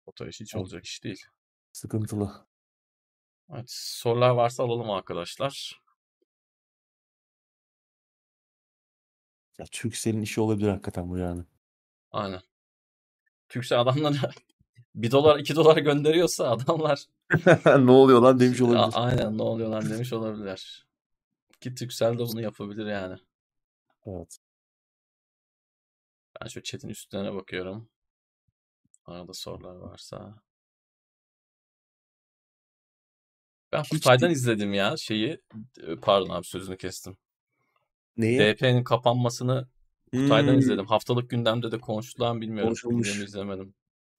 Kota 0.05 0.27
işi 0.27 0.43
hiç 0.43 0.55
Evet. 0.55 0.61
olacak 0.61 0.85
iş 0.85 1.03
değil. 1.03 1.23
Sıkıntılı. 1.71 2.45
Evet, 3.53 3.65
sorular 3.67 4.29
varsa 4.29 4.63
alalım 4.63 4.91
arkadaşlar. 4.91 5.81
Ya 9.59 9.65
Turkcell'in 9.71 10.21
işi 10.21 10.41
olabilir 10.41 10.67
hakikaten 10.67 11.09
bu 11.09 11.17
yani. 11.17 11.43
Aynen. 12.11 12.41
Türkcell 13.49 13.79
adamlara 13.81 14.31
1 14.95 15.11
dolar 15.11 15.39
2 15.39 15.55
dolar 15.55 15.77
gönderiyorsa 15.77 16.51
adamlar 16.51 17.05
ne 17.65 17.91
oluyor 17.91 18.21
lan 18.21 18.39
demiş 18.39 18.61
olabilir. 18.61 18.93
aynen 18.93 19.37
ne 19.37 19.41
oluyor 19.41 19.69
lan 19.69 19.89
demiş 19.89 20.13
olabilirler. 20.13 20.87
Ki 21.61 21.75
Türkcell 21.75 22.13
de 22.13 22.19
bunu 22.19 22.41
yapabilir 22.41 22.85
yani. 22.85 23.17
Evet. 24.05 24.37
Ben 26.41 26.47
şu 26.47 26.63
chat'in 26.63 26.89
üstlerine 26.89 27.33
bakıyorum. 27.33 27.89
Arada 29.05 29.33
sorular 29.33 29.75
varsa. 29.75 30.41
Ben 33.73 33.83
Hiç 33.83 33.89
Kutay'dan 33.89 34.29
değil. 34.29 34.37
izledim 34.37 34.73
ya 34.73 34.97
şeyi. 34.97 35.41
E, 35.87 35.95
Pardon 35.95 36.29
abi 36.29 36.45
sözünü 36.45 36.77
kestim. 36.77 37.17
Neyi? 38.17 38.39
DP'nin 38.39 38.83
kapanmasını 38.83 39.67
Kutay'dan 40.11 40.51
Hmm, 40.53 40.59
izledim. 40.59 40.85
Haftalık 40.85 41.29
gündemde 41.29 41.71
de 41.71 41.79
konuşulan 41.79 42.41
bilmiyorum. 42.41 42.67
Konuşulmuş. 42.69 43.07
Gündemi 43.07 43.25
izlemedim. 43.25 43.73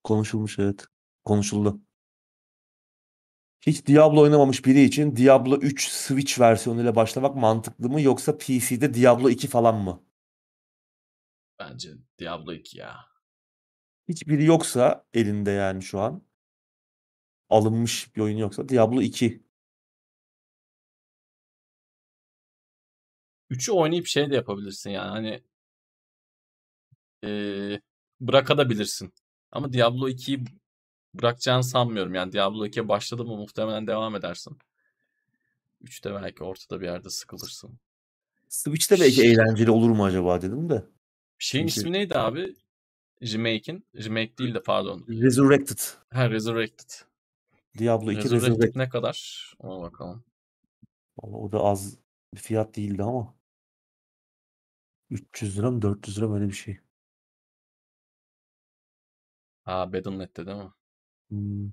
Konuşulmuş 0.04 0.58
evet. 0.58 0.86
Konuşuldu. 1.24 1.80
Hiç 3.66 3.86
Diablo 3.86 4.20
oynamamış 4.20 4.66
biri 4.66 4.82
için 4.82 5.16
Diablo 5.16 5.56
3 5.56 5.88
Switch 5.88 6.40
versiyonuyla 6.40 6.96
başlamak 6.96 7.36
mantıklı 7.36 7.88
mı 7.90 8.00
yoksa 8.00 8.38
PC'de 8.38 8.94
Diablo 8.94 9.28
2 9.30 9.48
falan 9.48 9.74
mı? 9.76 10.02
Bence 11.58 11.90
Diablo 12.18 12.52
2 12.52 12.78
ya. 12.78 12.96
Hiçbiri 14.08 14.44
yoksa 14.44 15.04
elinde 15.14 15.50
yani 15.50 15.82
şu 15.82 16.00
an 16.00 16.22
alınmış 17.50 18.16
bir 18.16 18.20
oyun 18.20 18.36
yoksa 18.36 18.68
Diablo 18.68 19.02
2. 19.02 19.42
3'ü 23.50 23.72
oynayıp 23.72 24.06
şey 24.06 24.30
de 24.30 24.34
yapabilirsin 24.34 24.90
yani 24.90 25.08
hani 25.10 25.42
ee, 27.24 27.80
bırakabilirsin. 28.20 29.12
Ama 29.52 29.72
Diablo 29.72 30.08
2'yi 30.08 30.44
bırakacağını 31.14 31.64
sanmıyorum. 31.64 32.14
Yani 32.14 32.32
Diablo 32.32 32.66
2'ye 32.66 32.88
başladın 32.88 33.26
mı 33.26 33.36
muhtemelen 33.36 33.86
devam 33.86 34.16
edersin. 34.16 34.58
3'te 35.84 36.14
belki 36.14 36.44
ortada 36.44 36.80
bir 36.80 36.86
yerde 36.86 37.10
sıkılırsın. 37.10 37.78
Switch'te 38.48 39.00
belki 39.00 39.22
eğlenceli 39.22 39.70
olur 39.70 39.90
mu 39.90 40.04
acaba 40.04 40.42
dedim 40.42 40.68
de. 40.70 40.84
Şeyin 41.38 41.66
Çünkü- 41.66 41.80
ismi 41.80 41.92
neydi 41.92 42.18
abi? 42.18 42.56
Remake'in. 43.22 43.86
Remake 43.94 44.38
değil 44.38 44.54
de 44.54 44.62
pardon. 44.62 45.04
Resurrected. 45.08 45.78
Ha 46.10 46.30
Resurrected. 46.30 46.90
Diablo 47.78 48.10
2 48.12 48.16
Resurrected 48.24 48.50
Resurrected. 48.50 48.80
ne 48.80 48.88
kadar? 48.88 49.52
Ona 49.58 49.82
bakalım. 49.82 50.24
Vallahi 51.18 51.36
o 51.36 51.52
da 51.52 51.60
az 51.60 51.98
bir 52.34 52.38
fiyat 52.40 52.76
değildi 52.76 53.02
ama. 53.02 53.34
300 55.10 55.58
lira 55.58 55.70
mı 55.70 55.82
400 55.82 56.18
lira 56.18 56.28
mı 56.28 56.34
öyle 56.34 56.48
bir 56.48 56.52
şey. 56.52 56.78
Ha 59.64 59.92
Battle.net'te 59.92 60.46
değil 60.46 60.56
mi? 60.58 60.72
Hmm, 61.28 61.70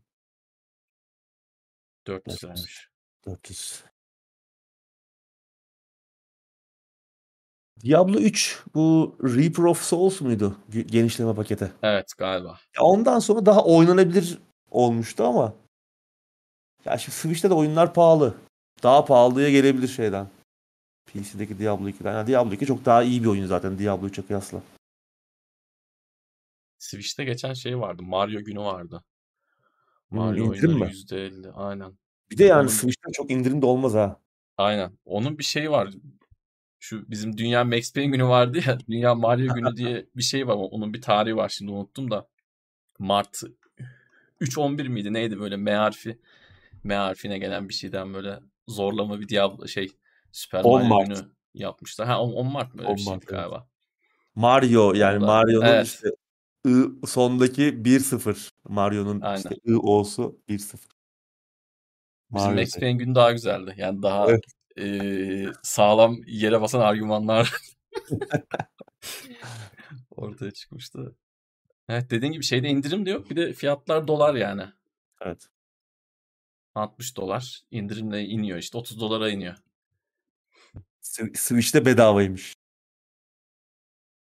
400 2.08 2.34
Evet. 2.34 2.44
liraymış. 2.44 2.90
400. 3.26 3.84
Diablo 7.84 8.18
3 8.20 8.64
bu 8.76 9.16
Reaper 9.24 9.64
of 9.64 9.82
Souls 9.84 10.22
muydu? 10.22 10.58
Ge- 10.70 10.88
Genişleme 10.88 11.36
paketi. 11.36 11.72
Evet 11.84 12.14
galiba. 12.18 12.60
Ondan 12.80 13.20
sonra 13.20 13.46
daha 13.46 13.64
oynanabilir 13.66 14.38
olmuştu 14.72 15.24
ama 15.24 15.54
ya 16.86 16.98
şimdi 16.98 17.16
Switch'te 17.18 17.50
de 17.50 17.54
oyunlar 17.54 17.94
pahalı. 17.94 18.36
Daha 18.84 19.06
pahalıya 19.06 19.50
gelebilir 19.52 19.88
şeyden. 19.88 20.28
PC'deki 21.06 21.60
Diablo 21.60 21.90
2'den. 21.90 22.14
Yani 22.14 22.28
Diablo 22.28 22.54
2 22.54 22.66
çok 22.66 22.86
daha 22.86 23.04
iyi 23.04 23.24
bir 23.24 23.28
oyun 23.28 23.46
zaten 23.46 23.80
Diablo 23.80 24.08
3'e 24.08 24.26
kıyasla. 24.26 24.62
Switch'te 26.78 27.24
geçen 27.24 27.54
şey 27.54 27.80
vardı. 27.80 28.04
Mario 28.04 28.44
günü 28.44 28.60
vardı. 28.60 29.04
Hmm, 30.10 30.20
Mario 30.20 30.46
indirim 30.46 30.70
oyunları 30.70 30.90
mi? 30.90 30.96
%50. 30.96 31.52
Aynen. 31.52 31.98
Bir 32.32 32.38
de 32.38 32.44
yani 32.44 32.60
Onun- 32.60 32.68
Switch'te 32.68 33.12
çok 33.14 33.32
indirim 33.32 33.62
de 33.62 33.66
olmaz 33.66 33.94
ha. 33.94 34.20
Aynen. 34.58 34.92
Onun 35.06 35.38
bir 35.38 35.44
şeyi 35.44 35.72
var. 35.72 35.90
Şu 36.80 37.10
bizim 37.12 37.38
Dünya 37.38 37.64
Max 37.64 37.94
Payne 37.94 38.12
günü 38.12 38.26
vardı 38.26 38.60
ya. 38.68 38.78
Dünya 38.90 39.16
Mario 39.16 39.54
günü 39.54 39.76
diye 39.78 40.06
bir 40.16 40.24
şey 40.24 40.48
var. 40.48 40.56
Onun 40.56 40.94
bir 40.94 41.02
tarihi 41.02 41.36
var 41.36 41.50
şimdi 41.50 41.72
unuttum 41.72 42.12
da. 42.12 42.28
Mart 43.00 43.44
3-11 44.42 44.90
miydi 44.90 45.14
neydi 45.14 45.40
böyle 45.40 45.58
M 45.58 45.72
harfi. 45.76 46.18
M 46.84 46.96
harfine 46.96 47.38
gelen 47.38 47.70
bir 47.70 47.74
şeyden 47.74 48.14
böyle 48.14 48.40
zorlama 48.68 49.20
bir 49.20 49.30
Diablo 49.30 49.68
şey 49.68 49.92
Süper 50.32 50.64
10 50.64 50.88
Mario 50.88 51.06
günü 51.06 51.32
yapmışlar. 51.54 52.08
Ha 52.08 52.22
10, 52.22 52.32
10 52.34 52.48
Mart 52.52 52.76
mı 52.76 52.82
öyle 52.82 52.92
10 52.92 52.98
bir 52.98 53.06
Mart, 53.06 53.18
evet. 53.24 53.30
galiba. 53.30 53.68
Mario 54.36 54.94
yani 54.94 55.20
Mario'nun 55.20 55.66
Evet. 55.66 55.86
işte 55.88 56.10
I 56.68 56.74
sondaki 57.08 57.86
1-0. 57.86 58.50
Mario'nun 58.64 59.22
Aynen. 59.22 59.38
işte 59.38 59.56
I 59.66 59.76
olsu 59.76 60.40
1-0. 60.50 60.78
Bizim 62.32 62.56
Max. 62.56 62.80
Payne 62.80 62.98
günü 62.98 63.16
daha 63.16 63.32
güzeldi. 63.32 63.74
Yani 63.78 64.02
daha 64.02 64.28
Evet. 64.30 64.44
eee, 64.78 65.52
sağlam 65.64 66.18
yere 66.28 66.62
basan 66.62 66.80
argümanlar 66.80 67.54
ortaya 70.12 70.52
çıkmıştı. 70.52 71.16
Evet 71.90 72.10
dediğin 72.12 72.32
gibi 72.34 72.44
şeyde 72.44 72.70
indirim 72.70 73.06
de 73.06 73.10
yok. 73.10 73.30
Bir 73.30 73.36
de 73.36 73.54
fiyatlar 73.54 74.08
dolar 74.08 74.36
yani. 74.36 74.64
Evet. 75.22 75.48
60 76.76 77.18
dolar 77.18 77.62
indirimle 77.72 78.24
iniyor 78.26 78.58
işte 78.58 78.78
30 78.78 79.00
dolara 79.00 79.30
iniyor. 79.30 79.56
Sw- 81.02 81.38
Switch'te 81.38 81.86
bedavaymış. 81.86 82.54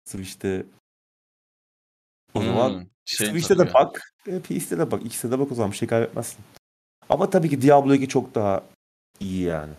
Switch'te 0.06 0.66
o 2.34 2.42
zaman 2.42 2.70
Hmm, 2.74 2.88
şey 3.06 3.28
Switch'te 3.28 3.58
de 3.58 3.64
ya. 3.64 3.74
bak, 3.74 4.14
e, 4.28 4.40
PC'de 4.40 4.78
de 4.80 4.92
bak. 4.92 5.06
İkisine 5.06 5.32
de 5.32 5.40
bak 5.40 5.52
o 5.52 5.56
zaman 5.56 5.72
bir 5.72 5.78
şey 5.78 5.88
kaybetmezsin. 5.88 6.46
Ama 7.10 7.30
tabii 7.30 7.50
ki 7.50 7.62
Diablo 7.62 7.94
2 7.94 8.08
çok 8.08 8.36
daha 8.36 8.64
iyi 9.20 9.42
yani. 9.44 9.74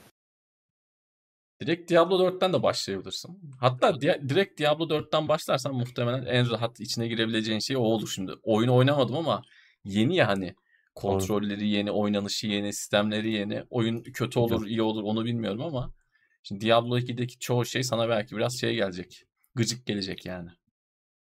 Direkt 1.61 1.91
Diablo 1.91 2.19
4'ten 2.19 2.53
de 2.53 2.63
başlayabilirsin. 2.63 3.41
Hatta 3.61 4.01
di- 4.01 4.23
direkt 4.29 4.61
Diablo 4.61 4.89
4'ten 4.89 5.29
başlarsan 5.29 5.75
muhtemelen 5.75 6.27
en 6.27 6.51
rahat 6.51 6.81
içine 6.81 7.09
girebileceğin 7.09 7.59
şey 7.59 7.77
o 7.77 7.81
olur 7.81 8.09
şimdi. 8.09 8.33
Oyun 8.43 8.69
oynamadım 8.69 9.17
ama 9.17 9.43
yeni 9.85 10.17
ya 10.17 10.29
hani. 10.29 10.55
Kontrolleri 10.95 11.69
yeni, 11.69 11.91
oynanışı 11.91 12.47
yeni, 12.47 12.73
sistemleri 12.73 13.33
yeni. 13.33 13.65
Oyun 13.71 14.03
kötü 14.03 14.39
olur, 14.39 14.67
iyi 14.67 14.83
olur 14.83 15.03
onu 15.03 15.25
bilmiyorum 15.25 15.61
ama 15.63 15.95
şimdi 16.43 16.67
Diablo 16.67 16.99
2'deki 16.99 17.39
çoğu 17.39 17.65
şey 17.65 17.83
sana 17.83 18.09
belki 18.09 18.37
biraz 18.37 18.61
şey 18.61 18.75
gelecek. 18.75 19.25
Gıcık 19.55 19.87
gelecek 19.87 20.27
yani. 20.27 20.51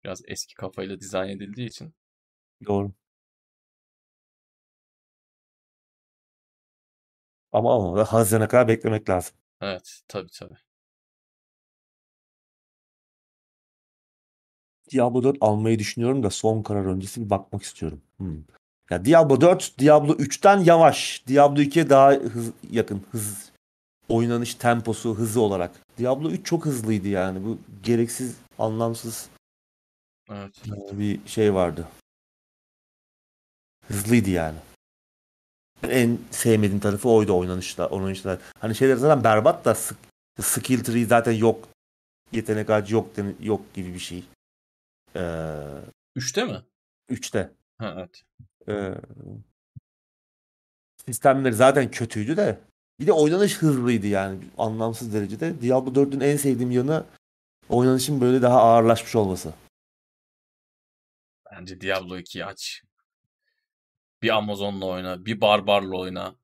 Biraz 0.04 0.22
eski 0.26 0.54
kafayla 0.54 1.00
dizayn 1.00 1.28
edildiği 1.28 1.68
için. 1.68 1.94
Doğru. 2.66 2.92
Ama 7.52 7.74
ama 7.74 7.96
da 7.98 8.04
Haziran'a 8.12 8.48
kadar 8.48 8.68
beklemek 8.68 9.10
lazım. 9.10 9.36
Evet, 9.60 10.00
tabii 10.08 10.30
tabii. 10.38 10.56
Diablo 14.92 15.22
4 15.22 15.36
almayı 15.40 15.78
düşünüyorum 15.78 16.22
da 16.22 16.30
son 16.30 16.62
karar 16.62 16.84
öncesi 16.84 17.24
bir 17.24 17.30
bakmak 17.30 17.62
istiyorum. 17.62 18.02
Hmm. 18.16 18.44
Ya 18.90 19.04
Diablo 19.04 19.40
4, 19.40 19.78
Diablo 19.78 20.12
3'ten 20.12 20.58
yavaş. 20.58 21.22
Diablo 21.26 21.60
2'ye 21.60 21.90
daha 21.90 22.10
hız, 22.12 22.50
yakın. 22.70 23.02
Hız, 23.10 23.50
oynanış 24.08 24.54
temposu, 24.54 25.14
hızı 25.14 25.40
olarak. 25.40 25.70
Diablo 25.98 26.30
3 26.30 26.46
çok 26.46 26.66
hızlıydı 26.66 27.08
yani. 27.08 27.44
Bu 27.44 27.58
gereksiz, 27.82 28.36
anlamsız 28.58 29.28
Evet. 30.30 30.62
bir 30.92 31.26
şey 31.26 31.54
vardı. 31.54 31.88
Hızlıydı 33.88 34.30
yani. 34.30 34.58
En 35.82 36.18
sevmediğim 36.30 36.80
tarafı 36.80 37.08
oydu 37.08 37.38
oynanışta, 37.38 37.88
oynanışlar. 37.88 38.38
Hani 38.58 38.74
şeyler 38.74 38.96
zaten 38.96 39.24
berbat 39.24 39.64
da 39.64 39.74
skill 40.42 40.84
tree 40.84 41.04
zaten 41.04 41.32
yok. 41.32 41.68
Yetenek 42.32 42.70
ağacı 42.70 42.94
yok, 42.94 43.10
yok 43.40 43.74
gibi 43.74 43.94
bir 43.94 43.98
şey. 43.98 44.24
Ee, 45.16 45.20
3'te 46.16 46.44
mi? 46.44 46.62
3'te. 47.10 47.50
Ha, 47.78 47.94
evet. 47.98 48.22
Ee, 48.68 48.94
sistemleri 51.06 51.54
zaten 51.54 51.90
kötüydü 51.90 52.36
de 52.36 52.60
bir 53.00 53.06
de 53.06 53.12
oynanış 53.12 53.58
hızlıydı 53.58 54.06
yani 54.06 54.38
anlamsız 54.58 55.14
derecede. 55.14 55.60
Diablo 55.60 55.94
4'ün 55.94 56.20
en 56.20 56.36
sevdiğim 56.36 56.70
yanı 56.70 57.04
oynanışın 57.68 58.20
böyle 58.20 58.42
daha 58.42 58.60
ağırlaşmış 58.62 59.16
olması. 59.16 59.54
Bence 61.52 61.80
Diablo 61.80 62.18
2'yi 62.18 62.44
aç. 62.44 62.82
Bir 64.22 64.36
Amazon'la 64.36 64.86
oyna, 64.86 65.24
bir 65.26 65.40
Barbar'la 65.40 65.96
oyna, 65.98 66.34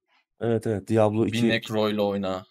Evet 0.40 0.66
evet 0.66 0.88
Diablo 0.88 1.26
bir 1.26 1.32
2 1.32 1.48
Necro'yla 1.48 2.02
oyna. 2.02 2.44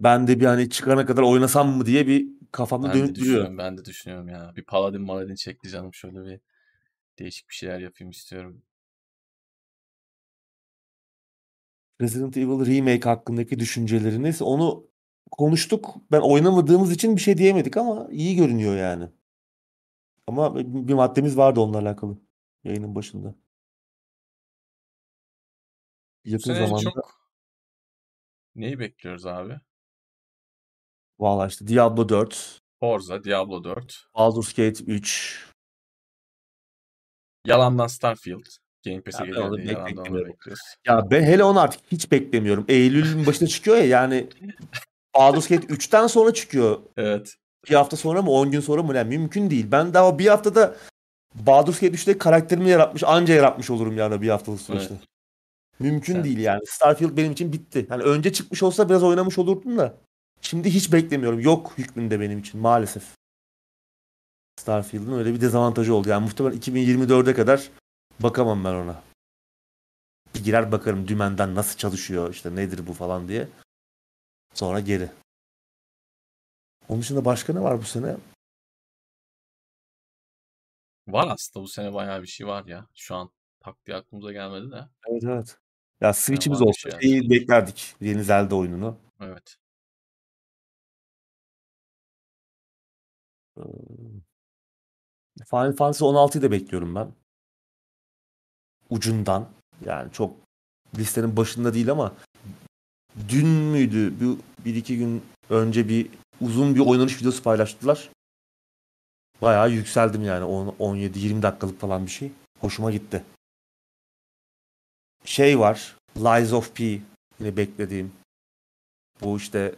ben 0.00 0.26
de 0.28 0.40
bir 0.40 0.46
hani 0.46 0.70
çıkana 0.70 1.06
kadar 1.06 1.22
oynasam 1.22 1.68
mı 1.76 1.86
diye 1.86 2.06
bir 2.06 2.26
kafamda 2.52 2.88
Ben 2.88 2.94
dönüp 2.94 3.16
duruyor. 3.16 3.58
ben 3.58 3.78
de 3.78 3.84
düşünüyorum 3.84 4.28
ya. 4.28 4.52
Bir 4.56 4.64
Paladin 4.64 5.00
Maladin 5.02 5.34
çekti 5.34 5.68
canım 5.70 5.94
şöyle 5.94 6.24
bir 6.24 6.40
değişik 7.22 7.48
bir 7.48 7.54
şeyler 7.54 7.80
yapayım 7.80 8.10
istiyorum. 8.10 8.62
Resident 12.00 12.36
Evil 12.36 12.66
Remake 12.66 13.08
hakkındaki 13.08 13.58
düşünceleriniz 13.58 14.42
onu 14.42 14.90
konuştuk. 15.30 15.94
Ben 16.12 16.20
oynamadığımız 16.20 16.92
için 16.92 17.16
bir 17.16 17.20
şey 17.20 17.38
diyemedik 17.38 17.76
ama 17.76 18.08
iyi 18.10 18.36
görünüyor 18.36 18.76
yani. 18.76 19.08
Ama 20.26 20.56
bir 20.56 20.94
maddemiz 20.94 21.36
vardı 21.36 21.60
onunla 21.60 21.78
alakalı 21.78 22.18
yayının 22.64 22.94
başında. 22.94 23.34
Yakın 26.24 26.44
sene 26.44 26.58
en 26.58 26.66
zamanda 26.66 26.82
çok 26.82 27.30
neyi 28.54 28.78
bekliyoruz 28.78 29.26
abi? 29.26 29.60
valla 31.18 31.46
işte 31.46 31.66
Diablo 31.66 32.08
4, 32.08 32.62
Forza, 32.80 33.24
Diablo 33.24 33.64
4, 33.64 34.06
Baldur's 34.14 34.54
Gate 34.54 34.84
3. 34.84 35.51
yalandan 37.46 37.86
Starfield. 37.86 38.44
Game 38.84 39.00
Pass'e 39.00 39.22
onu 39.24 39.58
bek- 39.58 39.72
yalandan 39.72 40.04
bekliyoruz. 40.04 40.60
Ya 40.86 41.10
ben 41.10 41.22
hele 41.22 41.44
onu 41.44 41.60
artık 41.60 41.80
hiç 41.92 42.12
beklemiyorum. 42.12 42.64
Eylül'ün 42.68 43.26
başında 43.26 43.48
çıkıyor 43.48 43.76
ya 43.76 43.84
yani 43.84 44.26
Baldur's 45.16 45.48
Gate 45.48 45.66
3'ten 45.66 46.06
sonra 46.06 46.34
çıkıyor. 46.34 46.78
Evet. 46.96 47.34
Bir 47.70 47.74
hafta 47.74 47.96
sonra 47.96 48.22
mı 48.22 48.30
10 48.30 48.50
gün 48.50 48.60
sonra 48.60 48.82
mı 48.82 48.94
ne 48.94 49.04
mümkün 49.04 49.50
değil. 49.50 49.66
Ben 49.72 49.94
daha 49.94 50.18
bir 50.18 50.26
haftada 50.26 50.74
Baldur's 51.34 51.80
Gate 51.80 51.94
3'te 51.94 52.18
karakterimi 52.18 52.68
yaratmış 52.70 53.02
anca 53.06 53.34
yaratmış 53.34 53.70
olurum 53.70 53.96
yani 53.96 54.22
bir 54.22 54.28
haftalık 54.28 54.60
süreçte. 54.60 54.94
Mümkün 55.78 56.12
Sen- 56.12 56.24
değil 56.24 56.38
yani. 56.38 56.60
Starfield 56.66 57.16
benim 57.16 57.32
için 57.32 57.52
bitti. 57.52 57.86
Yani 57.90 58.02
önce 58.02 58.32
çıkmış 58.32 58.62
olsa 58.62 58.88
biraz 58.88 59.02
oynamış 59.02 59.38
olurdum 59.38 59.78
da. 59.78 59.94
Şimdi 60.40 60.70
hiç 60.70 60.92
beklemiyorum. 60.92 61.40
Yok 61.40 61.72
hükmünde 61.78 62.20
benim 62.20 62.38
için 62.38 62.60
maalesef. 62.60 63.02
Starfield'ın 64.62 65.18
öyle 65.18 65.34
bir 65.34 65.40
dezavantajı 65.40 65.94
oldu. 65.94 66.08
Yani 66.08 66.24
muhtemelen 66.24 66.56
2024'e 66.56 67.34
kadar 67.34 67.70
bakamam 68.20 68.64
ben 68.64 68.74
ona. 68.74 69.02
Bir 70.34 70.44
girer 70.44 70.72
bakarım 70.72 71.08
dümenden 71.08 71.54
nasıl 71.54 71.78
çalışıyor 71.78 72.30
işte 72.30 72.56
nedir 72.56 72.86
bu 72.86 72.92
falan 72.92 73.28
diye. 73.28 73.48
Sonra 74.54 74.80
geri. 74.80 75.10
Onun 76.88 77.00
dışında 77.00 77.24
başka 77.24 77.52
ne 77.52 77.60
var 77.60 77.78
bu 77.78 77.82
sene? 77.82 78.16
Var 81.08 81.28
aslında 81.30 81.64
bu 81.64 81.68
sene 81.68 81.94
bayağı 81.94 82.22
bir 82.22 82.26
şey 82.26 82.46
var 82.46 82.64
ya. 82.66 82.86
Şu 82.94 83.14
an 83.14 83.30
tak 83.60 83.86
diye 83.86 83.96
aklımıza 83.96 84.32
gelmedi 84.32 84.70
de. 84.70 84.88
Evet 85.08 85.24
evet. 85.24 85.58
Ya 86.00 86.12
Switch'imiz 86.12 86.60
bir 86.60 86.66
olsa 86.66 86.90
şey 86.90 87.00
şeyi 87.00 87.30
beklerdik. 87.30 87.94
Yeni 88.00 88.24
Zelda 88.24 88.56
oyununu. 88.56 88.96
Evet. 89.20 89.56
Final 95.38 95.72
Fantasy 95.76 96.04
16'yı 96.04 96.42
da 96.42 96.50
bekliyorum 96.50 96.94
ben. 96.94 97.12
Ucundan. 98.90 99.48
Yani 99.84 100.12
çok 100.12 100.36
listenin 100.98 101.36
başında 101.36 101.74
değil 101.74 101.90
ama 101.90 102.14
dün 103.28 103.46
müydü? 103.46 104.20
Bir, 104.20 104.38
bir 104.64 104.74
iki 104.74 104.98
gün 104.98 105.22
önce 105.50 105.88
bir 105.88 106.10
uzun 106.40 106.74
bir 106.74 106.80
oynanış 106.80 107.20
videosu 107.20 107.42
paylaştılar. 107.42 108.10
Bayağı 109.42 109.70
yükseldim 109.70 110.24
yani. 110.24 110.44
17-20 110.44 111.42
dakikalık 111.42 111.80
falan 111.80 112.06
bir 112.06 112.10
şey. 112.10 112.32
Hoşuma 112.60 112.92
gitti. 112.92 113.24
Şey 115.24 115.58
var. 115.58 115.96
Lies 116.16 116.52
of 116.52 116.76
P. 116.76 116.84
Yine 117.40 117.56
beklediğim. 117.56 118.12
Bu 119.20 119.36
işte 119.36 119.74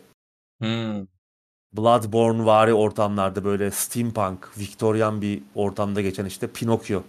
Hmm. 0.61 1.07
Bloodborne 1.77 2.47
vari 2.47 2.75
ortamlarda 2.75 3.45
böyle 3.45 3.71
steampunk, 3.71 4.59
Victorian 4.59 5.23
bir 5.23 5.43
ortamda 5.55 6.01
geçen 6.01 6.25
işte 6.25 6.53
Pinokyo 6.53 7.03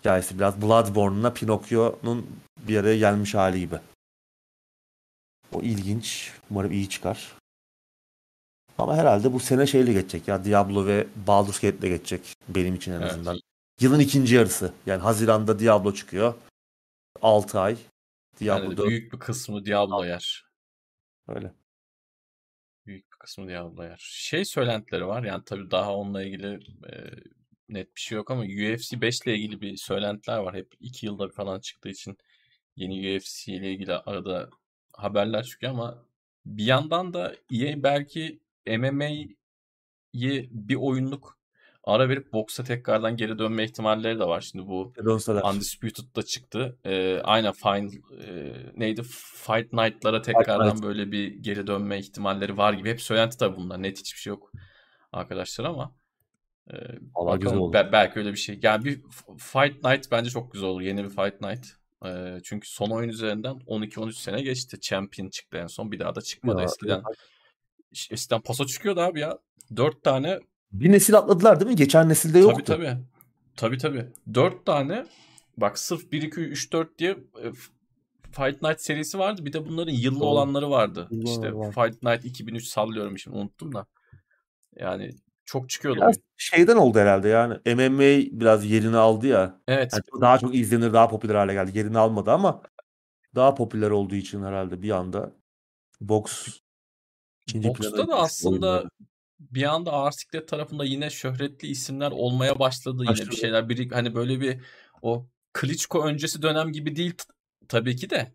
hikayesi 0.00 0.38
biraz 0.38 0.62
Bloodborne'la 0.62 1.32
Pinokyo'nun 1.34 2.26
bir 2.58 2.76
araya 2.76 2.98
gelmiş 2.98 3.34
hali 3.34 3.60
gibi. 3.60 3.78
O 5.52 5.62
ilginç. 5.62 6.32
Umarım 6.50 6.72
iyi 6.72 6.88
çıkar. 6.88 7.32
Ama 8.78 8.96
herhalde 8.96 9.32
bu 9.32 9.40
sene 9.40 9.66
şeyle 9.66 9.92
geçecek 9.92 10.28
ya 10.28 10.44
Diablo 10.44 10.86
ve 10.86 11.06
Baldur's 11.26 11.60
Gate'le 11.60 11.88
geçecek 11.88 12.34
benim 12.48 12.74
için 12.74 12.92
en 12.92 13.00
Evet. 13.00 13.10
azından. 13.10 13.40
Yılın 13.80 14.00
ikinci 14.00 14.34
yarısı. 14.34 14.72
Yani 14.86 15.02
Haziran'da 15.02 15.58
Diablo 15.58 15.94
çıkıyor. 15.94 16.34
6 17.22 17.60
ay. 17.60 17.76
Diablo 18.40 18.64
Yani 18.64 18.76
4 18.76 18.88
büyük 18.88 19.12
bir 19.12 19.18
kısmı 19.18 19.64
Diablo 19.66 20.04
yer. 20.04 20.44
öyle. 21.28 21.52
Kısmı 23.26 23.48
Diablo 23.48 23.82
yer. 23.82 23.98
Şey 24.00 24.44
söylentileri 24.44 25.06
var 25.06 25.24
yani 25.24 25.42
tabii 25.46 25.70
daha 25.70 25.96
onunla 25.96 26.22
ilgili 26.22 26.46
e, 26.92 26.94
net 27.68 27.96
bir 27.96 28.00
şey 28.00 28.16
yok 28.16 28.30
ama 28.30 28.42
UFC 28.42 29.00
5 29.00 29.20
ile 29.20 29.34
ilgili 29.34 29.60
bir 29.60 29.76
söylentiler 29.76 30.38
var. 30.38 30.54
Hep 30.54 30.74
2 30.80 31.06
yılda 31.06 31.28
falan 31.28 31.60
çıktığı 31.60 31.88
için 31.88 32.18
yeni 32.76 33.16
UFC 33.16 33.52
ile 33.52 33.72
ilgili 33.72 33.94
arada 33.94 34.50
haberler 34.92 35.42
çıkıyor 35.44 35.72
ama 35.72 36.04
bir 36.46 36.64
yandan 36.64 37.14
da 37.14 37.36
EA 37.52 37.82
belki 37.82 38.40
MMA'yi 38.66 39.36
bir 40.50 40.76
oyunluk 40.76 41.38
ara 41.86 42.08
verip 42.08 42.32
boksa 42.32 42.64
tekrardan 42.64 43.16
geri 43.16 43.38
dönme 43.38 43.64
ihtimalleri 43.64 44.18
de 44.18 44.24
var. 44.24 44.40
Şimdi 44.40 44.66
bu 44.66 44.92
Dönseler. 45.04 45.42
Undisputed'da 45.42 46.22
çıktı. 46.22 46.78
Ee, 46.84 47.20
aynen 47.24 47.52
Final 47.52 47.92
e, 48.20 48.52
neydi? 48.76 49.02
Fight 49.34 49.72
Night'lara 49.72 50.22
tekrardan 50.22 50.68
Night. 50.68 50.82
böyle 50.82 51.12
bir 51.12 51.34
geri 51.34 51.66
dönme 51.66 51.98
ihtimalleri 51.98 52.56
var 52.56 52.72
gibi. 52.72 52.90
Hep 52.90 53.02
söylenti 53.02 53.38
tabii 53.38 53.56
bunlar. 53.56 53.82
Net 53.82 54.00
hiçbir 54.00 54.18
şey 54.18 54.30
yok 54.30 54.52
arkadaşlar 55.12 55.64
ama 55.64 55.94
e, 56.70 56.74
Vallahi 57.14 57.40
güzel 57.40 57.58
olur. 57.58 57.72
Be- 57.72 57.88
belki 57.92 58.18
öyle 58.18 58.32
bir 58.32 58.38
şey. 58.38 58.58
Yani 58.62 58.84
bir 58.84 59.02
Fight 59.38 59.84
Night 59.84 60.10
bence 60.10 60.30
çok 60.30 60.52
güzel 60.52 60.68
olur. 60.68 60.80
Yeni 60.80 61.04
bir 61.04 61.10
Fight 61.10 61.40
Night. 61.40 61.66
E, 62.06 62.40
çünkü 62.44 62.68
son 62.68 62.90
oyun 62.90 63.08
üzerinden 63.08 63.54
12-13 63.54 64.12
sene 64.12 64.42
geçti. 64.42 64.80
Champion 64.80 65.28
çıktı 65.28 65.58
en 65.58 65.66
son. 65.66 65.92
Bir 65.92 65.98
daha 65.98 66.14
da 66.14 66.20
çıkmadı. 66.20 66.58
Ya, 66.58 66.64
eskiden 66.64 67.02
eskiden 68.10 68.40
paso 68.40 68.66
çıkıyordu 68.66 69.00
abi 69.00 69.20
ya. 69.20 69.38
4 69.76 70.02
tane 70.02 70.40
Bir 70.72 70.92
nesil 70.92 71.14
atladılar 71.14 71.60
değil 71.60 71.70
mi? 71.70 71.76
Geçen 71.76 72.08
nesilde 72.08 72.38
yoktu. 72.38 72.64
Tabii 72.66 72.84
tabii. 72.84 72.98
Tabii 73.56 73.78
tabii. 73.78 74.06
4 74.34 74.66
tane 74.66 75.06
bak 75.56 75.78
sırf 75.78 76.12
1 76.12 76.22
2 76.22 76.40
3 76.40 76.72
4 76.72 76.98
diye 76.98 77.10
e, 77.10 77.52
Fight 78.30 78.62
Night 78.62 78.80
serisi 78.80 79.18
vardı. 79.18 79.44
Bir 79.44 79.52
de 79.52 79.66
bunların 79.68 79.92
yıllı 79.92 80.20
Doğru. 80.20 80.28
olanları 80.28 80.70
vardı. 80.70 81.08
Yıllı 81.10 81.24
işte 81.24 81.52
olanları 81.52 81.90
Fight 81.90 82.02
Night 82.02 82.24
2003 82.24 82.64
sallıyorum 82.64 83.18
şimdi 83.18 83.36
unuttum 83.36 83.74
da. 83.74 83.86
Yani 84.76 85.14
çok 85.44 85.70
çıkıyordu 85.70 86.00
Biraz 86.00 86.16
oyun. 86.16 86.22
şeyden 86.36 86.76
oldu 86.76 86.98
herhalde 86.98 87.28
yani 87.28 87.54
MMA 87.74 88.40
biraz 88.40 88.64
yerini 88.64 88.96
aldı 88.96 89.26
ya. 89.26 89.60
Evet. 89.68 89.92
Yani 89.92 90.20
daha 90.20 90.38
çok 90.38 90.54
izlenir, 90.54 90.92
daha 90.92 91.08
popüler 91.08 91.34
hale 91.34 91.52
geldi. 91.52 91.78
Yerini 91.78 91.98
almadı 91.98 92.30
ama 92.30 92.62
daha 93.34 93.54
popüler 93.54 93.90
olduğu 93.90 94.14
için 94.14 94.42
herhalde 94.42 94.82
bir 94.82 94.90
anda 94.90 95.32
boks 96.00 96.46
ikinci 97.46 97.68
Boks'ta 97.68 98.08
da 98.08 98.14
aslında 98.14 98.66
oyunlarda. 98.66 98.88
Bir 99.40 99.62
anda 99.62 99.92
ağır 99.92 100.12
siklet 100.12 100.48
tarafında 100.48 100.84
yine 100.84 101.10
şöhretli 101.10 101.68
isimler 101.68 102.10
olmaya 102.10 102.58
başladı. 102.58 102.96
Yine 103.00 103.10
Başladı. 103.10 103.30
bir 103.30 103.36
şeyler 103.36 103.68
bir 103.68 103.90
hani 103.90 104.14
böyle 104.14 104.40
bir 104.40 104.60
o 105.02 105.26
Klitschko 105.52 106.04
öncesi 106.04 106.42
dönem 106.42 106.72
gibi 106.72 106.96
değil 106.96 107.14
tabii 107.68 107.96
ki 107.96 108.10
de. 108.10 108.32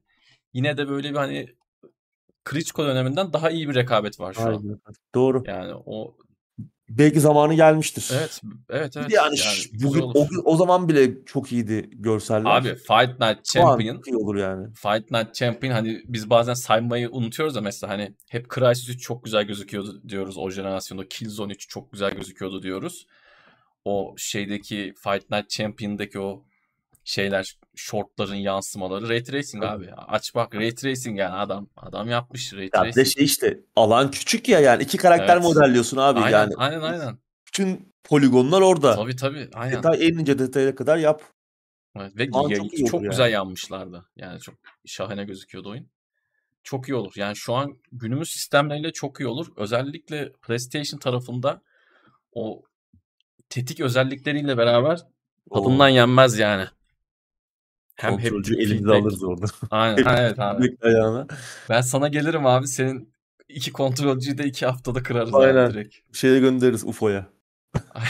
Yine 0.54 0.78
de 0.78 0.90
böyle 0.90 1.10
bir 1.10 1.16
hani 1.16 1.56
Klitschko 2.44 2.86
döneminden 2.86 3.34
daha 3.34 3.50
iyi 3.50 3.70
bir 3.70 3.76
rekabet 3.76 4.20
var 4.20 4.34
şu 4.34 4.42
an. 4.42 4.48
Aynen. 4.48 4.82
Doğru. 5.16 5.44
Yani 5.48 5.74
o 5.86 6.18
Belki 6.98 7.20
zamanı 7.20 7.54
gelmiştir. 7.54 8.10
evet 8.14 8.42
evet 8.70 8.98
evet 8.98 9.12
yani, 9.12 9.40
yani 9.40 9.58
bugün 9.84 10.02
o, 10.02 10.28
o 10.44 10.58
zaman 10.58 10.90
bile 10.90 11.26
çok 11.26 11.52
iyiydi 11.52 11.90
görseller. 11.94 12.58
Abi 12.58 12.76
Fight 12.76 13.20
Night 13.20 13.44
Champion 13.44 14.02
iyi 14.08 14.16
olur 14.16 14.36
yani. 14.36 14.68
Fight 14.74 15.12
Night 15.12 15.34
Champion 15.34 15.72
hani 15.72 16.02
biz 16.06 16.30
bazen 16.30 16.54
saymayı 16.54 17.10
unutuyoruz 17.10 17.56
da 17.56 17.62
mesela 17.62 17.94
hani 17.94 18.14
hep 18.30 18.50
Crysis 18.56 18.90
3 18.90 19.02
çok 19.02 19.24
güzel 19.24 19.44
gözüküyordu 19.44 20.02
diyoruz 20.10 20.38
o 20.38 20.50
jenerasyonda 20.50 21.08
Killzone 21.08 21.54
3 21.54 21.70
çok 21.70 21.92
güzel 21.92 22.12
gözüküyordu 22.12 22.64
diyoruz. 22.64 23.08
O 23.86 24.14
şeydeki 24.18 24.94
Fight 25.04 25.32
Night 25.32 25.50
Champion'daki 25.50 26.20
o 26.20 26.44
şeyler 27.04 27.58
shortların 27.76 28.36
yansımaları 28.36 29.10
Ray 29.10 29.24
Tracing 29.24 29.64
abi. 29.64 29.92
Aç 29.94 30.36
bak 30.36 30.56
Ray 30.56 30.76
Tracing 30.76 31.20
yani 31.20 31.34
adam 31.36 31.68
adam 31.78 32.10
yapmış 32.10 32.54
Ray 32.54 32.64
Ya 32.64 32.70
Tracing. 32.84 33.08
şey 33.08 33.24
işte 33.26 33.60
alan 33.76 34.12
küçük 34.12 34.50
ya 34.50 34.60
yani 34.60 34.84
iki 34.84 34.98
karakter 34.98 35.34
Evet. 35.38 35.44
modelliyorsun 35.44 35.98
abi 35.98 36.20
Aynen 36.20 36.38
yani. 36.38 36.54
aynen 36.58 36.82
aynen. 36.82 37.18
Bütün 37.48 37.94
poligonlar 38.04 38.62
orada. 38.62 38.96
Tabii 38.96 39.16
tabii 39.16 39.50
aynen. 39.54 39.78
Detay 39.78 40.08
en 40.08 40.14
ince 40.18 40.40
detaya 40.40 40.76
kadar 40.76 40.98
yap. 40.98 41.24
Evet, 42.00 42.16
ve 42.18 42.24
ya- 42.24 42.58
çok 42.58 42.78
çok 42.78 42.94
olur 42.94 43.10
güzel 43.10 43.24
yani. 43.24 43.34
yanmışlardı. 43.34 44.06
Yani 44.16 44.40
çok 44.40 44.56
şahane 44.86 45.24
gözüküyordu 45.24 45.70
oyun. 45.70 45.88
Çok 46.64 46.90
iyi 46.90 46.96
olur. 46.96 47.14
Yani 47.16 47.36
şu 47.36 47.54
an 47.54 47.78
günümüz 47.92 48.30
sistemleriyle 48.30 48.94
çok 48.94 49.20
iyi 49.20 49.28
olur. 49.28 49.48
Özellikle 49.58 50.32
PlayStation 50.32 51.00
tarafında 51.00 51.62
o 52.34 52.62
tetik 53.50 53.80
özellikleriyle 53.80 54.58
beraber 54.58 55.00
tadından 55.54 55.90
yenmez 55.90 56.40
yani. 56.40 56.66
Hem 58.02 58.12
Kontrolcü 58.12 58.56
elimize 58.62 58.76
feedback- 58.86 59.02
alırız 59.02 59.24
orada. 59.24 59.46
Aynen, 59.72 60.04
ha, 60.04 60.22
evet 60.22 60.40
abi. 60.40 60.78
Ayağına. 60.82 61.28
Ben 61.70 61.82
sana 61.82 62.08
gelirim 62.08 62.46
abi. 62.46 62.68
Senin 62.68 63.14
iki 63.50 63.72
kontrolcüyü 63.72 64.38
de 64.38 64.46
iki 64.46 64.66
haftada 64.66 65.04
kırarız 65.04 65.34
Aynen. 65.34 65.56
abi 65.66 65.74
direkt. 65.74 65.96
Bir 66.14 66.18
şeye 66.18 66.40
göndeririz 66.40 66.84
UFO'ya. 66.84 67.30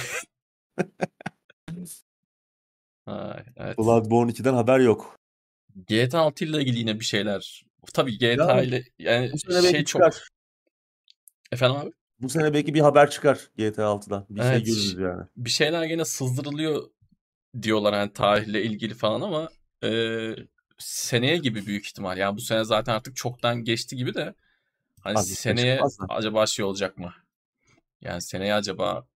Ay, 3.06 3.44
evet. 3.58 3.78
Bloodborne 3.78 4.32
2'den 4.32 4.54
haber 4.54 4.80
yok. 4.80 5.16
GTA 5.88 6.20
6 6.20 6.46
ile 6.46 6.58
ilgili 6.62 6.78
yine 6.80 7.00
bir 7.00 7.06
şeyler. 7.06 7.66
Tabii 7.94 8.18
GTA 8.18 8.56
Ya, 8.56 8.62
ile 8.62 8.84
yani 9.00 9.32
şey 9.72 9.84
çok. 9.84 10.02
çıkar. 10.04 10.28
Efendim 11.52 11.78
abi? 11.78 11.92
Bu 12.20 12.30
sene 12.30 12.54
belki 12.54 12.74
bir 12.74 12.80
haber 12.80 13.10
çıkar 13.10 13.40
GTA 13.58 13.84
6'dan. 13.84 14.26
Bir 14.30 14.42
şey 14.42 14.50
Evet. 14.50 14.66
görürüz 14.66 14.98
yani. 15.00 15.24
bir 15.38 15.50
şeyler 15.50 15.84
gene 15.84 16.06
sızdırılıyor 16.06 16.90
diyorlar 17.62 17.94
hani 17.96 18.14
tarihle 18.14 18.64
ilgili 18.64 18.94
falan 18.94 19.22
ama 19.22 19.50
e, 19.84 20.36
seneye 20.78 21.38
gibi 21.38 21.66
büyük 21.66 21.86
ihtimal. 21.86 22.18
Yani 22.18 22.38
bu 22.38 22.42
sene 22.42 22.64
zaten 22.64 22.94
artık 22.94 23.16
çoktan 23.16 23.64
geçti 23.64 23.96
gibi 23.96 24.14
de 24.14 24.36
hani 25.02 25.18
Abi, 25.18 25.26
seneye 25.26 25.82
acaba 26.10 26.46
şey 26.46 26.66
olacak 26.66 26.98
mı? 26.98 27.14
Yani 28.02 28.22
seneye 28.22 28.54
acaba 28.54 29.08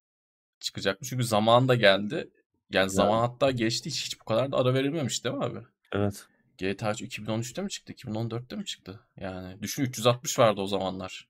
çıkacak 0.59 1.01
mı? 1.01 1.07
Çünkü 1.07 1.23
zaman 1.23 1.67
da 1.67 1.75
geldi. 1.75 2.29
Yani 2.71 2.89
zaman 2.89 3.19
hatta 3.19 3.51
geçti. 3.51 3.89
Hiç, 3.89 4.05
hiç 4.05 4.19
bu 4.19 4.25
kadar 4.25 4.51
da 4.51 4.57
ara 4.57 4.73
verilmemiş 4.73 5.23
değil 5.23 5.35
mi 5.35 5.43
abi? 5.43 5.59
Evet. 5.91 6.27
GTA 6.57 6.91
3 6.91 7.01
2013'te 7.01 7.61
mi 7.61 7.69
çıktı? 7.69 7.93
2014'te 7.93 8.55
mi 8.55 8.65
çıktı? 8.65 8.99
Yani 9.17 9.61
düşün 9.61 9.83
360 9.83 10.39
vardı 10.39 10.61
o 10.61 10.67
zamanlar. 10.67 11.27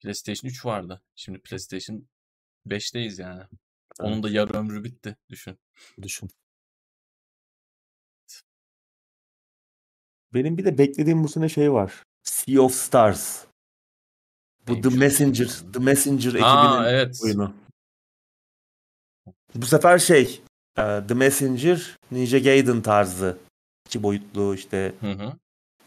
PlayStation 0.00 0.50
3 0.50 0.64
vardı. 0.64 1.02
Şimdi 1.16 1.38
PlayStation 1.38 2.06
5'teyiz 2.66 3.22
yani. 3.22 3.42
Onun 4.00 4.22
da 4.22 4.30
yarı 4.30 4.52
ömrü 4.52 4.84
bitti 4.84 5.16
düşün. 5.30 5.58
Düşün. 6.02 6.30
Benim 10.34 10.58
bir 10.58 10.64
de 10.64 10.78
beklediğim 10.78 11.24
bu 11.24 11.28
sene 11.28 11.48
şey 11.48 11.72
var. 11.72 11.92
Sea 12.22 12.62
of 12.62 12.74
Stars. 12.74 13.44
Bu 14.68 14.72
Neymiş 14.72 14.92
The? 14.92 14.98
Messenger. 14.98 15.48
The 15.72 15.78
Messenger 15.78 16.28
ekibinin 16.28 16.84
evet. 16.84 17.20
oyunu. 17.24 17.52
Bu 19.54 19.66
sefer 19.66 19.98
şey 19.98 20.40
e, 20.78 20.82
The 21.08 21.14
Messenger 21.14 21.96
Ninja 22.10 22.38
Gaiden 22.38 22.82
tarzı 22.82 23.38
iki 23.86 24.02
boyutlu 24.02 24.54
işte 24.54 24.92
Hı 25.00 25.12
hı. 25.12 25.32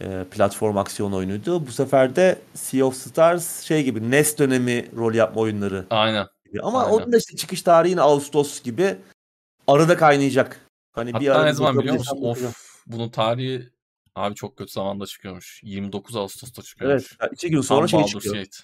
e, 0.01 0.23
platform 0.31 0.77
aksiyon 0.77 1.11
oyunuydu. 1.11 1.67
Bu 1.67 1.71
sefer 1.71 2.15
de 2.15 2.39
Sea 2.53 2.85
of 2.85 2.95
Stars 2.95 3.61
şey 3.61 3.83
gibi 3.83 4.11
NES 4.11 4.37
dönemi 4.37 4.95
rol 4.95 5.13
yapma 5.13 5.41
oyunları 5.41 5.85
Aynen. 5.89 6.27
gibi. 6.45 6.61
Ama 6.61 6.85
Aynen. 6.85 6.93
onun 6.93 7.13
da 7.13 7.17
işte 7.17 7.35
çıkış 7.35 7.61
tarihi 7.61 7.91
yine 7.91 8.01
Ağustos 8.01 8.63
gibi 8.63 8.97
arada 9.67 9.97
kaynayacak. 9.97 10.61
Hani 10.91 11.13
bir 11.13 11.27
Hatta 11.27 11.39
ara 11.39 11.45
ne 11.45 11.53
zaman 11.53 11.79
biliyor 11.79 11.95
musun? 11.95 12.21
Of 12.21 12.55
bunun 12.87 13.09
tarihi 13.09 13.74
abi 14.15 14.35
çok 14.35 14.57
kötü 14.57 14.71
zamanda 14.71 15.05
çıkıyormuş. 15.05 15.61
29 15.63 16.15
Ağustos'ta 16.15 16.61
çıkıyormuş. 16.61 17.03
Evet. 17.03 17.17
yani 17.21 17.29
iki 17.33 17.49
gün 17.49 17.61
sonra 17.61 17.79
Tam 17.79 17.89
şey 17.89 17.99
Baldur's 17.99 18.11
çıkıyor. 18.11 18.35
Gate. 18.35 18.57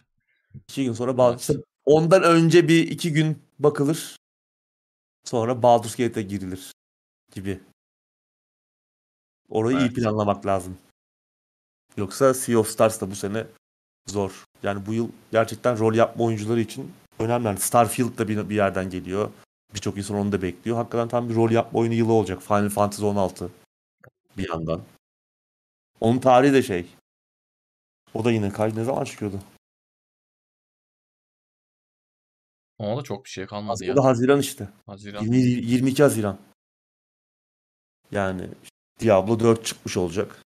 İki 0.56 0.84
gün 0.86 0.94
sonra 0.94 1.18
Baldur's 1.18 1.49
Evet. 1.49 1.64
ondan 1.86 2.23
önce 2.23 2.68
bir 2.68 2.91
iki 2.91 3.14
gün 3.14 3.44
bakılır. 3.60 4.15
Sonra 5.26 5.64
Baldur's 5.64 5.95
Gate'e 5.95 6.23
girilir 6.23 6.72
gibi. 7.34 7.60
Orayı 9.49 9.78
iyi 9.78 9.86
Evet. 9.86 9.95
planlamak 9.95 10.45
lazım. 10.45 10.78
Yoksa 11.98 12.34
Sea 12.34 12.60
of 12.60 12.69
Stars 12.69 13.02
da 13.02 13.11
bu 13.11 13.15
sene 13.15 13.48
zor. 14.07 14.44
Yani 14.64 14.86
bu 14.86 14.94
yıl 14.94 15.10
gerçekten 15.32 15.80
rol 15.80 15.94
yapma 15.94 16.26
oyuncuları 16.26 16.61
için 16.61 16.91
önemli. 17.19 17.48
Yani 17.48 17.60
Starfield 17.60 18.18
da 18.18 18.28
bir, 18.28 18.49
bir 18.49 18.56
yerden 18.56 18.90
geliyor. 18.90 19.32
Birçok 19.73 19.98
insan 19.98 20.18
onu 20.18 20.32
da 20.32 20.41
bekliyor. 20.41 20.78
Hakikaten 20.78 21.07
tam 21.07 21.30
bir 21.30 21.36
rol 21.36 21.52
yapma 21.52 21.80
oyunu 21.80 21.94
yılı 21.94 22.14
olacak. 22.14 22.41
Final 22.41 22.69
Fantasy 22.69 23.06
16 23.06 23.49
bir 24.38 24.49
yandan. 24.49 24.82
Onun 26.02 26.19
tarihi 26.19 26.53
de 26.53 26.64
şey. 26.64 26.86
O 28.14 28.26
da 28.26 28.32
yine 28.32 28.49
kaç 28.49 28.73
ne 28.73 28.84
zaman 28.84 29.03
çıkıyordu? 29.03 29.40
Ona 32.78 32.98
da 32.98 33.02
çok 33.02 33.26
bir 33.26 33.30
şey 33.30 33.45
kalmadı 33.45 33.86
ya. 33.86 33.94
O 33.94 33.98
da 33.98 34.03
Haziran 34.03 34.40
işte. 34.40 34.69
Haziran. 34.86 35.23
20, 35.23 35.38
22 35.38 36.03
Haziran. 36.03 36.40
Yani 38.11 38.49
Diablo 38.99 39.40
4 39.40 39.65
çıkmış 39.65 39.98
olacak. 39.98 40.44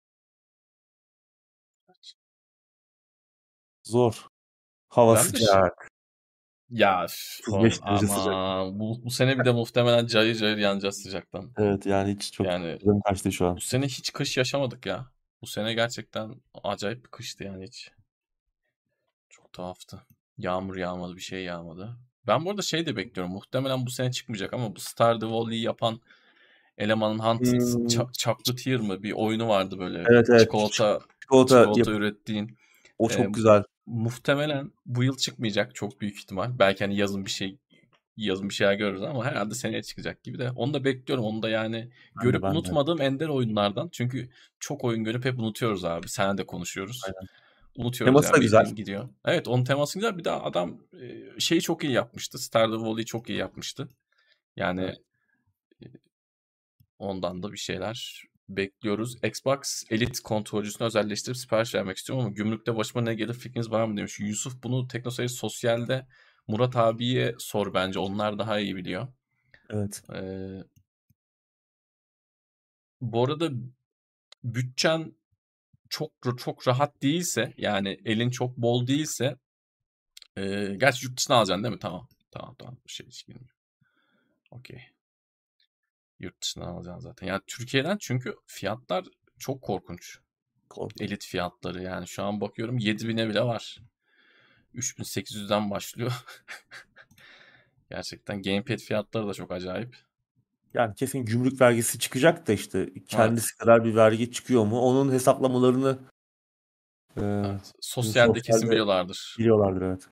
Zor. 3.83 4.27
Hava 4.89 5.15
Ben 5.15 5.21
sıcak. 5.21 5.87
Ya 6.69 7.05
üf, 7.05 7.39
35 7.47 7.81
oğlum, 7.81 7.97
sıcak. 7.97 8.33
bu, 8.79 9.05
bu 9.05 9.11
sene 9.11 9.39
bir 9.39 9.45
de 9.45 9.51
muhtemelen 9.51 10.07
cayır 10.07 10.35
cayır 10.35 10.57
yanacağız 10.57 11.01
sıcaktan. 11.03 11.53
Evet 11.57 11.85
yani 11.85 12.15
hiç 12.15 12.31
çok 12.33 12.47
Yani 12.47 12.79
kaçtı 13.05 13.31
şu 13.31 13.47
an. 13.47 13.55
bu 13.55 13.61
sene 13.61 13.85
hiç 13.85 14.13
kış 14.13 14.37
yaşamadık 14.37 14.85
ya. 14.85 15.11
Bu 15.41 15.47
sene 15.47 15.73
gerçekten 15.73 16.35
acayip 16.63 17.03
bir 17.05 17.09
kıştı 17.09 17.43
yani 17.43 17.63
hiç. 17.65 17.91
Çok 19.29 19.53
tuhaftı. 19.53 20.01
Yağmur 20.37 20.75
yağmadı, 20.75 21.15
bir 21.15 21.21
şey 21.21 21.43
yağmadı. 21.43 21.97
Ben 22.27 22.45
bu 22.45 22.49
arada 22.49 22.61
şey 22.61 22.85
de 22.85 22.95
bekliyorum. 22.95 23.33
Muhtemelen 23.33 23.85
bu 23.85 23.89
sene 23.91 24.11
çıkmayacak 24.11 24.53
ama 24.53 24.75
bu 24.75 24.79
Stardew 24.79 25.31
Valley'i 25.35 25.61
yapan 25.61 26.01
elemanın 26.77 27.19
Hunted 27.19 27.51
Hmm. 27.61 27.85
Ch- 27.85 28.17
Chocolatier 28.17 28.79
mı 28.79 29.03
bir 29.03 29.11
oyunu 29.11 29.47
vardı 29.47 29.79
böyle. 29.79 30.03
Evet, 30.09 30.29
evet. 30.29 30.41
Çikolata, 30.41 30.99
Çikolata, 31.21 31.59
çikolata 31.63 31.91
yap- 31.91 31.99
ürettiğin. 31.99 32.57
o 32.99 33.09
çok 33.09 33.25
Ee, 33.25 33.29
güzel. 33.29 33.63
Muhtemelen 33.85 34.71
bu 34.85 35.03
yıl 35.03 35.17
çıkmayacak 35.17 35.75
çok 35.75 36.01
büyük 36.01 36.15
ihtimal. 36.17 36.59
Belki 36.59 36.83
hani 36.83 36.95
yazın 36.97 37.25
bir 37.25 37.31
şey 37.31 37.57
yazın 38.17 38.49
bir 38.49 38.53
şeyler 38.53 38.73
görürüz 38.73 39.01
ama 39.03 39.25
herhalde 39.25 39.55
seneye 39.55 39.83
çıkacak 39.83 40.23
gibi 40.23 40.39
de. 40.39 40.51
Onu 40.51 40.73
da 40.73 40.83
bekliyorum. 40.83 41.25
Onu 41.25 41.41
da 41.43 41.49
yani 41.49 41.75
Ben 41.75 42.23
de, 42.23 42.25
görüp 42.29 42.43
ben 42.43 42.53
de. 42.53 42.57
unutmadığım 42.57 43.01
ender 43.01 43.27
oyunlardan. 43.27 43.89
Çünkü 43.91 44.29
çok 44.59 44.83
oyun 44.83 45.03
görüp 45.03 45.25
hep 45.25 45.39
unutuyoruz 45.39 45.85
abi. 45.85 46.09
Sen 46.09 46.37
de 46.37 46.45
konuşuyoruz. 46.45 47.01
Aynen. 47.05 47.27
Unutuyoruz 47.75 48.11
Teması 48.13 48.33
da 48.33 48.37
yani. 48.37 48.43
güzel. 48.43 48.59
bildiğin 48.59 48.75
gidiyor. 48.75 49.09
Evet 49.25 49.47
onun 49.47 49.63
teması 49.63 49.99
güzel. 49.99 50.17
Bir 50.17 50.23
de 50.23 50.31
adam 50.31 50.83
e, 51.01 51.39
şeyi 51.39 51.61
çok 51.61 51.83
iyi 51.83 51.93
yapmıştı. 51.93 52.39
Stardew 52.39 52.85
Valley'i 52.87 53.05
çok 53.05 53.29
iyi 53.29 53.37
yapmıştı. 53.37 53.89
Yani 54.55 54.81
Evet. 54.81 54.97
e, 55.83 55.85
ondan 56.99 57.43
da 57.43 57.51
bir 57.51 57.57
şeyler 57.57 58.23
bekliyoruz. 58.49 59.23
Xbox 59.23 59.83
Elite 59.89 60.23
kontrolcüsünü 60.23 60.87
özelleştirip 60.87 61.37
sipariş 61.37 61.75
vermek 61.75 61.97
istiyorum 61.97 62.25
ama 62.25 62.33
gümrükte 62.33 62.75
başıma 62.75 63.03
ne 63.03 63.13
gelir 63.15 63.33
fikriniz 63.33 63.71
var 63.71 63.85
mı 63.85 63.97
demiş. 63.97 64.19
Yusuf 64.19 64.63
bunu 64.63 64.87
Teknoseyir 64.87 65.29
Sosyal'de 65.29 66.07
Murat 66.51 66.75
abiye 66.75 67.35
sor 67.39 67.73
bence. 67.73 67.99
Onlar 67.99 68.39
daha 68.39 68.59
iyi 68.59 68.75
biliyor. 68.75 69.07
Evet. 69.69 70.03
Ee, 70.15 70.63
bu 73.01 73.23
arada 73.23 73.49
bütçen 74.43 75.15
çok 75.89 76.11
çok 76.37 76.67
rahat 76.67 77.01
değilse 77.01 77.53
yani 77.57 77.99
elin 78.05 78.29
çok 78.29 78.57
bol 78.57 78.87
değilse 78.87 79.37
e, 80.37 80.75
gerçi 80.77 81.05
yurt 81.05 81.17
dışına 81.17 81.35
alacaksın 81.35 81.63
değil 81.63 81.73
mi? 81.73 81.79
Tamam. 81.79 82.07
Tamam 82.31 82.55
tamam. 82.59 82.77
Bir 82.87 82.91
şey 82.91 83.07
hiç 83.07 83.25
girmiyor. 83.25 83.55
Okey. 84.51 84.81
Yurt 86.19 86.41
dışından 86.41 86.67
alacaksın 86.67 86.99
zaten. 86.99 87.27
Yani 87.27 87.41
Türkiye'den 87.47 87.97
çünkü 87.99 88.35
fiyatlar 88.45 89.05
çok 89.39 89.61
korkunç. 89.61 90.19
Korkunç. 90.69 91.01
Elit 91.01 91.25
fiyatları 91.25 91.83
yani. 91.83 92.07
Şu 92.07 92.23
an 92.23 92.41
bakıyorum 92.41 92.77
7000'e 92.77 93.29
bile 93.29 93.41
var. 93.41 93.81
3800'den 94.75 95.71
başlıyor. 95.71 96.11
Gerçekten 97.89 98.41
gamepad 98.41 98.77
fiyatları 98.77 99.27
da 99.27 99.33
çok 99.33 99.51
acayip. 99.51 99.97
Yani 100.73 100.95
kesin 100.95 101.25
gümrük 101.25 101.61
vergisi 101.61 101.99
çıkacak 101.99 102.47
da 102.47 102.53
işte 102.53 102.89
kendisi 103.07 103.57
kadar 103.57 103.83
bir 103.85 103.95
vergi 103.95 104.31
çıkıyor 104.31 104.65
mu? 104.65 104.79
Onun 104.81 105.11
hesaplamalarını 105.11 105.99
e, 107.17 107.21
Evet. 107.21 107.71
Sosyalde 107.81 108.41
kesin 108.41 108.69
biliyorlardır. 108.71 109.35
biliyorlardır 109.39 109.81
evet. 109.81 110.07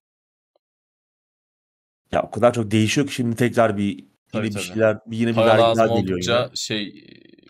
Ya 2.12 2.24
o 2.24 2.32
kadar 2.32 2.54
çok 2.54 2.72
değişiyor 2.72 3.08
ki 3.08 3.14
şimdi 3.14 3.36
tekrar 3.36 3.78
bir 3.78 3.84
yine 3.98 4.08
Tabii, 4.32 4.48
bir 4.48 4.54
tabii. 4.54 4.64
şeyler 4.64 4.98
bir 5.06 5.18
yine 5.18 5.30
bir 5.30 5.36
Para 5.36 5.48
vergi 5.48 5.62
lazım 5.62 5.88
daha 5.88 6.00
geliyor 6.00 6.16
oldukça 6.18 6.44
yine. 6.44 6.56
şey 6.56 7.08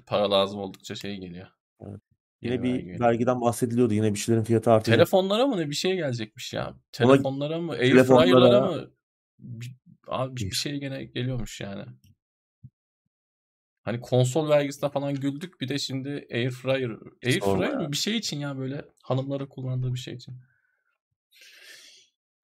para 0.07 0.31
lazım 0.31 0.59
oldukça 0.59 0.95
şey 0.95 1.17
geliyor. 1.17 1.47
Evet. 1.81 2.01
Yine 2.41 2.53
vergi 2.53 2.63
bir 2.63 2.79
geliyor. 2.79 2.99
vergiden 2.99 3.41
bahsediliyordu. 3.41 3.93
Yine 3.93 4.13
bir 4.13 4.19
şeylerin 4.19 4.43
fiyatı 4.43 4.71
artacak. 4.71 4.97
Telefonlara 4.97 5.47
mı 5.47 5.57
ne 5.57 5.69
bir 5.69 5.75
şey 5.75 5.95
gelecekmiş 5.95 6.53
ya. 6.53 6.75
Telefonlara 6.91 7.59
mı? 7.59 7.71
Airfryer'lara 7.71 8.67
mı? 8.67 8.91
Bir, 9.39 9.75
abi 10.07 10.35
bir 10.35 10.51
şey 10.51 10.79
gene 10.79 11.03
geliyormuş 11.03 11.61
yani. 11.61 11.85
Hani 13.83 14.01
konsol 14.01 14.49
vergisine 14.49 14.89
falan 14.89 15.15
güldük 15.15 15.61
bir 15.61 15.67
de 15.67 15.77
şimdi 15.77 16.27
Airfryer. 16.31 16.91
Airfryer 17.25 17.77
mı? 17.77 17.91
Bir 17.91 17.97
şey 17.97 18.17
için 18.17 18.39
ya 18.39 18.57
böyle 18.57 18.85
hanımlara 19.03 19.49
kullandığı 19.49 19.93
bir 19.93 19.99
şey 19.99 20.13
için. 20.13 20.41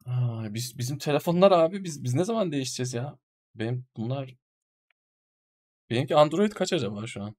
Aa, 0.06 0.54
biz 0.54 0.78
bizim 0.78 0.98
telefonlar 0.98 1.52
abi 1.52 1.84
biz 1.84 2.04
biz 2.04 2.14
ne 2.14 2.24
zaman 2.24 2.52
değişeceğiz 2.52 2.94
ya? 2.94 3.18
Benim 3.56 3.86
bunlar 3.98 4.36
benimki 5.90 6.16
Android 6.16 6.52
kaç 6.52 6.74
acaba 6.74 7.08
şu 7.08 7.24
an? 7.24 7.36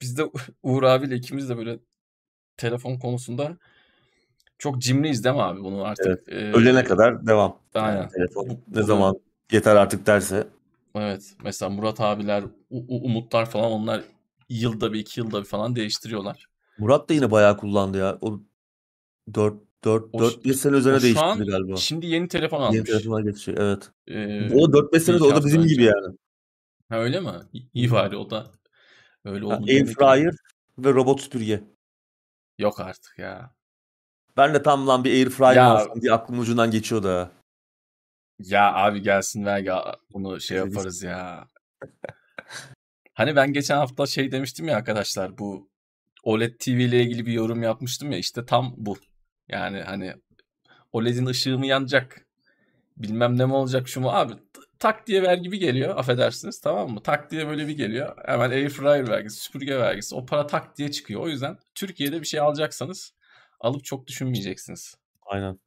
Biz 0.00 0.18
de 0.18 0.30
Uğur 0.62 0.82
abiyle 0.82 1.16
ikimiz 1.16 1.48
de 1.48 1.56
böyle 1.56 1.78
telefon 2.56 2.98
konusunda 2.98 3.58
çok 4.58 4.78
cimriyiz 4.82 5.24
değil 5.24 5.36
mi 5.36 5.42
abi 5.42 5.60
bunu 5.60 5.84
artık? 5.84 6.06
Evet. 6.06 6.28
e, 6.28 6.52
Ölene 6.58 6.84
kadar 6.84 7.26
devam. 7.26 7.58
Aynen. 7.74 8.08
Telefon 8.08 8.48
ne 8.68 8.82
zaman 8.82 9.16
yeter 9.52 9.76
artık 9.76 10.06
derse. 10.06 10.46
Evet. 10.94 11.34
Mesela 11.44 11.70
Murat 11.70 12.00
abiler, 12.00 12.42
U- 12.70 12.84
U- 12.88 13.04
Umutlar 13.04 13.50
falan 13.50 13.72
onlar 13.72 14.04
yılda 14.48 14.92
bir 14.92 14.98
iki 14.98 15.20
yılda 15.20 15.40
bir 15.40 15.46
falan 15.46 15.76
değiştiriyorlar. 15.76 16.46
Murat 16.78 17.08
da 17.08 17.14
yine 17.14 17.30
bayağı 17.30 17.56
kullandı 17.56 17.98
ya. 17.98 18.18
O 18.20 18.40
4 19.34 19.54
4 19.84 20.04
O 20.12 20.18
4 20.18 20.44
5 20.44 20.56
sene 20.56 20.76
üzerine 20.76 21.20
an 21.20 21.44
galiba. 21.46 21.76
Şimdi 21.76 22.06
yeni 22.06 22.28
telefon 22.28 22.58
Yeni 22.60 22.66
almış. 22.66 22.90
telefona 22.90 23.20
geçecek. 23.20 23.56
Evet. 23.58 23.90
Ee, 24.06 24.54
O 24.54 24.72
4 24.72 24.92
5 24.92 25.02
sene 25.02 25.18
de 25.18 25.24
o 25.24 25.30
da 25.36 25.44
bizim 25.44 25.62
önce. 25.62 25.74
gibi 25.74 25.84
yani. 25.84 26.16
Ha, 26.88 26.96
öyle 26.98 27.20
mi? 27.20 27.30
İyi 27.74 27.90
bari 27.90 28.16
o 28.16 28.30
da 28.30 28.46
öyle 29.24 29.46
Ha. 29.46 29.60
Airfryer 29.68 30.34
ve 30.78 30.92
robot 30.94 31.20
süpürge. 31.20 31.64
Yok 32.58 32.80
artık 32.80 33.18
ya. 33.18 33.54
Ben 34.36 34.54
de 34.54 34.62
tam 34.62 34.86
lan 34.88 35.04
bir 35.04 35.10
Airfryer 35.12 35.54
Ya- 35.56 35.74
olsam 35.74 36.00
diye 36.02 36.12
aklımın 36.12 36.42
ucundan 36.42 36.70
geçiyordu 36.70 37.08
ha. 37.08 37.30
Ya 38.38 38.74
abi 38.74 39.02
gelsin 39.02 39.44
ver 39.44 39.58
ya 39.58 39.96
bunu 40.12 40.40
şey 40.40 40.56
yaparız 40.58 41.02
ya. 41.02 41.46
Hani 43.14 43.36
ben 43.36 43.52
geçen 43.52 43.76
hafta 43.76 44.06
şey 44.06 44.32
demiştim 44.32 44.68
ya 44.68 44.76
arkadaşlar 44.76 45.38
bu 45.38 45.70
OLED 46.22 46.54
TV 46.58 46.70
ile 46.70 47.02
ilgili 47.02 47.26
bir 47.26 47.32
yorum 47.32 47.62
yapmıştım 47.62 48.12
ya 48.12 48.18
işte 48.18 48.46
tam 48.46 48.74
bu. 48.76 48.96
Yani 49.48 49.82
hani 49.82 50.14
OLED'in 50.92 51.26
ışığı 51.26 51.58
mı 51.58 51.66
yanacak? 51.66 52.26
Bilmem 52.96 53.38
ne 53.38 53.46
mi 53.46 53.54
olacak 53.54 53.88
şu 53.88 54.00
mu? 54.00 54.10
Abi 54.10 54.32
tak 54.80 55.06
diye 55.06 55.22
vergi 55.22 55.52
bir 55.52 55.60
geliyor 55.60 55.96
affedersiniz 55.96 56.60
tamam 56.60 56.90
mı? 56.90 57.02
Tak 57.02 57.30
diye 57.30 57.48
böyle 57.48 57.68
bir 57.68 57.76
geliyor. 57.76 58.16
Hemen 58.26 58.50
airfryer 58.50 59.08
vergisi, 59.08 59.40
süpürge 59.40 59.78
vergisi 59.78 60.14
o 60.14 60.26
para 60.26 60.46
tak 60.46 60.78
diye 60.78 60.90
çıkıyor. 60.90 61.20
O 61.20 61.28
yüzden 61.28 61.58
Türkiye'de 61.74 62.20
bir 62.20 62.26
şey 62.26 62.40
alacaksanız 62.40 63.14
alıp 63.60 63.84
çok 63.84 64.06
düşünmeyeceksiniz. 64.06 64.94
Aynen. 65.26 65.60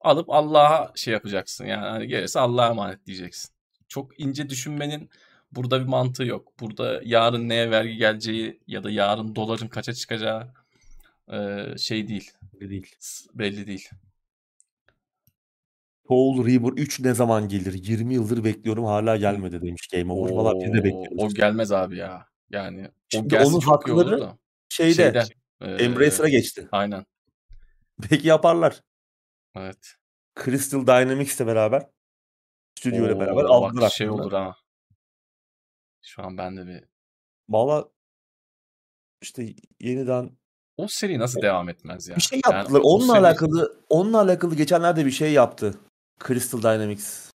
Alıp 0.00 0.30
Allah'a 0.30 0.92
şey 0.94 1.14
yapacaksın. 1.14 1.66
Yani 1.66 1.86
hani 1.86 2.06
gelirse 2.06 2.40
Allah'a 2.40 2.70
emanet 2.70 3.06
diyeceksin. 3.06 3.54
Çok 3.88 4.20
ince 4.20 4.50
düşünmenin 4.50 5.10
Burada 5.56 5.80
bir 5.80 5.86
mantığı 5.86 6.24
yok. 6.24 6.60
Burada 6.60 7.00
yarın 7.04 7.48
neye 7.48 7.70
vergi 7.70 7.96
geleceği 7.96 8.60
ya 8.66 8.84
da 8.84 8.90
yarın 8.90 9.36
doların 9.36 9.68
kaça 9.68 9.92
çıkacağı 9.92 10.54
şey 11.78 12.08
değil. 12.08 12.30
Belli 12.60 12.70
değil. 12.70 12.96
Belli 13.34 13.66
değil. 13.66 13.88
Soul 16.08 16.46
River 16.46 16.68
3 16.76 17.00
ne 17.00 17.14
zaman 17.14 17.48
gelir? 17.48 17.72
20 17.72 18.14
yıldır 18.14 18.44
bekliyorum 18.44 18.84
hala 18.84 19.16
gelmedi 19.16 19.62
demiş 19.62 19.88
Game 19.92 20.12
Over. 20.12 20.30
Valla 20.32 20.54
biz 20.60 20.72
de 20.72 20.80
Oo, 20.80 20.84
bekliyoruz. 20.84 21.18
o 21.18 21.28
gelmez 21.28 21.72
abi 21.72 21.96
ya. 21.96 22.26
Yani 22.50 22.88
o 22.88 22.92
Şimdi 23.08 23.38
onun 23.38 23.60
çok 23.60 23.88
iyi 23.88 23.92
olur 23.92 24.02
hakları 24.04 24.20
da. 24.20 24.38
Şeyde, 24.68 24.94
Şeyde. 24.94 25.24
e, 25.60 25.84
Embracer'a 25.84 26.28
geçti. 26.28 26.68
Aynen. 26.72 27.04
Belki 28.02 28.28
yaparlar. 28.28 28.82
Evet. 29.56 29.94
Crystal 30.44 30.86
Dynamics'le 30.86 31.40
beraber 31.46 31.86
stüdyo 32.78 33.06
ile 33.06 33.20
beraber 33.20 33.44
Oo, 33.44 33.52
aldılar 33.52 33.82
bak 33.82 33.92
şey 33.92 34.10
olur 34.10 34.32
ha. 34.32 34.56
Şu 36.02 36.22
an 36.22 36.38
bende 36.38 36.66
bir 36.66 36.84
Valla 37.48 37.84
işte 39.22 39.54
yeniden 39.80 40.30
o 40.76 40.88
seri 40.88 41.18
nasıl 41.18 41.42
devam 41.42 41.68
etmez 41.68 42.08
ya? 42.08 42.16
bir 42.16 42.20
şey 42.22 42.40
Yani 42.46 42.54
yaptılar. 42.56 42.80
o 42.84 42.88
onunla 42.88 43.12
seri- 43.12 43.20
alakalı 43.26 43.80
onunla 43.88 44.20
alakalı 44.20 44.54
geçenlerde 44.54 45.06
bir 45.06 45.10
şey 45.10 45.32
yaptı. 45.32 45.74
Crystal 46.26 46.62
Dynamics. 46.62 47.30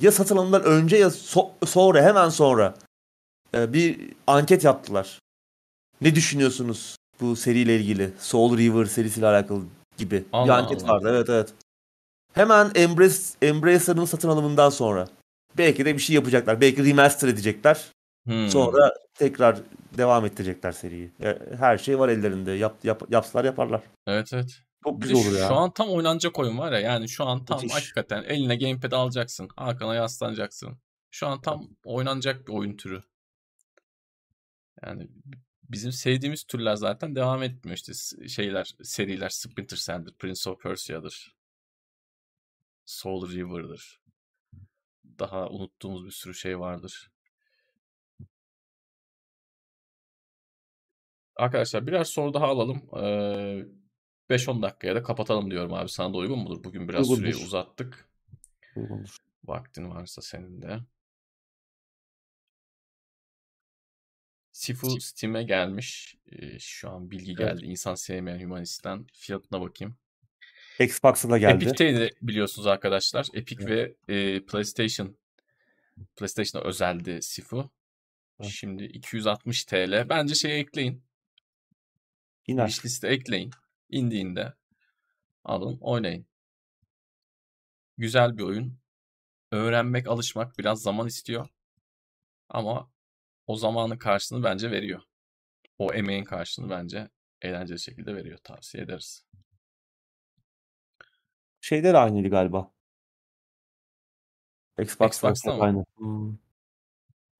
Ya 0.00 0.12
satın 0.12 0.36
alımdan 0.36 0.62
önce 0.62 0.96
ya 0.96 1.06
so- 1.08 1.66
sonra 1.66 2.02
hemen 2.02 2.28
sonra 2.28 2.74
e, 3.54 3.72
bir 3.72 4.10
anket 4.26 4.64
yaptılar. 4.64 5.18
Ne 6.00 6.14
düşünüyorsunuz 6.14 6.96
bu 7.20 7.36
seriyle 7.36 7.76
ilgili? 7.76 8.10
Soul 8.18 8.58
River 8.58 8.84
serisiyle 8.84 9.26
alakalı 9.26 9.62
gibi 9.96 10.16
bir 10.16 10.24
Allah 10.32 10.56
anket 10.56 10.82
Allah. 10.84 10.92
vardı. 10.92 11.08
Evet 11.10 11.28
evet. 11.30 11.54
Hemen 12.34 12.70
Embrace, 12.74 13.16
Embracer'ın 13.42 14.04
satın 14.04 14.28
alımından 14.28 14.70
sonra. 14.70 15.08
Belki 15.58 15.84
de 15.84 15.94
bir 15.94 15.98
şey 16.02 16.14
yapacaklar. 16.16 16.60
Belki 16.60 16.84
remaster 16.84 17.28
edecekler. 17.28 17.86
Hmm. 18.26 18.48
Sonra 18.48 18.94
tekrar 19.14 19.58
devam 19.98 20.26
ettirecekler 20.26 20.72
seriyi. 20.72 21.10
E, 21.22 21.38
Her 21.58 21.78
şey 21.78 21.98
var 21.98 22.08
ellerinde. 22.08 22.52
Yap, 22.52 22.74
yap, 22.84 23.02
yapsalar 23.10 23.44
yaparlar. 23.44 23.80
Evet 24.06 24.32
evet. 24.32 24.60
Çok 24.84 25.02
güzel 25.02 25.16
olur 25.16 25.38
ya. 25.38 25.48
Şu 25.48 25.54
an 25.54 25.72
tam 25.72 25.88
oynanacak 25.88 26.38
oyun 26.38 26.58
var 26.58 26.72
ya. 26.72 26.80
Yani 26.80 27.08
şu 27.08 27.24
an 27.24 27.44
tam 27.44 27.62
Müthiş. 27.62 27.74
hakikaten 27.74 28.22
eline 28.22 28.56
gamepad 28.56 28.92
alacaksın. 28.92 29.48
Arkana 29.56 29.94
yaslanacaksın. 29.94 30.78
Şu 31.10 31.26
an 31.26 31.40
tam 31.40 31.68
oynanacak 31.84 32.48
bir 32.48 32.52
oyun 32.52 32.76
türü. 32.76 33.00
Yani 34.84 35.08
bizim 35.62 35.92
sevdiğimiz 35.92 36.44
türler 36.44 36.74
zaten 36.74 37.14
devam 37.14 37.42
etmiyor. 37.42 37.76
İşte 37.76 37.92
şeyler, 38.28 38.74
seriler 38.82 39.28
Splinter 39.28 39.76
Cell'dir, 39.76 40.14
Prince 40.14 40.50
of 40.50 40.62
Persia'dır. 40.62 41.36
Soul 42.86 43.30
River'dır. 43.32 44.00
Daha 45.18 45.48
unuttuğumuz 45.48 46.06
bir 46.06 46.10
sürü 46.10 46.34
şey 46.34 46.60
vardır. 46.60 47.10
Arkadaşlar 51.36 51.86
birer 51.86 52.04
soru 52.04 52.34
daha 52.34 52.46
alalım. 52.46 52.82
Ee, 53.02 53.66
5-10 54.30 54.62
dakikaya 54.62 54.94
da 54.94 55.02
kapatalım 55.02 55.50
diyorum 55.50 55.72
abi. 55.74 55.88
Sana 55.88 56.12
da 56.14 56.16
uygun 56.18 56.38
mudur? 56.38 56.64
Bugün 56.64 56.88
biraz 56.88 57.06
süreyi 57.06 57.26
Uygundur. 57.26 57.46
uzattık. 57.46 58.08
Uygundur. 58.76 59.16
Vaktin 59.44 59.90
varsa 59.90 60.22
senin 60.22 60.62
de. 60.62 60.78
Sifu 64.52 65.00
Steam'e 65.00 65.42
gelmiş. 65.42 66.16
Ee, 66.32 66.58
şu 66.58 66.90
an 66.90 67.10
bilgi 67.10 67.30
Evet. 67.30 67.38
geldi. 67.38 67.64
İnsan 67.66 67.94
sevmeyen 67.94 68.40
Humanist'ten. 68.44 69.06
Fiyatına 69.12 69.60
bakayım. 69.60 69.96
Xbox'a 70.80 71.30
da 71.30 71.38
geldi. 71.38 71.64
Epic'teydi 71.64 72.10
biliyorsunuz 72.22 72.66
arkadaşlar. 72.66 73.26
Epic 73.34 73.66
ve 73.66 73.94
e, 74.08 74.44
PlayStation 74.46 75.16
PlayStation'a 76.16 76.64
özeldi 76.64 77.22
Sifu. 77.22 77.70
Evet. 78.40 78.50
Şimdi 78.50 78.84
260 78.84 79.64
TL. 79.64 80.08
Bence 80.08 80.34
şey 80.34 80.60
ekleyin. 80.60 81.02
İner. 82.46 82.66
Wishlist'e 82.68 83.08
ekleyin. 83.08 83.50
İndiğinde 83.88 84.54
alın 85.44 85.78
oynayın. 85.80 86.26
Güzel 87.96 88.38
bir 88.38 88.42
oyun. 88.42 88.78
Öğrenmek, 89.52 90.08
alışmak 90.08 90.58
biraz 90.58 90.82
zaman 90.82 91.06
istiyor. 91.06 91.48
Ama 92.48 92.90
o 93.46 93.56
zamanın 93.56 93.98
karşılığını 93.98 94.44
bence 94.44 94.70
veriyor. 94.70 95.02
O 95.78 95.92
emeğin 95.92 96.24
karşılığını 96.24 96.70
bence 96.70 97.08
eğlenceli 97.42 97.80
şekilde 97.80 98.16
veriyor. 98.16 98.38
Tavsiye 98.38 98.84
ederiz. 98.84 99.24
Şeyde 101.60 101.92
de 101.92 101.98
aynıydı 101.98 102.28
galiba. 102.28 102.72
Xbox'ta, 104.78 105.30
Xbox'ta 105.30 105.56
mı? 105.56 105.62
aynı. 105.62 105.84
Hmm. 105.96 106.36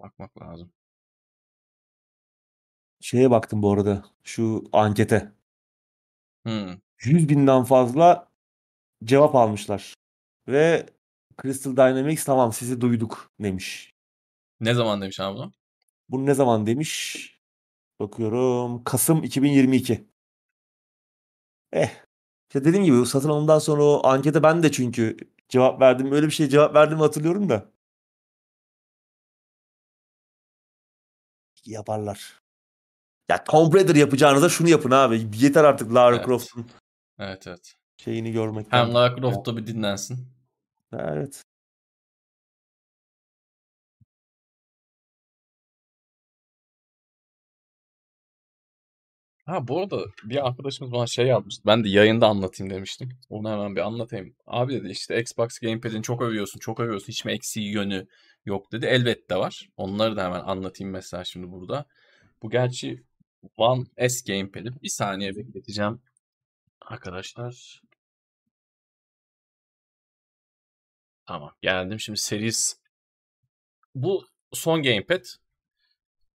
Bakmak 0.00 0.42
lazım. 0.42 0.72
Şeye 3.00 3.30
baktım 3.30 3.62
bu 3.62 3.72
arada. 3.72 4.04
Şu 4.24 4.64
ankete. 4.72 5.32
Hmm. 6.48 6.78
100 7.04 7.28
binden 7.28 7.64
fazla 7.64 8.28
cevap 9.04 9.34
almışlar. 9.34 9.94
Ve 10.48 10.86
Crystal 11.42 11.72
Dynamics 11.76 12.24
tamam 12.24 12.52
sizi 12.52 12.80
duyduk 12.80 13.32
demiş. 13.40 13.92
Ne 14.60 14.74
zaman 14.74 15.02
demiş 15.02 15.20
abi 15.20 15.36
bunu? 15.36 15.52
Bunu 16.08 16.26
ne 16.26 16.34
zaman 16.34 16.66
demiş? 16.66 17.40
Bakıyorum. 18.00 18.84
Kasım 18.84 19.24
2022. 19.24 20.08
Eh. 21.72 21.90
İşte 22.48 22.64
dediğim 22.64 22.84
gibi 22.84 23.06
satın 23.06 23.28
alımdan 23.28 23.58
sonra 23.58 23.82
o 23.84 24.06
ankete 24.06 24.42
ben 24.42 24.62
de 24.62 24.72
çünkü 24.72 25.16
cevap 25.48 25.80
verdim. 25.80 26.12
Öyle 26.12 26.26
bir 26.26 26.32
şey 26.32 26.48
cevap 26.48 26.74
verdiğimi 26.74 27.02
hatırlıyorum 27.02 27.48
da. 27.48 27.72
Yaparlar. 31.64 32.40
Ya 33.28 33.44
Tomb 33.44 33.74
Raider 33.74 33.94
yapacağınıza 33.94 34.48
şunu 34.48 34.68
yapın 34.68 34.90
abi. 34.90 35.28
Yeter 35.34 35.64
artık 35.64 35.94
Lara 35.94 36.16
Evet. 36.16 36.26
Croft'un 36.26 36.66
Evet 37.18 37.46
evet. 37.46 37.74
şeyini 37.96 38.32
görmekten. 38.32 38.78
Hem 38.86 38.94
Lara 38.94 39.16
Croft'ta 39.16 39.56
bir 39.56 39.66
dinlensin. 39.66 40.28
Evet. 40.92 41.42
Ha 49.46 49.68
bu 49.68 49.80
arada 49.80 50.04
bir 50.24 50.46
arkadaşımız 50.46 50.92
bana 50.92 51.06
şey 51.06 51.26
yazmıştı. 51.26 51.62
Ben 51.66 51.84
de 51.84 51.88
yayında 51.88 52.26
anlatayım 52.26 52.72
demiştim. 52.74 53.08
Onu 53.28 53.50
hemen 53.50 53.76
bir 53.76 53.80
anlatayım. 53.80 54.34
Abi 54.46 54.74
dedi 54.74 54.88
işte 54.90 55.20
Xbox 55.20 55.58
Gamepad'ini 55.58 56.02
çok 56.02 56.22
övüyorsun, 56.22 56.58
çok 56.58 56.80
övüyorsun. 56.80 57.08
Hiç 57.08 57.24
mi 57.24 57.32
eksiği 57.32 57.72
yönü 57.72 58.06
yok 58.44 58.72
dedi. 58.72 58.86
Elbette 58.86 59.36
var. 59.36 59.68
Onları 59.76 60.16
da 60.16 60.24
hemen 60.24 60.40
anlatayım 60.40 60.92
mesela 60.92 61.24
şimdi 61.24 61.50
burada. 61.50 61.84
Bu 62.42 62.50
gerçi 62.50 63.02
One 63.56 63.86
S 64.08 64.32
Gamepad'i. 64.32 64.82
Bir 64.82 64.88
saniye 64.88 65.36
bekleteceğim. 65.36 66.02
Arkadaşlar. 66.80 67.82
Tamam 71.26 71.54
geldim. 71.62 72.00
Şimdi 72.00 72.18
Series 72.18 72.80
bu 73.94 74.26
son 74.52 74.82
Gamepad. 74.82 75.24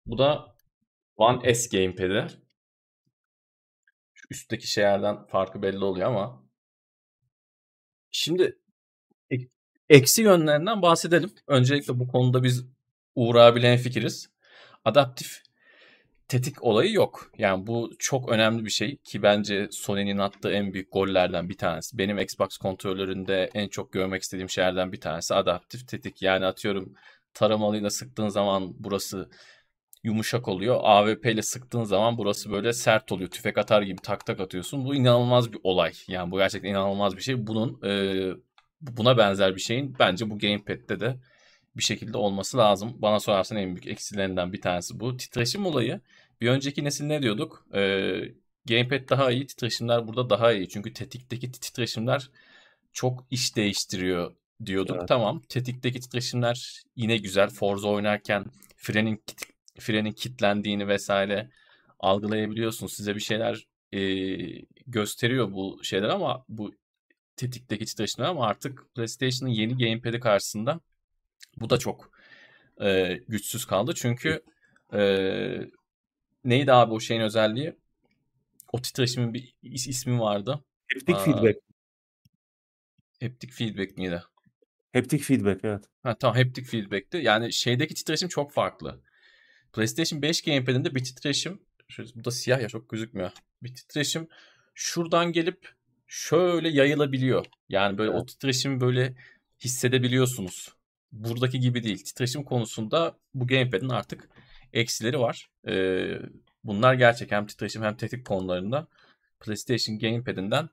Bu 0.06 0.18
da 0.18 0.56
One 1.18 1.54
S 1.56 1.78
Gamepad'i. 1.78 2.28
Şu 4.14 4.28
üstteki 4.32 4.68
şeylerden 4.68 5.26
farkı 5.26 5.62
belli 5.62 5.84
oluyor 5.84 6.08
ama. 6.08 6.44
Şimdi 8.12 8.60
ek- 9.30 9.50
eksi 9.90 10.22
yönlerinden 10.22 10.82
bahsedelim. 10.82 11.34
Öncelikle 11.48 12.00
bu 12.00 12.08
konuda 12.08 12.44
biz 12.44 12.66
Uğur 13.16 13.36
abiyle 13.36 13.78
fikiriz. 13.78 14.30
Adaptif 14.86 15.44
tetik 16.32 16.64
olayı 16.64 16.94
yok. 16.94 17.32
Yani 17.38 17.68
bu 17.68 17.92
çok 18.00 18.30
önemli 18.30 18.66
bir 18.66 18.70
şey 18.70 18.98
ki 18.98 19.24
bence 19.24 19.68
Sony'nin 19.72 20.18
attığı 20.18 20.52
en 20.52 20.74
büyük 20.74 20.92
gollerden 20.92 21.50
bir 21.50 21.58
tanesi. 21.58 21.98
Benim 21.98 22.20
Xbox 22.20 22.58
kontrolöründe 22.58 23.50
en 23.54 23.68
çok 23.68 23.94
görmek 23.94 24.22
istediğim 24.22 24.50
şeylerden 24.50 24.92
bir 24.92 25.02
tanesi 25.02 25.36
adaptif 25.36 25.88
tetik. 25.88 26.22
Yani 26.22 26.46
atıyorum 26.46 26.94
taramalıyla 27.34 27.90
sıktığın 27.90 28.28
zaman 28.28 28.74
burası 28.80 29.30
yumuşak 30.04 30.48
oluyor. 30.48 30.80
AWP 30.84 31.26
ile 31.32 31.42
sıktığın 31.42 31.84
zaman 31.84 32.18
burası 32.18 32.52
böyle 32.52 32.74
sert 32.74 33.12
oluyor. 33.12 33.30
Tüfek 33.30 33.58
atar 33.58 33.82
gibi 33.82 34.02
tak 34.04 34.26
tak 34.26 34.40
atıyorsun. 34.40 34.86
Bu 34.86 34.96
inanılmaz 34.96 35.54
bir 35.54 35.60
olay. 35.64 35.94
Yani 36.08 36.32
bu 36.32 36.38
gerçekten 36.38 36.70
inanılmaz 36.70 37.18
bir 37.18 37.22
şey. 37.22 37.48
Bunun 37.48 37.80
e, 37.86 37.92
buna 38.82 39.18
benzer 39.18 39.56
bir 39.56 39.62
şeyin 39.62 39.96
bence 40.00 40.30
bu 40.30 40.40
gamepad'de 40.40 41.00
de 41.00 41.16
bir 41.76 41.84
şekilde 41.84 42.18
olması 42.18 42.58
lazım. 42.58 42.94
Bana 42.98 43.20
sorarsan 43.20 43.58
en 43.58 43.76
büyük 43.76 43.88
eksilerinden 43.88 44.54
bir 44.54 44.62
tanesi 44.62 45.00
bu. 45.00 45.18
Titreşim 45.18 45.66
olayı. 45.66 46.02
Bir 46.42 46.50
önceki 46.50 46.84
nesil 46.84 47.06
ne 47.06 47.22
diyorduk? 47.22 47.66
E, 47.74 48.12
gamepad 48.66 49.10
daha 49.10 49.32
iyi, 49.32 49.48
titreşimler 49.48 50.08
burada 50.08 50.30
daha 50.30 50.54
iyi. 50.54 50.70
Çünkü 50.70 50.94
tetikteki 50.94 51.52
titreşimler 51.52 52.30
çok 52.94 53.26
iş 53.32 53.56
değiştiriyor 53.56 54.36
diyorduk. 54.66 54.96
Evet. 55.00 55.08
Tamam. 55.08 55.42
Tetikteki 55.50 56.00
titreşimler 56.00 56.84
yine 56.96 57.18
güzel. 57.18 57.50
Forza 57.50 57.88
oynarken 57.88 58.46
frenin 58.78 59.24
frenin 59.80 60.12
kilitlendiğini 60.12 60.88
vesaire 60.88 61.50
algılayabiliyorsunuz. 62.00 62.94
Size 62.94 63.16
bir 63.16 63.20
şeyler 63.20 63.68
e, 63.94 64.00
gösteriyor 64.88 65.52
bu 65.52 65.80
şeyler 65.84 66.10
ama 66.10 66.46
bu 66.50 66.72
tetikteki 67.36 67.86
titreşimler 67.86 68.28
ama 68.30 68.46
artık 68.46 68.86
PlayStation'ın 68.96 69.52
yeni 69.52 69.78
gamepad'i 69.78 70.20
karşısında 70.20 70.80
bu 71.58 71.70
da 71.70 71.78
çok 71.78 72.12
e, 72.82 73.20
güçsüz 73.28 73.66
kaldı. 73.66 73.94
Çünkü 73.96 74.44
e, 74.94 75.02
neydi 76.44 76.74
abi 76.74 76.94
o 76.94 77.00
şeyin 77.00 77.22
özelliği? 77.22 77.76
O 78.74 78.82
titreşimin 78.82 79.34
bir 79.34 79.54
is- 79.64 79.90
ismi 79.90 80.20
vardı. 80.20 80.64
Haptic 80.94 81.16
Aa. 81.16 81.26
feedback. 81.26 81.60
Haptic 83.22 83.52
feedback 83.54 83.98
miydi? 83.98 84.24
Haptic 84.94 85.24
feedback 85.24 85.66
evet. 85.66 85.84
Ha, 86.04 86.18
tamam 86.18 86.36
haptic 86.38 86.64
feedback'ti. 86.64 87.18
Yani 87.18 87.54
şeydeki 87.54 87.94
titreşim 87.94 88.30
çok 88.30 88.52
farklı. 88.52 89.02
PlayStation 89.74 90.22
5 90.22 90.42
gamepad'inde 90.42 90.96
bir 90.96 91.04
titreşim 91.04 91.62
şöyle, 91.88 92.10
bu 92.16 92.26
da 92.26 92.32
siyah 92.32 92.62
ya 92.62 92.68
çok 92.68 92.90
gözükmüyor. 92.90 93.32
Bir 93.64 93.76
titreşim 93.76 94.28
şuradan 94.76 95.32
gelip 95.32 95.70
şöyle 96.08 96.70
yayılabiliyor. 96.70 97.46
Yani 97.70 97.98
böyle 97.98 98.10
o 98.12 98.26
titreşimi 98.26 98.82
böyle 98.82 99.16
hissedebiliyorsunuz. 99.60 100.76
Buradaki 101.12 101.60
gibi 101.60 101.84
değil. 101.84 102.04
Titreşim 102.04 102.44
konusunda 102.44 103.18
bu 103.34 103.48
gamepad'in 103.48 103.90
artık 103.90 104.30
eksileri 104.74 105.20
var. 105.20 105.50
Ee, 105.68 106.20
bunlar 106.64 106.94
gerçek 106.94 107.32
hem 107.32 107.48
titreşim 107.48 107.84
hem 107.84 107.98
tetik 107.98 108.26
konularında 108.26 108.88
PlayStation 109.40 110.00
gamepad'inden 110.00 110.70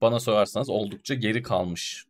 bana 0.00 0.20
sorarsanız 0.20 0.68
oldukça 0.70 1.14
geri 1.14 1.42
kalmış 1.42 2.06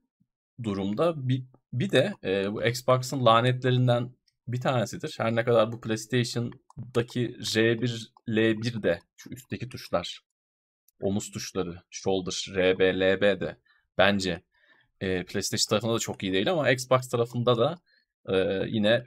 durumda. 0.63 1.29
Bir, 1.29 1.45
bir 1.73 1.91
de 1.91 2.15
e, 2.25 2.53
bu 2.53 2.65
Xbox'ın 2.65 3.25
lanetlerinden 3.25 4.11
bir 4.49 4.61
tanesidir. 4.61 5.15
Her 5.19 5.35
ne 5.35 5.45
kadar 5.45 5.73
bu 5.73 5.81
PlayStation'daki 5.81 7.37
R1, 7.41 8.11
L1 8.29 8.83
de 8.83 9.01
şu 9.17 9.31
üstteki 9.31 9.69
tuşlar, 9.69 10.21
omuz 11.01 11.31
tuşları, 11.31 11.83
shoulder, 11.91 12.47
RB, 12.49 12.81
LB 12.81 13.41
de 13.41 13.57
bence 13.99 14.43
e, 15.03 15.25
PlayStation 15.25 15.71
tarafında 15.71 15.95
da 15.95 15.99
çok 15.99 16.23
iyi 16.23 16.33
değil 16.33 16.51
ama 16.51 16.71
Xbox 16.71 17.09
tarafında 17.09 17.59
da 17.59 17.79
e, 18.29 18.65
yine 18.69 19.05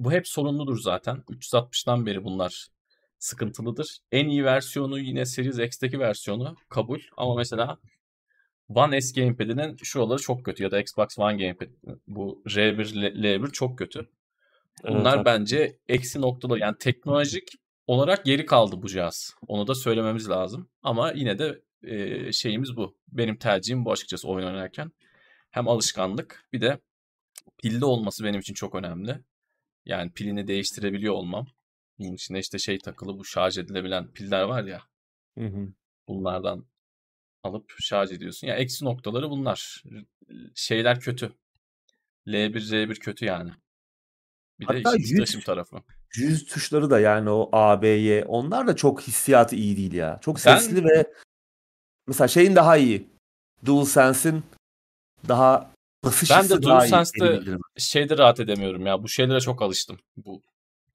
bu 0.00 0.12
hep 0.12 0.28
sorunludur 0.28 0.78
zaten. 0.80 1.16
360'dan 1.28 2.06
beri 2.06 2.24
bunlar 2.24 2.68
sıkıntılıdır. 3.18 3.98
En 4.12 4.28
iyi 4.28 4.44
versiyonu 4.44 4.98
yine 4.98 5.26
Series 5.26 5.58
X'teki 5.58 5.98
versiyonu 5.98 6.56
kabul 6.68 7.00
ama 7.16 7.34
mesela 7.34 7.78
One 8.68 9.00
S 9.00 9.20
Gamepad'inin 9.20 9.76
şuraları 9.82 10.18
çok 10.18 10.44
kötü 10.44 10.62
ya 10.62 10.70
da 10.70 10.80
Xbox 10.80 11.18
One 11.18 11.36
Gamepad 11.36 11.68
bu 12.06 12.42
R1 12.46 13.14
L1 13.22 13.52
çok 13.52 13.78
kötü. 13.78 14.08
Bunlar 14.88 15.16
Evet, 15.16 15.26
bence 15.26 15.78
eksi 15.88 16.20
noktalar. 16.20 16.56
Yani 16.56 16.76
teknolojik 16.78 17.48
olarak 17.86 18.24
geri 18.24 18.46
kaldı 18.46 18.82
bu 18.82 18.88
cihaz. 18.88 19.34
Onu 19.48 19.66
da 19.66 19.74
söylememiz 19.74 20.30
lazım. 20.30 20.68
Ama 20.82 21.12
yine 21.12 21.38
de 21.38 21.62
e, 21.82 22.32
şeyimiz 22.32 22.76
bu. 22.76 22.96
Benim 23.08 23.36
tercihim 23.36 23.84
bu 23.84 23.92
açıkçası 23.92 24.28
oyun 24.28 24.46
oynarken. 24.46 24.92
Hem 25.52 25.68
alışkanlık 25.68 26.48
bir 26.52 26.60
de 26.60 26.80
pilli 27.62 27.84
olması 27.84 28.24
benim 28.24 28.40
için 28.40 28.54
çok 28.54 28.74
önemli. 28.74 29.20
Yani 29.84 30.12
pilini 30.12 30.46
değiştirebiliyor 30.46 31.14
olmam. 31.14 31.46
Bunun 31.98 32.12
içinde 32.12 32.38
işte 32.38 32.58
şey 32.58 32.78
takılı 32.78 33.18
bu 33.18 33.24
şarj 33.24 33.58
edilebilen 33.58 34.12
piller 34.12 34.42
var 34.42 34.64
ya. 34.64 34.82
Hı 35.38 35.44
hı. 35.46 35.68
Bunlardan 36.08 36.66
alıp 37.42 37.70
şarj 37.80 38.12
ediyorsun. 38.12 38.46
Ya 38.46 38.56
eksi 38.56 38.84
noktaları 38.84 39.30
bunlar. 39.30 39.82
Şeyler 40.54 41.00
kötü. 41.00 41.32
L1, 42.26 42.70
R1 42.70 42.94
kötü 42.98 43.24
yani. 43.24 43.50
Bir 44.60 44.68
de 44.68 44.72
Hatta 44.82 44.96
işin 44.96 45.08
titreşim 45.14 45.38
yüz- 45.38 45.44
tarafı. 45.46 45.76
Yüz 46.16 46.44
tuşları 46.44 46.90
da 46.90 47.00
yani 47.00 47.30
o 47.30 47.48
A, 47.52 47.82
B, 47.82 47.88
Y 47.88 48.24
onlar 48.24 48.66
da 48.66 48.76
çok 48.76 49.02
hissiyatı 49.02 49.56
iyi 49.56 49.76
değil 49.76 49.92
ya. 49.92 50.18
Çok 50.22 50.36
Ben- 50.36 50.40
sesli 50.40 50.84
ve 50.84 51.12
mesela 52.06 52.28
şeyin 52.28 52.56
daha 52.56 52.76
iyi. 52.76 53.10
DualSense'in 53.66 54.44
daha 55.28 55.70
basış 56.04 56.30
Ben 56.30 56.44
de 56.44 56.50
daha. 56.50 56.60
DualSense'de-. 56.62 57.40
Şeyde 57.76 58.18
rahat 58.18 58.40
edemiyorum 58.40 58.86
ya. 58.86 59.02
Bu 59.02 59.08
şeylere 59.08 59.40
çok 59.40 59.62
alıştım. 59.62 59.98
Bu 60.16 60.42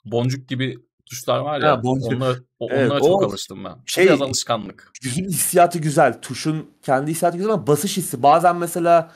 boncuk 0.06 0.50
gibi 0.50 0.78
tuşlar 1.06 1.40
var 1.40 1.62
ya. 1.62 1.72
Ha, 1.72 1.84
boncuk. 1.84 2.14
Onlara, 2.14 2.36
o- 2.60 2.68
Evet, 2.72 2.92
onlara 2.92 3.00
çok 3.00 3.22
o 3.22 3.26
alıştım 3.26 3.64
ben. 3.64 3.76
şey- 3.86 4.06
Biraz 4.06 4.22
alışkanlık. 4.22 4.92
Hissiyatı 5.06 5.80
güzel. 5.80 6.22
Tuşun 6.22 6.72
kendi 6.82 7.12
hissiyatı 7.12 7.38
güzel 7.38 7.54
ama 7.54 7.68
basış 7.68 7.98
hissi. 7.98 8.24
Bazen 8.24 8.56
mesela 8.56 9.12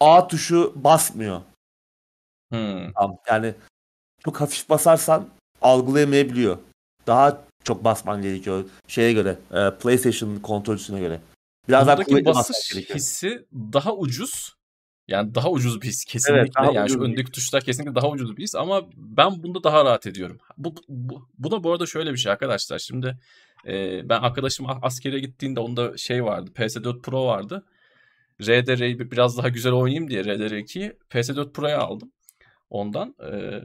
A 0.00 0.28
tuşu 0.28 0.72
basmıyor. 0.76 1.40
Hmm. 2.52 2.92
Yani 3.28 3.54
çok 4.24 4.40
hafif 4.40 4.68
basarsan 4.68 5.28
algılayamayabiliyor. 5.62 6.58
Daha 7.06 7.42
çok 7.64 7.84
basman 7.84 8.22
gerekiyor 8.22 8.64
şeye 8.88 9.12
göre. 9.12 9.38
e, 9.52 9.70
PlayStation 9.78 10.36
kontrolcüsüne 10.36 11.00
göre. 11.00 11.20
Biraz 11.68 11.86
daha 11.86 11.96
Buradaki 11.98 12.24
basman 12.24 12.34
basış 12.40 12.72
gerekiyor. 12.72 12.98
hissi 12.98 13.46
daha 13.52 13.94
ucuz. 13.96 14.53
Yani 15.08 15.34
daha 15.34 15.50
ucuz 15.50 15.82
bir 15.82 15.86
his 15.86 16.04
kesinlikle. 16.04 16.54
daha 16.54 16.72
yani 16.72 16.90
şu 16.90 17.00
öndeki 17.02 17.32
tuşlar 17.32 17.64
kesinlikle 17.64 17.94
daha 17.94 18.10
ucuz 18.10 18.36
bir 18.36 18.42
his 18.42 18.54
ama 18.54 18.82
ben 18.96 19.42
bunda 19.42 19.64
daha 19.64 19.84
rahat 19.84 20.06
ediyorum. 20.06 20.38
Bu, 20.58 20.74
bu, 20.88 21.28
bu 21.38 21.50
da 21.50 21.64
bu 21.64 21.72
arada 21.72 21.86
şöyle 21.86 22.12
bir 22.12 22.16
şey 22.18 22.32
arkadaşlar. 22.32 22.78
Şimdi 22.78 23.18
e, 23.66 24.08
ben 24.08 24.20
arkadaşım 24.20 24.66
askere 24.82 25.18
gittiğinde 25.18 25.60
onda 25.60 25.96
şey 25.96 26.24
vardı. 26.24 26.50
PS4 26.54 27.02
Pro 27.02 27.26
vardı. 27.26 27.64
RDR'yi 28.42 28.98
bir- 28.98 29.10
biraz 29.10 29.38
daha 29.38 29.48
güzel 29.48 29.72
oynayayım 29.72 30.10
diye 30.10 30.22
RDR2'yi 30.24 30.92
PS4 31.10 31.52
Pro'ya 31.52 31.78
aldım. 31.78 32.12
Ondan 32.70 33.14
e, 33.32 33.60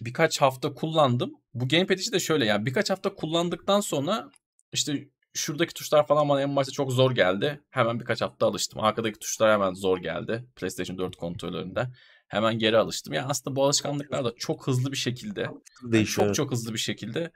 birkaç 0.00 0.40
hafta 0.40 0.74
kullandım. 0.74 1.34
Bu 1.54 1.68
gamepad 1.68 1.98
işi 1.98 2.12
de 2.12 2.20
şöyle 2.20 2.44
yani 2.44 2.66
birkaç 2.66 2.90
hafta 2.90 3.14
kullandıktan 3.14 3.80
sonra 3.80 4.30
işte 4.72 5.08
şuradaki 5.36 5.74
tuşlar 5.74 6.06
falan 6.06 6.28
bana 6.28 6.42
en 6.42 6.56
başta 6.56 6.72
çok 6.72 6.92
zor 6.92 7.10
geldi. 7.10 7.60
Hemen 7.70 8.00
birkaç 8.00 8.20
hafta 8.20 8.46
alıştım. 8.46 8.80
Arkadaki 8.80 9.18
tuşlar 9.18 9.52
hemen 9.52 9.74
zor 9.74 9.98
geldi. 9.98 10.44
PlayStation 10.56 10.98
4 10.98 11.16
kontrolöründe. 11.16 11.88
Hemen 12.28 12.58
geri 12.58 12.78
alıştım. 12.78 13.14
Yani 13.14 13.26
aslında 13.26 13.56
bu 13.56 13.64
alışkanlıklar 13.64 14.24
da 14.24 14.32
çok 14.36 14.66
hızlı 14.66 14.92
bir 14.92 14.96
şekilde, 14.96 15.40
yani 15.40 15.56
Değişiyor. 15.82 16.26
çok 16.26 16.34
çok 16.34 16.52
hızlı 16.52 16.72
bir 16.72 16.78
şekilde 16.78 17.30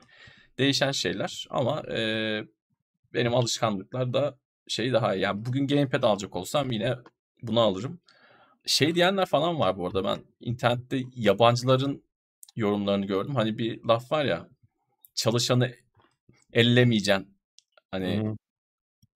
değişen 0.59 0.93
şeyler. 0.93 1.47
Ama 1.51 1.83
e, 1.83 2.41
benim 3.15 3.35
alışkanlıklar 3.35 4.13
da 4.13 4.39
şey 4.69 4.93
daha 4.93 5.15
iyi. 5.15 5.23
Yani 5.23 5.45
bugün 5.45 5.67
gamepad 5.67 6.03
alacak 6.03 6.37
olsam 6.37 6.71
yine 6.71 6.97
bunu 7.43 7.61
alırım. 7.61 8.01
Şey 8.67 8.95
diyenler 8.95 9.27
falan 9.27 9.61
var 9.61 9.79
bu 9.79 9.87
arada. 9.87 10.05
Ben 10.05 10.19
internette 10.41 11.03
yabancıların 11.15 12.05
yorumlarını 12.57 13.07
gördüm. 13.07 13.35
Hani 13.35 13.59
bir 13.59 13.85
laf 13.85 14.13
var 14.13 14.25
ya 14.25 14.49
çalışanı 15.15 15.73
ellemeyeceksin. 16.53 17.40
Hani 17.91 18.19
Hı 18.25 18.29
hı. 18.31 18.37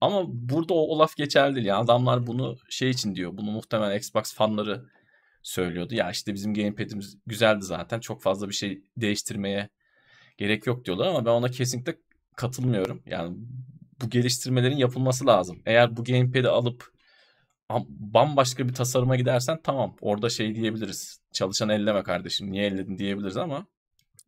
ama 0.01 0.23
burada 0.27 0.73
o, 0.73 0.77
o 0.95 0.99
laf 0.99 1.15
geçerli 1.15 1.55
değil. 1.55 1.67
Yani 1.67 1.83
adamlar 1.83 2.27
bunu 2.27 2.57
şey 2.69 2.89
için 2.89 3.15
diyor. 3.15 3.37
Bunu 3.37 3.51
muhtemelen 3.51 3.97
Xbox 3.97 4.33
fanları 4.33 4.85
söylüyordu. 5.43 5.95
Ya 5.95 6.11
işte 6.11 6.33
bizim 6.33 6.53
gamepad'imiz 6.53 7.17
güzeldi 7.25 7.65
zaten. 7.65 7.99
Çok 7.99 8.21
fazla 8.21 8.49
bir 8.49 8.53
şey 8.53 8.83
değiştirmeye 8.97 9.69
gerek 10.37 10.67
yok 10.67 10.85
diyorlar 10.85 11.07
ama 11.07 11.25
ben 11.25 11.31
ona 11.31 11.49
kesinlikle 11.51 11.95
katılmıyorum. 12.35 13.03
Yani 13.05 13.37
bu 14.01 14.09
geliştirmelerin 14.09 14.77
yapılması 14.77 15.27
lazım. 15.27 15.61
Eğer 15.65 15.97
bu 15.97 16.03
gamepad'i 16.03 16.49
alıp 16.49 16.91
am- 17.69 17.85
bambaşka 17.89 18.67
bir 18.67 18.73
tasarıma 18.73 19.15
gidersen 19.15 19.59
tamam 19.63 19.95
orada 20.01 20.29
şey 20.29 20.55
diyebiliriz. 20.55 21.19
Çalışan 21.33 21.69
elleme 21.69 22.03
kardeşim 22.03 22.51
niye 22.51 22.65
elledin 22.65 22.97
diyebiliriz 22.97 23.37
ama 23.37 23.67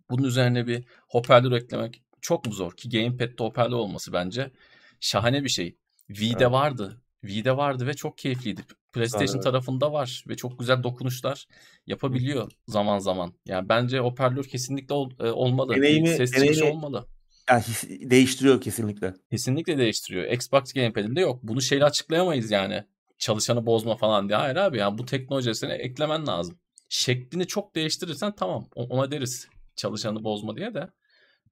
bunun 0.09 0.23
üzerine 0.27 0.67
bir 0.67 0.85
hoparlör 1.09 1.51
eklemek 1.51 2.03
çok 2.21 2.45
mu 2.45 2.51
zor 2.53 2.71
ki 2.77 2.89
gamepad'de 2.89 3.43
hoparlör 3.43 3.77
olması 3.77 4.13
bence 4.13 4.51
şahane 4.99 5.43
bir 5.43 5.49
şey. 5.49 5.75
V'de 6.09 6.25
Evet. 6.43 6.51
vardı. 6.51 7.01
V'de 7.23 7.57
vardı 7.57 7.87
ve 7.87 7.93
çok 7.93 8.17
keyifliydi. 8.17 8.61
PlayStation 8.93 9.35
Evet. 9.35 9.43
tarafında 9.43 9.91
var 9.93 10.23
ve 10.27 10.35
çok 10.35 10.59
güzel 10.59 10.83
dokunuşlar 10.83 11.47
yapabiliyor 11.87 12.51
zaman 12.67 12.99
zaman. 12.99 13.33
Yani 13.45 13.69
bence 13.69 13.99
hoparlör 13.99 14.43
kesinlikle 14.43 14.93
ol- 14.93 15.11
e, 15.19 15.31
olmalı. 15.31 15.73
Deneyimi- 15.75 16.07
ses 16.15 16.31
çıkışı 16.31 16.51
deneyimi- 16.61 16.71
olmalı. 16.71 17.07
Yani 17.49 17.61
his- 17.61 18.09
değiştiriyor 18.09 18.61
kesinlikle. 18.61 19.13
Kesinlikle 19.31 19.77
değiştiriyor. 19.77 20.31
Xbox 20.31 20.73
Gamepad'inde 20.73 21.21
yok. 21.21 21.39
Bunu 21.43 21.61
şeyle 21.61 21.85
açıklayamayız 21.85 22.51
yani. 22.51 22.83
Çalışanı 23.17 23.65
bozma 23.65 23.95
falan 23.97 24.29
diye. 24.29 24.37
Hayır 24.37 24.55
abi 24.55 24.77
yani 24.77 24.97
bu 24.97 25.05
teknolojisini 25.05 25.71
eklemen 25.71 26.27
lazım. 26.27 26.59
Şeklini 26.89 27.47
çok 27.47 27.75
değiştirirsen 27.75 28.35
tamam 28.35 28.67
ona 28.75 29.11
deriz. 29.11 29.47
Çalışanı 29.75 30.23
bozma 30.23 30.55
diye 30.57 30.73
de. 30.73 30.89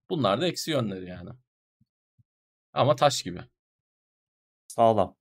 Bunlar 0.09 0.41
da 0.41 0.47
eksi 0.47 0.71
yönleri 0.71 1.09
yani. 1.09 1.29
Ama 2.73 2.95
taş 2.95 3.23
gibi. 3.23 3.41
Sağlam. 4.67 5.15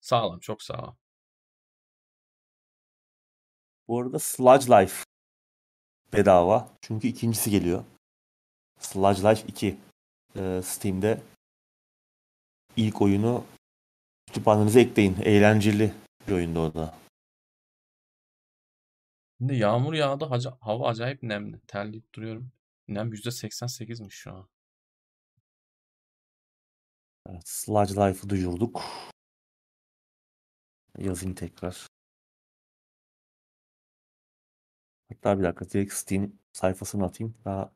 Sağlam 0.00 0.40
çok 0.40 0.62
sağlam. 0.62 0.96
Bu 3.88 4.00
arada 4.00 4.18
Sludge 4.18 4.66
Life 4.66 5.04
bedava. 6.12 6.68
Çünkü 6.82 7.08
ikincisi 7.08 7.50
geliyor. 7.50 7.84
Sludge 8.78 9.22
Life 9.22 9.48
2. 9.48 9.78
Ee, 10.36 10.60
Steam'de 10.64 11.22
ilk 12.76 13.02
oyunu 13.02 13.44
kütüphanenize 14.26 14.80
ekleyin. 14.80 15.16
Eğlenceli 15.22 15.94
bir 16.28 16.32
oyundu 16.32 16.60
o 16.60 16.74
da. 16.74 16.94
Şimdi 19.38 19.56
yağmur 19.56 19.94
yağdı. 19.94 20.24
hava 20.60 20.88
acayip 20.88 21.22
nemli. 21.22 21.60
Terleyip 21.60 22.14
duruyorum. 22.14 22.52
Nem 22.88 23.12
%88'miş 23.12 24.10
şu 24.14 24.32
an. 24.32 24.48
Evet, 27.26 27.42
Sludge 27.48 27.94
Life'ı 27.94 28.28
duyurduk. 28.28 28.82
Yazayım 30.98 31.34
tekrar. 31.34 31.86
Hatta 35.08 35.38
bir 35.38 35.44
dakika 35.44 35.70
direkt 35.70 35.92
Steam 35.92 36.32
sayfasını 36.52 37.04
atayım. 37.04 37.34
Daha 37.44 37.72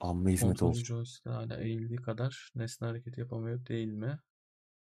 amma 0.00 0.30
hizmet 0.30 0.62
olsun. 0.62 0.84
joystick 0.84 1.26
hala 1.26 1.60
eğildiği 1.60 1.98
kadar 2.02 2.50
nesne 2.54 2.86
hareket 2.86 3.18
yapamıyor 3.18 3.66
değil 3.66 3.88
mi? 3.88 4.20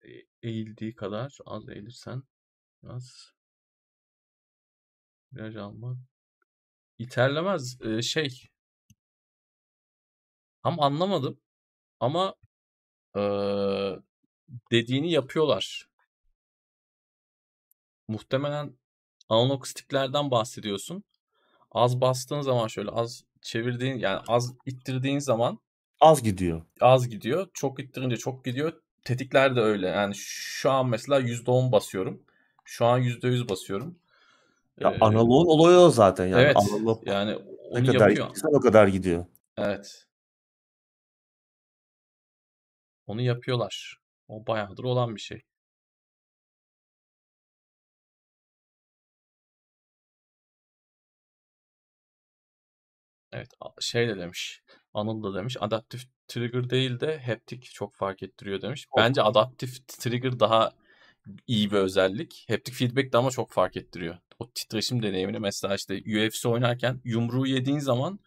E- 0.03 0.27
Eğildiği 0.43 0.95
kadar 0.95 1.38
az 1.45 1.69
eğilirsen 1.69 2.23
biraz 2.84 3.34
viraj 5.34 5.55
almak 5.55 5.97
iterlemez 6.97 7.81
Ee, 7.81 8.01
şey 8.01 8.47
tam 10.68 10.80
anlamadım 10.80 11.39
ama 11.99 12.35
ee, 13.18 13.22
dediğini 14.72 15.11
yapıyorlar. 15.11 15.89
Muhtemelen 18.07 18.73
analog 19.30 19.65
sticklerden 19.68 20.31
bahsediyorsun. 20.31 21.03
Az 21.72 22.02
bastığın 22.02 22.41
zaman 22.41 22.68
şöyle 22.68 22.89
az 22.91 23.23
çevirdiğin 23.41 23.98
yani 23.98 24.22
az 24.27 24.53
ittirdiğin 24.65 25.19
zaman 25.19 25.60
Az 25.99 26.23
gidiyor. 26.23 26.61
az 26.81 27.10
gidiyor. 27.10 27.48
Çok 27.53 27.80
ittirince 27.80 28.18
çok 28.18 28.45
gidiyor. 28.45 28.73
Tetikler 29.03 29.56
de 29.56 29.60
öyle. 29.60 29.88
Yani 29.88 30.15
şu 30.15 30.72
an 30.72 30.89
mesela 30.89 31.19
%10 31.19 31.72
basıyorum. 31.72 32.23
Şu 32.64 32.85
an 32.85 32.99
%100 32.99 33.49
basıyorum. 33.49 33.99
Ya 34.80 34.89
Ee, 34.91 34.99
analoğun 34.99 35.45
olayı 35.48 35.77
o 35.77 35.89
zaten 35.89 36.27
yani. 36.27 36.41
evet. 36.41 36.57
Analog 36.57 37.07
Yani 37.07 37.38
ne 37.72 37.85
kadar 37.85 38.10
yapıyor. 38.10 38.30
o 38.44 38.60
kadar 38.60 38.88
gidiyor. 38.88 39.26
Evet. 39.57 40.06
Onu 43.07 43.21
yapıyorlar. 43.21 43.97
O 44.27 44.47
bayağıdır 44.47 44.84
olan 44.84 45.15
bir 45.15 45.21
şey. 45.21 45.41
Evet, 53.31 53.49
şey 53.79 54.07
de 54.07 54.17
demiş. 54.17 54.61
Anıl 54.93 55.23
da 55.23 55.35
demiş. 55.39 55.57
Adaptif 55.59 56.03
trigger 56.27 56.69
değil 56.69 56.99
de 56.99 57.19
haptic 57.19 57.61
çok 57.61 57.95
fark 57.95 58.23
ettiriyor 58.23 58.61
demiş. 58.61 58.85
Bence 58.97 59.21
adaptif 59.21 59.88
trigger 59.88 60.39
daha 60.39 60.71
iyi 61.47 61.71
bir 61.71 61.77
özellik. 61.77 62.45
Haptic 62.49 62.73
feedback 62.77 63.13
de 63.13 63.17
ama 63.17 63.31
çok 63.31 63.51
fark 63.51 63.77
ettiriyor. 63.77 64.17
O 64.39 64.49
titreşim 64.51 65.03
deneyimini 65.03 65.39
mesela 65.39 65.75
işte 65.75 65.95
UFC 65.95 66.49
oynarken 66.49 67.01
yumruğu 67.03 67.47
yediğin 67.47 67.79
zaman 67.79 68.19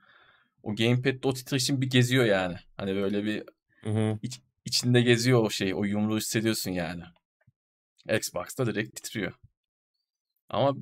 o 0.62 0.74
gamepad'de 0.76 1.28
o 1.28 1.34
titreşim 1.34 1.80
bir 1.80 1.90
geziyor 1.90 2.24
yani. 2.24 2.56
Hani 2.76 2.94
böyle 2.96 3.24
bir 3.24 3.44
Hı 3.84 3.90
hı. 3.90 4.18
iç- 4.22 4.40
içinde 4.64 5.02
geziyor 5.02 5.42
o 5.44 5.50
şey. 5.50 5.74
O 5.74 5.84
yumruğu 5.84 6.16
hissediyorsun 6.16 6.70
yani. 6.70 7.02
Xbox'ta 8.08 8.66
direkt 8.66 8.96
titriyor. 8.96 9.32
Ama 10.48 10.76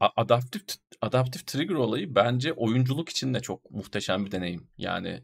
adaptif 0.00 0.62
adaptif 1.00 1.46
trigger 1.46 1.74
olayı 1.74 2.14
bence 2.14 2.52
oyunculuk 2.52 3.08
için 3.08 3.34
de 3.34 3.40
çok 3.40 3.70
muhteşem 3.70 4.26
bir 4.26 4.32
deneyim. 4.32 4.68
Yani 4.78 5.22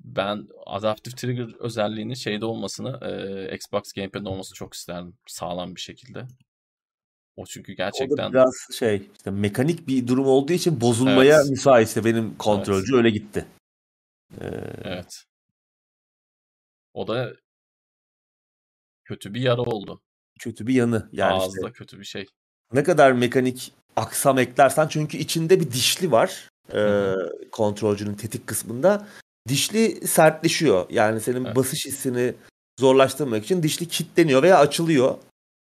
ben 0.00 0.48
adaptif 0.66 1.16
trigger 1.16 1.60
özelliğinin 1.60 2.14
şeyde 2.14 2.44
olmasını, 2.44 2.98
e, 3.06 3.54
Xbox 3.54 3.92
Gamepad'de 3.92 4.28
olmasını 4.28 4.54
çok 4.54 4.74
isterdim. 4.74 5.16
Sağlam 5.26 5.74
bir 5.76 5.80
şekilde. 5.80 6.26
O 7.36 7.46
çünkü 7.46 7.72
O 7.72 7.78
da 7.78 7.84
gerçekten 7.84 8.32
biraz 8.32 8.68
şey 8.78 9.10
işte 9.16 9.30
mekanik 9.30 9.88
bir 9.88 10.06
durum 10.06 10.26
olduğu 10.26 10.52
için 10.52 10.80
bozulmaya 10.80 11.36
Evet. 11.36 11.50
müsait. 11.50 11.88
İşte 11.88 12.04
benim 12.04 12.34
kontrolcü 12.38 12.96
öyle 12.96 13.10
gitti. 13.10 13.46
Ee, 14.40 14.46
evet. 14.84 15.24
O 16.94 17.08
da 17.08 17.32
kötü 19.04 19.34
bir 19.34 19.40
yara 19.40 19.62
oldu. 19.62 20.00
kötü 20.40 20.66
bir 20.66 20.74
yanı. 20.74 21.08
Yani 21.12 21.38
işte 21.38 21.44
Ağızda 21.44 21.72
kötü 21.72 21.98
bir 22.00 22.04
şey. 22.04 22.26
ne 22.72 22.82
kadar 22.82 23.12
mekanik 23.12 23.72
aksam 23.96 24.38
eklersen 24.38 24.88
çünkü 24.88 25.16
içinde 25.16 25.60
bir 25.60 25.70
dişli 25.72 26.10
var. 26.10 26.48
Hı 26.70 27.28
kontrolcünün 27.52 28.14
tetik 28.14 28.46
kısmında. 28.46 29.06
Dişli 29.48 30.06
sertleşiyor. 30.08 30.86
Yani 30.90 31.20
senin 31.20 31.44
Evet. 31.44 31.56
basış 31.56 31.86
hissini 31.86 32.34
zorlaştırmak 32.80 33.44
için 33.44 33.62
dişli 33.62 33.88
kilitleniyor 33.88 34.42
veya 34.42 34.58
açılıyor. 34.58 35.14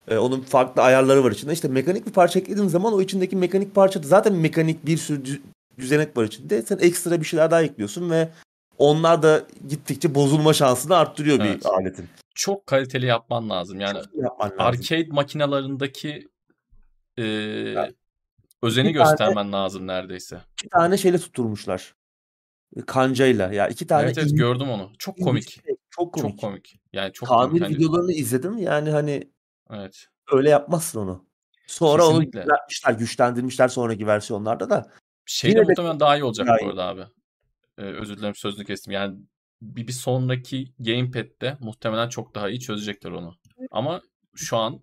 Ee, 0.08 0.16
onun 0.16 0.40
farklı 0.40 0.82
ayarları 0.82 1.24
var 1.24 1.32
içinde. 1.32 1.52
İşte 1.52 1.68
mekanik 1.68 2.06
bir 2.06 2.12
parça 2.12 2.38
eklediğin 2.40 2.68
zaman 2.68 2.92
o 2.92 3.00
içindeki 3.02 3.36
mekanik 3.36 3.74
parça 3.74 4.00
zaten 4.02 4.32
mekanik 4.34 4.86
bir 4.86 4.96
sürü 4.96 5.22
dü- 5.22 5.40
düzenek 5.78 6.16
var 6.16 6.24
içinde. 6.24 6.62
Sen 6.62 6.78
ekstra 6.78 7.20
bir 7.20 7.26
şeyler 7.26 7.50
daha 7.50 7.62
ekliyorsun 7.62 8.10
ve 8.10 8.28
onlar 8.78 9.22
da 9.22 9.42
gittikçe 9.68 10.14
bozulma 10.14 10.52
şansını 10.52 10.96
arttırıyor 10.96 11.40
Evet. 11.40 11.60
bir 11.64 11.68
aletin. 11.68 12.08
Çok 12.34 12.66
kaliteli 12.66 13.06
yapman 13.06 13.50
lazım. 13.50 13.80
Yani 13.80 13.98
iyi 14.14 14.22
yapman 14.22 14.50
lazım. 14.50 14.60
arcade 14.60 15.06
makinalarındaki 15.10 16.28
e, 17.18 17.22
özeni 18.62 18.88
bir 18.88 18.98
tane- 18.98 19.10
göstermen 19.10 19.52
lazım 19.52 19.86
neredeyse. 19.86 20.40
İki 20.60 20.68
tane 20.68 20.96
şeyle 20.96 21.18
tutturmuşlar. 21.18 21.94
Kancayla. 22.86 23.52
Ya 23.52 23.68
iki 23.68 23.86
tane 23.86 24.04
Evet 24.04 24.18
evet 24.18 24.30
in- 24.32 24.36
gördüm 24.36 24.70
onu. 24.70 24.90
Çok 24.98 25.18
komik. 25.18 25.60
Çok 25.90 26.14
komik. 26.14 26.30
Çok 26.30 26.40
komik. 26.40 26.80
Yani 26.92 27.12
çok 27.12 27.28
Tamir 27.28 27.48
komik. 27.48 27.62
Hani, 27.62 27.74
videolarını 27.76 28.12
izledim. 28.12 28.58
Yani 28.58 28.90
hani 28.90 29.30
evet. 29.70 30.06
öyle 30.32 30.50
yapmazsın 30.50 31.00
onu. 31.00 31.24
Sonra 31.66 32.06
onu 32.06 32.10
Kesinlikle. 32.18 32.40
güçlendirmişler, 32.40 32.92
güçlendirmişler 32.92 33.68
sonraki 33.68 34.06
versiyonlarda 34.06 34.70
da. 34.70 34.90
Şey 35.26 35.50
de 35.50 35.54
Yine 35.54 35.66
de 35.66 35.70
muhtemelen 35.70 36.00
daha 36.00 36.16
iyi 36.16 36.24
olacak 36.24 36.46
daha 36.46 36.56
bu 36.56 36.62
iyi. 36.64 36.68
arada 36.68 36.84
abi. 36.86 37.02
Ee, 37.78 37.82
özür 37.82 38.16
dilerim 38.16 38.34
sözünü 38.34 38.64
kestim. 38.64 38.92
Yani 38.92 39.18
bir, 39.62 39.86
bir 39.86 39.92
sonraki 39.92 40.72
gamepad'de 40.78 41.56
muhtemelen 41.60 42.08
çok 42.08 42.34
daha 42.34 42.48
iyi 42.48 42.60
çözecekler 42.60 43.10
onu. 43.10 43.34
Ama 43.70 44.02
şu 44.34 44.56
an 44.56 44.80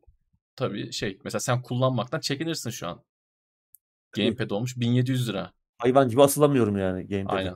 tabii 0.56 0.92
şey 0.94 1.20
mesela 1.24 1.40
sen 1.40 1.62
kullanmaktan 1.62 2.20
çekinirsin 2.20 2.70
şu 2.70 2.88
an. 2.88 3.04
Gamepad 4.12 4.50
olmuş 4.50 4.78
1700 4.78 5.30
lira. 5.30 5.52
Hayvan 5.78 6.10
gibi 6.10 6.24
asılamıyorum 6.24 6.78
yani 6.78 7.08
gamepad'e. 7.08 7.38
Aynen. 7.38 7.56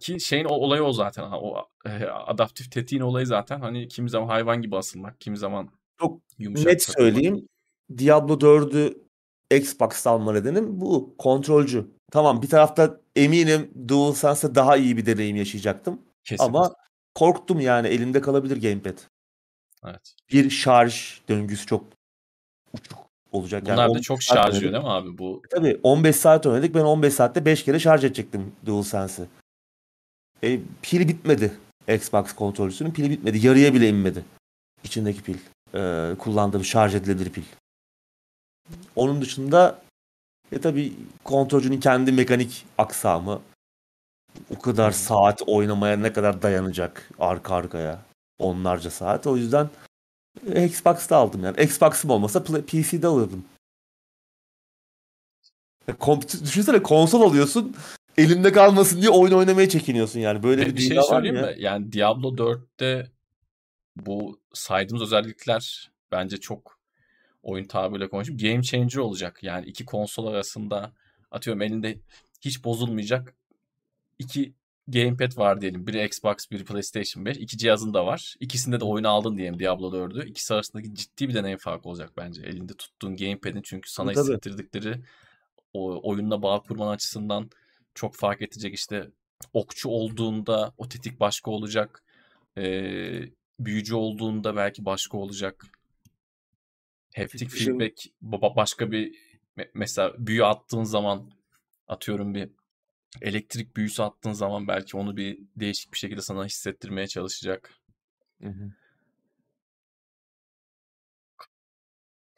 Ki 0.00 0.20
şeyin 0.20 0.44
o 0.44 0.54
olayı 0.54 0.82
o 0.82 0.92
zaten. 0.92 1.22
O 1.32 1.64
e, 1.86 2.04
adaptif 2.04 2.72
tetiğin 2.72 3.02
olayı 3.02 3.26
zaten. 3.26 3.60
Hani 3.60 3.88
kimi 3.88 4.10
zaman 4.10 4.26
hayvan 4.28 4.62
gibi 4.62 4.76
asılmak, 4.76 5.20
kimi 5.20 5.36
zaman 5.36 5.70
Çok 6.00 6.22
yumuşak 6.38 6.66
net 6.66 6.86
takılmak. 6.86 7.12
söyleyeyim. 7.12 7.48
Diablo 7.98 8.32
4'ü 8.40 8.94
Xbox'ta 9.50 10.10
alma 10.10 10.32
nedenim 10.32 10.80
bu. 10.80 11.14
Kontrolcü. 11.18 11.90
Tamam 12.10 12.42
bir 12.42 12.48
tarafta 12.48 13.00
eminim 13.16 13.70
DualSense'de 13.88 14.54
daha 14.54 14.76
iyi 14.76 14.96
bir 14.96 15.06
deneyim 15.06 15.36
yaşayacaktım. 15.36 16.00
Kesin. 16.24 16.44
Ama 16.44 16.74
korktum 17.14 17.60
yani 17.60 17.88
elimde 17.88 18.20
kalabilir 18.20 18.62
gamepad. 18.62 18.98
Evet. 19.86 20.14
Bir 20.32 20.50
şarj 20.50 21.20
döngüsü 21.28 21.66
çok 21.66 21.84
uçuk 22.72 22.98
olacak. 23.32 23.62
Bunlar 23.64 23.88
da 23.88 23.90
15 23.90 24.02
çok 24.02 24.22
şarj 24.22 24.54
oynadık. 24.54 24.62
değil 24.62 24.84
mi 24.84 24.90
abi? 24.90 25.18
Bu 25.18 25.42
Tabii 25.50 25.80
15 25.82 26.16
saat 26.16 26.46
oynadık. 26.46 26.74
Ben 26.74 26.80
15 26.80 27.14
saatte 27.14 27.44
5 27.44 27.64
kere 27.64 27.78
şarj 27.78 28.04
edecektim 28.04 28.52
DualSense'i. 28.66 29.26
E, 30.42 30.60
pili 30.82 31.08
bitmedi. 31.08 31.52
Xbox 31.88 32.32
kontrolcüsünün 32.32 32.90
pili 32.90 33.10
bitmedi. 33.10 33.46
Yarıya 33.46 33.74
bile 33.74 33.88
inmedi. 33.88 34.24
İçindeki 34.84 35.22
pil. 35.22 35.36
E, 35.74 36.12
kullandığım 36.18 36.64
şarj 36.64 36.94
edilebilir 36.94 37.30
pil. 37.30 37.42
Onun 38.96 39.20
dışında 39.20 39.82
e 40.52 40.60
tabii 40.60 40.92
kontrolcünün 41.24 41.80
kendi 41.80 42.12
mekanik 42.12 42.66
aksamı 42.78 43.40
o 44.56 44.58
kadar 44.58 44.90
saat 44.90 45.42
oynamaya 45.46 45.96
ne 45.96 46.12
kadar 46.12 46.42
dayanacak 46.42 47.10
arka 47.18 47.54
arkaya 47.54 47.98
onlarca 48.38 48.90
saat. 48.90 49.26
O 49.26 49.36
yüzden 49.36 49.70
e, 50.52 50.64
Xbox'ta 50.64 51.16
aldım 51.16 51.44
yani. 51.44 51.62
Xbox'ım 51.62 52.10
olmasa 52.10 52.42
PC'de 52.42 53.06
alırdım. 53.06 53.44
Ya 55.88 55.94
Kom- 55.94 56.44
düşünsene 56.44 56.82
konsol 56.82 57.22
alıyorsun 57.22 57.76
elinde 58.18 58.52
kalmasın 58.52 59.00
diye 59.00 59.10
oyun 59.10 59.32
oynamaya 59.32 59.68
çekiniyorsun 59.68 60.20
yani. 60.20 60.42
Böyle 60.42 60.66
bir, 60.66 60.76
bir 60.76 60.82
şey 60.82 61.02
söyleyeyim 61.02 61.36
ya. 61.36 61.42
mi? 61.42 61.54
Yani 61.58 61.92
Diablo 61.92 62.28
4'te 62.28 63.10
bu 63.96 64.40
saydığımız 64.52 65.02
özellikler 65.02 65.90
bence 66.12 66.36
çok 66.36 66.79
oyun 67.42 67.64
tabiriyle 67.64 68.08
konuşup 68.08 68.40
game 68.40 68.62
changer 68.62 68.98
olacak. 68.98 69.38
Yani 69.42 69.66
iki 69.66 69.84
konsol 69.84 70.26
arasında 70.26 70.92
atıyorum 71.30 71.62
elinde 71.62 71.98
hiç 72.40 72.64
bozulmayacak 72.64 73.34
iki 74.18 74.54
gamepad 74.88 75.38
var 75.38 75.60
diyelim. 75.60 75.86
Biri 75.86 76.04
Xbox, 76.04 76.36
biri 76.50 76.64
PlayStation 76.64 77.24
5. 77.24 77.36
İki 77.36 77.58
cihazın 77.58 77.94
da 77.94 78.06
var. 78.06 78.34
İkisinde 78.40 78.80
de 78.80 78.84
oyunu 78.84 79.08
aldın 79.08 79.36
diyelim 79.36 79.58
Diablo 79.58 79.92
4'ü. 79.92 80.28
İkisi 80.28 80.54
arasındaki 80.54 80.94
ciddi 80.94 81.28
bir 81.28 81.34
deneyim 81.34 81.58
farkı 81.58 81.88
olacak 81.88 82.12
bence. 82.16 82.42
Elinde 82.42 82.74
tuttuğun 82.74 83.16
gamepad'in 83.16 83.62
çünkü 83.62 83.90
sana 83.90 84.12
Tabii. 84.12 84.22
hissettirdikleri 84.22 85.00
o 85.72 86.10
oyunla 86.10 86.42
bağ 86.42 86.60
kurman 86.62 86.88
açısından 86.88 87.50
çok 87.94 88.16
fark 88.16 88.42
edecek. 88.42 88.74
İşte 88.74 89.10
okçu 89.52 89.88
olduğunda 89.88 90.72
o 90.78 90.88
tetik 90.88 91.20
başka 91.20 91.50
olacak. 91.50 92.04
Ee, 92.58 93.22
büyücü 93.60 93.94
olduğunda 93.94 94.56
belki 94.56 94.84
başka 94.84 95.18
olacak. 95.18 95.66
Haptic 97.16 97.46
Fikrim- 97.46 97.78
feedback 97.78 97.96
ba- 98.22 98.56
başka 98.56 98.92
bir 98.92 99.14
me- 99.56 99.70
mesela 99.74 100.14
büyü 100.18 100.44
attığın 100.44 100.84
zaman 100.84 101.30
atıyorum 101.86 102.34
bir 102.34 102.50
elektrik 103.22 103.76
büyüsü 103.76 104.02
attığın 104.02 104.32
zaman 104.32 104.68
belki 104.68 104.96
onu 104.96 105.16
bir 105.16 105.38
değişik 105.56 105.92
bir 105.92 105.98
şekilde 105.98 106.22
sana 106.22 106.44
hissettirmeye 106.44 107.06
çalışacak. 107.06 107.74
Hı 108.42 108.48
hı. 108.48 108.72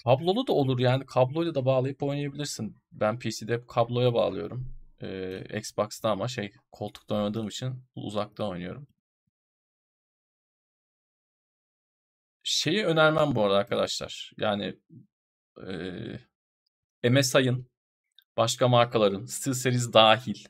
Kablolu 0.04 0.46
da 0.46 0.52
olur 0.52 0.78
yani 0.78 1.06
kabloyla 1.06 1.54
da 1.54 1.64
bağlayıp 1.64 2.02
oynayabilirsin. 2.02 2.76
Ben 2.92 3.18
PC'de 3.18 3.54
hep 3.54 3.68
kabloya 3.68 4.14
bağlıyorum. 4.14 4.68
Ee, 5.02 5.58
Xbox'ta 5.58 6.10
ama 6.10 6.28
şey 6.28 6.52
koltukta 6.72 7.14
oynadığım 7.14 7.48
için 7.48 7.84
uzaktan 7.94 8.48
oynuyorum. 8.48 8.86
Şeyi 12.52 12.84
önermem 12.84 13.34
bu 13.34 13.44
arada 13.44 13.56
arkadaşlar. 13.56 14.32
Yani 14.38 14.76
e, 17.02 17.10
MSI'ın 17.10 17.66
başka 18.36 18.68
markaların 18.68 19.24
SteelSeries 19.24 19.92
dahil 19.92 20.44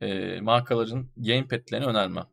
e, 0.00 0.40
markaların 0.40 1.10
gamepad'lerini 1.16 1.86
önermem. 1.86 2.26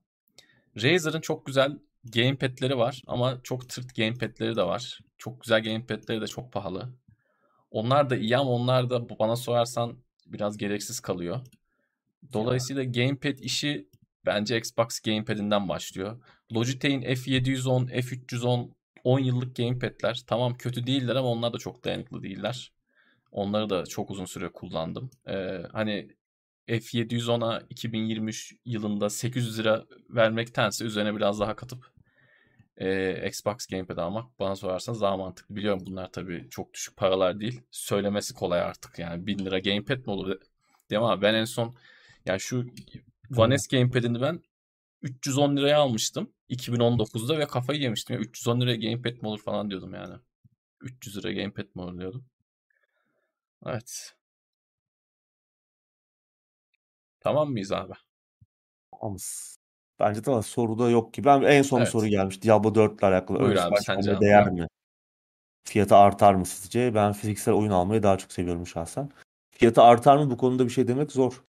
Razer'ın 0.84 1.22
çok 1.22 1.46
güzel 1.46 1.80
gamepad'leri 2.04 2.78
var 2.78 3.02
ama 3.08 3.40
çok 3.44 3.70
tırt 3.70 3.96
gamepad'leri 3.96 4.56
de 4.56 4.64
var. 4.64 5.00
Çok 5.18 5.42
güzel 5.42 5.64
gamepad'leri 5.64 6.22
de 6.22 6.28
çok 6.28 6.54
pahalı. 6.54 6.90
Onlar 7.72 8.10
da 8.10 8.16
iyi 8.16 8.38
ama 8.38 8.52
onlar 8.52 8.90
da 8.90 9.20
bana 9.20 9.36
sorarsan 9.36 9.98
biraz 10.26 10.58
gereksiz 10.58 11.00
kalıyor. 11.00 11.40
Dolayısıyla 12.34 12.84
gamepad 12.84 13.38
işi 13.38 13.90
bence 14.26 14.58
Xbox 14.58 15.00
gamepad'inden 15.00 15.70
başlıyor. 15.70 16.22
Logitech'in 16.54 17.02
F710, 17.02 17.90
F310 17.92 18.70
10 19.04 19.20
yıllık 19.20 19.56
gamepad'ler. 19.56 20.24
Tamam 20.28 20.58
kötü 20.58 20.88
değiller 20.88 21.16
ama 21.16 21.30
onlar 21.30 21.54
da 21.54 21.58
çok 21.58 21.84
dayanıklı 21.84 22.24
değiller. 22.24 22.72
Onları 23.32 23.70
da 23.70 23.86
çok 23.86 24.12
uzun 24.12 24.26
süre 24.26 24.50
kullandım. 24.50 25.12
Ee, 25.28 25.62
hani 25.72 26.08
F710'a 26.68 27.64
2023 27.70 28.56
yılında 28.66 29.10
800 29.10 29.60
lira 29.60 29.86
vermektense 30.10 30.86
üzerine 30.86 31.16
biraz 31.16 31.40
daha 31.40 31.56
katıp 31.56 31.92
e, 32.78 33.28
Xbox 33.28 33.68
Gamepad 33.68 33.98
almak 33.98 34.40
bana 34.40 34.56
sorarsanız 34.56 35.02
daha 35.02 35.18
mantıklı. 35.18 35.56
Biliyorum 35.56 35.84
bunlar 35.86 36.12
tabii 36.12 36.48
çok 36.50 36.74
düşük 36.74 36.98
paralar 36.98 37.40
değil. 37.40 37.62
Söylemesi 37.72 38.34
kolay 38.34 38.62
artık 38.62 39.00
yani 39.00 39.28
1000 39.28 39.40
lira 39.40 39.60
Gamepad 39.60 39.98
mi 39.98 40.12
olur? 40.12 40.36
Değil 40.90 41.02
mi 41.02 41.08
abi? 41.08 41.22
Ben 41.22 41.34
en 41.34 41.46
son 41.46 41.76
yani 42.26 42.40
şu 42.40 42.66
One 43.38 43.58
S 43.58 43.78
Gamepad'ini 43.78 44.22
ben 44.22 44.42
310 45.08 45.58
liraya 45.58 45.80
almıştım 45.80 46.34
2019'da 46.50 47.40
ve 47.40 47.48
kafayı 47.48 47.82
yemiştim. 47.82 48.16
Ya 48.16 48.22
310 48.22 48.62
liraya 48.62 48.76
Gamepad 48.76 49.22
mi 49.22 49.28
olur 49.28 49.42
falan 49.42 49.70
diyordum 49.70 49.94
yani. 49.94 50.16
300 50.82 51.18
lira 51.18 51.32
Gamepad 51.32 51.76
mi 51.76 51.82
olur 51.82 52.00
diyordum. 52.00 52.26
Evet. 53.66 54.16
Tamam 57.20 57.52
mıyız 57.52 57.72
abi? 57.72 57.94
Tamamız. 58.92 59.58
Bence 60.00 60.22
tamam 60.22 60.44
soruda 60.44 60.90
yok 60.90 61.14
ki. 61.14 61.24
Ben 61.24 61.42
en 61.42 61.62
son 61.62 61.80
Evet. 61.80 61.90
soru 61.90 62.08
gelmiş. 62.08 62.42
Diablo 62.42 62.76
4 62.76 63.00
ile 63.00 63.08
alakalı. 63.08 63.40
Buyur 63.40 63.56
abi, 63.56 63.60
sipariş 63.60 63.86
sen 63.86 63.94
almaya 63.94 64.06
cevap 64.06 64.22
değer 64.22 64.50
mi? 64.52 64.68
Fiyatı 65.64 65.96
artar 65.96 66.34
mı 66.34 66.46
sizce? 66.46 66.96
Ben 66.96 67.14
fiziksel 67.14 67.54
oyun 67.54 67.72
almayı 67.72 68.04
daha 68.04 68.18
çok 68.18 68.32
seviyorum 68.32 68.68
şahsen. 68.68 69.12
Fiyatı 69.52 69.82
artar 69.82 70.18
mı 70.18 70.30
bu 70.32 70.38
konuda 70.38 70.66
bir 70.66 70.70
şey 70.70 70.88
demek 70.88 71.12
zor. 71.12 71.44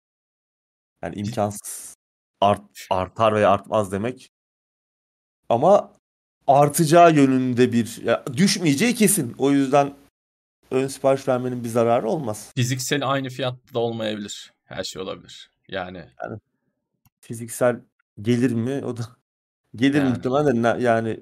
Yani 1.03 1.15
imkansız. 1.15 1.96
Art, 2.41 2.87
artar 2.91 3.35
veya 3.35 3.51
artmaz 3.51 3.93
demek. 3.93 4.31
Ama 5.49 5.93
artacağı 6.47 7.15
yönünde 7.15 7.73
bir 7.73 8.03
ya 8.03 8.25
düşmeyeceği 8.37 8.95
kesin. 8.95 9.35
O 9.39 9.51
yüzden 9.51 9.95
ön 10.71 10.87
sipariş 10.87 11.29
vermenin 11.29 11.65
bir 11.65 11.69
zararı 11.69 12.09
olmaz. 12.09 12.53
Fiziksel 12.57 13.11
aynı 13.11 13.29
fiyatta 13.29 13.75
da 13.75 13.79
olmayabilir. 13.79 14.53
Her 14.65 14.85
şey 14.85 15.03
olabilir. 15.03 15.51
Yani 15.69 16.05
Fiziksel 17.21 17.81
gelir 18.23 18.53
mi? 18.53 18.85
O 18.85 18.97
da 18.97 19.03
gelir 19.77 19.99
Yani. 19.99 20.09
muhtemelen 20.09 20.65
de 20.65 20.83
yani 20.83 21.21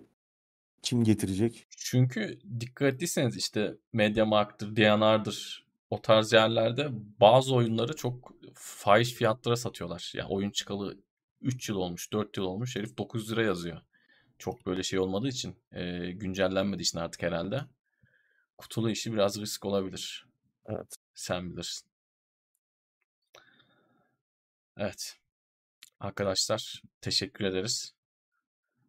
kim 0.83 1.05
getirecek? 1.05 1.67
Çünkü 1.77 2.39
dikkat 2.61 2.95
ettiyseniz 2.95 3.37
işte 3.37 3.75
Mediamarkt'tır, 3.93 4.77
D&R'dır 4.77 5.64
o 5.91 6.03
tarz 6.03 6.33
yerlerde 6.33 6.89
bazı 7.21 7.55
oyunları 7.55 7.97
çok 7.97 8.33
fahiş 8.55 9.15
fiyatlara 9.15 9.57
satıyorlar. 9.57 10.13
Ya 10.15 10.29
oyun 10.29 10.51
çıkalı 10.51 10.99
3 11.41 11.69
yıl 11.69 11.77
olmuş, 11.77 12.13
4 12.13 12.37
yıl 12.37 12.45
olmuş. 12.45 12.77
Herif 12.77 12.99
900 12.99 13.33
lira 13.33 13.43
yazıyor. 13.43 13.81
Çok 14.39 14.67
böyle 14.67 14.83
şey 14.83 14.99
olmadığı 14.99 15.29
için, 15.29 15.57
e, 15.73 16.11
güncellenmediği 16.13 16.83
için 16.83 16.99
artık 16.99 17.23
herhalde. 17.23 17.65
Kutulu 18.59 18.91
işi 18.91 19.13
biraz 19.13 19.41
risk 19.41 19.65
olabilir. 19.65 20.27
Evet. 20.67 20.97
Sen 21.15 21.53
bilirsin. 21.53 21.89
Evet. 24.77 25.17
Arkadaşlar 26.01 26.83
teşekkür 27.01 27.45
ederiz. 27.45 27.95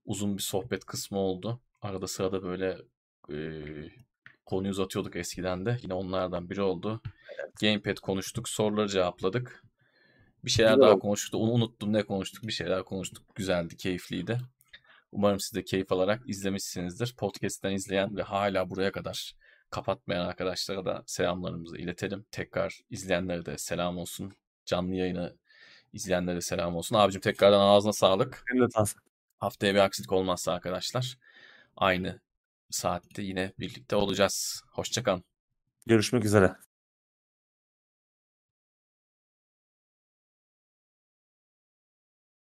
Uzun 0.06 0.38
bir 0.38 0.42
sohbet 0.42 0.86
kısmı 0.86 1.20
oldu. 1.20 1.60
Arada 1.82 2.08
sırada 2.08 2.44
böyle 2.44 2.78
e, 3.30 3.38
konuyu 4.46 4.72
uzatıyorduk 4.72 5.16
eskiden 5.16 5.66
de. 5.66 5.78
Yine 5.82 5.94
onlardan 5.94 6.50
biri 6.50 6.62
oldu. 6.62 7.02
Gamepad 7.62 7.98
konuştuk, 7.98 8.50
soruları 8.50 8.88
cevapladık. 8.90 9.64
Bir 10.46 10.50
şeyler 10.50 10.72
Güzel 10.72 10.82
daha 10.86 10.92
oldu. 10.94 11.00
konuştuk. 11.00 11.42
Onu 11.42 11.52
unuttum 11.52 11.94
ne 11.94 12.04
konuştuk. 12.04 12.44
Bir 12.48 12.52
şeyler 12.52 12.84
konuştuk. 12.84 13.36
Güzeldi, 13.36 13.78
keyifliydi. 13.78 14.40
Umarım 15.12 15.40
siz 15.40 15.54
de 15.54 15.64
keyif 15.64 15.92
alarak 15.92 16.22
izlemişsinizdir. 16.30 17.16
Podcast'ten 17.18 17.72
izleyen 17.72 18.16
ve 18.18 18.22
hala 18.22 18.70
buraya 18.70 18.92
kadar 18.92 19.36
kapatmayan 19.70 20.26
arkadaşlara 20.26 20.86
da 20.86 21.04
selamlarımızı 21.06 21.78
iletelim. 21.78 22.26
Tekrar 22.32 22.80
izleyenlere 22.90 23.46
de 23.46 23.58
selam 23.58 23.98
olsun. 23.98 24.34
Canlı 24.66 24.96
yayını 24.96 25.36
izleyenlere 25.94 26.36
de 26.36 26.42
selam 26.42 26.76
olsun. 26.76 26.96
Abicim 26.96 27.22
tekrardan 27.22 27.60
ağzına 27.60 27.94
sağlık. 27.94 28.44
Benim 28.54 28.64
de. 28.64 28.84
Haftaya 29.40 29.74
bir 29.74 29.80
aksilik 29.80 30.12
olmazsa 30.12 30.54
arkadaşlar 30.54 31.18
aynı 31.78 32.20
saatte 32.70 33.22
yine 33.22 33.54
birlikte 33.60 33.96
olacağız. 33.96 34.62
Hoşçakalın. 34.72 35.24
Görüşmek 35.86 36.26
üzere. 36.26 36.56